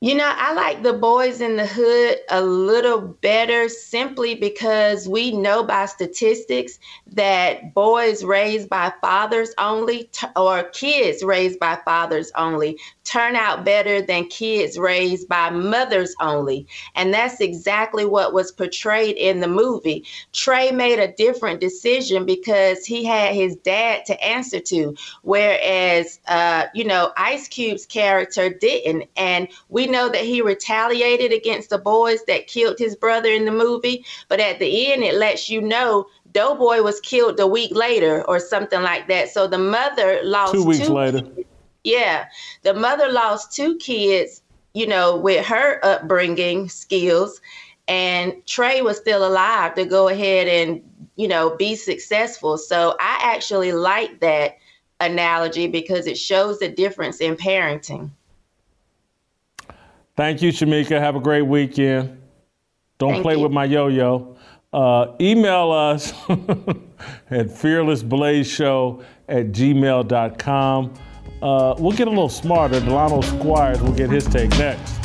You 0.02 0.16
know, 0.16 0.32
I 0.34 0.54
like 0.54 0.84
the 0.84 0.94
Boyz 0.94 1.42
n 1.42 1.58
the 1.58 1.66
Hood 1.66 2.20
a 2.30 2.42
little 2.42 3.02
better 3.02 3.68
simply 3.68 4.34
because 4.36 5.10
we 5.10 5.32
know 5.32 5.64
by 5.64 5.88
statistics 5.88 6.80
that 7.08 7.74
boys 7.74 8.24
raised 8.24 8.70
by 8.70 8.94
fathers 9.02 9.54
only 9.58 10.06
t- 10.14 10.28
or 10.38 10.64
kids 10.64 11.22
raised 11.22 11.60
by 11.60 11.80
fathers 11.84 12.32
only 12.38 12.80
turn 13.10 13.36
out 13.36 13.66
better 13.66 14.02
than 14.02 14.26
kids 14.28 14.78
raised 14.78 15.28
by 15.28 15.50
mothers 15.50 16.14
only. 16.22 16.68
And 16.96 17.14
that's 17.14 17.42
exactly 17.42 18.06
what 18.06 18.34
was 18.34 18.52
portrayed 18.52 19.16
in 19.16 19.40
the 19.40 19.48
movie. 19.48 20.06
Trey 20.32 20.72
made 20.72 21.00
a 21.00 21.12
different 21.14 21.60
decision 21.60 22.26
because 22.26 22.86
he 22.86 23.04
had 23.04 23.34
his 23.34 23.56
dad 23.58 24.06
to 24.06 24.24
answer 24.24 24.60
to, 24.60 24.96
whereas, 25.24 26.20
uh, 26.28 26.66
you 26.76 26.84
know, 26.84 27.12
Ice 27.18 27.48
Cube's 27.48 27.86
character 27.86 28.50
didn't. 28.50 29.10
And 29.18 29.48
we 29.70 29.88
know 29.88 30.10
that 30.10 30.24
he 30.24 30.42
retaliated 30.42 31.34
against 31.34 31.72
the 31.72 31.80
boys 31.80 32.24
that 32.28 32.48
killed 32.48 32.78
his 32.78 32.96
brother 32.96 33.30
in 33.30 33.46
the 33.46 33.52
movie. 33.52 34.06
But 34.28 34.40
at 34.40 34.60
the 34.60 34.92
end, 34.92 35.04
it 35.04 35.16
lets 35.16 35.50
you 35.50 35.62
know 35.62 36.08
Doughboy 36.32 36.82
was 36.84 37.00
killed 37.00 37.40
a 37.40 37.48
week 37.48 37.74
later 37.74 38.24
or 38.28 38.40
something 38.40 38.84
like 38.84 39.08
that. 39.08 39.30
So 39.30 39.48
the 39.48 39.58
mother 39.58 40.20
lost 40.24 40.54
two 40.54 40.64
weeks 40.64 40.86
two, 40.86 40.94
later. 40.94 41.24
Yeah, 41.84 42.28
the 42.64 42.74
mother 42.74 43.12
lost 43.12 43.54
two 43.56 43.78
kids, 43.78 44.42
you 44.74 44.86
know, 44.88 45.16
with 45.18 45.46
her 45.46 45.80
upbringing 45.84 46.70
skills. 46.70 47.42
and 47.88 48.34
Trey 48.46 48.82
was 48.84 48.98
still 48.98 49.26
alive 49.28 49.74
to 49.76 49.84
go 49.84 50.08
ahead 50.10 50.48
and, 50.48 50.82
you 51.16 51.28
know, 51.28 51.56
be 51.58 51.76
successful. 51.76 52.58
So 52.58 52.96
I 53.00 53.20
actually 53.24 53.72
like 53.72 54.20
that 54.20 54.58
analogy 55.00 55.66
because 55.68 56.06
it 56.06 56.18
shows 56.18 56.60
the 56.60 56.70
difference 56.70 57.20
in 57.20 57.36
parenting. 57.36 58.12
Thank 60.16 60.42
you, 60.44 60.52
Shemeka. 60.52 61.00
Have 61.00 61.16
a 61.16 61.20
great 61.20 61.42
weekend. 61.44 62.22
Don't 63.00 63.14
Thank 63.14 63.24
play 63.24 63.36
you. 63.36 63.42
with 63.42 63.52
my 63.52 63.66
yo 63.66 63.88
yo. 63.88 64.36
Uh, 64.72 65.16
email 65.20 65.72
us 65.72 66.12
at 66.30 67.48
fearlessblazeshow 67.48 69.04
at 69.28 69.48
gmail.com. 69.48 70.94
Uh, 71.42 71.74
we'll 71.80 71.96
get 71.96 72.08
a 72.08 72.10
little 72.10 72.28
smarter. 72.30 72.80
Delano 72.80 73.22
Squires 73.22 73.82
will 73.82 73.94
get 73.94 74.10
his 74.10 74.26
take 74.26 74.50
next. 74.58 74.96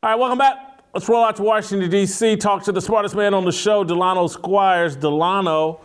All 0.00 0.10
right, 0.10 0.18
welcome 0.18 0.38
back. 0.38 0.80
Let's 0.94 1.06
roll 1.06 1.22
out 1.22 1.36
to 1.36 1.42
Washington, 1.42 1.90
D.C., 1.90 2.36
talk 2.36 2.62
to 2.64 2.72
the 2.72 2.80
smartest 2.80 3.14
man 3.14 3.34
on 3.34 3.44
the 3.44 3.52
show, 3.52 3.84
Delano 3.84 4.26
Squires. 4.26 4.96
Delano, 4.96 5.80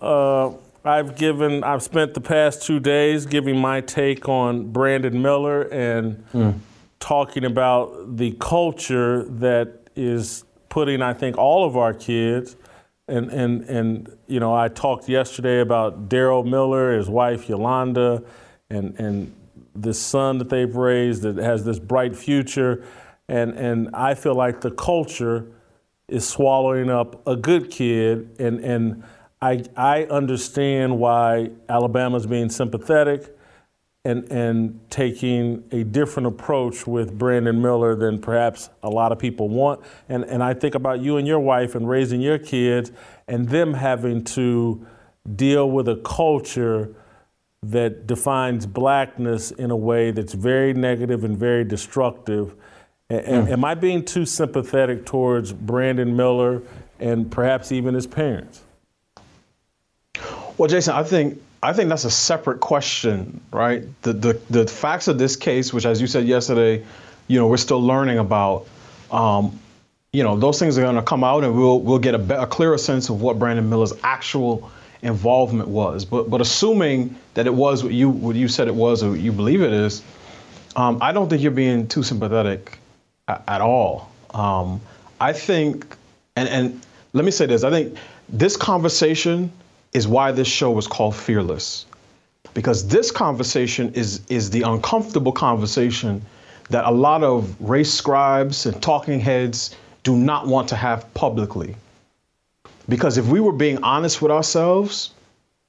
uh, 0.00 0.50
I've 0.84 1.16
given, 1.16 1.62
I've 1.62 1.82
spent 1.82 2.14
the 2.14 2.20
past 2.20 2.62
two 2.62 2.80
days 2.80 3.26
giving 3.26 3.58
my 3.58 3.80
take 3.80 4.28
on 4.28 4.72
Brandon 4.72 5.20
Miller 5.20 5.62
and 5.62 6.24
mm. 6.32 6.58
talking 6.98 7.44
about 7.44 8.16
the 8.16 8.32
culture 8.40 9.24
that 9.24 9.88
is 9.94 10.44
putting, 10.68 11.02
I 11.02 11.12
think, 11.12 11.36
all 11.36 11.66
of 11.66 11.76
our 11.76 11.92
kids. 11.92 12.56
And, 13.08 13.30
and, 13.30 13.64
and 13.64 14.16
you 14.26 14.40
know, 14.40 14.54
I 14.54 14.68
talked 14.68 15.08
yesterday 15.08 15.60
about 15.60 16.08
Daryl 16.08 16.46
Miller, 16.46 16.96
his 16.96 17.10
wife 17.10 17.48
Yolanda, 17.48 18.22
and, 18.70 18.98
and 18.98 19.34
this 19.74 20.00
son 20.00 20.38
that 20.38 20.48
they've 20.48 20.74
raised 20.74 21.22
that 21.22 21.36
has 21.36 21.64
this 21.64 21.78
bright 21.78 22.16
future 22.16 22.84
and 23.30 23.52
and 23.52 23.90
I 23.94 24.14
feel 24.14 24.34
like 24.34 24.60
the 24.60 24.72
culture 24.72 25.46
is 26.08 26.28
swallowing 26.28 26.90
up 26.90 27.24
a 27.28 27.36
good 27.36 27.70
kid, 27.70 28.36
and 28.40 28.58
and 28.58 29.04
I 29.42 29.64
I 29.76 30.04
understand 30.04 30.98
why 30.98 31.50
Alabama's 31.68 32.26
being 32.26 32.50
sympathetic. 32.50 33.36
And, 34.02 34.32
and 34.32 34.80
taking 34.88 35.62
a 35.72 35.84
different 35.84 36.26
approach 36.26 36.86
with 36.86 37.18
Brandon 37.18 37.60
Miller 37.60 37.94
than 37.94 38.18
perhaps 38.18 38.70
a 38.82 38.88
lot 38.88 39.12
of 39.12 39.18
people 39.18 39.50
want. 39.50 39.82
And, 40.08 40.24
and 40.24 40.42
I 40.42 40.54
think 40.54 40.74
about 40.74 41.00
you 41.00 41.18
and 41.18 41.28
your 41.28 41.38
wife 41.38 41.74
and 41.74 41.86
raising 41.86 42.22
your 42.22 42.38
kids 42.38 42.92
and 43.28 43.46
them 43.46 43.74
having 43.74 44.24
to 44.24 44.86
deal 45.36 45.70
with 45.70 45.86
a 45.86 45.96
culture 45.96 46.94
that 47.62 48.06
defines 48.06 48.64
blackness 48.64 49.50
in 49.50 49.70
a 49.70 49.76
way 49.76 50.12
that's 50.12 50.32
very 50.32 50.72
negative 50.72 51.22
and 51.22 51.36
very 51.36 51.64
destructive 51.64 52.54
mm. 53.10 53.50
Am 53.50 53.64
I 53.64 53.74
being 53.74 54.04
too 54.04 54.24
sympathetic 54.24 55.04
towards 55.04 55.52
Brandon 55.52 56.16
Miller 56.16 56.62
and 56.98 57.30
perhaps 57.30 57.72
even 57.72 57.94
his 57.94 58.06
parents? 58.06 58.62
Well, 60.60 60.68
Jason, 60.68 60.92
I 60.92 61.04
think 61.04 61.40
I 61.62 61.72
think 61.72 61.88
that's 61.88 62.04
a 62.04 62.10
separate 62.10 62.60
question, 62.60 63.40
right? 63.50 63.82
The 64.02 64.12
the 64.12 64.40
the 64.50 64.66
facts 64.66 65.08
of 65.08 65.16
this 65.16 65.34
case, 65.34 65.72
which, 65.72 65.86
as 65.86 66.02
you 66.02 66.06
said 66.06 66.26
yesterday, 66.26 66.84
you 67.28 67.38
know, 67.38 67.46
we're 67.46 67.56
still 67.56 67.82
learning 67.82 68.18
about. 68.18 68.66
Um, 69.10 69.58
you 70.12 70.22
know, 70.22 70.36
those 70.36 70.58
things 70.58 70.76
are 70.76 70.82
going 70.82 70.96
to 70.96 71.02
come 71.02 71.24
out, 71.24 71.44
and 71.44 71.56
we'll 71.56 71.80
we'll 71.80 71.98
get 71.98 72.14
a, 72.14 72.42
a 72.42 72.46
clearer 72.46 72.76
sense 72.76 73.08
of 73.08 73.22
what 73.22 73.38
Brandon 73.38 73.70
Miller's 73.70 73.94
actual 74.02 74.70
involvement 75.00 75.70
was. 75.70 76.04
But 76.04 76.28
but 76.28 76.42
assuming 76.42 77.16
that 77.32 77.46
it 77.46 77.54
was 77.54 77.82
what 77.82 77.94
you 77.94 78.10
what 78.10 78.36
you 78.36 78.46
said 78.46 78.68
it 78.68 78.74
was, 78.74 79.02
or 79.02 79.16
you 79.16 79.32
believe 79.32 79.62
it 79.62 79.72
is, 79.72 80.02
um, 80.76 80.98
I 81.00 81.12
don't 81.12 81.30
think 81.30 81.40
you're 81.40 81.52
being 81.52 81.88
too 81.88 82.02
sympathetic 82.02 82.78
at 83.26 83.62
all. 83.62 84.12
Um, 84.34 84.82
I 85.18 85.32
think, 85.32 85.96
and, 86.36 86.50
and 86.50 86.82
let 87.14 87.24
me 87.24 87.30
say 87.30 87.46
this 87.46 87.64
I 87.64 87.70
think 87.70 87.96
this 88.28 88.58
conversation 88.58 89.52
is 89.92 90.06
why 90.06 90.32
this 90.32 90.48
show 90.48 90.70
was 90.70 90.86
called 90.86 91.16
Fearless. 91.16 91.86
Because 92.54 92.88
this 92.88 93.10
conversation 93.10 93.94
is, 93.94 94.22
is 94.28 94.50
the 94.50 94.62
uncomfortable 94.62 95.32
conversation 95.32 96.22
that 96.70 96.84
a 96.84 96.90
lot 96.90 97.22
of 97.22 97.60
race 97.60 97.92
scribes 97.92 98.66
and 98.66 98.80
talking 98.82 99.20
heads 99.20 99.74
do 100.02 100.16
not 100.16 100.46
want 100.46 100.68
to 100.68 100.76
have 100.76 101.12
publicly. 101.14 101.76
Because 102.88 103.18
if 103.18 103.26
we 103.26 103.40
were 103.40 103.52
being 103.52 103.82
honest 103.82 104.22
with 104.22 104.32
ourselves, 104.32 105.10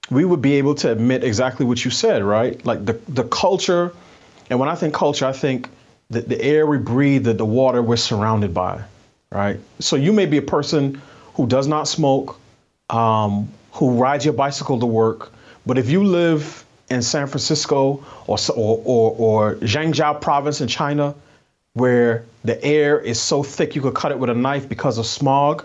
we 0.10 0.26
would 0.26 0.41
be 0.41 0.53
able 0.53 0.76
to 0.76 0.91
admit 0.91 1.23
exactly 1.23 1.65
what 1.65 1.84
you 1.84 1.91
said, 1.91 2.23
right? 2.23 2.64
Like 2.65 2.85
the, 2.85 2.93
the 3.07 3.23
culture, 3.26 3.93
and 4.49 4.60
when 4.60 4.69
I 4.69 4.76
think 4.76 4.93
culture, 4.93 5.26
I 5.26 5.31
think 5.31 5.69
the, 6.10 6.22
the 6.22 6.41
air 6.41 6.65
we 6.65 6.77
breathe, 6.77 7.23
the, 7.23 7.34
the 7.34 7.45
water 7.45 7.81
we're 7.81 7.98
surrounded 7.98 8.53
by, 8.53 8.84
right? 9.31 9.60
So 9.80 9.95
you 9.95 10.14
may 10.14 10.26
be 10.26 10.38
a 10.38 10.41
person 10.41 11.02
who 11.35 11.48
does 11.48 11.68
not 11.68 11.88
smoke, 11.88 12.39
um, 12.89 13.49
who 13.73 13.91
rides 13.91 14.26
your 14.26 14.34
bicycle 14.34 14.80
to 14.80 14.85
work, 14.85 15.31
but 15.65 15.77
if 15.77 15.89
you 15.89 16.03
live 16.03 16.65
in 16.89 17.02
San 17.02 17.27
Francisco 17.27 18.03
or, 18.27 18.38
or, 18.56 18.81
or, 18.85 19.15
or 19.18 19.56
Zhengzhou 19.56 20.19
province 20.22 20.61
in 20.61 20.68
China, 20.68 21.15
where 21.73 22.26
the 22.43 22.61
air 22.64 22.99
is 22.99 23.19
so 23.19 23.43
thick 23.43 23.76
you 23.76 23.81
could 23.81 23.95
cut 23.95 24.11
it 24.11 24.19
with 24.19 24.30
a 24.30 24.35
knife 24.35 24.68
because 24.68 24.98
of 24.98 25.06
smog, 25.06 25.64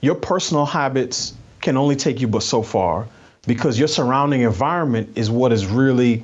your 0.00 0.16
personal 0.16 0.66
habits 0.66 1.34
can 1.60 1.76
only 1.76 1.96
take 1.96 2.20
you 2.20 2.28
but 2.28 2.42
so 2.42 2.62
far 2.62 3.06
because 3.46 3.78
your 3.78 3.88
surrounding 3.88 4.42
environment 4.42 5.16
is 5.16 5.30
what 5.30 5.52
is 5.52 5.66
really 5.66 6.22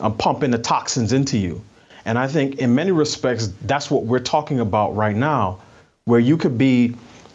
um, 0.00 0.16
pumping 0.16 0.50
the 0.50 0.58
toxins 0.58 1.12
into 1.12 1.38
you. 1.38 1.62
And 2.04 2.18
I 2.18 2.26
think 2.26 2.56
in 2.56 2.74
many 2.74 2.90
respects, 2.90 3.48
that's 3.62 3.90
what 3.90 4.04
we're 4.04 4.18
talking 4.18 4.60
about 4.60 4.94
right 4.96 5.16
now, 5.16 5.60
where 6.04 6.20
you 6.20 6.36
could 6.36 6.58
be 6.58 6.94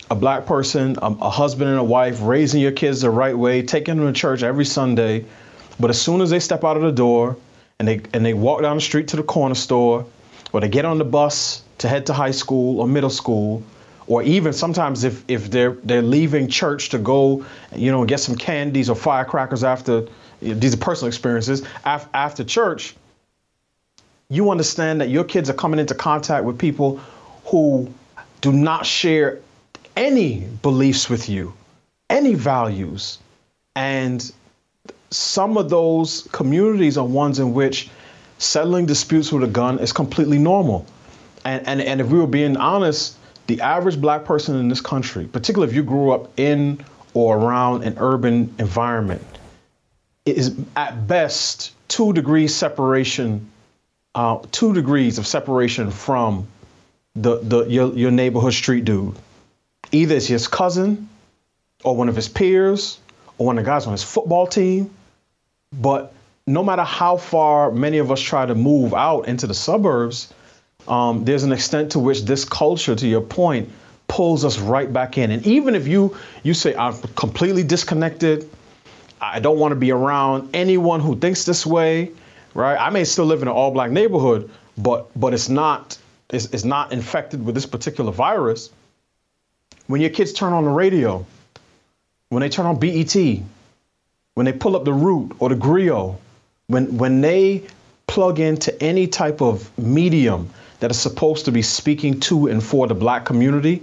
a 0.09 0.15
black 0.15 0.45
person, 0.45 0.97
a, 1.01 1.07
a, 1.21 1.29
husband 1.29 1.69
and 1.69 1.79
a 1.79 1.83
wife, 1.83 2.19
raising 2.21 2.61
your 2.61 2.71
kids 2.71 3.01
the 3.01 3.09
right 3.09 3.37
way, 3.37 3.61
taking 3.61 3.97
them 3.97 4.11
to 4.11 4.19
church 4.19 4.43
every 4.43 4.65
Sunday. 4.65 5.25
But 5.79 5.89
as 5.89 6.01
soon 6.01 6.21
as 6.21 6.29
they 6.29 6.39
step 6.39 6.63
out 6.63 6.77
of 6.77 6.83
the 6.83 6.91
door 6.91 7.37
and 7.77 7.87
they 7.87 8.01
and 8.13 8.25
they 8.25 8.33
walk 8.33 8.61
down 8.61 8.77
the 8.77 8.81
street 8.81 9.07
to 9.09 9.15
the 9.15 9.23
corner 9.23 9.55
store, 9.55 10.05
or 10.51 10.61
they 10.61 10.69
get 10.69 10.85
on 10.85 10.97
the 10.97 11.05
bus 11.05 11.63
to 11.77 11.87
head 11.87 12.05
to 12.07 12.13
high 12.13 12.31
school 12.31 12.81
or 12.81 12.87
middle 12.87 13.09
school, 13.09 13.63
or 14.07 14.23
even 14.23 14.51
sometimes 14.51 15.03
if, 15.03 15.23
if 15.27 15.51
they're 15.51 15.77
they're 15.83 16.01
leaving 16.01 16.47
church 16.47 16.89
to 16.89 16.97
go, 16.97 17.45
you 17.75 17.91
know, 17.91 18.03
get 18.03 18.19
some 18.19 18.35
candies 18.35 18.89
or 18.89 18.95
firecrackers 18.95 19.63
after 19.63 20.07
these 20.41 20.73
are 20.73 20.77
personal 20.77 21.07
experiences 21.07 21.63
after, 21.85 22.09
after 22.13 22.43
church, 22.43 22.95
you 24.29 24.49
understand 24.49 25.01
that 25.01 25.09
your 25.09 25.23
kids 25.23 25.49
are 25.49 25.53
coming 25.53 25.79
into 25.79 25.93
contact 25.93 26.45
with 26.45 26.57
people 26.57 26.99
who 27.45 27.93
do 28.41 28.51
not 28.51 28.85
share 28.85 29.39
any 29.99 30.47
beliefs 30.61 31.09
with 31.09 31.29
you, 31.29 31.53
any 32.09 32.33
values. 32.33 33.19
And 33.75 34.31
some 35.11 35.57
of 35.57 35.69
those 35.69 36.27
communities 36.31 36.97
are 36.97 37.05
ones 37.05 37.37
in 37.37 37.53
which 37.53 37.89
settling 38.37 38.85
disputes 38.85 39.31
with 39.31 39.43
a 39.43 39.47
gun 39.47 39.77
is 39.79 39.91
completely 39.91 40.39
normal. 40.39 40.85
And, 41.43 41.67
and, 41.67 41.81
and 41.81 42.01
if 42.01 42.07
we 42.07 42.17
were 42.17 42.27
being 42.27 42.55
honest, 42.55 43.17
the 43.47 43.59
average 43.59 43.99
black 43.99 44.23
person 44.23 44.55
in 44.55 44.69
this 44.69 44.81
country, 44.81 45.25
particularly 45.25 45.69
if 45.69 45.75
you 45.75 45.83
grew 45.83 46.11
up 46.11 46.31
in 46.39 46.83
or 47.13 47.37
around 47.37 47.83
an 47.83 47.95
urban 47.97 48.53
environment, 48.57 49.25
is 50.25 50.55
at 50.77 51.07
best 51.07 51.73
two 51.89 52.13
degrees 52.13 52.55
separation 52.55 53.49
uh, 54.15 54.39
two 54.51 54.73
degrees 54.73 55.17
of 55.17 55.27
separation 55.27 55.91
from 55.91 56.47
the, 57.15 57.39
the 57.39 57.65
your, 57.65 57.93
your 57.93 58.11
neighborhood 58.11 58.53
street 58.53 58.85
dude. 58.85 59.15
Either 59.91 60.15
it's 60.15 60.27
his 60.27 60.47
cousin 60.47 61.09
or 61.83 61.95
one 61.95 62.09
of 62.09 62.15
his 62.15 62.27
peers 62.27 62.99
or 63.37 63.47
one 63.47 63.57
of 63.57 63.63
the 63.63 63.69
guys 63.69 63.85
on 63.85 63.91
his 63.91 64.03
football 64.03 64.47
team. 64.47 64.89
But 65.71 66.13
no 66.47 66.63
matter 66.63 66.83
how 66.83 67.17
far 67.17 67.71
many 67.71 67.97
of 67.99 68.11
us 68.11 68.21
try 68.21 68.45
to 68.45 68.55
move 68.55 68.93
out 68.93 69.27
into 69.27 69.47
the 69.47 69.53
suburbs, 69.53 70.33
um, 70.87 71.25
there's 71.25 71.43
an 71.43 71.51
extent 71.51 71.91
to 71.91 71.99
which 71.99 72.23
this 72.23 72.45
culture, 72.45 72.95
to 72.95 73.07
your 73.07 73.21
point, 73.21 73.69
pulls 74.07 74.43
us 74.43 74.57
right 74.57 74.91
back 74.91 75.17
in. 75.17 75.29
And 75.31 75.45
even 75.45 75.75
if 75.75 75.87
you 75.87 76.17
you 76.41 76.53
say 76.53 76.75
I'm 76.75 76.95
completely 77.15 77.63
disconnected, 77.63 78.49
I 79.21 79.39
don't 79.39 79.59
want 79.59 79.71
to 79.73 79.75
be 79.75 79.91
around 79.91 80.49
anyone 80.55 80.99
who 80.99 81.15
thinks 81.15 81.45
this 81.45 81.65
way 81.65 82.11
right? 82.53 82.77
I 82.77 82.89
may 82.89 83.03
still 83.03 83.25
live 83.25 83.41
in 83.41 83.47
an 83.47 83.53
all 83.53 83.71
black 83.71 83.91
neighborhood, 83.91 84.49
but 84.77 85.09
but 85.19 85.33
it's 85.33 85.49
not 85.49 85.97
it's, 86.29 86.45
it's 86.47 86.63
not 86.63 86.91
infected 86.91 87.43
with 87.45 87.55
this 87.55 87.65
particular 87.65 88.11
virus. 88.11 88.69
When 89.89 90.01
your 90.01 90.11
kids 90.11 90.33
turn 90.33 90.53
on 90.53 90.65
the 90.65 90.69
radio, 90.69 91.25
when 92.29 92.41
they 92.41 92.49
turn 92.49 92.67
on 92.67 92.77
BET, 92.77 93.15
when 94.35 94.45
they 94.45 94.53
pull 94.53 94.75
up 94.75 94.85
the 94.85 94.93
root 94.93 95.31
or 95.39 95.49
the 95.49 95.55
Grio, 95.55 96.19
when 96.67 96.99
when 96.99 97.21
they 97.21 97.63
plug 98.05 98.39
into 98.39 98.69
any 98.83 99.07
type 99.07 99.41
of 99.41 99.75
medium 99.79 100.51
that 100.79 100.91
is 100.91 100.99
supposed 100.99 101.45
to 101.45 101.51
be 101.51 101.63
speaking 101.63 102.19
to 102.19 102.45
and 102.45 102.63
for 102.63 102.85
the 102.85 102.93
black 102.93 103.25
community, 103.25 103.81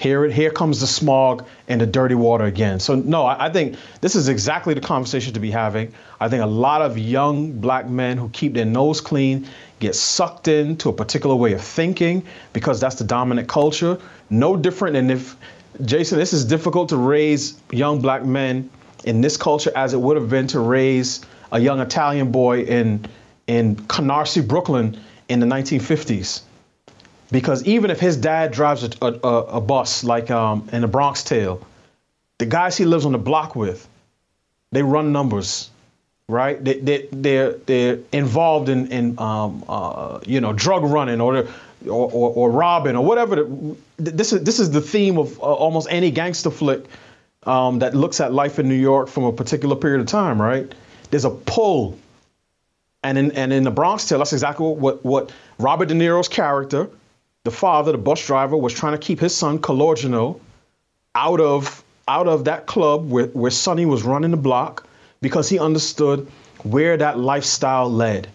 here, 0.00 0.24
it 0.24 0.32
here 0.32 0.50
comes 0.50 0.80
the 0.80 0.88
smog 0.88 1.46
and 1.68 1.80
the 1.80 1.86
dirty 1.86 2.16
water 2.16 2.44
again. 2.44 2.80
So 2.80 2.96
no, 2.96 3.26
I, 3.26 3.46
I, 3.46 3.50
think 3.50 3.76
this 4.00 4.16
is 4.16 4.28
exactly 4.28 4.72
the 4.72 4.80
conversation 4.80 5.34
to 5.34 5.40
be 5.40 5.50
having. 5.50 5.92
I 6.18 6.28
think 6.28 6.42
a 6.42 6.46
lot 6.46 6.80
of 6.80 6.98
young 6.98 7.52
black 7.52 7.86
men 7.86 8.16
who 8.16 8.28
keep 8.30 8.54
their 8.54 8.64
nose 8.64 9.00
clean 9.00 9.46
get 9.78 9.94
sucked 9.94 10.48
into 10.48 10.88
a 10.88 10.92
particular 10.92 11.36
way 11.36 11.52
of 11.52 11.60
thinking 11.60 12.24
because 12.54 12.80
that's 12.80 12.96
the 12.96 13.04
dominant 13.04 13.46
culture. 13.46 14.00
No 14.30 14.56
different 14.56 14.94
than 14.94 15.10
if 15.10 15.36
Jason, 15.84 16.18
this 16.18 16.32
is 16.32 16.44
difficult 16.44 16.88
to 16.90 16.96
raise 16.96 17.60
young 17.70 18.00
black 18.00 18.24
men 18.24 18.70
in 19.04 19.20
this 19.20 19.36
culture 19.36 19.72
as 19.74 19.92
it 19.94 20.00
would 20.00 20.16
have 20.16 20.30
been 20.30 20.46
to 20.48 20.60
raise 20.60 21.20
a 21.52 21.58
young 21.58 21.80
Italian 21.80 22.30
boy 22.30 22.62
in 22.62 23.06
in 23.46 23.76
Canarsie, 23.76 24.46
Brooklyn 24.46 24.98
in 25.28 25.40
the 25.40 25.46
1950s 25.46 26.42
because 27.30 27.64
even 27.64 27.90
if 27.90 28.00
his 28.00 28.16
dad 28.16 28.52
drives 28.52 28.84
a, 28.84 29.06
a, 29.06 29.06
a 29.06 29.60
bus 29.60 30.04
like 30.04 30.30
um, 30.30 30.68
in 30.72 30.82
the 30.82 30.88
Bronx 30.88 31.22
Tale, 31.22 31.64
the 32.38 32.46
guys 32.46 32.76
he 32.76 32.84
lives 32.84 33.04
on 33.04 33.12
the 33.12 33.18
block 33.18 33.54
with, 33.54 33.88
they 34.72 34.82
run 34.82 35.12
numbers, 35.12 35.70
right? 36.28 36.62
They, 36.62 36.78
they, 36.80 37.08
they're 37.12 37.52
they're 37.52 37.98
involved 38.12 38.68
in 38.68 38.88
in 38.88 39.18
um, 39.18 39.64
uh, 39.68 40.20
you 40.26 40.40
know 40.40 40.52
drug 40.52 40.84
running 40.84 41.20
or, 41.20 41.48
or, 41.86 42.10
or, 42.10 42.30
or 42.34 42.50
robbing 42.50 42.96
or 42.96 43.04
whatever. 43.04 43.48
This 43.96 44.32
is 44.32 44.42
this 44.44 44.58
is 44.58 44.70
the 44.70 44.80
theme 44.80 45.18
of 45.18 45.38
uh, 45.38 45.42
almost 45.42 45.88
any 45.90 46.10
gangster 46.10 46.50
flick 46.50 46.84
um, 47.44 47.78
that 47.80 47.94
looks 47.94 48.20
at 48.20 48.32
life 48.32 48.58
in 48.58 48.68
New 48.68 48.74
York 48.74 49.08
from 49.08 49.24
a 49.24 49.32
particular 49.32 49.76
period 49.76 50.00
of 50.00 50.06
time, 50.06 50.40
right? 50.40 50.72
There's 51.10 51.24
a 51.24 51.30
pull, 51.30 51.98
and 53.02 53.18
in 53.18 53.32
and 53.32 53.52
in 53.52 53.64
the 53.64 53.70
Bronx 53.70 54.08
Tale, 54.08 54.18
that's 54.18 54.32
exactly 54.32 54.66
what 54.66 55.04
what 55.04 55.32
Robert 55.58 55.88
De 55.88 55.94
Niro's 55.94 56.28
character 56.28 56.90
the 57.44 57.50
father, 57.50 57.92
the 57.92 57.98
bus 57.98 58.24
driver, 58.26 58.56
was 58.56 58.74
trying 58.74 58.92
to 58.92 58.98
keep 58.98 59.20
his 59.20 59.34
son 59.34 59.58
Calogero 59.58 60.38
out 61.14 61.40
of 61.40 61.82
out 62.06 62.26
of 62.26 62.44
that 62.44 62.66
club 62.66 63.08
where, 63.08 63.26
where 63.26 63.50
Sonny 63.50 63.86
was 63.86 64.02
running 64.02 64.30
the 64.30 64.36
block 64.36 64.86
because 65.20 65.48
he 65.48 65.58
understood 65.58 66.26
where 66.64 66.96
that 66.96 67.18
lifestyle 67.18 67.90
led. 67.90 68.28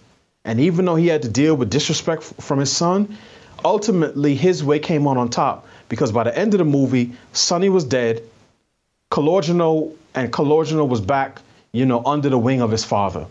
And 0.45 0.59
even 0.61 0.85
though 0.85 0.95
he 0.95 1.07
had 1.07 1.23
to 1.23 1.29
deal 1.29 1.55
with 1.55 1.69
disrespect 1.69 2.23
from 2.23 2.59
his 2.59 2.71
son, 2.71 3.17
ultimately 3.65 4.35
his 4.35 4.63
way 4.63 4.79
came 4.79 5.07
on 5.07 5.17
on 5.17 5.29
top 5.29 5.67
because 5.89 6.11
by 6.11 6.23
the 6.23 6.37
end 6.37 6.53
of 6.53 6.59
the 6.59 6.65
movie, 6.65 7.11
Sonny 7.33 7.67
was 7.67 7.83
dead, 7.83 8.21
Calogero 9.11 9.93
and 10.13 10.31
Calogero 10.31 10.87
was 10.87 11.01
back, 11.01 11.41
you 11.73 11.85
know, 11.85 12.01
under 12.05 12.29
the 12.29 12.37
wing 12.37 12.61
of 12.61 12.71
his 12.71 12.85
father. 12.85 13.25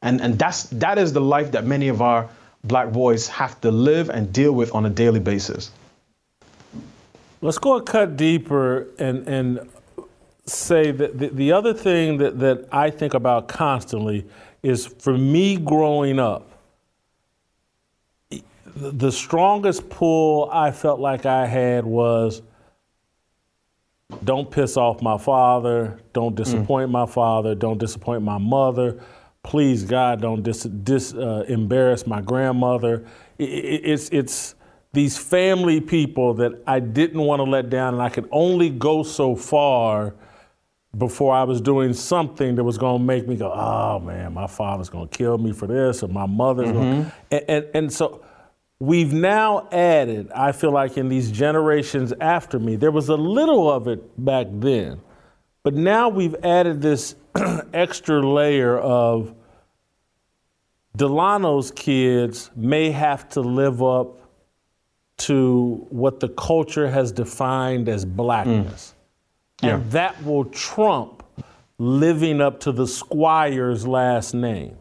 And 0.00 0.20
and 0.22 0.38
that's 0.38 0.64
that 0.84 0.96
is 0.96 1.12
the 1.12 1.20
life 1.20 1.52
that 1.52 1.66
many 1.66 1.88
of 1.88 2.00
our 2.00 2.28
black 2.64 2.92
boys 2.92 3.28
have 3.28 3.60
to 3.60 3.70
live 3.70 4.08
and 4.10 4.32
deal 4.32 4.52
with 4.52 4.74
on 4.74 4.86
a 4.86 4.90
daily 4.90 5.20
basis. 5.20 5.70
Let's 7.42 7.58
go 7.58 7.76
a 7.76 7.82
cut 7.82 8.16
deeper 8.16 8.86
and, 8.98 9.26
and 9.26 9.70
say 10.46 10.90
that 10.90 11.18
the, 11.18 11.28
the 11.28 11.52
other 11.52 11.72
thing 11.72 12.18
that, 12.18 12.38
that 12.38 12.68
I 12.70 12.90
think 12.90 13.14
about 13.14 13.48
constantly 13.48 14.26
is 14.62 14.86
for 14.86 15.16
me 15.16 15.56
growing 15.56 16.18
up, 16.18 16.49
the 18.74 19.12
strongest 19.12 19.88
pull 19.90 20.48
I 20.52 20.70
felt 20.70 21.00
like 21.00 21.26
I 21.26 21.46
had 21.46 21.84
was 21.84 22.42
don't 24.24 24.50
piss 24.50 24.76
off 24.76 25.02
my 25.02 25.18
father, 25.18 26.00
don't 26.12 26.34
disappoint 26.34 26.88
mm. 26.88 26.92
my 26.92 27.06
father, 27.06 27.54
don't 27.54 27.78
disappoint 27.78 28.22
my 28.22 28.38
mother, 28.38 29.00
please 29.42 29.84
God, 29.84 30.20
don't 30.20 30.42
dis, 30.42 30.64
dis 30.64 31.14
uh, 31.14 31.44
embarrass 31.48 32.06
my 32.06 32.20
grandmother. 32.20 33.06
It, 33.38 33.48
it, 33.48 33.80
it's 33.84 34.08
it's 34.10 34.54
these 34.92 35.16
family 35.16 35.80
people 35.80 36.34
that 36.34 36.52
I 36.66 36.80
didn't 36.80 37.20
want 37.20 37.40
to 37.40 37.44
let 37.44 37.70
down, 37.70 37.94
and 37.94 38.02
I 38.02 38.08
could 38.08 38.28
only 38.32 38.70
go 38.70 39.02
so 39.02 39.36
far 39.36 40.14
before 40.98 41.32
I 41.32 41.44
was 41.44 41.60
doing 41.60 41.92
something 41.92 42.56
that 42.56 42.64
was 42.64 42.76
going 42.76 42.98
to 42.98 43.04
make 43.04 43.28
me 43.28 43.36
go, 43.36 43.52
oh 43.52 44.00
man, 44.00 44.34
my 44.34 44.48
father's 44.48 44.88
going 44.88 45.08
to 45.08 45.16
kill 45.16 45.38
me 45.38 45.52
for 45.52 45.68
this, 45.68 46.02
or 46.02 46.08
my 46.08 46.26
mother's 46.26 46.68
mm-hmm. 46.68 46.78
going. 46.78 47.12
And, 47.30 47.44
and 47.48 47.66
and 47.74 47.92
so. 47.92 48.24
We've 48.80 49.12
now 49.12 49.68
added, 49.70 50.30
I 50.32 50.52
feel 50.52 50.72
like 50.72 50.96
in 50.96 51.10
these 51.10 51.30
generations 51.30 52.14
after 52.18 52.58
me, 52.58 52.76
there 52.76 52.90
was 52.90 53.10
a 53.10 53.14
little 53.14 53.70
of 53.70 53.86
it 53.88 54.24
back 54.24 54.46
then, 54.50 55.00
but 55.62 55.74
now 55.74 56.08
we've 56.08 56.34
added 56.42 56.80
this 56.80 57.14
extra 57.74 58.20
layer 58.26 58.78
of 58.78 59.34
Delano's 60.96 61.70
kids 61.70 62.50
may 62.56 62.90
have 62.90 63.28
to 63.30 63.40
live 63.42 63.82
up 63.82 64.20
to 65.18 65.86
what 65.90 66.18
the 66.20 66.28
culture 66.30 66.88
has 66.88 67.12
defined 67.12 67.88
as 67.88 68.04
blackness. 68.06 68.94
Mm. 69.62 69.66
Yeah. 69.66 69.74
And 69.74 69.90
that 69.92 70.24
will 70.24 70.46
trump 70.46 71.22
living 71.78 72.40
up 72.40 72.60
to 72.60 72.72
the 72.72 72.86
squire's 72.86 73.86
last 73.86 74.32
name. 74.32 74.76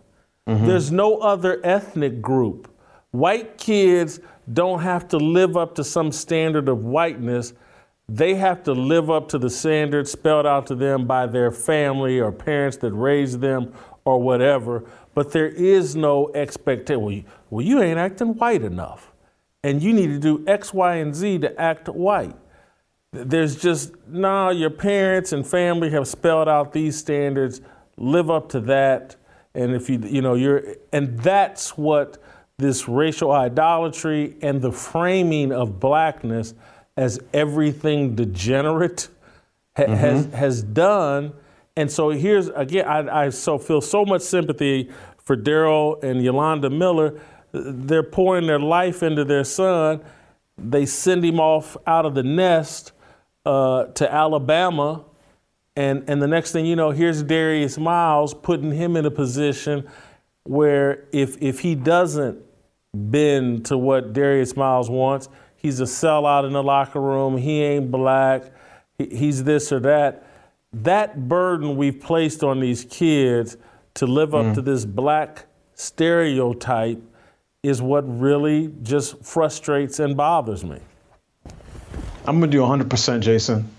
Mm-hmm. 0.48 0.66
There's 0.66 0.92
no 0.92 1.18
other 1.18 1.60
ethnic 1.64 2.22
group. 2.22 2.74
White 3.12 3.58
kids 3.58 4.20
don't 4.52 4.82
have 4.82 5.08
to 5.10 5.18
live 5.18 5.58
up 5.58 5.76
to 5.76 5.84
some 5.84 6.12
standard 6.12 6.70
of 6.70 6.84
whiteness 6.84 7.54
they 8.10 8.34
have 8.36 8.64
to 8.64 8.74
live 8.74 9.12
up 9.12 9.30
to 9.30 9.38
the 9.38 9.50
standards 9.50 10.12
spelled 10.12 10.48
out 10.48 10.66
to 10.68 10.76
them 10.76 11.06
by 11.06 11.28
their 11.28 11.52
family 11.52 12.20
or 12.20 12.32
parents 12.32 12.78
that 12.78 12.92
raised 12.92 13.40
them 13.40 13.72
or 14.04 14.20
whatever. 14.20 14.84
But 15.14 15.32
there 15.32 15.48
is 15.48 15.96
no 15.96 16.32
expectation. 16.34 17.02
Well, 17.02 17.12
you, 17.12 17.24
well, 17.52 17.66
you 17.66 17.82
ain't 17.84 18.00
acting 18.00 18.36
white 18.36 18.64
enough. 18.64 19.14
And 19.64 19.84
you 19.84 19.94
need 19.94 20.08
to 20.08 20.20
do 20.20 20.44
X, 20.48 20.74
Y, 20.74 20.96
and 20.96 21.14
Z 21.14 21.40
to 21.40 21.62
act 21.62 21.88
white. 21.88 22.36
There's 23.12 23.56
just, 23.56 23.94
no, 24.08 24.46
nah, 24.46 24.50
your 24.50 24.70
parents 24.70 25.32
and 25.32 25.46
family 25.46 25.92
have 25.92 26.08
spelled 26.08 26.48
out 26.48 26.74
these 26.74 26.98
standards. 26.98 27.62
Live 27.98 28.32
up 28.32 28.50
to 28.50 28.60
that. 28.62 29.18
And 29.54 29.76
if 29.76 29.90
you, 29.90 30.00
you 30.00 30.22
know, 30.22 30.34
you're, 30.34 30.64
and 30.94 31.20
that's 31.20 31.78
what 31.78 32.18
this 32.60 32.88
racial 32.88 33.32
idolatry 33.32 34.36
and 34.42 34.62
the 34.62 34.72
framing 34.72 35.52
of 35.52 35.80
blackness 35.80 36.54
as 36.98 37.20
everything 37.34 38.16
degenerate 38.16 39.08
ha- 39.76 39.84
mm-hmm. 39.84 39.94
has 39.94 40.26
has 40.34 40.64
done. 40.64 41.34
And 41.76 41.90
so 41.90 42.10
here's 42.10 42.50
again, 42.50 42.86
I, 42.86 43.26
I 43.26 43.30
so 43.30 43.58
feel 43.58 43.82
so 43.82 44.06
much 44.06 44.22
sympathy 44.22 44.90
for 45.18 45.38
Daryl 45.38 46.04
and 46.04 46.22
Yolanda 46.22 46.70
Miller. 46.70 47.20
They're 47.54 48.04
pouring 48.04 48.46
their 48.48 48.60
life 48.60 49.02
into 49.02 49.24
their 49.24 49.46
son. 49.46 50.02
They 50.58 50.86
send 50.86 51.24
him 51.24 51.40
off 51.40 51.78
out 51.88 52.06
of 52.06 52.16
the 52.16 52.24
nest 52.24 52.92
uh, 53.46 53.86
to 53.86 54.14
Alabama, 54.14 55.06
and 55.78 56.04
and 56.10 56.22
the 56.22 56.28
next 56.28 56.52
thing 56.52 56.66
you 56.66 56.76
know, 56.76 56.92
here's 56.92 57.24
Darius 57.24 57.78
Miles 57.78 58.34
putting 58.34 58.74
him 58.74 58.98
in 58.98 59.06
a 59.06 59.12
position 59.12 59.88
where 60.44 61.08
if 61.14 61.42
if 61.42 61.62
he 61.62 61.76
doesn't 61.76 62.44
bend 62.94 63.66
to 63.66 63.78
what 63.78 64.14
Darius 64.14 64.56
Miles 64.56 64.90
wants, 64.90 65.30
he's 65.56 65.80
a 65.80 65.86
sellout 65.86 66.46
in 66.46 66.54
the 66.54 66.64
locker 66.64 67.02
room, 67.02 67.38
he 67.38 67.62
ain't 67.62 67.92
black, 67.92 68.52
he's 68.98 69.44
this 69.44 69.72
or 69.72 69.80
that. 69.82 70.26
That 70.72 71.28
burden 71.28 71.78
we've 71.78 72.00
placed 72.00 72.44
on 72.44 72.60
these 72.60 72.86
kids 72.86 73.58
to 73.96 74.06
live 74.06 74.36
up 74.36 74.46
mm. 74.46 74.54
to 74.56 74.62
this 74.62 74.86
black 74.86 75.46
stereotype 75.74 77.02
is 77.64 77.82
what 77.82 78.02
really 78.20 78.74
just 78.84 79.24
frustrates 79.24 80.00
and 80.00 80.16
bothers 80.16 80.64
me. 80.64 80.80
I'm 82.26 82.40
gonna 82.40 82.52
do 82.52 82.60
100%, 82.60 83.22
Jason. 83.22 83.70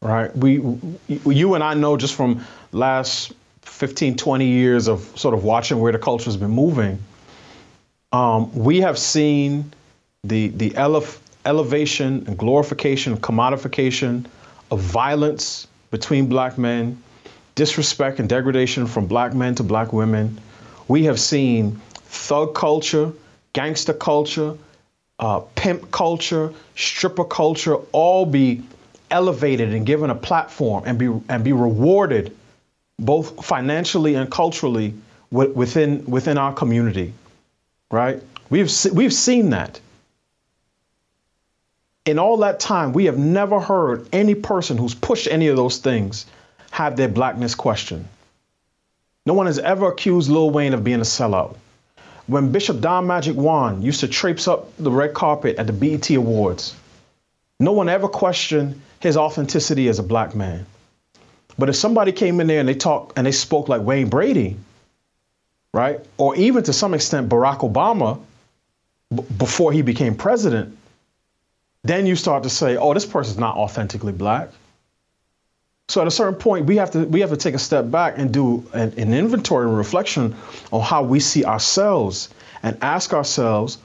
Right? 0.00 0.34
We, 0.36 0.60
you 1.08 1.54
and 1.54 1.64
I 1.64 1.74
know 1.74 1.96
just 1.96 2.14
from 2.14 2.44
last 2.72 3.32
15, 3.62 4.16
20 4.16 4.46
years 4.46 4.88
of 4.88 5.00
sort 5.18 5.34
of 5.34 5.42
watching 5.42 5.80
where 5.80 5.90
the 5.90 5.98
culture's 5.98 6.36
been 6.36 6.50
moving. 6.50 6.98
Um, 8.16 8.50
we 8.54 8.80
have 8.80 8.98
seen 8.98 9.74
the 10.24 10.48
the 10.48 10.70
elef- 10.70 11.18
elevation 11.44 12.24
and 12.26 12.38
glorification, 12.38 13.18
commodification 13.18 14.24
of 14.70 14.80
violence 14.80 15.66
between 15.90 16.26
black 16.26 16.56
men, 16.56 17.02
disrespect 17.56 18.18
and 18.18 18.26
degradation 18.26 18.86
from 18.86 19.06
black 19.06 19.34
men 19.34 19.54
to 19.56 19.62
black 19.62 19.92
women. 19.92 20.40
We 20.88 21.04
have 21.04 21.20
seen 21.20 21.78
thug 22.06 22.54
culture, 22.54 23.12
gangster 23.52 23.92
culture, 23.92 24.56
uh, 25.18 25.40
pimp 25.54 25.90
culture, 25.90 26.54
stripper 26.74 27.24
culture 27.24 27.76
all 27.92 28.24
be 28.24 28.62
elevated 29.10 29.74
and 29.74 29.84
given 29.84 30.08
a 30.08 30.14
platform 30.14 30.84
and 30.86 30.98
be 30.98 31.08
and 31.28 31.44
be 31.44 31.52
rewarded 31.52 32.34
both 32.98 33.44
financially 33.44 34.14
and 34.14 34.30
culturally 34.30 34.94
within 35.30 36.02
within 36.06 36.38
our 36.38 36.54
community 36.54 37.12
right 37.90 38.22
we've 38.50 38.70
we've 38.92 39.14
seen 39.14 39.50
that 39.50 39.80
in 42.06 42.20
all 42.20 42.36
that 42.38 42.60
time, 42.60 42.92
we 42.92 43.06
have 43.06 43.18
never 43.18 43.58
heard 43.58 44.08
any 44.12 44.36
person 44.36 44.78
who's 44.78 44.94
pushed 44.94 45.26
any 45.26 45.48
of 45.48 45.56
those 45.56 45.78
things 45.78 46.24
have 46.70 46.96
their 46.96 47.08
blackness 47.08 47.56
questioned. 47.56 48.06
No 49.26 49.34
one 49.34 49.46
has 49.46 49.58
ever 49.58 49.88
accused 49.88 50.30
Lil 50.30 50.50
Wayne 50.50 50.72
of 50.72 50.84
being 50.84 51.00
a 51.00 51.04
sellout. 51.04 51.56
when 52.28 52.50
Bishop 52.52 52.80
Don 52.80 53.06
Magic 53.06 53.36
Juan 53.36 53.82
used 53.82 54.00
to 54.00 54.08
traipse 54.08 54.48
up 54.48 54.76
the 54.78 54.90
red 54.90 55.14
carpet 55.14 55.56
at 55.58 55.66
the 55.66 55.72
BET 55.72 56.10
Awards, 56.10 56.74
no 57.60 57.72
one 57.72 57.88
ever 57.88 58.08
questioned 58.08 58.80
his 59.00 59.16
authenticity 59.16 59.88
as 59.88 59.98
a 59.98 60.02
black 60.02 60.34
man. 60.34 60.66
But 61.58 61.68
if 61.68 61.76
somebody 61.76 62.12
came 62.12 62.40
in 62.40 62.46
there 62.46 62.60
and 62.60 62.68
they 62.68 62.74
talked 62.74 63.16
and 63.16 63.26
they 63.26 63.32
spoke 63.32 63.68
like 63.68 63.82
Wayne 63.82 64.08
Brady, 64.08 64.56
right, 65.76 66.00
or 66.16 66.34
even 66.36 66.64
to 66.64 66.72
some 66.72 66.94
extent 66.94 67.28
Barack 67.28 67.58
Obama, 67.58 68.18
b- 69.14 69.22
before 69.36 69.72
he 69.72 69.82
became 69.82 70.14
president, 70.14 70.76
then 71.84 72.06
you 72.06 72.16
start 72.16 72.42
to 72.44 72.50
say, 72.50 72.76
"Oh, 72.76 72.94
this 72.94 73.04
person's 73.04 73.38
not 73.38 73.56
authentically 73.56 74.12
black." 74.12 74.48
So 75.88 76.00
at 76.00 76.06
a 76.06 76.10
certain 76.10 76.34
point, 76.34 76.64
we 76.66 76.76
have 76.78 76.90
to 76.92 77.04
we 77.04 77.20
have 77.20 77.30
to 77.30 77.36
take 77.36 77.54
a 77.54 77.58
step 77.58 77.90
back 77.90 78.18
and 78.18 78.32
do 78.32 78.66
an, 78.72 78.94
an 78.96 79.12
inventory 79.12 79.66
and 79.66 79.76
reflection 79.76 80.34
on 80.72 80.80
how 80.80 81.02
we 81.02 81.20
see 81.20 81.44
ourselves 81.44 82.30
and 82.62 82.76
ask 82.80 83.12
ourselves, 83.12 83.78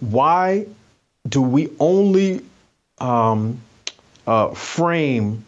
why 0.00 0.66
do 1.28 1.42
we 1.42 1.68
only 1.80 2.40
um, 2.98 3.60
uh, 4.26 4.54
frame 4.54 5.44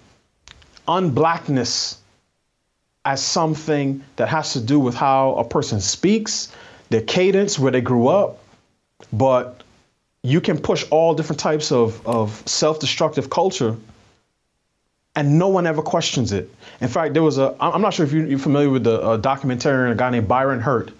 unblackness 0.88 1.96
as 3.04 3.22
something 3.22 4.04
that 4.16 4.28
has 4.28 4.52
to 4.52 4.60
do 4.60 4.78
with 4.78 4.94
how 4.94 5.34
a 5.36 5.44
person 5.44 5.80
speaks, 5.80 6.52
their 6.90 7.00
cadence, 7.02 7.58
where 7.58 7.72
they 7.72 7.80
grew 7.80 8.08
up, 8.08 8.38
but 9.12 9.62
you 10.22 10.40
can 10.40 10.58
push 10.58 10.84
all 10.90 11.14
different 11.14 11.40
types 11.40 11.72
of, 11.72 12.06
of 12.06 12.42
self-destructive 12.46 13.30
culture 13.30 13.76
and 15.16 15.38
no 15.38 15.48
one 15.48 15.66
ever 15.66 15.82
questions 15.82 16.32
it. 16.32 16.50
In 16.80 16.88
fact, 16.88 17.14
there 17.14 17.22
was 17.22 17.38
a, 17.38 17.56
I'm 17.58 17.82
not 17.82 17.94
sure 17.94 18.06
if 18.06 18.12
you're 18.12 18.38
familiar 18.38 18.70
with 18.70 18.84
the 18.84 19.00
uh, 19.00 19.18
documentarian, 19.18 19.92
a 19.92 19.94
guy 19.94 20.10
named 20.10 20.28
Byron 20.28 20.60
Hurt. 20.60 20.92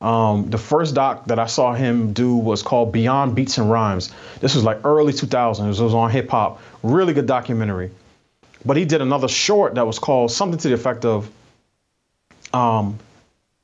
Um, 0.00 0.48
the 0.48 0.56
first 0.56 0.94
doc 0.94 1.26
that 1.26 1.38
I 1.38 1.44
saw 1.44 1.74
him 1.74 2.14
do 2.14 2.34
was 2.34 2.62
called 2.62 2.90
Beyond 2.90 3.34
Beats 3.34 3.58
and 3.58 3.70
Rhymes. 3.70 4.12
This 4.40 4.54
was 4.54 4.64
like 4.64 4.82
early 4.84 5.12
2000s. 5.12 5.60
It 5.60 5.82
was 5.82 5.92
on 5.92 6.10
hip 6.10 6.30
hop. 6.30 6.62
Really 6.82 7.12
good 7.12 7.26
documentary. 7.26 7.90
But 8.64 8.78
he 8.78 8.86
did 8.86 9.02
another 9.02 9.28
short 9.28 9.74
that 9.74 9.86
was 9.86 9.98
called 9.98 10.30
something 10.30 10.58
to 10.58 10.68
the 10.68 10.74
effect 10.74 11.04
of 11.04 11.30
um, 12.52 12.98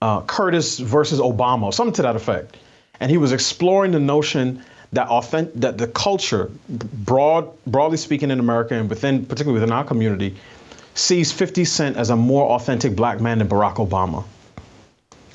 uh, 0.03 0.23
Curtis 0.23 0.79
versus 0.79 1.21
Obama, 1.21 1.73
something 1.73 1.95
to 1.95 2.03
that 2.03 2.17
effect. 2.17 2.57
And 3.01 3.11
he 3.11 3.19
was 3.19 3.33
exploring 3.33 3.93
the 3.93 4.01
notion 4.01 4.63
that 4.93 5.09
authentic, 5.09 5.55
that 5.55 5.79
the 5.79 5.89
culture, 5.89 6.51
broad, 6.69 7.51
broadly 7.67 7.97
speaking 7.97 8.31
in 8.31 8.41
America 8.41 8.75
and 8.75 8.89
within, 8.89 9.27
particularly 9.27 9.61
within 9.61 9.73
our 9.73 9.85
community, 9.85 10.37
sees 10.95 11.33
50 11.33 11.65
Cent 11.65 11.97
as 11.97 12.11
a 12.11 12.17
more 12.17 12.51
authentic 12.53 12.97
black 12.97 13.21
man 13.21 13.39
than 13.39 13.49
Barack 13.49 13.77
Obama. 13.77 14.25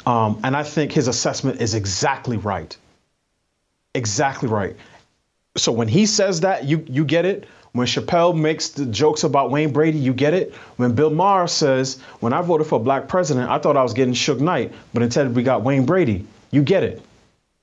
Um, 0.06 0.40
and 0.44 0.56
I 0.56 0.64
think 0.64 0.92
his 0.92 1.08
assessment 1.08 1.62
is 1.62 1.76
exactly 1.76 2.38
right. 2.38 2.76
Exactly 3.94 4.50
right. 4.50 4.76
So 5.58 5.72
when 5.72 5.88
he 5.88 6.06
says 6.06 6.42
that, 6.42 6.64
you 6.64 6.84
you 6.88 7.04
get 7.04 7.26
it. 7.26 7.48
When 7.74 7.88
Chappelle 7.88 8.36
makes 8.38 8.70
the 8.70 8.86
jokes 8.86 9.24
about 9.24 9.50
Wayne 9.50 9.72
Brady, 9.72 9.98
you 9.98 10.14
get 10.14 10.34
it. 10.34 10.54
When 10.76 10.92
Bill 10.92 11.10
Maher 11.10 11.48
says, 11.48 12.00
"When 12.20 12.34
I 12.34 12.42
voted 12.42 12.68
for 12.68 12.76
a 12.76 12.84
black 12.84 13.08
president, 13.08 13.50
I 13.50 13.60
thought 13.60 13.78
I 13.78 13.84
was 13.84 13.94
getting 13.94 14.14
Suge 14.14 14.42
Knight, 14.42 14.74
but 14.94 15.04
instead 15.04 15.34
we 15.36 15.44
got 15.44 15.64
Wayne 15.64 15.86
Brady," 15.86 16.26
you 16.52 16.64
get 16.64 16.84
it. 16.84 17.02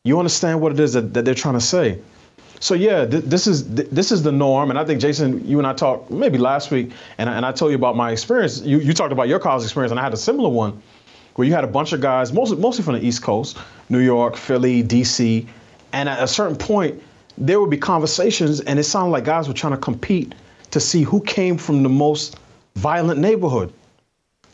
You 0.05 0.18
understand 0.18 0.62
what 0.62 0.72
it 0.72 0.80
is 0.80 0.94
that, 0.94 1.12
that 1.12 1.26
they're 1.26 1.35
trying 1.35 1.55
to 1.55 1.60
say. 1.60 1.98
So 2.60 2.74
yeah, 2.74 3.05
th- 3.05 3.24
this 3.24 3.47
is 3.47 3.62
th- 3.64 3.89
this 3.90 4.10
is 4.10 4.22
the 4.22 4.32
norm, 4.32 4.70
and 4.70 4.78
I 4.78 4.85
think 4.85 5.01
Jason, 5.01 5.47
you 5.47 5.59
and 5.59 5.66
I 5.66 5.74
talked 5.74 6.10
maybe 6.10 6.39
last 6.39 6.70
week, 6.70 6.90
and, 7.18 7.28
and 7.28 7.44
I 7.44 7.52
told 7.52 7.70
you 7.70 7.76
about 7.76 7.94
my 7.94 8.10
experience. 8.10 8.62
You 8.62 8.78
you 8.78 8.94
talked 8.94 9.12
about 9.12 9.28
your 9.28 9.39
college 9.39 9.62
experience, 9.64 9.90
and 9.90 10.01
I 10.01 10.02
had 10.02 10.14
a 10.14 10.16
similar 10.16 10.48
one, 10.48 10.82
where 11.35 11.47
you 11.47 11.52
had 11.52 11.64
a 11.64 11.68
bunch 11.68 11.93
of 11.93 12.01
guys, 12.01 12.32
mostly 12.32 12.56
mostly 12.56 12.82
from 12.82 12.94
the 12.94 13.05
East 13.05 13.22
Coast, 13.22 13.59
New 13.90 14.01
York, 14.01 14.36
Philly, 14.36 14.82
D.C., 14.82 15.47
and 15.93 16.09
at 16.09 16.22
a 16.22 16.26
certain 16.26 16.56
point, 16.56 17.01
there 17.39 17.60
would 17.60 17.70
be 17.70 17.78
conversations, 17.78 18.60
and 18.60 18.78
it 18.78 18.85
sounded 18.85 19.12
like 19.12 19.24
guys 19.24 19.48
were 19.48 19.55
trying 19.55 19.73
to 19.73 19.78
compete 19.78 20.35
to 20.73 20.81
see 20.81 21.02
who 21.02 21.20
came 21.23 21.56
from 21.56 21.82
the 21.82 21.89
most 21.89 22.36
violent 22.74 23.20
neighborhood. 23.20 23.73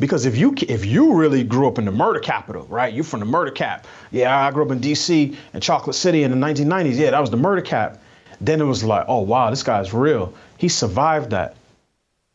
Because 0.01 0.27
if 0.27 0.37
you 0.37 0.55
if 0.69 0.85
you 0.85 1.15
really 1.15 1.45
grew 1.45 1.69
up 1.69 1.79
in 1.79 1.85
the 1.85 1.93
murder 1.93 2.19
capital, 2.19 2.67
right? 2.67 2.93
You're 2.93 3.05
from 3.05 3.21
the 3.21 3.27
murder 3.27 3.53
cap. 3.53 3.87
Yeah, 4.11 4.37
I 4.37 4.51
grew 4.51 4.65
up 4.65 4.73
in 4.73 4.81
D.C. 4.81 5.37
and 5.53 5.63
Chocolate 5.63 5.95
City 5.97 6.25
in 6.25 6.31
the 6.31 6.37
1990s. 6.37 6.97
Yeah, 6.97 7.11
that 7.13 7.21
was 7.21 7.31
the 7.31 7.37
murder 7.37 7.63
cap. 7.63 8.03
Then 8.41 8.61
it 8.61 8.65
was 8.65 8.83
like, 8.83 9.05
oh 9.09 9.21
wow, 9.21 9.51
this 9.51 9.63
guy's 9.63 9.95
real. 9.95 10.35
He 10.59 10.69
survived 10.69 11.31
that. 11.31 11.57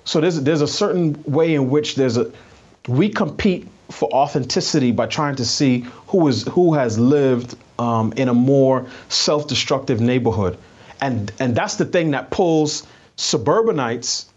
So 0.06 0.22
there's 0.22 0.42
there's 0.42 0.62
a 0.62 0.68
certain 0.68 1.22
way 1.28 1.54
in 1.54 1.70
which 1.70 1.96
there's 1.96 2.18
a 2.18 2.32
we 2.88 3.10
compete 3.10 3.68
for 3.92 4.10
authenticity 4.14 4.92
by 4.92 5.08
trying 5.08 5.36
to 5.36 5.46
see 5.46 5.86
who 6.08 6.28
is 6.28 6.44
who 6.44 6.74
has 6.74 7.00
lived 7.00 7.56
um, 7.80 8.14
in 8.14 8.30
a 8.30 8.34
more 8.34 8.88
self-destructive 9.10 10.00
neighborhood, 10.00 10.58
and 11.02 11.32
and 11.40 11.56
that's 11.56 11.76
the 11.76 11.86
thing 11.86 12.12
that 12.12 12.30
pulls 12.30 12.86
suburbanites, 13.16 14.28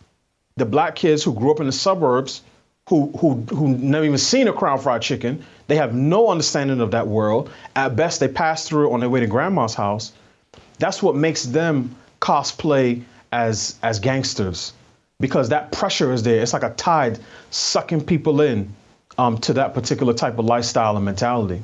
the 0.56 0.64
black 0.64 0.94
kids 0.96 1.22
who 1.22 1.34
grew 1.34 1.50
up 1.50 1.60
in 1.60 1.66
the 1.66 1.72
suburbs 1.72 2.42
who 2.88 3.12
who 3.18 3.34
who 3.54 3.68
never 3.68 4.04
even 4.04 4.18
seen 4.18 4.48
a 4.48 4.52
crown 4.52 4.78
fried 4.78 5.02
chicken. 5.02 5.44
They 5.68 5.76
have 5.76 5.94
no 5.94 6.28
understanding 6.28 6.80
of 6.80 6.90
that 6.90 7.06
world. 7.06 7.50
At 7.76 7.94
best, 7.96 8.20
they 8.20 8.28
pass 8.28 8.68
through 8.68 8.92
on 8.92 9.00
their 9.00 9.08
way 9.08 9.20
to 9.20 9.26
grandma's 9.26 9.74
house. 9.74 10.12
That's 10.78 11.02
what 11.02 11.14
makes 11.14 11.44
them 11.44 11.94
cosplay 12.20 13.02
as 13.30 13.76
as 13.82 14.00
gangsters, 14.00 14.72
because 15.20 15.50
that 15.50 15.72
pressure 15.72 16.12
is 16.12 16.22
there. 16.22 16.42
It's 16.42 16.52
like 16.52 16.64
a 16.64 16.74
tide 16.74 17.18
sucking 17.50 18.04
people 18.04 18.40
in 18.40 18.74
um, 19.18 19.39
to 19.39 19.52
that 19.55 19.74
particular 19.74 20.14
type 20.14 20.39
of 20.39 20.44
lifestyle 20.44 20.97
and 20.97 21.05
mentality. 21.05 21.62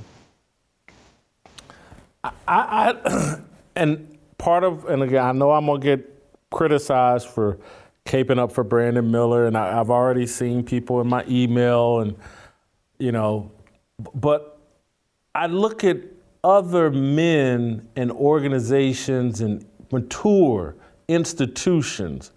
I, 2.25 2.33
I 2.47 3.39
and 3.77 4.19
part 4.39 4.65
of 4.65 4.85
and 4.87 5.03
again, 5.03 5.25
I 5.25 5.33
know 5.33 5.53
I'm 5.53 5.67
gonna 5.67 5.81
get 5.81 6.15
criticized 6.51 7.29
for 7.29 7.59
caping 8.07 8.39
up 8.39 8.53
for 8.53 8.65
Brandon 8.65 9.11
Miller, 9.11 9.47
and 9.47 9.57
I, 9.57 9.75
have 9.75 9.91
already 9.91 10.27
seen 10.27 10.63
people 10.63 11.01
in 11.01 11.09
my 11.09 11.25
email, 11.29 12.01
and 12.01 12.17
you 12.99 13.13
know, 13.13 13.53
but 14.15 14.59
I 15.35 15.47
look 15.47 15.85
at 15.85 15.99
other 16.43 16.91
men 16.91 17.89
and 17.97 18.11
organizations 18.11 19.41
and 19.41 19.65
mature 19.93 20.75
institutions 21.09 22.33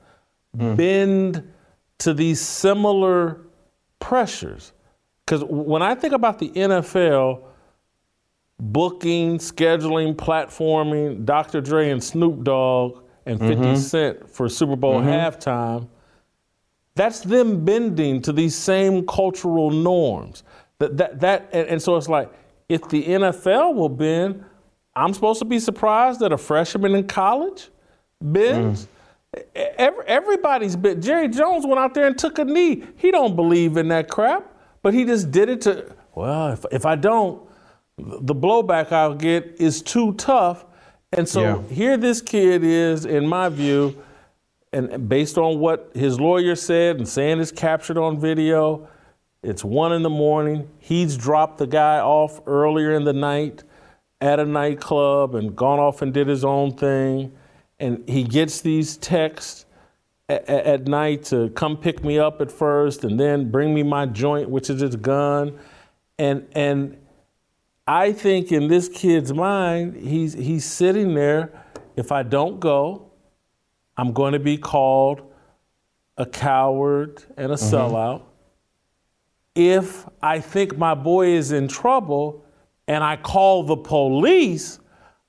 mm. 0.57 0.75
bend 0.75 1.51
to 1.99 2.13
these 2.13 2.41
similar 2.41 3.41
pressures. 3.99 4.73
Because 5.25 5.43
when 5.43 5.81
I 5.81 5.95
think 5.95 6.13
about 6.13 6.39
the 6.39 6.49
NFL, 6.49 7.43
booking, 8.59 9.37
scheduling, 9.37 10.15
platforming, 10.15 11.25
Dr. 11.25 11.61
Dre 11.61 11.89
and 11.89 12.03
Snoop 12.03 12.43
Dogg 12.43 13.03
and 13.25 13.39
50 13.39 13.55
mm-hmm. 13.55 13.75
Cent 13.75 14.29
for 14.29 14.49
Super 14.49 14.75
Bowl 14.75 14.99
mm-hmm. 14.99 15.09
halftime, 15.09 15.87
that's 16.95 17.21
them 17.21 17.63
bending 17.63 18.21
to 18.21 18.33
these 18.33 18.55
same 18.55 19.05
cultural 19.05 19.71
norms. 19.71 20.43
That, 20.79 20.97
that, 20.97 21.19
that 21.21 21.49
and, 21.53 21.67
and 21.67 21.81
so 21.81 21.95
it's 21.95 22.09
like, 22.09 22.31
if 22.67 22.87
the 22.89 23.03
NFL 23.03 23.75
will 23.75 23.89
bend, 23.89 24.43
I'm 24.95 25.13
supposed 25.13 25.39
to 25.39 25.45
be 25.45 25.59
surprised 25.59 26.19
that 26.19 26.31
a 26.31 26.37
freshman 26.37 26.95
in 26.95 27.07
college 27.07 27.69
bends. 28.21 28.85
Mm. 28.85 29.43
Every, 29.55 30.05
everybody's 30.07 30.75
been. 30.75 31.01
Jerry 31.01 31.29
Jones 31.29 31.65
went 31.65 31.79
out 31.79 31.93
there 31.93 32.07
and 32.07 32.17
took 32.17 32.39
a 32.39 32.45
knee. 32.45 32.83
He 32.97 33.11
don't 33.11 33.35
believe 33.35 33.77
in 33.77 33.87
that 33.87 34.09
crap, 34.09 34.50
but 34.81 34.93
he 34.93 35.05
just 35.05 35.31
did 35.31 35.49
it 35.49 35.61
to. 35.61 35.95
Well, 36.15 36.53
if, 36.53 36.65
if 36.71 36.85
I 36.85 36.95
don't, 36.95 37.41
the 37.97 38.35
blowback 38.35 38.91
I'll 38.91 39.15
get 39.15 39.55
is 39.59 39.81
too 39.81 40.13
tough. 40.13 40.65
And 41.13 41.27
so 41.27 41.41
yeah. 41.41 41.75
here 41.75 41.97
this 41.97 42.21
kid 42.21 42.63
is, 42.63 43.05
in 43.05 43.27
my 43.27 43.49
view, 43.49 44.01
and 44.73 45.09
based 45.09 45.37
on 45.37 45.59
what 45.59 45.91
his 45.93 46.19
lawyer 46.19 46.55
said 46.55 46.97
and 46.97 47.07
saying 47.07 47.39
it's 47.41 47.51
captured 47.51 47.97
on 47.97 48.19
video, 48.19 48.87
it's 49.43 49.63
one 49.63 49.91
in 49.91 50.01
the 50.01 50.09
morning. 50.09 50.69
He's 50.79 51.17
dropped 51.17 51.57
the 51.57 51.67
guy 51.67 51.99
off 51.99 52.39
earlier 52.47 52.93
in 52.93 53.03
the 53.03 53.13
night 53.13 53.63
at 54.21 54.39
a 54.39 54.45
nightclub 54.45 55.35
and 55.35 55.55
gone 55.55 55.79
off 55.79 56.01
and 56.01 56.13
did 56.13 56.27
his 56.27 56.45
own 56.45 56.71
thing. 56.71 57.33
And 57.79 58.07
he 58.07 58.23
gets 58.23 58.61
these 58.61 58.95
texts 58.97 59.60
at, 60.31 60.49
at 60.49 60.87
night 60.87 61.23
to 61.25 61.49
come 61.49 61.77
pick 61.77 62.03
me 62.03 62.17
up 62.17 62.41
at 62.41 62.51
first 62.51 63.03
and 63.03 63.19
then 63.19 63.51
bring 63.51 63.73
me 63.73 63.83
my 63.83 64.05
joint, 64.05 64.49
which 64.49 64.69
is 64.69 64.81
his 64.81 64.95
gun. 64.95 65.59
And, 66.17 66.47
and 66.53 66.97
I 67.87 68.13
think 68.13 68.51
in 68.51 68.67
this 68.67 68.87
kid's 68.87 69.33
mind, 69.33 69.95
he's, 69.95 70.33
he's 70.33 70.65
sitting 70.65 71.13
there. 71.13 71.51
If 71.95 72.11
I 72.11 72.23
don't 72.23 72.59
go, 72.59 73.11
I'm 73.97 74.13
going 74.13 74.33
to 74.33 74.39
be 74.39 74.57
called 74.57 75.21
a 76.17 76.25
coward 76.25 77.23
and 77.37 77.51
a 77.51 77.55
mm-hmm. 77.55 77.75
sellout. 77.75 78.23
If 79.53 80.07
I 80.21 80.39
think 80.39 80.77
my 80.77 80.95
boy 80.95 81.27
is 81.27 81.51
in 81.51 81.67
trouble 81.67 82.45
and 82.87 83.03
I 83.03 83.17
call 83.17 83.63
the 83.63 83.75
police, 83.75 84.79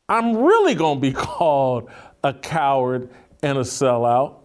I'm 0.09 0.37
really 0.37 0.75
going 0.75 0.99
to 0.99 1.01
be 1.01 1.13
called 1.17 1.91
a 2.23 2.33
coward 2.33 3.11
and 3.43 3.59
a 3.59 3.63
sellout. 3.63 4.42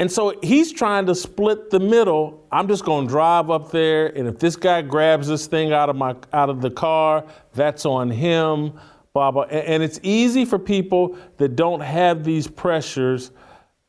And 0.00 0.10
so 0.10 0.38
he's 0.42 0.72
trying 0.72 1.06
to 1.06 1.14
split 1.14 1.70
the 1.70 1.78
middle. 1.78 2.46
I'm 2.50 2.66
just 2.66 2.84
going 2.84 3.06
to 3.06 3.10
drive 3.10 3.48
up 3.48 3.70
there, 3.70 4.06
and 4.06 4.26
if 4.26 4.38
this 4.40 4.56
guy 4.56 4.82
grabs 4.82 5.28
this 5.28 5.46
thing 5.46 5.72
out 5.72 5.88
of 5.88 5.94
my 5.96 6.16
out 6.32 6.50
of 6.50 6.60
the 6.60 6.70
car, 6.70 7.24
that's 7.52 7.86
on 7.86 8.10
him. 8.10 8.72
Blah 9.12 9.30
blah. 9.30 9.42
And, 9.44 9.66
and 9.66 9.82
it's 9.82 10.00
easy 10.02 10.44
for 10.44 10.58
people 10.58 11.16
that 11.36 11.54
don't 11.54 11.80
have 11.80 12.24
these 12.24 12.48
pressures 12.48 13.30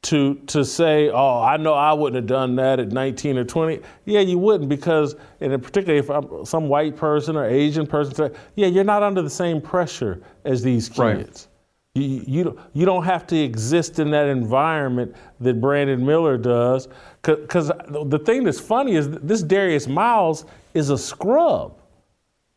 to 0.03 0.35
to 0.45 0.63
say, 0.63 1.09
"Oh, 1.09 1.41
I 1.41 1.57
know 1.57 1.73
I 1.73 1.93
wouldn't 1.93 2.17
have 2.17 2.27
done 2.27 2.55
that 2.57 2.79
at 2.79 2.91
19 2.91 3.39
or 3.39 3.43
20." 3.43 3.79
Yeah, 4.05 4.19
you 4.19 4.37
wouldn't 4.37 4.69
because, 4.69 5.15
and 5.41 5.61
particularly 5.61 5.97
if 5.97 6.11
I'm 6.11 6.45
some 6.45 6.67
white 6.67 6.95
person 6.95 7.35
or 7.35 7.45
Asian 7.45 7.87
person, 7.87 8.13
say, 8.13 8.29
yeah, 8.53 8.67
you're 8.67 8.83
not 8.83 9.01
under 9.01 9.23
the 9.23 9.29
same 9.29 9.59
pressure 9.59 10.21
as 10.43 10.61
these 10.61 10.87
kids. 10.87 10.99
Right. 10.99 11.47
You, 11.95 12.23
you, 12.27 12.59
you 12.73 12.85
don't 12.85 13.05
have 13.05 13.25
to 13.27 13.37
exist 13.37 13.99
in 13.99 14.11
that 14.11 14.27
environment 14.27 15.15
that 15.39 15.61
Brandon 15.61 16.05
Miller 16.05 16.37
does. 16.37 16.89
Because 17.21 17.71
the 17.89 18.19
thing 18.19 18.43
that's 18.43 18.59
funny 18.59 18.95
is 18.95 19.09
this 19.09 19.41
Darius 19.41 19.87
Miles 19.87 20.45
is 20.73 20.89
a 20.89 20.97
scrub. 20.97 21.79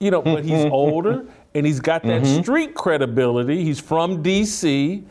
You 0.01 0.11
know, 0.11 0.23
but 0.23 0.45
he's 0.45 0.65
older 0.71 1.25
and 1.55 1.65
he's 1.65 1.81
got 1.81 2.03
that 2.03 2.23
mm-hmm. 2.23 2.43
street 2.43 2.75
credibility. 2.75 3.65
He's 3.65 3.81
from 3.81 4.23
D.C. 4.23 5.05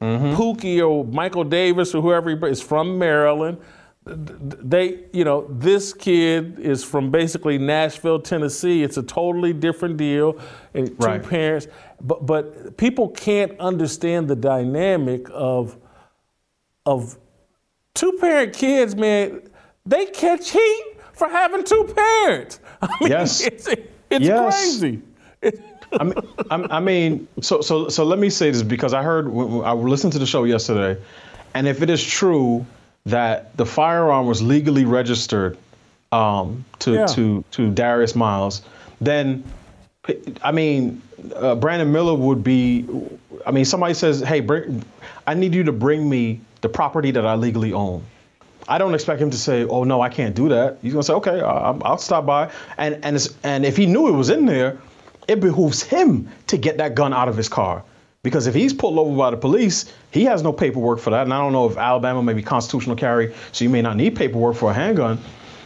Mm-hmm. 0.00 0.34
Pookie 0.34 0.86
or 0.86 1.04
Michael 1.04 1.44
Davis 1.44 1.94
or 1.94 2.02
whoever 2.02 2.46
is 2.46 2.60
from 2.60 2.98
Maryland. 2.98 3.58
They, 4.06 5.04
you 5.14 5.24
know, 5.24 5.46
this 5.48 5.94
kid 5.94 6.58
is 6.58 6.84
from 6.84 7.10
basically 7.10 7.56
Nashville, 7.56 8.20
Tennessee. 8.20 8.82
It's 8.82 8.98
a 8.98 9.02
totally 9.02 9.54
different 9.54 9.96
deal. 9.96 10.38
And 10.74 10.88
two 11.00 11.18
parents, 11.20 11.68
but 12.00 12.26
but 12.26 12.76
people 12.76 13.08
can't 13.08 13.58
understand 13.60 14.28
the 14.28 14.36
dynamic 14.36 15.26
of 15.32 15.76
of 16.86 17.18
two 17.94 18.12
parent 18.20 18.52
kids. 18.54 18.94
Man, 18.94 19.42
they 19.86 20.06
catch 20.06 20.50
heat 20.50 20.84
for 21.12 21.28
having 21.28 21.64
two 21.64 21.92
parents. 21.94 22.60
I 22.82 22.88
mean, 23.00 23.10
yes, 23.10 23.40
it's, 23.40 23.68
it's 23.68 24.24
yes. 24.24 24.78
crazy. 24.80 25.02
I 25.92 26.04
mean, 26.04 26.14
I 26.50 26.80
mean, 26.80 27.28
so 27.40 27.60
so 27.60 27.88
so 27.88 28.04
let 28.04 28.18
me 28.18 28.30
say 28.30 28.50
this 28.50 28.62
because 28.62 28.92
I 28.94 29.02
heard 29.02 29.26
I 29.26 29.72
listened 29.72 30.12
to 30.14 30.18
the 30.18 30.26
show 30.26 30.44
yesterday, 30.44 31.00
and 31.54 31.68
if 31.68 31.82
it 31.82 31.90
is 31.90 32.02
true 32.02 32.66
that 33.06 33.56
the 33.56 33.66
firearm 33.66 34.26
was 34.26 34.42
legally 34.42 34.84
registered 34.84 35.56
um, 36.10 36.64
to 36.80 36.94
yeah. 36.94 37.06
to 37.06 37.44
to 37.52 37.70
Darius 37.70 38.14
Miles, 38.14 38.62
then 39.00 39.44
I 40.42 40.52
mean, 40.52 41.00
uh, 41.34 41.54
Brandon 41.54 41.90
Miller 41.90 42.14
would 42.14 42.44
be. 42.44 42.86
I 43.46 43.50
mean, 43.50 43.64
somebody 43.64 43.94
says, 43.94 44.20
"Hey, 44.20 44.40
bring, 44.40 44.84
I 45.26 45.34
need 45.34 45.54
you 45.54 45.64
to 45.64 45.72
bring 45.72 46.08
me 46.08 46.40
the 46.60 46.68
property 46.68 47.10
that 47.12 47.26
I 47.26 47.34
legally 47.36 47.72
own." 47.72 48.02
I 48.68 48.78
don't 48.78 48.94
expect 48.94 49.20
him 49.20 49.30
to 49.30 49.36
say, 49.36 49.64
"Oh 49.64 49.84
no, 49.84 50.00
I 50.00 50.08
can't 50.08 50.34
do 50.34 50.48
that." 50.50 50.78
He's 50.82 50.92
gonna 50.92 51.02
say, 51.02 51.14
"Okay, 51.14 51.40
I'll, 51.40 51.80
I'll 51.84 51.98
stop 51.98 52.26
by." 52.26 52.50
And 52.76 52.98
and 53.02 53.28
and 53.44 53.64
if 53.64 53.76
he 53.76 53.86
knew 53.86 54.08
it 54.08 54.12
was 54.12 54.30
in 54.30 54.46
there, 54.46 54.78
it 55.28 55.40
behooves 55.40 55.82
him 55.82 56.28
to 56.48 56.58
get 56.58 56.78
that 56.78 56.94
gun 56.94 57.12
out 57.12 57.28
of 57.28 57.36
his 57.36 57.48
car. 57.48 57.82
Because 58.22 58.46
if 58.46 58.54
he's 58.54 58.72
pulled 58.72 58.98
over 58.98 59.14
by 59.14 59.30
the 59.30 59.36
police, 59.36 59.92
he 60.10 60.24
has 60.24 60.42
no 60.42 60.50
paperwork 60.52 60.98
for 60.98 61.10
that. 61.10 61.22
And 61.22 61.32
I 61.32 61.38
don't 61.38 61.52
know 61.52 61.68
if 61.68 61.76
Alabama 61.76 62.22
may 62.22 62.32
be 62.32 62.42
constitutional 62.42 62.96
carry, 62.96 63.34
so 63.52 63.64
you 63.64 63.70
may 63.70 63.82
not 63.82 63.96
need 63.96 64.16
paperwork 64.16 64.56
for 64.56 64.70
a 64.70 64.74
handgun. 64.74 65.18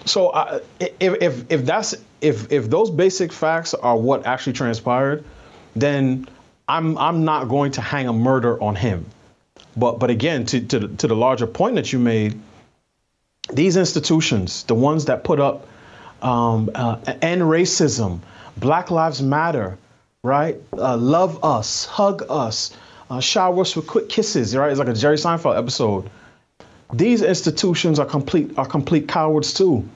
So 0.09 0.29
uh, 0.29 0.61
if, 0.81 1.23
if 1.23 1.45
if 1.51 1.65
that's 1.65 1.95
if 2.21 2.51
if 2.51 2.69
those 2.71 2.91
basic 2.91 3.33
facts 3.33 3.75
are 3.75 3.97
what 3.97 4.27
actually 4.27 4.55
transpired, 4.55 5.25
then 5.77 6.29
I'm 6.69 6.99
I'm 6.99 7.25
not 7.25 7.49
going 7.49 7.73
to 7.73 7.81
hang 7.81 8.09
a 8.09 8.13
murder 8.13 8.61
on 8.63 8.75
him. 8.75 9.07
But 9.77 9.99
but 9.99 10.11
again, 10.11 10.47
to 10.47 10.61
to 10.61 10.89
to 10.89 11.07
the 11.07 11.17
larger 11.17 11.47
point 11.47 11.77
that 11.77 11.93
you 11.93 11.99
made, 11.99 12.41
these 13.53 13.77
institutions, 13.77 14.65
the 14.65 14.75
ones 14.75 15.07
that 15.07 15.25
put 15.25 15.41
up 15.41 15.67
um, 16.23 16.71
uh, 16.75 16.99
end 17.23 17.43
racism, 17.43 18.21
Black 18.57 18.91
Lives 18.91 19.23
Matter, 19.23 19.79
right? 20.23 20.57
Uh, 20.73 20.97
love 20.97 21.45
us, 21.45 21.85
hug 21.85 22.25
us, 22.29 22.77
uh, 23.11 23.21
shower 23.21 23.61
us 23.61 23.77
with 23.77 23.87
quick 23.87 24.09
kisses, 24.09 24.57
right? 24.57 24.71
It's 24.71 24.79
like 24.79 24.89
a 24.89 24.95
Jerry 24.95 25.17
Seinfeld 25.17 25.57
episode. 25.57 26.11
These 26.93 27.23
institutions 27.23 27.99
are 27.99 28.07
complete 28.07 28.57
are 28.59 28.67
complete 28.67 29.09
cowards 29.09 29.55
too, 29.55 29.89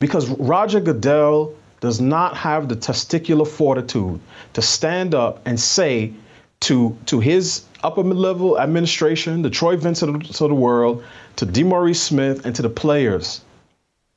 because 0.00 0.28
Roger 0.28 0.80
Goodell 0.80 1.54
does 1.80 2.00
not 2.00 2.36
have 2.36 2.68
the 2.68 2.76
testicular 2.76 3.46
fortitude 3.46 4.20
to 4.52 4.62
stand 4.62 5.14
up 5.14 5.40
and 5.44 5.58
say 5.58 6.12
to 6.60 6.96
to 7.06 7.20
his 7.20 7.64
upper 7.82 8.02
level 8.02 8.58
administration, 8.58 9.42
the 9.42 9.50
Troy 9.50 9.76
Vincent 9.76 10.28
of 10.28 10.38
the 10.38 10.54
world, 10.54 11.04
to 11.36 11.46
DeMaurice 11.46 11.96
Smith, 11.96 12.44
and 12.44 12.54
to 12.56 12.62
the 12.62 12.68
players, 12.68 13.40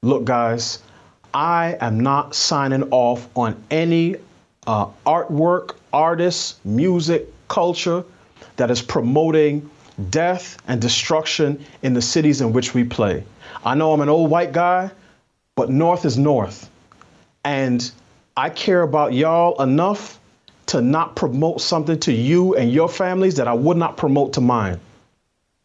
look, 0.02 0.26
guys, 0.26 0.80
I 1.34 1.78
am 1.80 2.00
not 2.00 2.34
signing 2.34 2.90
off 2.92 3.28
on 3.36 3.64
any 3.70 4.16
uh, 4.66 4.88
artwork, 5.06 5.76
artists, 5.94 6.60
music, 6.66 7.28
culture 7.48 8.04
that 8.56 8.72
is 8.72 8.82
promoting 8.82 9.70
death 10.10 10.58
and 10.68 10.82
destruction 10.82 11.64
in 11.84 11.94
the 11.94 12.02
cities 12.02 12.42
in 12.42 12.54
which 12.54 12.74
we 12.74 12.84
play. 12.84 13.24
I 13.64 13.76
know 13.76 13.94
I'm 13.94 14.02
an 14.02 14.10
old 14.10 14.32
white 14.32 14.52
guy, 14.52 14.90
but 15.62 15.70
North 15.70 16.06
is 16.06 16.18
North. 16.18 16.72
And 17.46 17.92
I 18.36 18.50
care 18.50 18.82
about 18.82 19.14
y'all 19.14 19.62
enough 19.62 20.20
to 20.66 20.82
not 20.82 21.16
promote 21.16 21.62
something 21.62 22.00
to 22.00 22.12
you 22.12 22.56
and 22.56 22.72
your 22.72 22.90
families 22.90 23.36
that 23.36 23.48
I 23.48 23.54
would 23.54 23.78
not 23.78 23.96
promote 23.96 24.34
to 24.34 24.42
mine. 24.42 24.80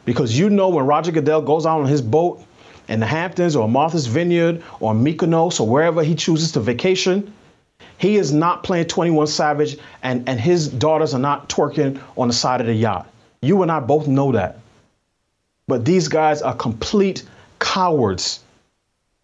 Because 0.05 0.39
you 0.39 0.51
know 0.51 0.68
when 0.68 0.85
Roger 0.85 1.12
Goodell 1.12 1.40
goes 1.40 1.64
out 1.64 1.81
on 1.81 1.86
his 1.86 2.02
boat 2.02 2.44
in 2.89 3.01
the 3.01 3.06
Hamptons 3.06 3.56
or 3.56 3.70
Martha's 3.70 4.06
Vineyard 4.06 4.62
or 4.81 4.93
Mykonos 4.93 5.60
or 5.60 5.66
wherever 5.66 6.05
he 6.05 6.14
chooses 6.14 6.52
to 6.52 6.60
vacation, 6.60 7.32
he 7.97 8.16
is 8.16 8.35
not 8.35 8.64
playing 8.64 8.89
21 8.89 9.28
Savage 9.28 9.78
and, 10.02 10.28
and 10.28 10.39
his 10.39 10.68
daughters 10.68 11.14
are 11.14 11.20
not 11.20 11.48
twerking 11.48 11.98
on 12.18 12.28
the 12.28 12.35
side 12.35 12.60
of 12.60 12.66
the 12.66 12.74
yacht. 12.74 13.10
You 13.40 13.62
and 13.62 13.73
I 13.73 13.81
both 13.81 14.06
know 14.06 14.32
that. 14.32 14.59
But 15.66 15.86
these 15.86 16.09
guys 16.09 16.43
are 16.43 16.55
complete 16.55 17.23
cowards. 17.59 18.40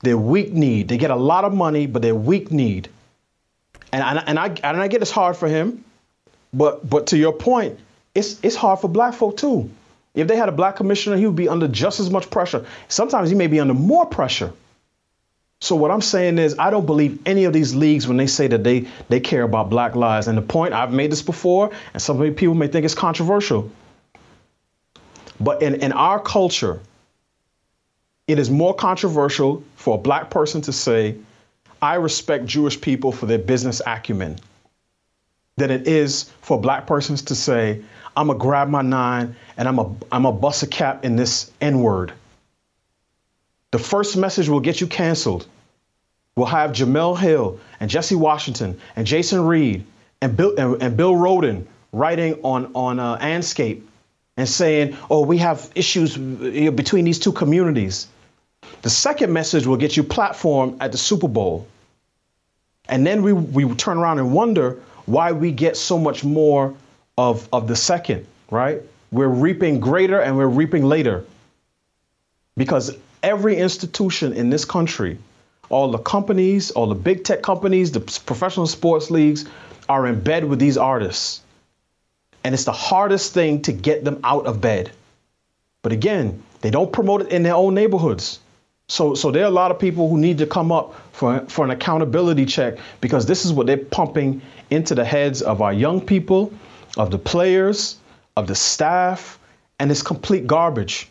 They're 0.03 0.19
weak 0.19 0.53
need. 0.53 0.89
They 0.89 0.99
get 0.99 1.11
a 1.11 1.17
lot 1.17 1.45
of 1.45 1.55
money, 1.55 1.87
but 1.87 2.03
they're 2.03 2.15
weak 2.15 2.51
need. 2.51 2.89
And, 3.93 4.03
and, 4.03 4.29
and 4.29 4.39
I 4.39 4.47
and 4.65 4.81
I 4.81 4.89
get 4.89 5.03
it's 5.03 5.11
hard 5.11 5.37
for 5.37 5.49
him, 5.49 5.85
but 6.53 6.89
but 6.89 7.09
to 7.09 7.17
your 7.17 7.33
point, 7.33 7.79
it's 8.15 8.41
it's 8.43 8.57
hard 8.57 8.81
for 8.81 8.89
black 8.89 9.15
folk 9.15 9.37
too. 9.37 9.71
If 10.15 10.29
they 10.29 10.37
had 10.37 10.49
a 10.49 10.53
black 10.53 10.77
commissioner, 10.77 11.17
he 11.17 11.27
would 11.27 11.37
be 11.37 11.49
under 11.49 11.69
just 11.69 12.01
as 12.01 12.11
much 12.11 12.31
pressure. 12.31 12.67
Sometimes 12.89 13.31
he 13.31 13.37
may 13.37 13.47
be 13.47 13.61
under 13.61 13.75
more 13.75 14.07
pressure. 14.07 14.53
So 15.61 15.77
what 15.77 15.91
I'm 15.91 16.01
saying 16.01 16.39
is 16.39 16.59
I 16.59 16.71
don't 16.71 16.87
believe 16.87 17.21
any 17.25 17.45
of 17.45 17.53
these 17.53 17.75
leagues 17.75 18.09
when 18.09 18.17
they 18.17 18.27
say 18.27 18.49
that 18.49 18.65
they 18.65 18.89
they 19.09 19.21
care 19.21 19.45
about 19.45 19.71
black 19.71 19.95
lives. 19.95 20.27
And 20.27 20.37
the 20.37 20.43
point 20.43 20.75
I've 20.75 20.93
made 20.93 21.13
this 21.13 21.23
before, 21.23 21.71
and 21.93 22.03
some 22.03 22.19
people 22.35 22.55
may 22.55 22.67
think 22.67 22.85
it's 22.85 22.95
controversial. 22.97 23.71
But 25.39 25.63
in, 25.63 25.77
in 25.77 25.93
our 25.93 26.21
culture, 26.21 26.81
it 28.33 28.39
is 28.39 28.51
more 28.51 28.75
controversial 28.75 29.63
for 29.77 29.97
a 29.97 29.99
black 29.99 30.31
person 30.31 30.63
to 30.63 30.73
say, 30.73 31.17
I 31.81 31.97
respect 31.97 32.47
Jewish 32.47 32.81
people 32.81 33.13
for 33.13 33.27
their 33.27 33.39
business 33.39 33.83
acumen, 33.87 34.39
than 35.57 35.71
it 35.71 35.87
is 35.87 36.31
for 36.41 36.61
black 36.61 36.87
persons 36.87 37.23
to 37.23 37.35
say, 37.35 37.83
I'm 38.17 38.29
gonna 38.29 38.39
grab 38.39 38.69
my 38.69 38.83
nine 38.83 39.37
and 39.57 39.69
I'm 39.69 39.79
a 39.79 39.95
I'm 40.11 40.27
a 40.27 40.33
bust 40.33 40.63
a 40.63 40.67
cap 40.67 41.05
in 41.05 41.17
this 41.17 41.51
N 41.61 41.81
word. 41.81 42.13
The 43.71 43.79
first 43.79 44.17
message 44.17 44.49
will 44.49 44.61
get 44.61 44.81
you 44.81 44.87
canceled. 44.87 45.47
We'll 46.37 46.47
have 46.47 46.73
Jemele 46.73 47.19
Hill 47.19 47.61
and 47.81 47.91
Jesse 47.91 48.15
Washington 48.15 48.81
and 48.97 49.07
Jason 49.07 49.47
Reid 49.47 49.85
and 50.21 50.37
Bill 50.37 50.55
and, 50.57 50.83
and 50.83 50.97
Bill 50.97 51.15
Rhoden 51.15 51.67
writing 51.93 52.35
on 52.43 52.73
on 52.75 52.99
uh, 52.99 53.19
Andscape 53.19 53.83
and 54.37 54.49
saying, 54.49 54.97
"Oh, 55.11 55.25
we 55.25 55.39
have 55.39 55.71
issues 55.75 56.17
between 56.17 57.05
these 57.05 57.19
two 57.19 57.33
communities." 57.33 58.09
The 58.83 58.91
second 58.91 59.33
message 59.33 59.67
will 59.67 59.77
get 59.77 59.97
you 59.97 60.03
platform 60.03 60.77
at 60.81 60.93
the 60.93 60.99
Super 60.99 61.29
Bowl. 61.29 61.67
And 62.89 63.07
then 63.07 63.23
we, 63.23 63.33
we 63.33 63.73
turn 63.77 63.97
around 63.97 64.19
and 64.19 64.33
wonder 64.33 64.81
why 65.07 65.31
we 65.33 65.53
get 65.53 65.77
so 65.77 65.99
much 65.99 66.25
more 66.25 66.75
of, 67.17 67.49
of 67.53 67.69
the 67.69 67.77
second, 67.77 68.27
right? 68.51 68.83
We're 69.13 69.29
reaping 69.29 69.79
greater 69.79 70.21
and 70.21 70.37
we're 70.37 70.49
reaping 70.49 70.85
later. 70.85 71.25
Because 72.57 72.97
every 73.23 73.57
institution 73.57 74.33
in 74.33 74.51
this 74.51 74.65
country, 74.65 75.19
all 75.69 75.91
the 75.91 75.99
companies, 75.99 76.73
all 76.73 76.89
the 76.89 76.95
big 76.95 77.25
tech 77.25 77.43
companies, 77.43 77.93
the 77.93 78.01
professional 78.01 78.67
sports 78.67 79.11
leagues 79.11 79.45
are 79.89 80.07
in 80.07 80.21
bed 80.21 80.45
with 80.45 80.59
these 80.59 80.77
artists. 80.77 81.41
And 82.43 82.53
it's 82.53 82.65
the 82.65 82.73
hardest 82.73 83.33
thing 83.33 83.63
to 83.63 83.73
get 83.73 84.05
them 84.05 84.21
out 84.25 84.47
of 84.47 84.61
bed. 84.61 84.91
But 85.83 85.93
again, 85.93 86.43
they 86.61 86.71
don't 86.71 86.93
promote 86.93 87.23
it 87.23 87.29
in 87.29 87.45
their 87.45 87.55
own 87.55 87.75
neighborhoods. 87.75 88.41
So, 88.93 89.15
so 89.15 89.31
there 89.31 89.45
are 89.45 89.47
a 89.47 89.59
lot 89.63 89.71
of 89.71 89.79
people 89.79 90.11
who 90.11 90.19
need 90.19 90.37
to 90.37 90.47
come 90.47 90.71
up 90.71 90.95
for, 91.13 91.41
for 91.49 91.65
an 91.65 91.71
accountability 91.71 92.45
check 92.45 92.75
because 93.01 93.25
this 93.25 93.47
is 93.47 93.51
what 93.51 93.67
they're 93.67 93.79
pumping 93.79 94.43
into 94.69 94.95
the 94.95 95.03
heads 95.03 95.41
of 95.41 95.63
our 95.63 95.73
young 95.73 95.99
people 95.99 96.53
of 96.99 97.11
the 97.11 97.19
players, 97.19 97.97
of 98.37 98.47
the 98.47 98.55
staff, 98.55 99.39
and 99.79 99.91
it's 99.91 100.03
complete 100.03 100.47
garbage. 100.47 101.09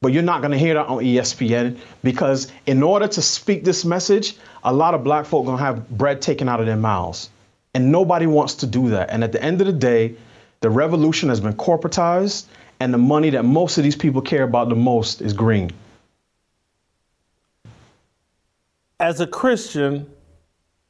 But 0.00 0.12
you're 0.12 0.24
not 0.24 0.40
going 0.40 0.50
to 0.50 0.58
hear 0.58 0.74
that 0.74 0.88
on 0.88 0.98
ESPN 0.98 1.78
because 2.02 2.50
in 2.66 2.82
order 2.82 3.06
to 3.06 3.22
speak 3.22 3.62
this 3.62 3.84
message, 3.84 4.36
a 4.64 4.74
lot 4.74 4.92
of 4.92 5.04
black 5.04 5.26
folk 5.26 5.46
going 5.46 5.58
to 5.58 5.64
have 5.64 5.88
bread 5.90 6.20
taken 6.20 6.48
out 6.48 6.58
of 6.58 6.66
their 6.66 6.74
mouths. 6.74 7.30
And 7.72 7.92
nobody 7.92 8.26
wants 8.26 8.54
to 8.54 8.66
do 8.66 8.90
that. 8.90 9.10
And 9.10 9.22
at 9.22 9.30
the 9.30 9.40
end 9.40 9.60
of 9.60 9.68
the 9.68 9.72
day, 9.72 10.16
the 10.58 10.70
revolution 10.70 11.28
has 11.28 11.38
been 11.38 11.54
corporatized, 11.54 12.46
and 12.80 12.92
the 12.92 12.98
money 12.98 13.30
that 13.30 13.44
most 13.44 13.78
of 13.78 13.84
these 13.84 13.94
people 13.94 14.22
care 14.22 14.42
about 14.42 14.70
the 14.70 14.74
most 14.74 15.22
is 15.22 15.32
green. 15.32 15.70
As 19.00 19.20
a 19.20 19.26
Christian, 19.26 20.06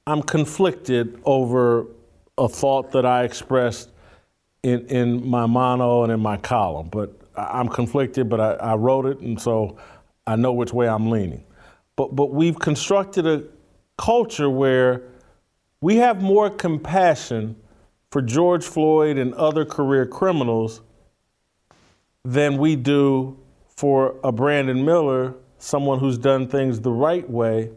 I'm 0.04 0.20
conflicted 0.22 1.20
over 1.24 1.86
a 2.36 2.48
thought 2.48 2.90
that 2.90 3.06
I 3.06 3.22
expressed 3.22 3.90
in, 4.64 4.84
in 4.88 5.28
my 5.28 5.46
mono 5.46 6.02
and 6.02 6.10
in 6.10 6.18
my 6.18 6.36
column, 6.36 6.88
but 6.88 7.16
I'm 7.36 7.68
conflicted, 7.68 8.28
but 8.28 8.40
I, 8.40 8.54
I 8.54 8.74
wrote 8.74 9.06
it, 9.06 9.20
and 9.20 9.40
so 9.40 9.76
I 10.26 10.34
know 10.34 10.52
which 10.52 10.72
way 10.72 10.88
I'm 10.88 11.08
leaning. 11.08 11.44
But, 11.94 12.16
but 12.16 12.32
we've 12.32 12.58
constructed 12.58 13.28
a 13.28 13.44
culture 13.96 14.50
where 14.50 15.02
we 15.80 15.94
have 15.96 16.20
more 16.20 16.50
compassion 16.50 17.54
for 18.10 18.22
George 18.22 18.64
Floyd 18.64 19.18
and 19.18 19.32
other 19.34 19.64
career 19.64 20.04
criminals 20.04 20.80
than 22.24 22.58
we 22.58 22.74
do 22.74 23.38
for 23.68 24.16
a 24.24 24.32
Brandon 24.32 24.84
Miller, 24.84 25.34
someone 25.58 26.00
who's 26.00 26.18
done 26.18 26.48
things 26.48 26.80
the 26.80 26.90
right 26.90 27.30
way 27.30 27.70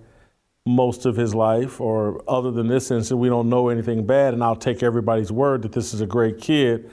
most 0.65 1.06
of 1.06 1.15
his 1.15 1.35
life, 1.35 1.81
or 1.81 2.23
other 2.27 2.49
than 2.52 2.68
this 2.68 2.90
instance, 2.90 3.18
we 3.18 3.27
don't 3.27 3.49
know 3.49 3.69
anything 3.69 4.06
bad, 4.06 4.34
and 4.34 4.44
I'll 4.44 4.56
take 4.56 4.81
everybody's 4.81 5.31
word 5.31 5.61
that 5.64 5.73
this 5.73 5.94
is 5.94 6.02
a 6.02 6.06
great 6.06 6.40
kid. 6.40 6.90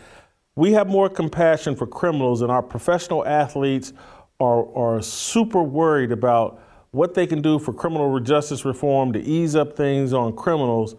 We 0.57 0.73
have 0.73 0.89
more 0.89 1.09
compassion 1.09 1.77
for 1.77 1.87
criminals, 1.87 2.43
and 2.43 2.51
our 2.51 2.63
professional 2.63 3.25
athletes 3.25 3.93
are, 4.41 4.67
are 4.77 5.01
super 5.01 5.63
worried 5.63 6.11
about 6.11 6.61
what 6.91 7.15
they 7.15 7.27
can 7.27 7.41
do 7.41 7.59
for 7.61 7.73
criminal 7.73 8.19
justice 8.19 8.65
reform 8.65 9.13
to 9.13 9.21
ease 9.21 9.55
up 9.55 9.77
things 9.77 10.13
on 10.13 10.35
criminals. 10.35 10.97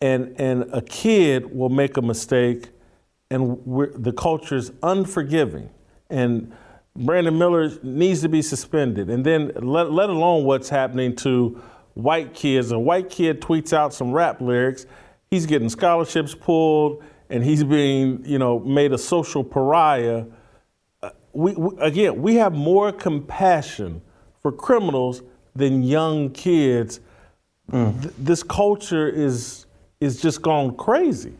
And, 0.00 0.34
and 0.40 0.64
a 0.72 0.80
kid 0.80 1.54
will 1.54 1.68
make 1.68 1.98
a 1.98 2.02
mistake, 2.02 2.70
and 3.30 3.58
the 4.02 4.12
culture 4.12 4.56
is 4.56 4.72
unforgiving. 4.82 5.68
And 6.08 6.52
Brandon 6.96 7.36
Miller 7.36 7.70
needs 7.82 8.22
to 8.22 8.28
be 8.30 8.40
suspended. 8.40 9.10
And 9.10 9.26
then, 9.26 9.52
let, 9.56 9.92
let 9.92 10.08
alone 10.08 10.44
what's 10.44 10.70
happening 10.70 11.14
to 11.16 11.62
white 11.94 12.34
kids. 12.34 12.72
A 12.72 12.78
white 12.78 13.10
kid 13.10 13.40
tweets 13.40 13.72
out 13.72 13.92
some 13.94 14.12
rap 14.12 14.40
lyrics, 14.40 14.86
he's 15.30 15.46
getting 15.46 15.68
scholarships 15.68 16.34
pulled, 16.34 17.02
and 17.28 17.44
he's 17.44 17.62
being, 17.64 18.22
you 18.24 18.38
know, 18.38 18.58
made 18.60 18.92
a 18.92 18.98
social 18.98 19.44
pariah. 19.44 20.24
Uh, 21.02 21.10
we, 21.32 21.52
we, 21.52 21.76
again, 21.80 22.20
we 22.20 22.34
have 22.36 22.52
more 22.52 22.92
compassion 22.92 24.02
for 24.42 24.50
criminals 24.50 25.22
than 25.54 25.82
young 25.82 26.30
kids. 26.30 27.00
Mm. 27.70 28.02
Th- 28.02 28.14
this 28.18 28.42
culture 28.42 29.08
is 29.08 29.66
is 30.00 30.20
just 30.22 30.40
gone 30.40 30.74
crazy. 30.76 31.34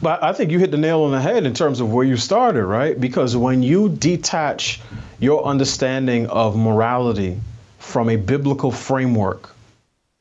But 0.00 0.22
I 0.22 0.32
think 0.32 0.50
you 0.50 0.58
hit 0.58 0.70
the 0.70 0.78
nail 0.78 1.02
on 1.02 1.12
the 1.12 1.20
head 1.20 1.44
in 1.44 1.52
terms 1.52 1.80
of 1.80 1.92
where 1.92 2.04
you 2.04 2.16
started, 2.16 2.64
right? 2.64 2.98
Because 2.98 3.36
when 3.36 3.62
you 3.62 3.90
detach 3.90 4.80
your 5.20 5.44
understanding 5.44 6.26
of 6.28 6.56
morality 6.56 7.38
from 7.78 8.10
a 8.10 8.16
biblical 8.16 8.70
framework, 8.70 9.54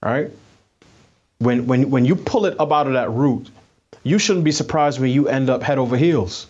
right? 0.01 0.31
When, 1.39 1.67
when, 1.67 1.89
when 1.89 2.05
you 2.05 2.15
pull 2.15 2.45
it 2.45 2.59
up 2.59 2.71
out 2.71 2.87
of 2.87 2.93
that 2.93 3.11
root, 3.11 3.49
you 4.03 4.19
shouldn't 4.19 4.45
be 4.45 4.51
surprised 4.51 4.99
when 4.99 5.11
you 5.11 5.27
end 5.27 5.49
up 5.49 5.61
head 5.61 5.77
over 5.77 5.97
heels. 5.97 6.47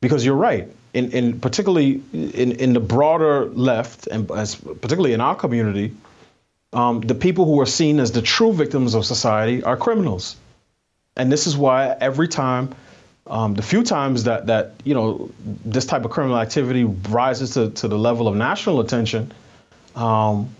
Because 0.00 0.24
you're 0.24 0.36
right. 0.36 0.68
In, 0.94 1.10
in 1.12 1.40
particularly 1.40 2.02
in, 2.12 2.52
in 2.52 2.72
the 2.72 2.80
broader 2.80 3.46
left, 3.46 4.06
and 4.06 4.30
as 4.30 4.54
particularly 4.54 5.12
in 5.12 5.20
our 5.20 5.34
community, 5.34 5.94
um, 6.72 7.00
the 7.00 7.14
people 7.14 7.44
who 7.44 7.60
are 7.60 7.66
seen 7.66 7.98
as 7.98 8.12
the 8.12 8.22
true 8.22 8.52
victims 8.52 8.94
of 8.94 9.04
society 9.04 9.62
are 9.62 9.76
criminals. 9.76 10.36
And 11.16 11.32
this 11.32 11.46
is 11.46 11.56
why 11.56 11.96
every 12.00 12.28
time, 12.28 12.74
um, 13.26 13.54
the 13.54 13.62
few 13.62 13.82
times 13.82 14.24
that, 14.24 14.46
that 14.46 14.74
you 14.84 14.94
know 14.94 15.30
this 15.64 15.84
type 15.84 16.04
of 16.04 16.10
criminal 16.10 16.38
activity 16.38 16.84
rises 16.84 17.50
to, 17.54 17.70
to 17.70 17.88
the 17.88 17.98
level 17.98 18.28
of 18.28 18.36
national 18.36 18.80
attention, 18.80 19.32
um, 19.98 20.54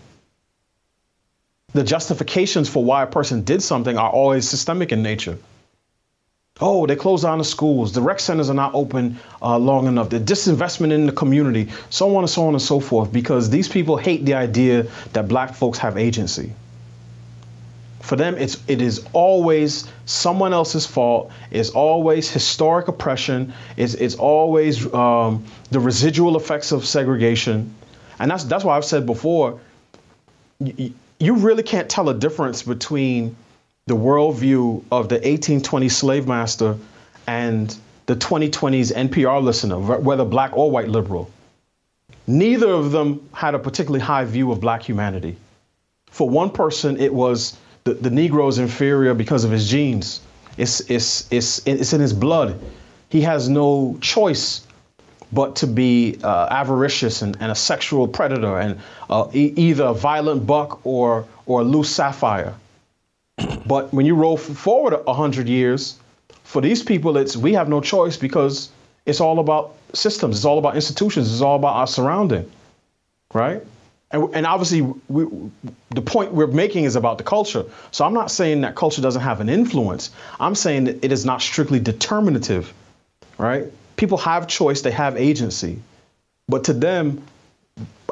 the 1.73 1.83
justifications 1.83 2.67
for 2.67 2.83
why 2.83 3.03
a 3.03 3.07
person 3.07 3.43
did 3.43 3.61
something 3.61 3.97
are 3.97 4.09
always 4.09 4.47
systemic 4.47 4.91
in 4.91 5.01
nature. 5.01 5.37
Oh, 6.61 6.85
they 6.85 6.97
closed 6.97 7.23
down 7.23 7.37
the 7.37 7.45
schools. 7.45 7.93
The 7.93 8.01
rec 8.01 8.19
centers 8.19 8.49
are 8.49 8.55
not 8.55 8.73
open 8.73 9.17
uh, 9.41 9.57
long 9.57 9.87
enough. 9.87 10.09
The 10.09 10.19
disinvestment 10.19 10.91
in 10.91 11.05
the 11.05 11.13
community, 11.13 11.69
so 11.89 12.15
on 12.17 12.23
and 12.23 12.29
so 12.29 12.47
on 12.47 12.53
and 12.53 12.61
so 12.61 12.81
forth, 12.81 13.13
because 13.13 13.49
these 13.49 13.69
people 13.69 13.95
hate 13.95 14.25
the 14.25 14.33
idea 14.33 14.87
that 15.13 15.29
black 15.29 15.55
folks 15.55 15.77
have 15.77 15.97
agency. 15.97 16.51
For 18.01 18.15
them, 18.17 18.35
it's 18.37 18.57
it 18.67 18.81
is 18.81 19.05
always 19.13 19.87
someone 20.05 20.51
else's 20.51 20.85
fault. 20.85 21.31
It's 21.51 21.69
always 21.69 22.29
historic 22.29 22.87
oppression. 22.87 23.53
It's 23.77 23.93
it's 23.93 24.15
always 24.15 24.91
um, 24.93 25.45
the 25.69 25.79
residual 25.79 26.35
effects 26.35 26.71
of 26.71 26.85
segregation. 26.85 27.73
And 28.19 28.29
that's 28.29 28.43
that's 28.43 28.63
why 28.63 28.75
I've 28.75 28.85
said 28.85 29.05
before, 29.05 29.59
you, 30.59 30.93
you 31.19 31.35
really 31.35 31.63
can't 31.63 31.89
tell 31.89 32.09
a 32.09 32.13
difference 32.13 32.63
between 32.63 33.35
the 33.87 33.95
worldview 33.95 34.83
of 34.91 35.09
the 35.09 35.15
1820 35.15 35.89
slave 35.89 36.27
master 36.27 36.77
and 37.27 37.75
the 38.05 38.15
2020s 38.15 38.93
NPR 38.93 39.41
listener, 39.41 39.79
whether 39.79 40.25
black 40.25 40.55
or 40.55 40.69
white 40.71 40.87
liberal. 40.87 41.29
Neither 42.27 42.69
of 42.69 42.91
them 42.91 43.27
had 43.33 43.55
a 43.55 43.59
particularly 43.59 44.03
high 44.03 44.25
view 44.25 44.51
of 44.51 44.61
black 44.61 44.83
humanity. 44.83 45.35
For 46.11 46.29
one 46.29 46.49
person, 46.49 46.97
it 46.97 47.13
was 47.13 47.57
the, 47.83 47.93
the 47.93 48.09
Negro 48.09 48.49
is 48.49 48.59
inferior 48.59 49.13
because 49.13 49.43
of 49.43 49.51
his 49.51 49.69
genes. 49.69 50.21
It's, 50.57 50.81
it's, 50.81 51.31
it's, 51.31 51.65
it's 51.65 51.93
in 51.93 52.01
his 52.01 52.13
blood. 52.13 52.59
He 53.09 53.21
has 53.21 53.49
no 53.49 53.97
choice 54.01 54.67
but 55.31 55.55
to 55.57 55.67
be 55.67 56.17
uh, 56.23 56.47
avaricious 56.49 57.21
and, 57.21 57.37
and, 57.39 57.51
a 57.51 57.55
sexual 57.55 58.07
predator 58.07 58.59
and 58.59 58.79
uh, 59.09 59.27
e- 59.33 59.53
either 59.55 59.85
a 59.85 59.93
violent 59.93 60.47
buck 60.47 60.85
or, 60.85 61.25
or 61.45 61.61
a 61.61 61.63
loose 61.63 61.89
sapphire. 61.89 62.55
but 63.65 63.93
when 63.93 64.05
you 64.05 64.15
roll 64.15 64.37
forward 64.37 64.93
a 65.07 65.13
hundred 65.13 65.47
years, 65.47 65.99
for 66.43 66.61
these 66.61 66.81
people, 66.81 67.15
it's 67.17 67.37
we 67.37 67.53
have 67.53 67.69
no 67.69 67.79
choice 67.79 68.17
because 68.17 68.69
it's 69.05 69.21
all 69.21 69.39
about 69.39 69.75
systems, 69.93 70.37
it's 70.37 70.45
all 70.45 70.57
about 70.57 70.75
institutions, 70.75 71.31
it's 71.31 71.41
all 71.41 71.55
about 71.55 71.75
our 71.75 71.87
surrounding, 71.87 72.49
right? 73.33 73.61
And, 74.11 74.33
and 74.33 74.45
obviously, 74.47 74.81
we, 75.07 75.25
the 75.91 76.01
point 76.01 76.33
we're 76.33 76.47
making 76.47 76.85
is 76.85 76.95
about 76.95 77.19
the 77.19 77.23
culture. 77.23 77.65
So 77.91 78.03
I'm 78.03 78.13
not 78.13 78.31
saying 78.31 78.61
that 78.61 78.75
culture 78.75 79.01
doesn't 79.01 79.21
have 79.21 79.41
an 79.41 79.49
influence. 79.49 80.09
I'm 80.39 80.55
saying 80.55 80.85
that 80.85 81.03
it 81.05 81.11
is 81.11 81.25
not 81.25 81.41
strictly 81.41 81.79
determinative, 81.79 82.73
right? 83.37 83.71
People 83.99 84.17
have 84.17 84.47
choice, 84.47 84.81
they 84.81 84.91
have 84.91 85.17
agency. 85.17 85.77
But 86.47 86.63
to 86.63 86.73
them, 86.73 87.21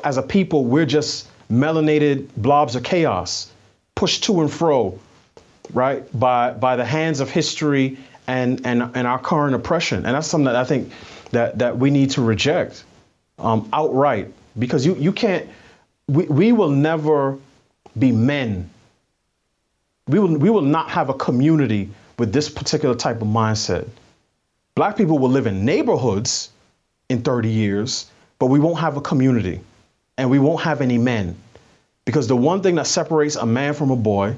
as 0.04 0.18
a 0.18 0.22
people, 0.22 0.66
we're 0.66 0.86
just 0.86 1.30
melanated 1.50 2.28
blobs 2.36 2.76
of 2.76 2.84
chaos, 2.84 3.50
pushed 3.96 4.26
to 4.26 4.42
and 4.42 4.52
fro, 4.52 5.00
right, 5.74 6.04
by 6.20 6.52
by 6.52 6.76
the 6.76 6.86
hands 6.86 7.22
of 7.22 7.30
history 7.30 7.98
and 8.28 8.66
and 8.66 8.92
and 8.96 9.08
our 9.08 9.18
current 9.18 9.56
oppression. 9.56 10.06
And 10.06 10.14
that's 10.14 10.28
something 10.28 10.46
that 10.46 10.58
I 10.58 10.66
think 10.66 10.92
that 11.32 11.60
that 11.60 11.80
we 11.80 11.90
need 11.90 12.12
to 12.12 12.22
reject 12.22 12.84
um, 13.40 13.70
outright 13.72 14.32
because 14.60 14.86
you 14.86 14.96
you 14.96 15.14
can't. 15.14 15.48
We, 16.10 16.26
we 16.26 16.52
will 16.52 16.70
never 16.70 17.38
be 17.98 18.12
men. 18.12 18.70
We 20.08 20.20
will 20.20 20.38
we 20.38 20.50
will 20.50 20.70
not 20.78 20.90
have 20.90 21.10
a 21.10 21.14
community 21.14 21.90
with 22.20 22.34
this 22.34 22.50
particular 22.50 22.96
type 22.96 23.22
of 23.22 23.28
mindset. 23.28 23.88
Black 24.78 24.96
people 24.96 25.18
will 25.18 25.32
live 25.32 25.48
in 25.48 25.66
neighborhoods 25.66 26.52
in 27.10 27.24
30 27.24 27.50
years, 27.50 28.12
but 28.38 28.46
we 28.46 28.60
won't 28.60 28.78
have 28.78 28.96
a 28.96 29.02
community 29.02 29.60
and 30.20 30.30
we 30.30 30.38
won't 30.38 30.62
have 30.62 30.82
any 30.82 31.00
men. 31.00 31.36
Because 32.06 32.28
the 32.28 32.36
one 32.36 32.62
thing 32.62 32.76
that 32.76 32.86
separates 32.86 33.38
a 33.38 33.46
man 33.48 33.74
from 33.74 33.90
a 33.90 33.96
boy 33.96 34.36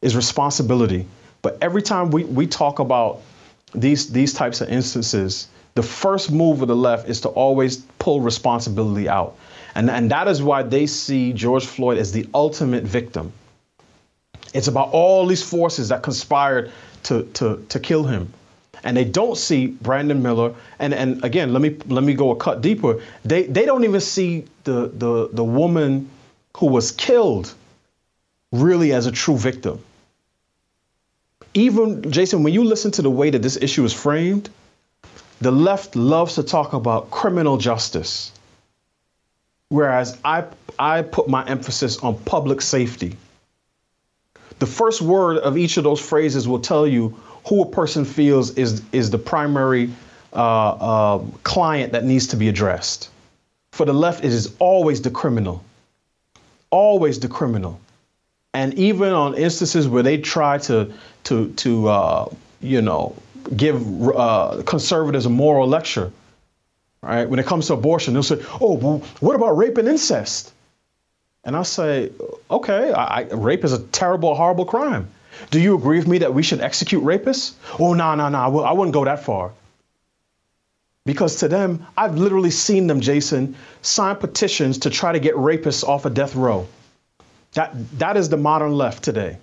is 0.00 0.16
responsibility. 0.16 1.06
But 1.42 1.58
every 1.60 1.82
time 1.82 2.10
we, 2.10 2.24
we 2.24 2.46
talk 2.46 2.78
about 2.78 3.20
these, 3.74 4.10
these 4.10 4.32
types 4.32 4.62
of 4.62 4.70
instances, 4.70 5.48
the 5.74 5.82
first 5.82 6.32
move 6.32 6.62
of 6.62 6.68
the 6.68 6.74
left 6.74 7.06
is 7.06 7.20
to 7.20 7.28
always 7.28 7.76
pull 7.98 8.22
responsibility 8.22 9.06
out. 9.06 9.36
And, 9.74 9.90
and 9.90 10.10
that 10.10 10.28
is 10.28 10.42
why 10.42 10.62
they 10.62 10.86
see 10.86 11.34
George 11.34 11.66
Floyd 11.66 11.98
as 11.98 12.10
the 12.10 12.26
ultimate 12.32 12.84
victim. 12.84 13.34
It's 14.54 14.68
about 14.68 14.92
all 14.92 15.26
these 15.26 15.42
forces 15.42 15.90
that 15.90 16.02
conspired 16.02 16.72
to, 17.02 17.24
to, 17.34 17.62
to 17.68 17.78
kill 17.78 18.04
him 18.04 18.32
and 18.84 18.96
they 18.96 19.04
don't 19.04 19.36
see 19.36 19.66
Brandon 19.66 20.22
Miller. 20.22 20.54
And 20.78 20.94
and 20.94 21.24
again, 21.24 21.52
let 21.52 21.62
me 21.62 21.76
let 21.88 22.04
me 22.04 22.14
go 22.14 22.30
a 22.30 22.36
cut 22.36 22.60
deeper. 22.60 23.02
They 23.24 23.44
they 23.44 23.64
don't 23.64 23.84
even 23.84 24.00
see 24.00 24.44
the 24.64 24.88
the 24.88 25.30
the 25.32 25.44
woman 25.44 26.08
who 26.56 26.66
was 26.66 26.92
killed 26.92 27.52
really 28.52 28.92
as 28.92 29.06
a 29.06 29.12
true 29.12 29.36
victim. 29.36 29.80
Even 31.54 32.10
Jason, 32.10 32.42
when 32.42 32.52
you 32.52 32.64
listen 32.64 32.90
to 32.92 33.02
the 33.02 33.10
way 33.10 33.30
that 33.30 33.42
this 33.42 33.56
issue 33.56 33.84
is 33.84 33.92
framed, 33.92 34.50
the 35.40 35.50
left 35.50 35.96
loves 35.96 36.34
to 36.34 36.42
talk 36.42 36.72
about 36.72 37.10
criminal 37.10 37.56
justice, 37.56 38.32
whereas 39.68 40.18
I, 40.24 40.44
I 40.78 41.02
put 41.02 41.28
my 41.28 41.46
emphasis 41.46 41.98
on 41.98 42.18
public 42.18 42.60
safety. 42.60 43.16
The 44.58 44.66
first 44.66 45.02
word 45.02 45.38
of 45.38 45.56
each 45.58 45.76
of 45.76 45.84
those 45.84 46.00
phrases 46.00 46.46
will 46.48 46.60
tell 46.60 46.86
you 46.86 47.16
who 47.46 47.62
a 47.62 47.66
person 47.66 48.04
feels 48.04 48.56
is, 48.56 48.82
is 48.92 49.10
the 49.10 49.18
primary 49.18 49.90
uh, 50.32 50.36
uh, 50.36 51.18
client 51.42 51.92
that 51.92 52.04
needs 52.04 52.26
to 52.28 52.36
be 52.36 52.48
addressed. 52.48 53.10
For 53.72 53.84
the 53.84 53.92
left, 53.92 54.24
it 54.24 54.32
is 54.32 54.54
always 54.58 55.02
the 55.02 55.10
criminal, 55.10 55.64
always 56.70 57.18
the 57.20 57.28
criminal. 57.28 57.80
And 58.52 58.72
even 58.74 59.12
on 59.12 59.34
instances 59.34 59.88
where 59.88 60.02
they 60.02 60.18
try 60.18 60.58
to, 60.58 60.92
to, 61.24 61.52
to 61.52 61.88
uh, 61.88 62.28
you 62.60 62.80
know, 62.80 63.14
give 63.56 64.08
uh, 64.08 64.62
conservatives 64.64 65.26
a 65.26 65.30
moral 65.30 65.68
lecture, 65.68 66.10
right? 67.02 67.28
When 67.28 67.38
it 67.38 67.46
comes 67.46 67.66
to 67.66 67.74
abortion, 67.74 68.14
they'll 68.14 68.22
say, 68.22 68.42
"Oh, 68.60 68.74
well, 68.74 68.98
what 69.20 69.36
about 69.36 69.56
rape 69.56 69.76
and 69.76 69.88
incest?" 69.88 70.52
And 71.44 71.56
I 71.56 71.62
say, 71.62 72.10
"Okay, 72.50 72.92
I, 72.92 73.20
I, 73.20 73.22
rape 73.34 73.64
is 73.64 73.72
a 73.72 73.82
terrible, 73.88 74.34
horrible 74.34 74.64
crime. 74.64 75.08
Do 75.50 75.60
you 75.60 75.74
agree 75.74 75.98
with 75.98 76.08
me 76.08 76.18
that 76.18 76.34
we 76.34 76.42
should 76.42 76.60
execute 76.60 77.02
rapists?" 77.02 77.52
Oh, 77.78 77.94
no, 77.94 78.14
no, 78.14 78.28
no, 78.28 78.38
I 78.38 78.72
wouldn't 78.72 78.94
go 78.94 79.04
that 79.04 79.24
far. 79.24 79.52
Because 81.06 81.36
to 81.36 81.48
them, 81.48 81.86
I've 81.96 82.16
literally 82.16 82.50
seen 82.50 82.86
them, 82.86 83.00
Jason, 83.00 83.56
sign 83.82 84.16
petitions 84.16 84.78
to 84.78 84.90
try 84.90 85.12
to 85.12 85.20
get 85.20 85.34
rapists 85.34 85.84
off 85.84 86.06
of 86.06 86.14
death 86.14 86.34
row. 86.34 86.66
That 87.52 87.74
that 87.98 88.16
is 88.16 88.28
the 88.30 88.36
modern 88.36 88.72
left 88.72 89.04
today. 89.04 89.36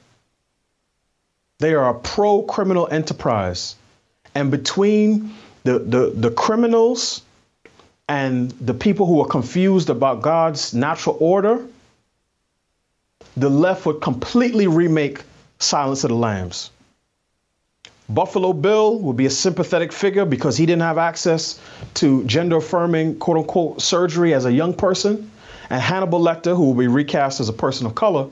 They 1.59 1.75
are 1.75 1.89
a 1.89 1.99
pro-criminal 1.99 2.87
enterprise. 2.89 3.75
And 4.33 4.49
between 4.49 5.35
the, 5.63 5.77
the, 5.79 6.11
the 6.15 6.31
criminals 6.31 7.21
and 8.09 8.49
the 8.51 8.73
people 8.73 9.05
who 9.05 9.21
are 9.21 9.27
confused 9.27 9.89
about 9.89 10.23
God's 10.23 10.73
natural 10.73 11.17
order, 11.19 11.63
the 13.37 13.49
left 13.49 13.85
would 13.85 14.01
completely 14.01 14.65
remake 14.65 15.21
Silence 15.61 16.03
of 16.03 16.09
the 16.09 16.15
Lambs. 16.15 16.71
Buffalo 18.09 18.51
Bill 18.51 18.99
would 18.99 19.15
be 19.15 19.25
a 19.25 19.29
sympathetic 19.29 19.93
figure 19.93 20.25
because 20.25 20.57
he 20.57 20.65
didn't 20.65 20.81
have 20.81 20.97
access 20.97 21.59
to 21.95 22.23
gender 22.25 22.57
affirming, 22.57 23.17
quote 23.19 23.37
unquote, 23.37 23.81
surgery 23.81 24.33
as 24.33 24.45
a 24.45 24.51
young 24.51 24.73
person. 24.73 25.31
And 25.69 25.81
Hannibal 25.81 26.19
Lecter, 26.19 26.55
who 26.55 26.65
will 26.65 26.73
be 26.73 26.87
recast 26.87 27.39
as 27.39 27.47
a 27.47 27.53
person 27.53 27.85
of 27.85 27.95
color, 27.95 28.27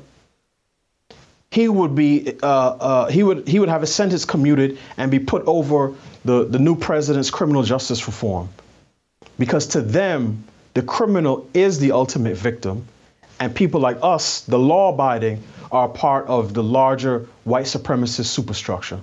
he 1.52 1.70
would 1.70 1.96
be 1.96 2.34
uh, 2.44 2.48
uh, 2.48 3.08
he 3.08 3.24
would 3.24 3.48
he 3.48 3.60
would 3.60 3.70
have 3.70 3.82
his 3.82 3.94
sentence 3.94 4.26
commuted 4.26 4.78
and 4.98 5.10
be 5.10 5.20
put 5.20 5.44
over 5.46 5.96
the, 6.26 6.46
the 6.46 6.60
new 6.60 6.76
president's 6.76 7.32
criminal 7.32 7.64
justice 7.64 8.06
reform. 8.06 8.50
Because 9.40 9.68
to 9.68 9.82
them, 9.82 10.44
the 10.74 10.82
criminal 10.82 11.50
is 11.54 11.80
the 11.80 11.94
ultimate 11.94 12.36
victim, 12.36 12.86
and 13.40 13.54
people 13.56 13.80
like 13.80 13.98
us, 14.02 14.42
the 14.42 14.60
law 14.60 14.94
abiding, 14.94 15.42
are 15.72 15.88
part 15.88 16.28
of 16.28 16.54
the 16.54 16.64
larger 16.64 17.28
white 17.44 17.66
supremacist 17.66 18.26
superstructure. 18.26 19.02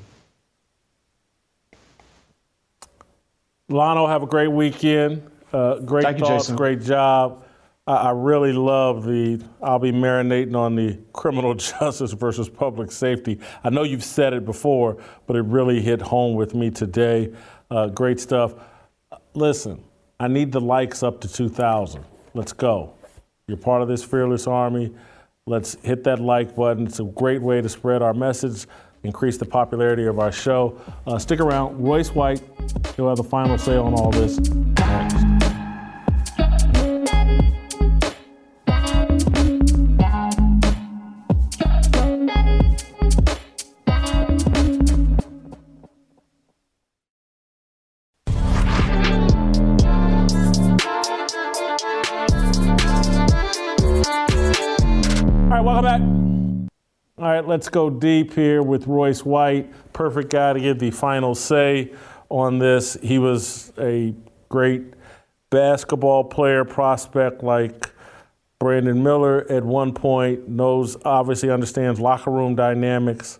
Lano, 3.71 4.09
have 4.09 4.23
a 4.23 4.27
great 4.27 4.49
weekend. 4.49 5.23
Uh, 5.53 5.79
great 5.81 6.05
Thank 6.05 6.19
thoughts, 6.19 6.49
you, 6.49 6.57
great 6.57 6.83
job. 6.83 7.43
I 7.89 8.11
really 8.11 8.53
love 8.53 9.05
the, 9.05 9.41
I'll 9.63 9.79
be 9.79 9.93
marinating 9.93 10.57
on 10.57 10.75
the 10.75 10.99
criminal 11.13 11.55
justice 11.55 12.13
versus 12.13 12.49
public 12.49 12.91
safety. 12.91 13.39
I 13.63 13.71
know 13.71 13.85
you've 13.85 14.03
said 14.03 14.33
it 14.33 14.45
before, 14.45 15.01
but 15.29 15.37
it 15.37 15.43
really 15.43 15.81
hit 15.81 16.03
home 16.03 16.35
with 16.35 16.53
me 16.53 16.71
today. 16.71 17.33
Uh, 17.71 17.87
great 17.87 18.19
stuff. 18.19 18.55
Listen, 19.35 19.85
I 20.19 20.27
need 20.27 20.51
the 20.51 20.61
likes 20.61 21.05
up 21.05 21.21
to 21.21 21.33
2,000. 21.33 22.05
Let's 22.35 22.53
go. 22.53 22.96
You're 23.49 23.57
part 23.57 23.81
of 23.81 23.87
this 23.87 24.03
fearless 24.03 24.49
army. 24.49 24.93
Let's 25.47 25.77
hit 25.85 26.03
that 26.03 26.19
like 26.19 26.57
button. 26.57 26.85
It's 26.85 26.99
a 26.99 27.05
great 27.05 27.41
way 27.41 27.63
to 27.63 27.69
spread 27.69 28.03
our 28.03 28.13
message, 28.13 28.67
increase 29.05 29.39
the 29.39 29.45
popularity 29.45 30.07
of 30.07 30.19
our 30.19 30.33
show. 30.33 30.81
Uh, 31.07 31.17
stick 31.17 31.39
around. 31.39 31.81
Royce 31.81 32.13
White, 32.13 32.43
he'll 32.97 33.09
have 33.09 33.19
the 33.19 33.23
final 33.23 33.57
say 33.57 33.77
on 33.77 33.95
all 33.95 34.11
this 34.11 34.41
right, 57.37 57.47
let's 57.47 57.69
go 57.69 57.91
deep 57.91 58.33
here 58.33 58.63
with 58.63 58.87
Royce 58.87 59.25
White. 59.25 59.71
Perfect 59.93 60.31
guy 60.31 60.55
to 60.55 60.61
give 60.61 60.79
the 60.79 60.91
final 60.91 61.35
say 61.35 61.93
on 62.31 62.59
this. 62.59 62.97
He 63.03 63.19
was 63.19 63.73
a 63.79 64.15
great 64.49 64.95
basketball 65.51 66.25
player, 66.25 66.65
prospect 66.65 67.43
like 67.43 67.91
Brandon 68.59 69.03
Miller 69.03 69.47
at 69.51 69.63
one 69.63 69.93
point, 69.93 70.49
knows, 70.49 70.97
obviously 71.05 71.51
understands 71.51 72.01
locker 72.01 72.31
room 72.31 72.55
dynamics 72.55 73.39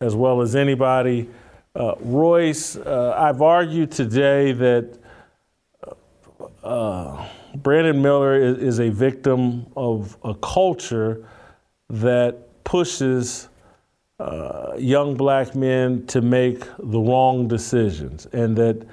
as 0.00 0.14
well 0.14 0.40
as 0.40 0.56
anybody. 0.56 1.28
Uh, 1.74 1.96
Royce, 2.00 2.76
uh, 2.76 3.14
I've 3.18 3.42
argued 3.42 3.90
today 3.90 4.52
that 4.52 4.98
uh, 6.62 7.28
Brandon 7.56 8.00
Miller 8.00 8.40
is, 8.40 8.58
is 8.58 8.80
a 8.80 8.88
victim 8.88 9.66
of 9.76 10.16
a 10.24 10.34
culture 10.34 11.28
that 11.90 12.43
pushes 12.64 13.48
uh, 14.18 14.74
young 14.78 15.16
black 15.16 15.54
men 15.54 16.06
to 16.06 16.20
make 16.22 16.64
the 16.78 16.98
wrong 16.98 17.48
decisions, 17.48 18.26
and 18.26 18.56
that 18.56 18.86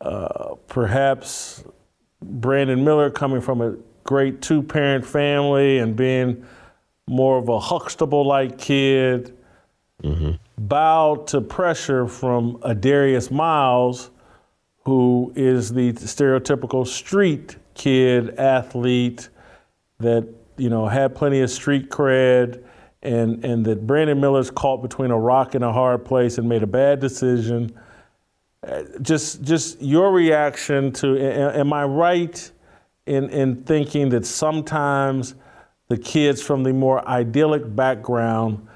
uh, 0.00 0.54
perhaps 0.68 1.64
Brandon 2.20 2.84
Miller, 2.84 3.10
coming 3.10 3.40
from 3.40 3.60
a 3.60 3.76
great 4.04 4.40
two 4.40 4.62
parent 4.62 5.04
family 5.04 5.78
and 5.78 5.96
being 5.96 6.44
more 7.06 7.38
of 7.38 7.48
a 7.48 7.58
Huxtable 7.58 8.26
like 8.26 8.58
kid, 8.58 9.36
mm-hmm. 10.02 10.32
bowed 10.58 11.26
to 11.28 11.40
pressure 11.40 12.06
from 12.06 12.58
a 12.62 12.74
Darius 12.74 13.30
Miles, 13.30 14.10
who 14.84 15.32
is 15.36 15.72
the 15.72 15.92
stereotypical 15.92 16.86
street 16.86 17.56
kid 17.74 18.36
athlete 18.36 19.28
that 19.98 20.28
you 20.56 20.68
know 20.68 20.86
had 20.86 21.14
plenty 21.14 21.40
of 21.40 21.50
street 21.50 21.88
cred 21.88 22.62
and 23.02 23.44
and 23.44 23.64
that 23.66 23.86
Brandon 23.86 24.20
Miller's 24.20 24.50
caught 24.50 24.82
between 24.82 25.10
a 25.10 25.18
rock 25.18 25.54
and 25.54 25.64
a 25.64 25.72
hard 25.72 26.04
place 26.04 26.38
and 26.38 26.48
made 26.48 26.62
a 26.62 26.66
bad 26.66 27.00
decision. 27.00 27.76
Uh, 28.66 28.82
just 29.00 29.42
just 29.42 29.80
your 29.82 30.12
reaction 30.12 30.92
to 30.92 31.18
am 31.18 31.72
I 31.72 31.84
right 31.84 32.50
in 33.06 33.28
in 33.30 33.64
thinking 33.64 34.08
that 34.10 34.24
sometimes 34.24 35.34
the 35.88 35.96
kids 35.98 36.40
from 36.40 36.62
the 36.62 36.72
more 36.72 37.06
idyllic 37.08 37.74
background 37.74 38.66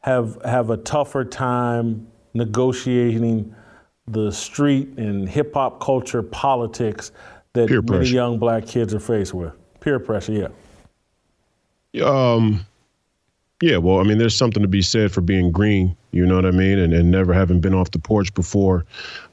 have 0.00 0.38
have 0.44 0.70
a 0.70 0.76
tougher 0.76 1.24
time 1.24 2.06
negotiating 2.34 3.54
the 4.08 4.30
street 4.30 4.88
and 4.98 5.28
hip 5.28 5.54
hop 5.54 5.80
culture 5.80 6.22
politics 6.22 7.12
that 7.54 7.70
many 7.88 8.08
young 8.08 8.38
black 8.38 8.66
kids 8.66 8.92
are 8.94 9.00
faced 9.00 9.32
with. 9.32 9.52
Peer 9.80 9.98
pressure, 9.98 10.50
yeah. 11.92 12.04
Um 12.04 12.66
yeah, 13.62 13.76
well, 13.76 14.00
I 14.00 14.02
mean, 14.02 14.18
there's 14.18 14.36
something 14.36 14.60
to 14.60 14.68
be 14.68 14.82
said 14.82 15.12
for 15.12 15.20
being 15.20 15.52
green. 15.52 15.96
You 16.10 16.26
know 16.26 16.34
what 16.34 16.44
I 16.44 16.50
mean, 16.50 16.80
and, 16.80 16.92
and 16.92 17.12
never 17.12 17.32
having 17.32 17.60
been 17.60 17.74
off 17.74 17.92
the 17.92 18.00
porch 18.00 18.34
before. 18.34 18.84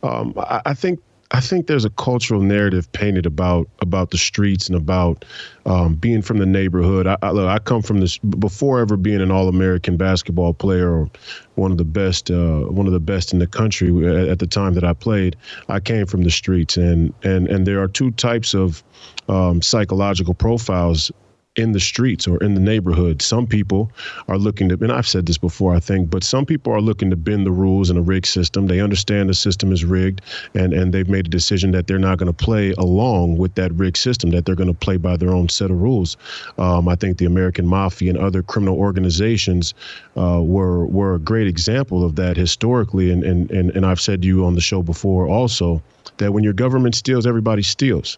Um, 0.04 0.36
I, 0.38 0.62
I, 0.68 0.74
think 0.76 1.00
I 1.32 1.40
think 1.40 1.66
there's 1.66 1.84
a 1.84 1.90
cultural 1.90 2.40
narrative 2.40 2.92
painted 2.92 3.26
about 3.26 3.68
about 3.82 4.12
the 4.12 4.20
streets 4.20 4.68
and 4.68 4.78
about 4.78 5.26
um, 5.66 5.96
being 5.96 6.22
from 6.22 6.38
the 6.38 6.46
neighborhood. 6.46 7.08
I, 7.08 7.18
I, 7.24 7.32
look, 7.32 7.50
I 7.50 7.58
come 7.58 7.82
from 7.82 8.02
this 8.02 8.20
before 8.20 8.80
ever 8.80 8.98
being 8.98 9.20
an 9.20 9.32
All-American 9.32 9.98
basketball 9.98 10.54
player 10.54 10.92
or 10.92 11.10
one 11.56 11.72
of 11.72 11.80
the 11.80 11.84
best 11.84 12.30
uh, 12.30 12.62
one 12.66 12.86
of 12.86 12.94
the 12.94 13.00
best 13.00 13.34
in 13.34 13.40
the 13.40 13.48
country 13.48 13.90
at, 14.08 14.30
at, 14.30 14.38
the 14.38 14.48
time 14.48 14.76
that 14.76 14.84
I 14.84 14.94
played. 14.94 15.38
I 15.70 15.80
came 15.80 16.06
from 16.06 16.22
the 16.22 16.32
streets, 16.32 16.78
and 16.78 17.16
and 17.24 17.48
and 17.48 17.66
there 17.66 17.82
are 17.82 17.88
two 17.88 18.12
types 18.12 18.54
of 18.54 18.84
um, 19.28 19.64
psychological 19.64 20.36
profiles 20.36 21.12
in 21.56 21.72
the 21.72 21.80
streets 21.80 22.28
or 22.28 22.38
in 22.44 22.54
the 22.54 22.60
neighborhood. 22.60 23.22
Some 23.22 23.48
people 23.48 23.92
are 24.28 24.38
looking 24.38 24.70
to, 24.70 24.76
and 24.76 24.92
I've 24.92 25.08
said 25.08 25.26
this 25.26 25.38
before, 25.38 25.76
I 25.76 25.80
think, 25.80 26.10
but 26.10 26.24
some 26.24 26.46
people 26.46 26.72
are 26.74 26.82
looking 26.82 27.10
to 27.10 27.16
bend 27.16 27.46
the 27.46 27.52
rules 27.52 27.90
in 27.90 27.98
a 27.98 28.02
rigged 28.02 28.28
system. 28.28 28.68
They 28.68 28.80
understand 28.80 29.30
the 29.30 29.34
system 29.34 29.72
is 29.72 29.84
rigged, 29.84 30.22
and 30.54 30.74
and 30.74 30.94
they've 30.94 31.10
made 31.10 31.26
a 31.26 31.30
decision 31.30 31.72
that 31.72 31.88
they're 31.88 32.00
not 32.00 32.18
going 32.18 32.32
to 32.32 32.46
play 32.46 32.74
along 32.78 33.38
with 33.38 33.56
that 33.56 33.74
rigged 33.74 33.98
system. 33.98 34.30
That 34.30 34.46
they're 34.46 34.56
going 34.56 34.72
to 34.72 34.80
play 34.80 34.98
by 34.98 35.18
their 35.18 35.32
own 35.32 35.50
set 35.50 35.72
of 35.72 35.82
rules. 35.82 36.18
Um, 36.58 36.88
I 36.88 36.96
think 36.96 37.18
the 37.18 37.26
American 37.26 37.66
Mafia 37.68 38.12
and 38.12 38.20
other 38.20 38.44
criminal 38.44 38.78
organizations 38.78 39.74
uh, 40.16 40.42
were 40.44 40.86
were 40.86 41.16
a 41.16 41.20
great 41.20 41.48
example 41.48 42.06
of 42.06 42.16
that 42.16 42.38
historically, 42.38 43.12
and 43.12 43.24
and 43.24 43.52
and 43.52 43.72
and 43.72 43.86
I've 43.86 44.02
said 44.02 44.22
to 44.22 44.28
you 44.28 44.46
on 44.46 44.54
the 44.54 44.62
show 44.62 44.84
before 44.84 45.28
also 45.28 45.82
that 46.18 46.32
when 46.32 46.44
your 46.44 46.54
government 46.54 46.96
steals, 46.96 47.26
everybody 47.26 47.64
steals. 47.64 48.18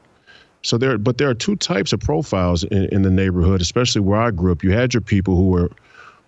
So 0.63 0.77
there, 0.77 0.97
but 0.97 1.17
there 1.17 1.29
are 1.29 1.33
two 1.33 1.55
types 1.55 1.91
of 1.91 1.99
profiles 1.99 2.63
in, 2.65 2.85
in, 2.85 3.01
the 3.01 3.09
neighborhood, 3.09 3.61
especially 3.61 4.01
where 4.01 4.21
I 4.21 4.31
grew 4.31 4.51
up. 4.51 4.63
You 4.63 4.71
had 4.71 4.93
your 4.93 5.01
people 5.01 5.35
who 5.35 5.49
were 5.49 5.71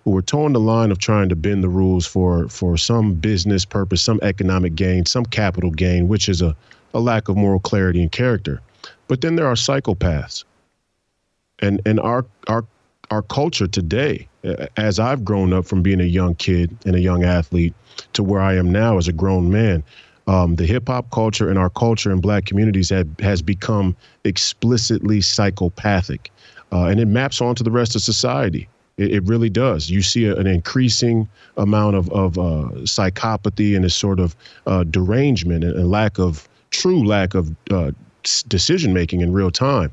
who 0.03 0.11
were 0.11 0.21
toeing 0.21 0.53
the 0.53 0.59
line 0.59 0.91
of 0.91 0.97
trying 0.97 1.29
to 1.29 1.35
bend 1.35 1.63
the 1.63 1.69
rules 1.69 2.05
for 2.05 2.47
for 2.49 2.75
some 2.77 3.13
business 3.13 3.63
purpose, 3.63 4.01
some 4.01 4.19
economic 4.23 4.75
gain, 4.75 5.05
some 5.05 5.25
capital 5.25 5.71
gain, 5.71 6.07
which 6.07 6.27
is 6.27 6.41
a, 6.41 6.55
a 6.93 6.99
lack 6.99 7.29
of 7.29 7.37
moral 7.37 7.59
clarity 7.59 8.01
and 8.01 8.11
character. 8.11 8.59
But 9.07 9.21
then 9.21 9.35
there 9.35 9.47
are 9.47 9.55
psychopaths. 9.55 10.43
And 11.59 11.81
and 11.85 11.99
our 11.99 12.25
our 12.47 12.65
our 13.11 13.21
culture 13.21 13.67
today, 13.67 14.27
as 14.75 14.99
I've 14.99 15.23
grown 15.23 15.53
up 15.53 15.65
from 15.65 15.83
being 15.83 16.01
a 16.01 16.05
young 16.05 16.33
kid 16.35 16.75
and 16.85 16.95
a 16.95 16.99
young 16.99 17.23
athlete 17.23 17.75
to 18.13 18.23
where 18.23 18.41
I 18.41 18.55
am 18.55 18.71
now 18.71 18.97
as 18.97 19.07
a 19.07 19.13
grown 19.13 19.51
man, 19.51 19.83
um, 20.27 20.55
the 20.55 20.65
hip 20.65 20.87
hop 20.87 21.09
culture 21.11 21.49
and 21.49 21.59
our 21.59 21.69
culture 21.69 22.11
in 22.11 22.21
black 22.21 22.45
communities 22.45 22.89
have, 22.89 23.07
has 23.19 23.41
become 23.41 23.95
explicitly 24.23 25.21
psychopathic. 25.21 26.31
Uh, 26.71 26.85
and 26.85 26.99
it 26.99 27.05
maps 27.05 27.41
onto 27.41 27.63
the 27.63 27.71
rest 27.71 27.95
of 27.95 28.01
society. 28.01 28.67
It, 28.97 29.11
it 29.11 29.23
really 29.25 29.49
does. 29.49 29.89
You 29.89 30.01
see 30.01 30.25
a, 30.25 30.35
an 30.35 30.47
increasing 30.47 31.27
amount 31.57 31.95
of, 31.95 32.09
of 32.11 32.37
uh, 32.37 32.69
psychopathy 32.83 33.75
and 33.75 33.85
a 33.85 33.89
sort 33.89 34.19
of 34.19 34.35
uh, 34.65 34.83
derangement 34.85 35.63
and, 35.63 35.75
and, 35.75 35.89
lack 35.89 36.19
of 36.19 36.47
true 36.71 37.05
lack 37.05 37.35
of 37.35 37.53
uh, 37.69 37.91
decision 38.47 38.93
making 38.93 39.21
in 39.21 39.33
real 39.33 39.51
time. 39.51 39.91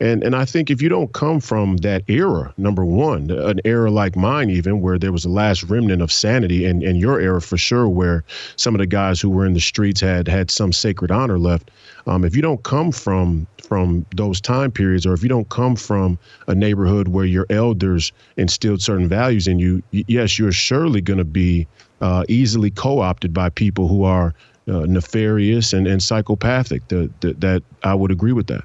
And 0.00 0.24
and 0.24 0.34
I 0.34 0.46
think 0.46 0.70
if 0.70 0.80
you 0.80 0.88
don't 0.88 1.12
come 1.12 1.40
from 1.40 1.76
that 1.78 2.02
era, 2.08 2.54
number 2.56 2.84
one, 2.86 3.30
an 3.30 3.60
era 3.66 3.90
like 3.90 4.16
mine, 4.16 4.48
even 4.48 4.80
where 4.80 4.98
there 4.98 5.12
was 5.12 5.26
a 5.26 5.28
last 5.28 5.64
remnant 5.64 6.00
of 6.00 6.10
sanity, 6.10 6.64
and, 6.64 6.82
and 6.82 6.98
your 6.98 7.20
era 7.20 7.42
for 7.42 7.58
sure, 7.58 7.86
where 7.86 8.24
some 8.56 8.74
of 8.74 8.78
the 8.78 8.86
guys 8.86 9.20
who 9.20 9.28
were 9.28 9.44
in 9.44 9.52
the 9.52 9.60
streets 9.60 10.00
had 10.00 10.26
had 10.26 10.50
some 10.50 10.72
sacred 10.72 11.10
honor 11.10 11.38
left. 11.38 11.70
Um, 12.06 12.24
if 12.24 12.34
you 12.34 12.40
don't 12.40 12.62
come 12.62 12.92
from 12.92 13.46
from 13.62 14.06
those 14.16 14.40
time 14.40 14.70
periods, 14.70 15.04
or 15.04 15.12
if 15.12 15.22
you 15.22 15.28
don't 15.28 15.48
come 15.50 15.76
from 15.76 16.18
a 16.48 16.54
neighborhood 16.54 17.08
where 17.08 17.26
your 17.26 17.46
elders 17.50 18.10
instilled 18.38 18.80
certain 18.80 19.06
values 19.08 19.46
in 19.46 19.58
you, 19.58 19.82
yes, 19.92 20.38
you're 20.38 20.50
surely 20.50 21.02
going 21.02 21.18
to 21.18 21.24
be 21.24 21.66
uh, 22.00 22.24
easily 22.26 22.70
co-opted 22.70 23.34
by 23.34 23.50
people 23.50 23.86
who 23.86 24.04
are 24.04 24.34
uh, 24.66 24.86
nefarious 24.86 25.74
and, 25.74 25.86
and 25.86 26.02
psychopathic. 26.02 26.88
The, 26.88 27.10
the, 27.20 27.34
that 27.34 27.62
I 27.82 27.94
would 27.94 28.10
agree 28.10 28.32
with 28.32 28.46
that. 28.46 28.64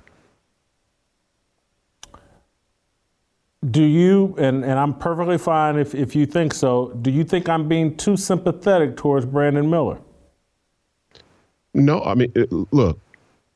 Do 3.71 3.83
you, 3.83 4.35
and, 4.37 4.63
and 4.63 4.77
I'm 4.77 4.93
perfectly 4.93 5.37
fine 5.37 5.77
if, 5.77 5.95
if 5.95 6.15
you 6.15 6.25
think 6.25 6.53
so, 6.53 6.89
do 7.01 7.09
you 7.09 7.23
think 7.23 7.47
I'm 7.49 7.67
being 7.67 7.95
too 7.95 8.17
sympathetic 8.17 8.97
towards 8.97 9.25
Brandon 9.25 9.69
Miller? 9.69 9.99
No, 11.73 12.01
I 12.01 12.15
mean, 12.15 12.31
it, 12.35 12.51
look, 12.71 12.99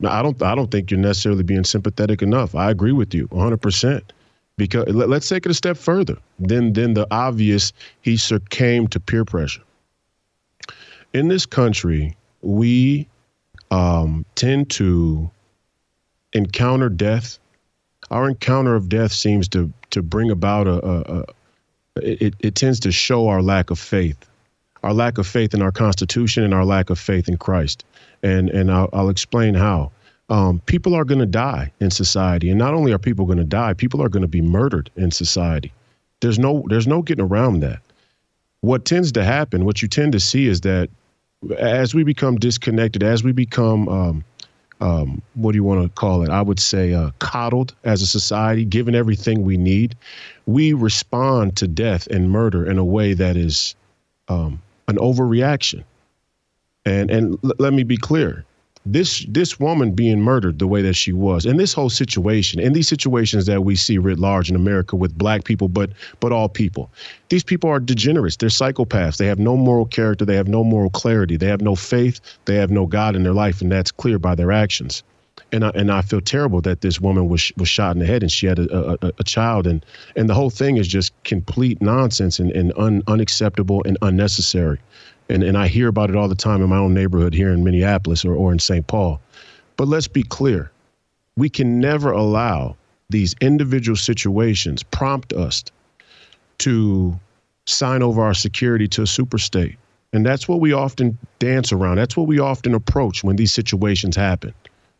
I 0.04 0.22
don't, 0.22 0.42
I 0.42 0.54
don't 0.54 0.70
think 0.70 0.90
you're 0.90 1.00
necessarily 1.00 1.42
being 1.42 1.64
sympathetic 1.64 2.22
enough. 2.22 2.54
I 2.54 2.70
agree 2.70 2.92
with 2.92 3.14
you 3.14 3.28
100%. 3.28 4.02
Because 4.56 4.88
let, 4.88 5.10
us 5.10 5.26
take 5.26 5.46
it 5.46 5.50
a 5.50 5.54
step 5.54 5.78
further. 5.78 6.18
Then, 6.38 6.74
then 6.74 6.92
the 6.92 7.06
obvious, 7.10 7.72
he 8.02 8.18
succumbed 8.18 8.92
to 8.92 9.00
peer 9.00 9.24
pressure. 9.24 9.62
In 11.14 11.28
this 11.28 11.46
country, 11.46 12.14
we 12.42 13.08
um, 13.70 14.26
tend 14.34 14.68
to 14.72 15.30
encounter 16.34 16.88
death 16.88 17.38
our 18.10 18.28
encounter 18.28 18.74
of 18.74 18.88
death 18.88 19.12
seems 19.12 19.48
to 19.48 19.72
to 19.90 20.02
bring 20.02 20.30
about 20.30 20.66
a, 20.66 20.86
a, 20.86 21.00
a 21.00 21.24
it, 21.96 22.34
it 22.40 22.54
tends 22.54 22.80
to 22.80 22.92
show 22.92 23.28
our 23.28 23.42
lack 23.42 23.70
of 23.70 23.78
faith, 23.78 24.16
our 24.82 24.92
lack 24.92 25.18
of 25.18 25.26
faith 25.26 25.54
in 25.54 25.62
our 25.62 25.72
Constitution 25.72 26.44
and 26.44 26.54
our 26.54 26.64
lack 26.64 26.90
of 26.90 26.98
faith 26.98 27.28
in 27.28 27.36
Christ. 27.36 27.84
And 28.22 28.50
and 28.50 28.70
I'll, 28.70 28.88
I'll 28.92 29.08
explain 29.10 29.54
how. 29.54 29.92
Um, 30.28 30.60
people 30.66 30.94
are 30.94 31.04
going 31.04 31.18
to 31.18 31.26
die 31.26 31.72
in 31.80 31.90
society, 31.90 32.50
and 32.50 32.58
not 32.58 32.72
only 32.72 32.92
are 32.92 33.00
people 33.00 33.26
going 33.26 33.38
to 33.38 33.44
die, 33.44 33.74
people 33.74 34.00
are 34.00 34.08
going 34.08 34.22
to 34.22 34.28
be 34.28 34.40
murdered 34.40 34.88
in 34.94 35.10
society. 35.10 35.72
There's 36.20 36.38
no 36.38 36.64
there's 36.68 36.86
no 36.86 37.02
getting 37.02 37.24
around 37.24 37.60
that. 37.60 37.80
What 38.60 38.84
tends 38.84 39.10
to 39.12 39.24
happen, 39.24 39.64
what 39.64 39.82
you 39.82 39.88
tend 39.88 40.12
to 40.12 40.20
see, 40.20 40.46
is 40.46 40.60
that 40.60 40.88
as 41.58 41.94
we 41.94 42.04
become 42.04 42.36
disconnected, 42.36 43.02
as 43.02 43.24
we 43.24 43.32
become 43.32 43.88
um, 43.88 44.24
um, 44.80 45.22
what 45.34 45.52
do 45.52 45.56
you 45.56 45.64
want 45.64 45.82
to 45.82 45.88
call 45.88 46.22
it? 46.22 46.30
I 46.30 46.42
would 46.42 46.60
say 46.60 46.94
uh, 46.94 47.10
coddled 47.18 47.74
as 47.84 48.02
a 48.02 48.06
society, 48.06 48.64
given 48.64 48.94
everything 48.94 49.42
we 49.42 49.56
need. 49.56 49.96
We 50.46 50.72
respond 50.72 51.56
to 51.58 51.68
death 51.68 52.06
and 52.06 52.30
murder 52.30 52.68
in 52.68 52.78
a 52.78 52.84
way 52.84 53.12
that 53.14 53.36
is 53.36 53.74
um, 54.28 54.62
an 54.88 54.96
overreaction. 54.96 55.84
And 56.84 57.10
and 57.10 57.38
l- 57.44 57.52
let 57.58 57.72
me 57.72 57.82
be 57.82 57.96
clear: 57.98 58.44
this 58.92 59.24
this 59.28 59.58
woman 59.60 59.92
being 59.92 60.20
murdered 60.20 60.58
the 60.58 60.66
way 60.66 60.82
that 60.82 60.94
she 60.94 61.12
was 61.12 61.46
and 61.46 61.58
this 61.58 61.72
whole 61.72 61.90
situation 61.90 62.60
and 62.60 62.74
these 62.74 62.88
situations 62.88 63.46
that 63.46 63.64
we 63.64 63.76
see 63.76 63.98
writ 63.98 64.18
large 64.18 64.50
in 64.50 64.56
america 64.56 64.96
with 64.96 65.16
black 65.16 65.44
people 65.44 65.68
but 65.68 65.90
but 66.20 66.32
all 66.32 66.48
people. 66.48 66.90
These 67.28 67.44
people 67.44 67.70
are 67.70 67.80
degenerates. 67.80 68.36
They're 68.36 68.48
psychopaths. 68.48 69.16
They 69.16 69.26
have 69.26 69.38
no 69.38 69.56
moral 69.56 69.86
character. 69.86 70.24
They 70.24 70.36
have 70.36 70.48
no 70.48 70.64
moral 70.64 70.90
clarity. 70.90 71.36
They 71.36 71.46
have 71.46 71.60
no 71.60 71.74
faith. 71.74 72.20
They 72.44 72.56
have 72.56 72.70
no 72.70 72.86
god 72.86 73.16
in 73.16 73.22
their 73.22 73.32
life 73.32 73.60
and 73.60 73.70
that's 73.70 73.90
clear 73.90 74.18
by 74.18 74.34
their 74.34 74.52
actions. 74.52 75.02
And 75.52 75.64
I, 75.64 75.70
and 75.70 75.90
I 75.90 76.02
feel 76.02 76.20
terrible 76.20 76.60
that 76.62 76.80
this 76.80 77.00
woman 77.00 77.28
was 77.28 77.50
was 77.56 77.68
shot 77.68 77.96
in 77.96 78.00
the 78.00 78.06
head 78.06 78.22
and 78.22 78.30
she 78.30 78.46
had 78.46 78.58
a, 78.58 79.06
a, 79.06 79.12
a 79.18 79.24
child. 79.24 79.66
And 79.66 79.84
and 80.16 80.28
the 80.28 80.34
whole 80.34 80.50
thing 80.50 80.76
is 80.76 80.86
just 80.86 81.12
complete 81.24 81.80
nonsense 81.80 82.38
and, 82.38 82.50
and 82.52 82.72
un, 82.76 83.02
unacceptable 83.06 83.82
and 83.84 83.96
unnecessary 84.02 84.78
and, 85.30 85.42
and 85.42 85.56
I 85.56 85.68
hear 85.68 85.88
about 85.88 86.10
it 86.10 86.16
all 86.16 86.28
the 86.28 86.34
time 86.34 86.60
in 86.62 86.68
my 86.68 86.76
own 86.76 86.92
neighborhood 86.92 87.32
here 87.32 87.50
in 87.50 87.62
Minneapolis 87.62 88.24
or, 88.24 88.34
or 88.34 88.52
in 88.52 88.58
St. 88.58 88.86
Paul. 88.86 89.20
But 89.76 89.88
let's 89.88 90.08
be 90.08 90.22
clear 90.22 90.70
we 91.36 91.48
can 91.48 91.80
never 91.80 92.10
allow 92.10 92.76
these 93.08 93.34
individual 93.40 93.96
situations 93.96 94.82
prompt 94.82 95.32
us 95.32 95.64
to 96.58 97.18
sign 97.66 98.02
over 98.02 98.22
our 98.22 98.34
security 98.34 98.86
to 98.88 99.02
a 99.02 99.06
super 99.06 99.38
state. 99.38 99.76
And 100.12 100.26
that's 100.26 100.48
what 100.48 100.60
we 100.60 100.72
often 100.72 101.16
dance 101.38 101.72
around. 101.72 101.96
That's 101.96 102.16
what 102.16 102.26
we 102.26 102.40
often 102.40 102.74
approach 102.74 103.22
when 103.22 103.36
these 103.36 103.52
situations 103.52 104.16
happen, 104.16 104.52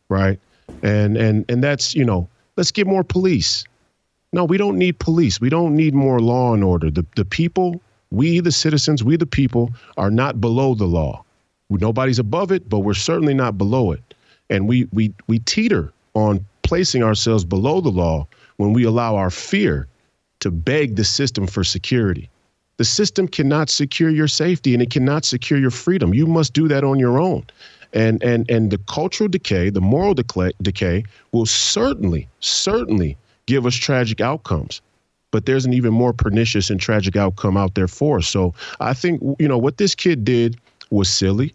right? 0.09 0.39
And 0.83 1.17
and 1.17 1.45
and 1.49 1.65
that's, 1.65 1.95
you 1.95 2.05
know, 2.05 2.29
let's 2.57 2.71
get 2.71 2.87
more 2.87 3.03
police. 3.03 3.65
No, 4.33 4.45
we 4.45 4.57
don't 4.57 4.79
need 4.79 5.01
police. 5.01 5.41
We 5.41 5.51
don't 5.51 5.75
need 5.75 5.95
more 5.95 6.21
law 6.21 6.55
and 6.55 6.63
order. 6.63 6.91
The 6.93 7.05
the 7.17 7.25
people 7.25 7.81
we, 8.11 8.41
the 8.41 8.53
citizens, 8.53 9.05
we, 9.05 9.17
the 9.17 9.27
people, 9.27 9.71
are 9.97 10.11
not 10.11 10.41
below 10.41 10.75
the 10.75 10.87
law. 10.87 11.25
Nobody's 11.71 12.19
above 12.19 12.51
it, 12.51 12.69
but 12.69 12.81
we're 12.81 12.95
certainly 12.95 13.35
not 13.35 13.57
below 13.57 13.93
it. 13.93 14.15
And 14.49 14.69
we, 14.69 14.89
we, 14.93 15.15
we 15.29 15.39
teeter 15.41 15.93
on 16.15 16.45
placing 16.63 17.03
ourselves 17.03 17.45
below 17.45 17.81
the 17.81 17.91
law 17.91 18.27
when 18.57 18.73
we 18.73 18.85
allow 18.85 19.15
our 19.15 19.31
fear 19.31 19.87
to 20.41 20.51
beg 20.51 20.97
the 20.97 21.05
system 21.05 21.47
for 21.47 21.63
security. 21.63 22.29
The 22.79 22.85
system 22.85 23.29
cannot 23.29 23.71
secure 23.71 24.11
your 24.11 24.27
safety 24.27 24.75
and 24.75 24.83
it 24.83 24.91
cannot 24.91 25.25
secure 25.25 25.61
your 25.61 25.71
freedom. 25.71 26.15
You 26.15 26.27
must 26.27 26.53
do 26.53 26.67
that 26.69 26.83
on 26.83 26.99
your 26.99 27.21
own. 27.21 27.45
And 27.93 28.23
and 28.23 28.49
and 28.49 28.71
the 28.71 28.79
cultural 28.79 29.29
decay, 29.29 29.69
the 29.69 29.81
moral 29.81 30.15
decay, 30.15 30.53
decay 30.63 31.05
will 31.33 31.47
certainly, 31.47 32.29
certainly 32.39 33.17
give 33.47 33.67
us 33.67 33.75
tragic 33.75 34.21
outcomes 34.21 34.81
but 35.31 35.47
there's 35.47 35.65
an 35.65 35.73
even 35.73 35.93
more 35.93 36.13
pernicious 36.13 36.71
and 36.71 36.81
tragic 36.81 37.17
outcome 37.17 37.57
out 37.57 37.75
there 37.75 37.89
for 37.89 38.19
us. 38.19 38.29
So 38.29 38.55
I 38.81 38.95
think, 38.95 39.23
you 39.39 39.49
know, 39.49 39.59
what 39.59 39.77
this 39.77 39.95
kid 39.95 40.25
did 40.25 40.59
was 40.91 41.09
silly. 41.09 41.55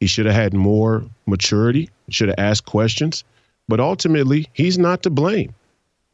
He 0.00 0.06
should 0.06 0.26
have 0.26 0.34
had 0.34 0.54
more 0.54 1.04
maturity, 1.26 1.90
should 2.08 2.28
have 2.28 2.38
asked 2.38 2.64
questions. 2.64 3.24
But 3.68 3.80
ultimately, 3.80 4.48
he's 4.54 4.78
not 4.78 5.02
to 5.02 5.10
blame. 5.10 5.54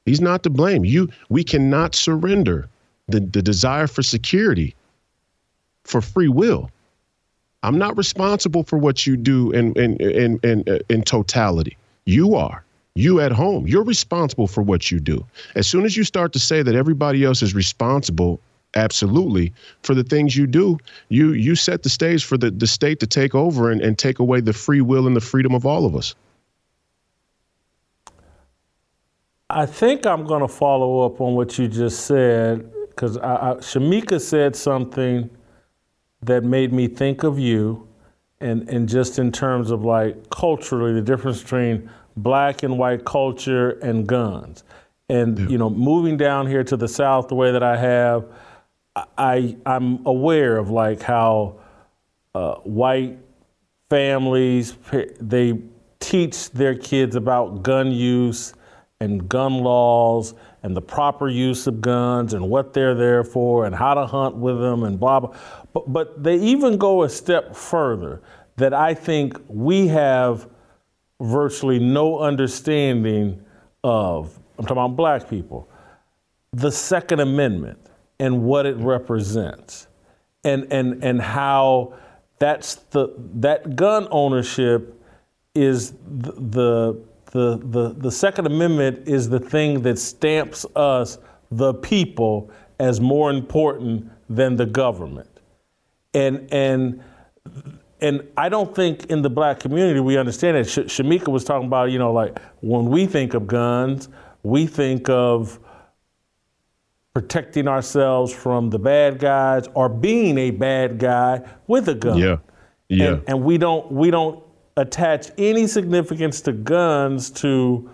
He's 0.04 0.20
not 0.20 0.42
to 0.42 0.50
blame. 0.50 0.84
You 0.84 1.08
we 1.28 1.42
cannot 1.42 1.94
surrender 1.94 2.68
the, 3.08 3.20
the 3.20 3.42
desire 3.42 3.86
for 3.86 4.02
security 4.02 4.74
for 5.84 6.00
free 6.00 6.28
will. 6.28 6.70
I'm 7.62 7.78
not 7.78 7.96
responsible 7.96 8.62
for 8.62 8.78
what 8.78 9.06
you 9.06 9.16
do 9.16 9.52
in 9.52 9.72
in 9.74 9.96
in 9.96 10.38
in, 10.42 10.80
in 10.88 11.02
totality. 11.02 11.76
You 12.04 12.34
are 12.34 12.65
you 12.96 13.20
at 13.20 13.32
home, 13.32 13.66
you're 13.66 13.84
responsible 13.84 14.46
for 14.46 14.62
what 14.62 14.90
you 14.90 14.98
do. 14.98 15.24
As 15.54 15.66
soon 15.66 15.84
as 15.84 15.96
you 15.96 16.04
start 16.04 16.32
to 16.32 16.38
say 16.38 16.62
that 16.62 16.74
everybody 16.74 17.24
else 17.24 17.42
is 17.42 17.54
responsible, 17.54 18.40
absolutely, 18.74 19.52
for 19.82 19.94
the 19.94 20.04
things 20.04 20.36
you 20.36 20.46
do, 20.46 20.78
you 21.08 21.32
you 21.32 21.54
set 21.54 21.82
the 21.82 21.90
stage 21.90 22.24
for 22.24 22.38
the, 22.38 22.50
the 22.50 22.66
state 22.66 23.00
to 23.00 23.06
take 23.06 23.34
over 23.34 23.70
and, 23.70 23.80
and 23.80 23.98
take 23.98 24.18
away 24.18 24.40
the 24.40 24.52
free 24.52 24.80
will 24.80 25.06
and 25.06 25.14
the 25.14 25.20
freedom 25.20 25.54
of 25.54 25.66
all 25.66 25.84
of 25.84 25.94
us. 25.94 26.14
I 29.50 29.66
think 29.66 30.06
I'm 30.06 30.26
going 30.26 30.40
to 30.40 30.48
follow 30.48 31.06
up 31.06 31.20
on 31.20 31.34
what 31.34 31.58
you 31.58 31.68
just 31.68 32.06
said 32.06 32.72
because 32.88 33.18
Shemeka 33.18 34.20
said 34.20 34.56
something 34.56 35.30
that 36.22 36.42
made 36.42 36.72
me 36.72 36.88
think 36.88 37.22
of 37.22 37.38
you, 37.38 37.86
and 38.40 38.68
and 38.70 38.88
just 38.88 39.18
in 39.18 39.30
terms 39.30 39.70
of 39.70 39.84
like 39.84 40.30
culturally, 40.30 40.94
the 40.94 41.02
difference 41.02 41.42
between 41.42 41.90
black 42.16 42.62
and 42.62 42.78
white 42.78 43.04
culture 43.04 43.70
and 43.80 44.06
guns, 44.06 44.64
and 45.08 45.38
yeah. 45.38 45.48
you 45.48 45.58
know, 45.58 45.70
moving 45.70 46.16
down 46.16 46.46
here 46.46 46.64
to 46.64 46.76
the 46.76 46.88
south 46.88 47.28
the 47.28 47.34
way 47.34 47.52
that 47.52 47.62
I 47.62 47.76
have, 47.76 48.26
I 49.18 49.56
I'm 49.66 50.04
aware 50.06 50.56
of 50.56 50.70
like 50.70 51.02
how 51.02 51.56
uh, 52.34 52.56
white 52.56 53.18
families 53.90 54.76
they 55.20 55.60
teach 56.00 56.50
their 56.50 56.74
kids 56.74 57.16
about 57.16 57.62
gun 57.62 57.90
use 57.90 58.54
and 59.00 59.28
gun 59.28 59.58
laws 59.58 60.34
and 60.62 60.76
the 60.76 60.82
proper 60.82 61.28
use 61.28 61.66
of 61.66 61.80
guns 61.80 62.34
and 62.34 62.48
what 62.48 62.72
they're 62.72 62.94
there 62.94 63.22
for 63.22 63.66
and 63.66 63.74
how 63.74 63.94
to 63.94 64.06
hunt 64.06 64.36
with 64.36 64.58
them 64.58 64.84
and 64.84 64.98
blah 64.98 65.20
blah. 65.20 65.34
But, 65.72 65.92
but 65.92 66.22
they 66.22 66.36
even 66.36 66.78
go 66.78 67.02
a 67.02 67.08
step 67.08 67.54
further 67.54 68.22
that 68.56 68.72
I 68.72 68.94
think 68.94 69.38
we 69.48 69.86
have 69.88 70.48
virtually 71.20 71.78
no 71.78 72.18
understanding 72.18 73.44
of. 73.84 74.38
I'm 74.58 74.64
talking 74.64 74.82
about 74.82 74.96
black 74.96 75.28
people. 75.28 75.68
The 76.52 76.70
Second 76.70 77.20
Amendment 77.20 77.78
and 78.18 78.42
what 78.44 78.66
it 78.66 78.76
represents, 78.76 79.86
and 80.44 80.72
and 80.72 81.04
and 81.04 81.20
how 81.20 81.94
that's 82.38 82.76
the 82.90 83.14
that 83.34 83.76
gun 83.76 84.08
ownership 84.10 85.02
is 85.54 85.92
the, 86.06 86.32
the 86.32 87.00
the, 87.32 87.94
the, 87.98 88.10
Second 88.10 88.46
Amendment 88.46 89.06
is 89.06 89.28
the 89.28 89.40
thing 89.40 89.82
that 89.82 89.98
stamps 89.98 90.64
us, 90.74 91.18
the 91.50 91.74
people, 91.74 92.50
as 92.78 93.00
more 93.00 93.30
important 93.30 94.10
than 94.30 94.56
the 94.56 94.64
government. 94.64 95.28
And, 96.14 96.48
and, 96.52 97.02
and 98.00 98.26
I 98.36 98.48
don't 98.48 98.74
think 98.74 99.06
in 99.06 99.22
the 99.22 99.30
black 99.30 99.60
community 99.60 100.00
we 100.00 100.16
understand 100.16 100.56
it. 100.56 100.64
Sh- 100.64 100.78
Shemeka 100.78 101.28
was 101.28 101.44
talking 101.44 101.66
about, 101.66 101.90
you 101.90 101.98
know, 101.98 102.12
like 102.12 102.38
when 102.60 102.86
we 102.86 103.06
think 103.06 103.34
of 103.34 103.46
guns, 103.46 104.08
we 104.42 104.66
think 104.66 105.08
of 105.08 105.58
protecting 107.14 107.66
ourselves 107.66 108.32
from 108.32 108.68
the 108.68 108.78
bad 108.78 109.18
guys 109.18 109.64
or 109.72 109.88
being 109.88 110.36
a 110.36 110.50
bad 110.50 110.98
guy 110.98 111.40
with 111.66 111.88
a 111.88 111.94
gun. 111.94 112.18
Yeah. 112.18 112.36
Yeah. 112.88 113.06
And, 113.06 113.24
and 113.26 113.44
we 113.44 113.56
don't 113.58 113.90
we 113.90 114.10
don't 114.10 114.44
attach 114.76 115.30
any 115.38 115.66
significance 115.66 116.42
to 116.42 116.52
guns 116.52 117.30
to 117.30 117.90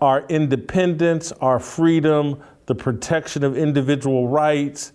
our 0.00 0.24
independence, 0.28 1.32
our 1.32 1.58
freedom, 1.58 2.40
the 2.66 2.74
protection 2.74 3.42
of 3.42 3.56
individual 3.56 4.28
rights, 4.28 4.92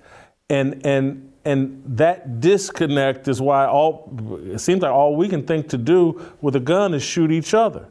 and 0.49 0.85
and 0.85 1.31
and 1.45 1.81
that 1.85 2.39
disconnect 2.39 3.27
is 3.27 3.41
why 3.41 3.65
all 3.65 4.11
it 4.43 4.59
seems 4.59 4.81
like 4.81 4.91
all 4.91 5.15
we 5.15 5.27
can 5.27 5.45
think 5.45 5.69
to 5.69 5.77
do 5.77 6.21
with 6.41 6.55
a 6.55 6.59
gun 6.59 6.93
is 6.93 7.03
shoot 7.03 7.31
each 7.31 7.53
other. 7.53 7.87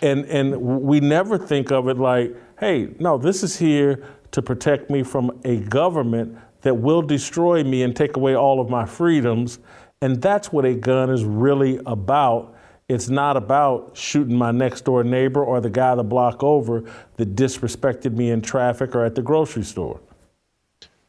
And 0.00 0.24
and 0.26 0.60
we 0.60 1.00
never 1.00 1.36
think 1.36 1.70
of 1.70 1.88
it 1.88 1.98
like, 1.98 2.34
hey, 2.58 2.94
no, 2.98 3.18
this 3.18 3.42
is 3.42 3.58
here 3.58 4.02
to 4.30 4.40
protect 4.40 4.88
me 4.90 5.02
from 5.02 5.38
a 5.44 5.58
government 5.58 6.38
that 6.62 6.74
will 6.74 7.02
destroy 7.02 7.62
me 7.62 7.82
and 7.82 7.94
take 7.94 8.16
away 8.16 8.34
all 8.34 8.60
of 8.60 8.70
my 8.70 8.86
freedoms 8.86 9.58
and 10.02 10.20
that's 10.20 10.52
what 10.52 10.64
a 10.64 10.74
gun 10.74 11.10
is 11.10 11.24
really 11.24 11.78
about. 11.86 12.56
It's 12.88 13.08
not 13.08 13.36
about 13.36 13.96
shooting 13.96 14.36
my 14.36 14.50
next 14.50 14.84
door 14.84 15.04
neighbor 15.04 15.44
or 15.44 15.60
the 15.60 15.70
guy 15.70 15.94
the 15.94 16.02
block 16.02 16.42
over 16.42 16.82
that 17.16 17.36
disrespected 17.36 18.12
me 18.16 18.30
in 18.30 18.42
traffic 18.42 18.96
or 18.96 19.04
at 19.04 19.14
the 19.14 19.22
grocery 19.22 19.62
store. 19.62 20.00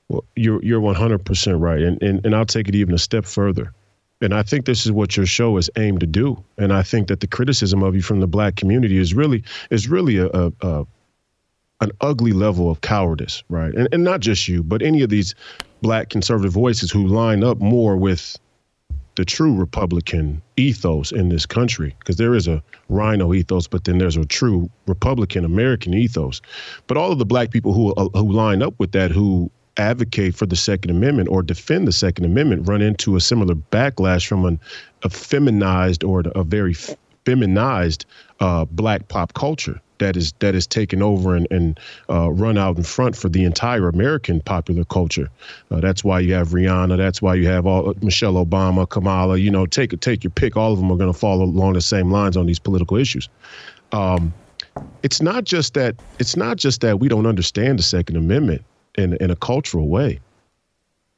Well, 0.09 0.23
you're 0.35 0.63
you're 0.63 0.81
100% 0.81 1.59
right, 1.59 1.81
and, 1.81 2.01
and 2.01 2.25
and 2.25 2.35
I'll 2.35 2.45
take 2.45 2.67
it 2.67 2.75
even 2.75 2.93
a 2.93 2.99
step 2.99 3.25
further. 3.25 3.73
And 4.21 4.33
I 4.33 4.41
think 4.41 4.65
this 4.65 4.85
is 4.85 4.91
what 4.91 5.17
your 5.17 5.25
show 5.25 5.57
is 5.57 5.69
aimed 5.77 5.99
to 5.99 6.07
do. 6.07 6.41
And 6.57 6.71
I 6.71 6.81
think 6.81 7.09
that 7.09 7.19
the 7.19 7.27
criticism 7.27 7.83
of 7.83 7.93
you 7.93 8.01
from 8.01 8.21
the 8.21 8.27
black 8.27 8.55
community 8.55 8.97
is 8.97 9.13
really 9.13 9.43
is 9.69 9.89
really 9.89 10.17
a, 10.17 10.27
a, 10.27 10.51
a 10.61 10.85
an 11.81 11.91
ugly 11.99 12.31
level 12.31 12.71
of 12.71 12.79
cowardice, 12.79 13.43
right? 13.49 13.73
And, 13.73 13.89
and 13.91 14.03
not 14.03 14.21
just 14.21 14.47
you, 14.47 14.63
but 14.63 14.81
any 14.81 15.01
of 15.01 15.09
these 15.09 15.35
black 15.81 16.09
conservative 16.09 16.53
voices 16.53 16.89
who 16.89 17.05
line 17.05 17.43
up 17.43 17.59
more 17.59 17.97
with 17.97 18.37
the 19.15 19.25
true 19.25 19.53
Republican 19.53 20.41
ethos 20.55 21.11
in 21.11 21.27
this 21.27 21.45
country, 21.45 21.93
because 21.99 22.15
there 22.15 22.33
is 22.33 22.47
a 22.47 22.63
RINO 22.89 23.33
ethos, 23.33 23.67
but 23.67 23.83
then 23.83 23.97
there's 23.97 24.17
a 24.17 24.25
true 24.25 24.69
Republican 24.87 25.43
American 25.43 25.93
ethos. 25.93 26.41
But 26.87 26.95
all 26.95 27.11
of 27.11 27.19
the 27.19 27.25
black 27.25 27.51
people 27.51 27.73
who 27.73 27.93
uh, 27.93 28.07
who 28.13 28.31
line 28.31 28.63
up 28.63 28.73
with 28.79 28.93
that, 28.93 29.11
who 29.11 29.51
advocate 29.77 30.35
for 30.35 30.45
the 30.45 30.55
Second 30.55 30.91
Amendment 30.91 31.29
or 31.29 31.41
defend 31.41 31.87
the 31.87 31.91
Second 31.91 32.25
Amendment, 32.25 32.67
run 32.67 32.81
into 32.81 33.15
a 33.15 33.21
similar 33.21 33.55
backlash 33.55 34.27
from 34.27 34.45
an, 34.45 34.59
a 35.03 35.09
feminized 35.09 36.03
or 36.03 36.23
a 36.35 36.43
very 36.43 36.75
feminized 37.25 38.05
uh, 38.39 38.65
black 38.65 39.07
pop 39.07 39.33
culture 39.33 39.79
that 39.99 40.17
is 40.17 40.33
that 40.39 40.55
is 40.55 40.67
taken 40.67 41.01
over 41.01 41.35
and, 41.35 41.47
and 41.49 41.79
uh, 42.09 42.29
run 42.31 42.57
out 42.57 42.77
in 42.77 42.83
front 42.83 43.15
for 43.15 43.29
the 43.29 43.43
entire 43.43 43.87
American 43.87 44.41
popular 44.41 44.83
culture. 44.85 45.29
Uh, 45.71 45.79
that's 45.79 46.03
why 46.03 46.19
you 46.19 46.33
have 46.33 46.49
Rihanna. 46.49 46.97
That's 46.97 47.21
why 47.21 47.35
you 47.35 47.47
have 47.47 47.65
all 47.65 47.93
Michelle 48.01 48.33
Obama, 48.33 48.89
Kamala. 48.89 49.37
You 49.37 49.51
know, 49.51 49.65
take 49.65 49.97
take 50.01 50.23
your 50.23 50.31
pick. 50.31 50.57
All 50.57 50.73
of 50.73 50.79
them 50.79 50.91
are 50.91 50.97
going 50.97 51.11
to 51.11 51.17
follow 51.17 51.45
along 51.45 51.73
the 51.73 51.81
same 51.81 52.11
lines 52.11 52.35
on 52.35 52.45
these 52.45 52.59
political 52.59 52.97
issues. 52.97 53.29
Um, 53.91 54.33
it's 55.03 55.21
not 55.21 55.45
just 55.45 55.73
that. 55.75 55.95
It's 56.19 56.35
not 56.35 56.57
just 56.57 56.81
that 56.81 56.99
we 56.99 57.07
don't 57.07 57.25
understand 57.25 57.79
the 57.79 57.83
Second 57.83 58.17
Amendment 58.17 58.63
in 58.97 59.13
in 59.17 59.31
a 59.31 59.35
cultural 59.35 59.87
way. 59.87 60.19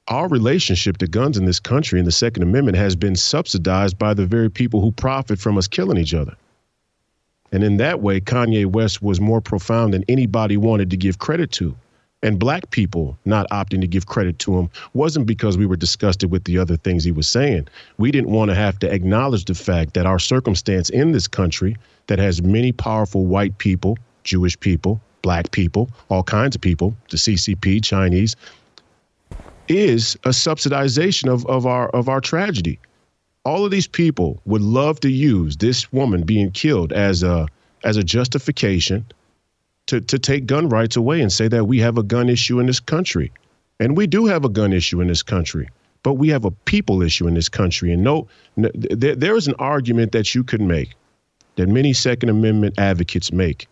Our 0.07 0.27
relationship 0.27 0.97
to 0.97 1.07
guns 1.07 1.37
in 1.37 1.45
this 1.45 1.59
country 1.59 1.99
and 1.99 2.07
the 2.07 2.11
Second 2.11 2.43
Amendment 2.43 2.77
has 2.77 2.95
been 2.95 3.15
subsidized 3.15 3.97
by 3.97 4.13
the 4.13 4.25
very 4.25 4.51
people 4.51 4.81
who 4.81 4.91
profit 4.91 5.39
from 5.39 5.57
us 5.57 5.67
killing 5.67 5.97
each 5.97 6.13
other. 6.13 6.35
And 7.51 7.63
in 7.63 7.77
that 7.77 8.01
way, 8.01 8.19
Kanye 8.19 8.65
West 8.65 9.01
was 9.01 9.19
more 9.19 9.41
profound 9.41 9.93
than 9.93 10.03
anybody 10.07 10.57
wanted 10.57 10.89
to 10.91 10.97
give 10.97 11.19
credit 11.19 11.51
to. 11.53 11.75
And 12.21 12.39
black 12.39 12.71
people 12.71 13.17
not 13.25 13.49
opting 13.49 13.81
to 13.81 13.87
give 13.87 14.07
credit 14.07 14.39
to 14.39 14.57
him 14.57 14.69
wasn't 14.93 15.27
because 15.27 15.57
we 15.57 15.65
were 15.65 15.75
disgusted 15.75 16.31
with 16.31 16.43
the 16.45 16.57
other 16.57 16.75
things 16.75 17.03
he 17.03 17.11
was 17.11 17.27
saying. 17.27 17.67
We 17.97 18.11
didn't 18.11 18.31
want 18.31 18.49
to 18.49 18.55
have 18.55 18.79
to 18.79 18.91
acknowledge 18.91 19.45
the 19.45 19.53
fact 19.53 19.93
that 19.93 20.05
our 20.05 20.17
circumstance 20.17 20.89
in 20.89 21.11
this 21.11 21.27
country 21.27 21.77
that 22.07 22.19
has 22.19 22.41
many 22.41 22.71
powerful 22.71 23.25
white 23.25 23.57
people, 23.59 23.97
Jewish 24.23 24.59
people, 24.59 24.99
black 25.25 25.51
people, 25.51 25.89
all 26.09 26.23
kinds 26.23 26.55
of 26.55 26.61
people, 26.61 26.95
the 27.09 27.17
CCP, 27.17 27.83
Chinese, 27.83 28.35
is 29.67 30.15
a 30.23 30.29
subsidization 30.29 31.27
of, 31.33 31.45
of 31.47 31.65
our 31.65 31.89
of 31.89 32.07
our 32.07 32.21
tragedy 32.21 32.79
all 33.45 33.63
of 33.63 33.71
these 33.71 33.87
people 33.87 34.41
would 34.45 34.61
love 34.61 34.99
to 34.99 35.09
use 35.09 35.57
this 35.57 35.93
woman 35.93 36.23
being 36.23 36.51
killed 36.51 36.91
as 36.91 37.23
a 37.23 37.47
as 37.83 37.95
a 37.95 38.03
justification 38.03 39.05
to 39.85 40.01
to 40.01 40.19
take 40.19 40.47
gun 40.47 40.67
rights 40.67 40.95
away 40.95 41.21
and 41.21 41.31
say 41.31 41.47
that 41.47 41.65
we 41.65 41.79
have 41.79 41.97
a 41.97 42.03
gun 42.03 42.27
issue 42.27 42.59
in 42.59 42.65
this 42.65 42.79
country. 42.79 43.31
And 43.79 43.95
we 43.95 44.07
do 44.07 44.25
have 44.25 44.45
a 44.45 44.49
gun 44.49 44.73
issue 44.73 45.01
in 45.01 45.07
this 45.07 45.21
country, 45.21 45.69
but 46.01 46.13
we 46.13 46.29
have 46.29 46.45
a 46.45 46.51
people 46.51 47.01
issue 47.01 47.27
in 47.27 47.33
this 47.33 47.49
country. 47.49 47.91
And 47.91 48.03
no, 48.03 48.27
no 48.55 48.69
there, 48.73 49.15
there 49.15 49.35
is 49.35 49.47
an 49.47 49.55
argument 49.59 50.11
that 50.13 50.33
you 50.33 50.43
could 50.43 50.61
make 50.61 50.95
that 51.57 51.67
many 51.67 51.93
Second 51.93 52.29
Amendment 52.29 52.75
advocates 52.79 53.31
make 53.31 53.67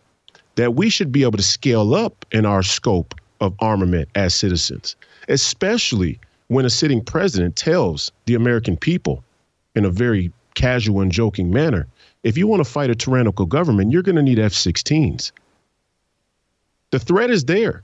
that 0.56 0.76
we 0.76 0.90
should 0.90 1.12
be 1.12 1.24
able 1.24 1.38
to 1.38 1.44
scale 1.44 1.96
up 1.96 2.26
in 2.32 2.46
our 2.46 2.64
scope 2.64 3.16
of 3.42 3.54
armament 3.60 4.10
as 4.16 4.34
citizens, 4.36 4.96
especially 5.28 6.20
when 6.48 6.66
a 6.66 6.70
sitting 6.70 7.04
president 7.04 7.56
tells 7.56 8.12
the 8.26 8.36
American 8.36 8.78
people 8.78 9.24
in 9.76 9.86
a 9.86 9.90
very 9.90 10.32
casual 10.56 11.02
and 11.02 11.12
joking 11.12 11.52
manner. 11.52 11.88
If 12.24 12.38
you 12.38 12.48
want 12.48 12.64
to 12.64 12.70
fight 12.70 12.90
a 12.90 12.96
tyrannical 12.96 13.46
government, 13.46 13.92
you're 13.92 14.04
going 14.04 14.16
to 14.16 14.24
need 14.24 14.40
F 14.40 14.54
16s. 14.54 15.32
The 16.92 17.00
threat 17.00 17.32
is 17.32 17.46
there, 17.46 17.84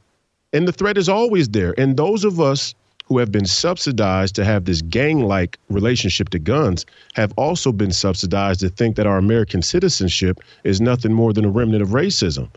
and 0.53 0.67
the 0.67 0.71
threat 0.71 0.97
is 0.97 1.09
always 1.09 1.49
there. 1.49 1.73
And 1.77 1.97
those 1.97 2.23
of 2.23 2.39
us 2.39 2.75
who 3.09 3.17
have 3.17 3.31
been 3.31 3.45
subsidized 3.45 4.35
to 4.35 4.45
have 4.45 4.65
this 4.65 4.81
gang 4.83 5.21
like 5.21 5.57
relationship 5.69 6.29
to 6.29 6.39
guns 6.39 6.85
have 7.15 7.33
also 7.35 7.71
been 7.71 7.91
subsidized 7.91 8.59
to 8.59 8.69
think 8.69 8.95
that 8.95 9.07
our 9.07 9.17
American 9.17 9.63
citizenship 9.63 10.39
is 10.63 10.79
nothing 10.79 11.11
more 11.11 11.33
than 11.33 11.43
a 11.43 11.49
remnant 11.49 11.81
of 11.81 11.89
racism 11.89 12.47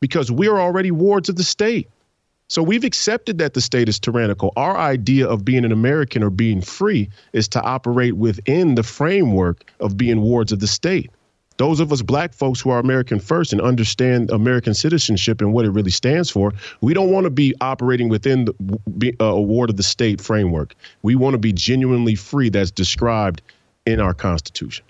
because 0.00 0.30
we're 0.30 0.60
already 0.60 0.90
wards 0.90 1.30
of 1.30 1.36
the 1.36 1.42
state. 1.42 1.88
So 2.48 2.62
we've 2.62 2.84
accepted 2.84 3.38
that 3.38 3.54
the 3.54 3.60
state 3.60 3.88
is 3.88 3.98
tyrannical. 3.98 4.52
Our 4.56 4.76
idea 4.76 5.26
of 5.26 5.44
being 5.44 5.64
an 5.64 5.72
American 5.72 6.22
or 6.22 6.30
being 6.30 6.60
free 6.60 7.08
is 7.32 7.48
to 7.48 7.62
operate 7.62 8.16
within 8.16 8.76
the 8.76 8.84
framework 8.84 9.64
of 9.80 9.96
being 9.96 10.20
wards 10.20 10.52
of 10.52 10.60
the 10.60 10.68
state. 10.68 11.10
Those 11.58 11.80
of 11.80 11.90
us 11.92 12.02
black 12.02 12.34
folks 12.34 12.60
who 12.60 12.70
are 12.70 12.78
American 12.78 13.18
first 13.18 13.52
and 13.52 13.62
understand 13.62 14.30
American 14.30 14.74
citizenship 14.74 15.40
and 15.40 15.52
what 15.52 15.64
it 15.64 15.70
really 15.70 15.90
stands 15.90 16.30
for, 16.30 16.52
we 16.80 16.92
don't 16.92 17.10
want 17.10 17.24
to 17.24 17.30
be 17.30 17.54
operating 17.60 18.08
within 18.08 18.44
the 18.44 19.14
uh, 19.20 19.24
a 19.24 19.40
ward 19.40 19.70
of 19.70 19.76
the 19.76 19.82
state 19.82 20.20
framework. 20.20 20.74
We 21.02 21.14
want 21.14 21.34
to 21.34 21.38
be 21.38 21.52
genuinely 21.52 22.14
free 22.14 22.50
that's 22.50 22.70
described 22.70 23.42
in 23.86 24.00
our 24.00 24.12
Constitution. 24.14 24.84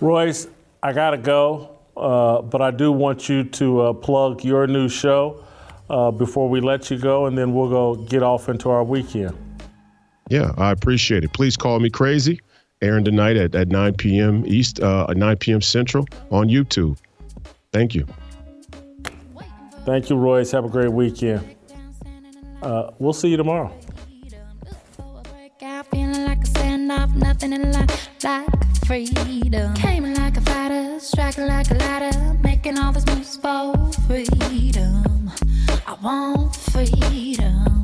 Royce, 0.00 0.46
I 0.82 0.92
got 0.92 1.10
to 1.10 1.18
go. 1.18 1.70
uh, 1.96 2.42
but 2.42 2.60
I 2.60 2.70
do 2.70 2.92
want 2.92 3.28
you 3.28 3.44
to 3.44 3.80
uh, 3.80 3.92
plug 3.92 4.44
your 4.44 4.66
new 4.66 4.88
show 4.88 5.44
uh, 5.88 6.10
before 6.10 6.48
we 6.48 6.60
let 6.60 6.90
you 6.90 6.98
go, 6.98 7.26
and 7.26 7.36
then 7.38 7.54
we'll 7.54 7.68
go 7.68 7.94
get 7.94 8.22
off 8.22 8.48
into 8.48 8.70
our 8.70 8.82
weekend. 8.82 9.36
Yeah, 10.30 10.52
I 10.56 10.70
appreciate 10.70 11.24
it. 11.24 11.32
Please 11.32 11.56
call 11.56 11.78
me 11.80 11.90
crazy. 11.90 12.40
Airing 12.84 13.04
tonight 13.04 13.36
at, 13.38 13.54
at 13.54 13.68
9 13.68 13.94
p.m. 13.94 14.44
East, 14.46 14.78
uh, 14.80 15.06
9 15.16 15.36
p.m. 15.38 15.62
Central 15.62 16.06
on 16.30 16.48
YouTube. 16.48 16.98
Thank 17.72 17.94
you. 17.94 18.06
Thank 19.86 20.10
you, 20.10 20.16
Royce. 20.16 20.50
Have 20.50 20.66
a 20.66 20.68
great 20.68 20.92
weekend. 20.92 21.56
Uh, 22.62 22.90
we'll 22.98 23.14
see 23.14 23.28
you 23.28 23.38
tomorrow. 23.38 23.72
Feeling 25.90 26.24
like 26.24 26.38
a 26.38 26.46
standoff, 26.46 27.14
nothing 27.14 27.52
in 27.52 27.72
life 27.72 28.08
like 28.22 28.46
freedom. 28.86 29.74
Came 29.74 30.12
like 30.14 30.36
a 30.36 30.40
fighter, 30.40 30.98
striking 30.98 31.46
like 31.46 31.70
a 31.70 31.74
ladder, 31.74 32.34
making 32.42 32.78
all 32.78 32.92
these 32.92 33.06
moves 33.06 33.36
for 33.36 33.74
freedom. 34.06 35.30
I 35.86 35.96
want 36.02 36.56
freedom. 36.56 37.83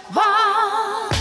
Wow. 0.13 1.20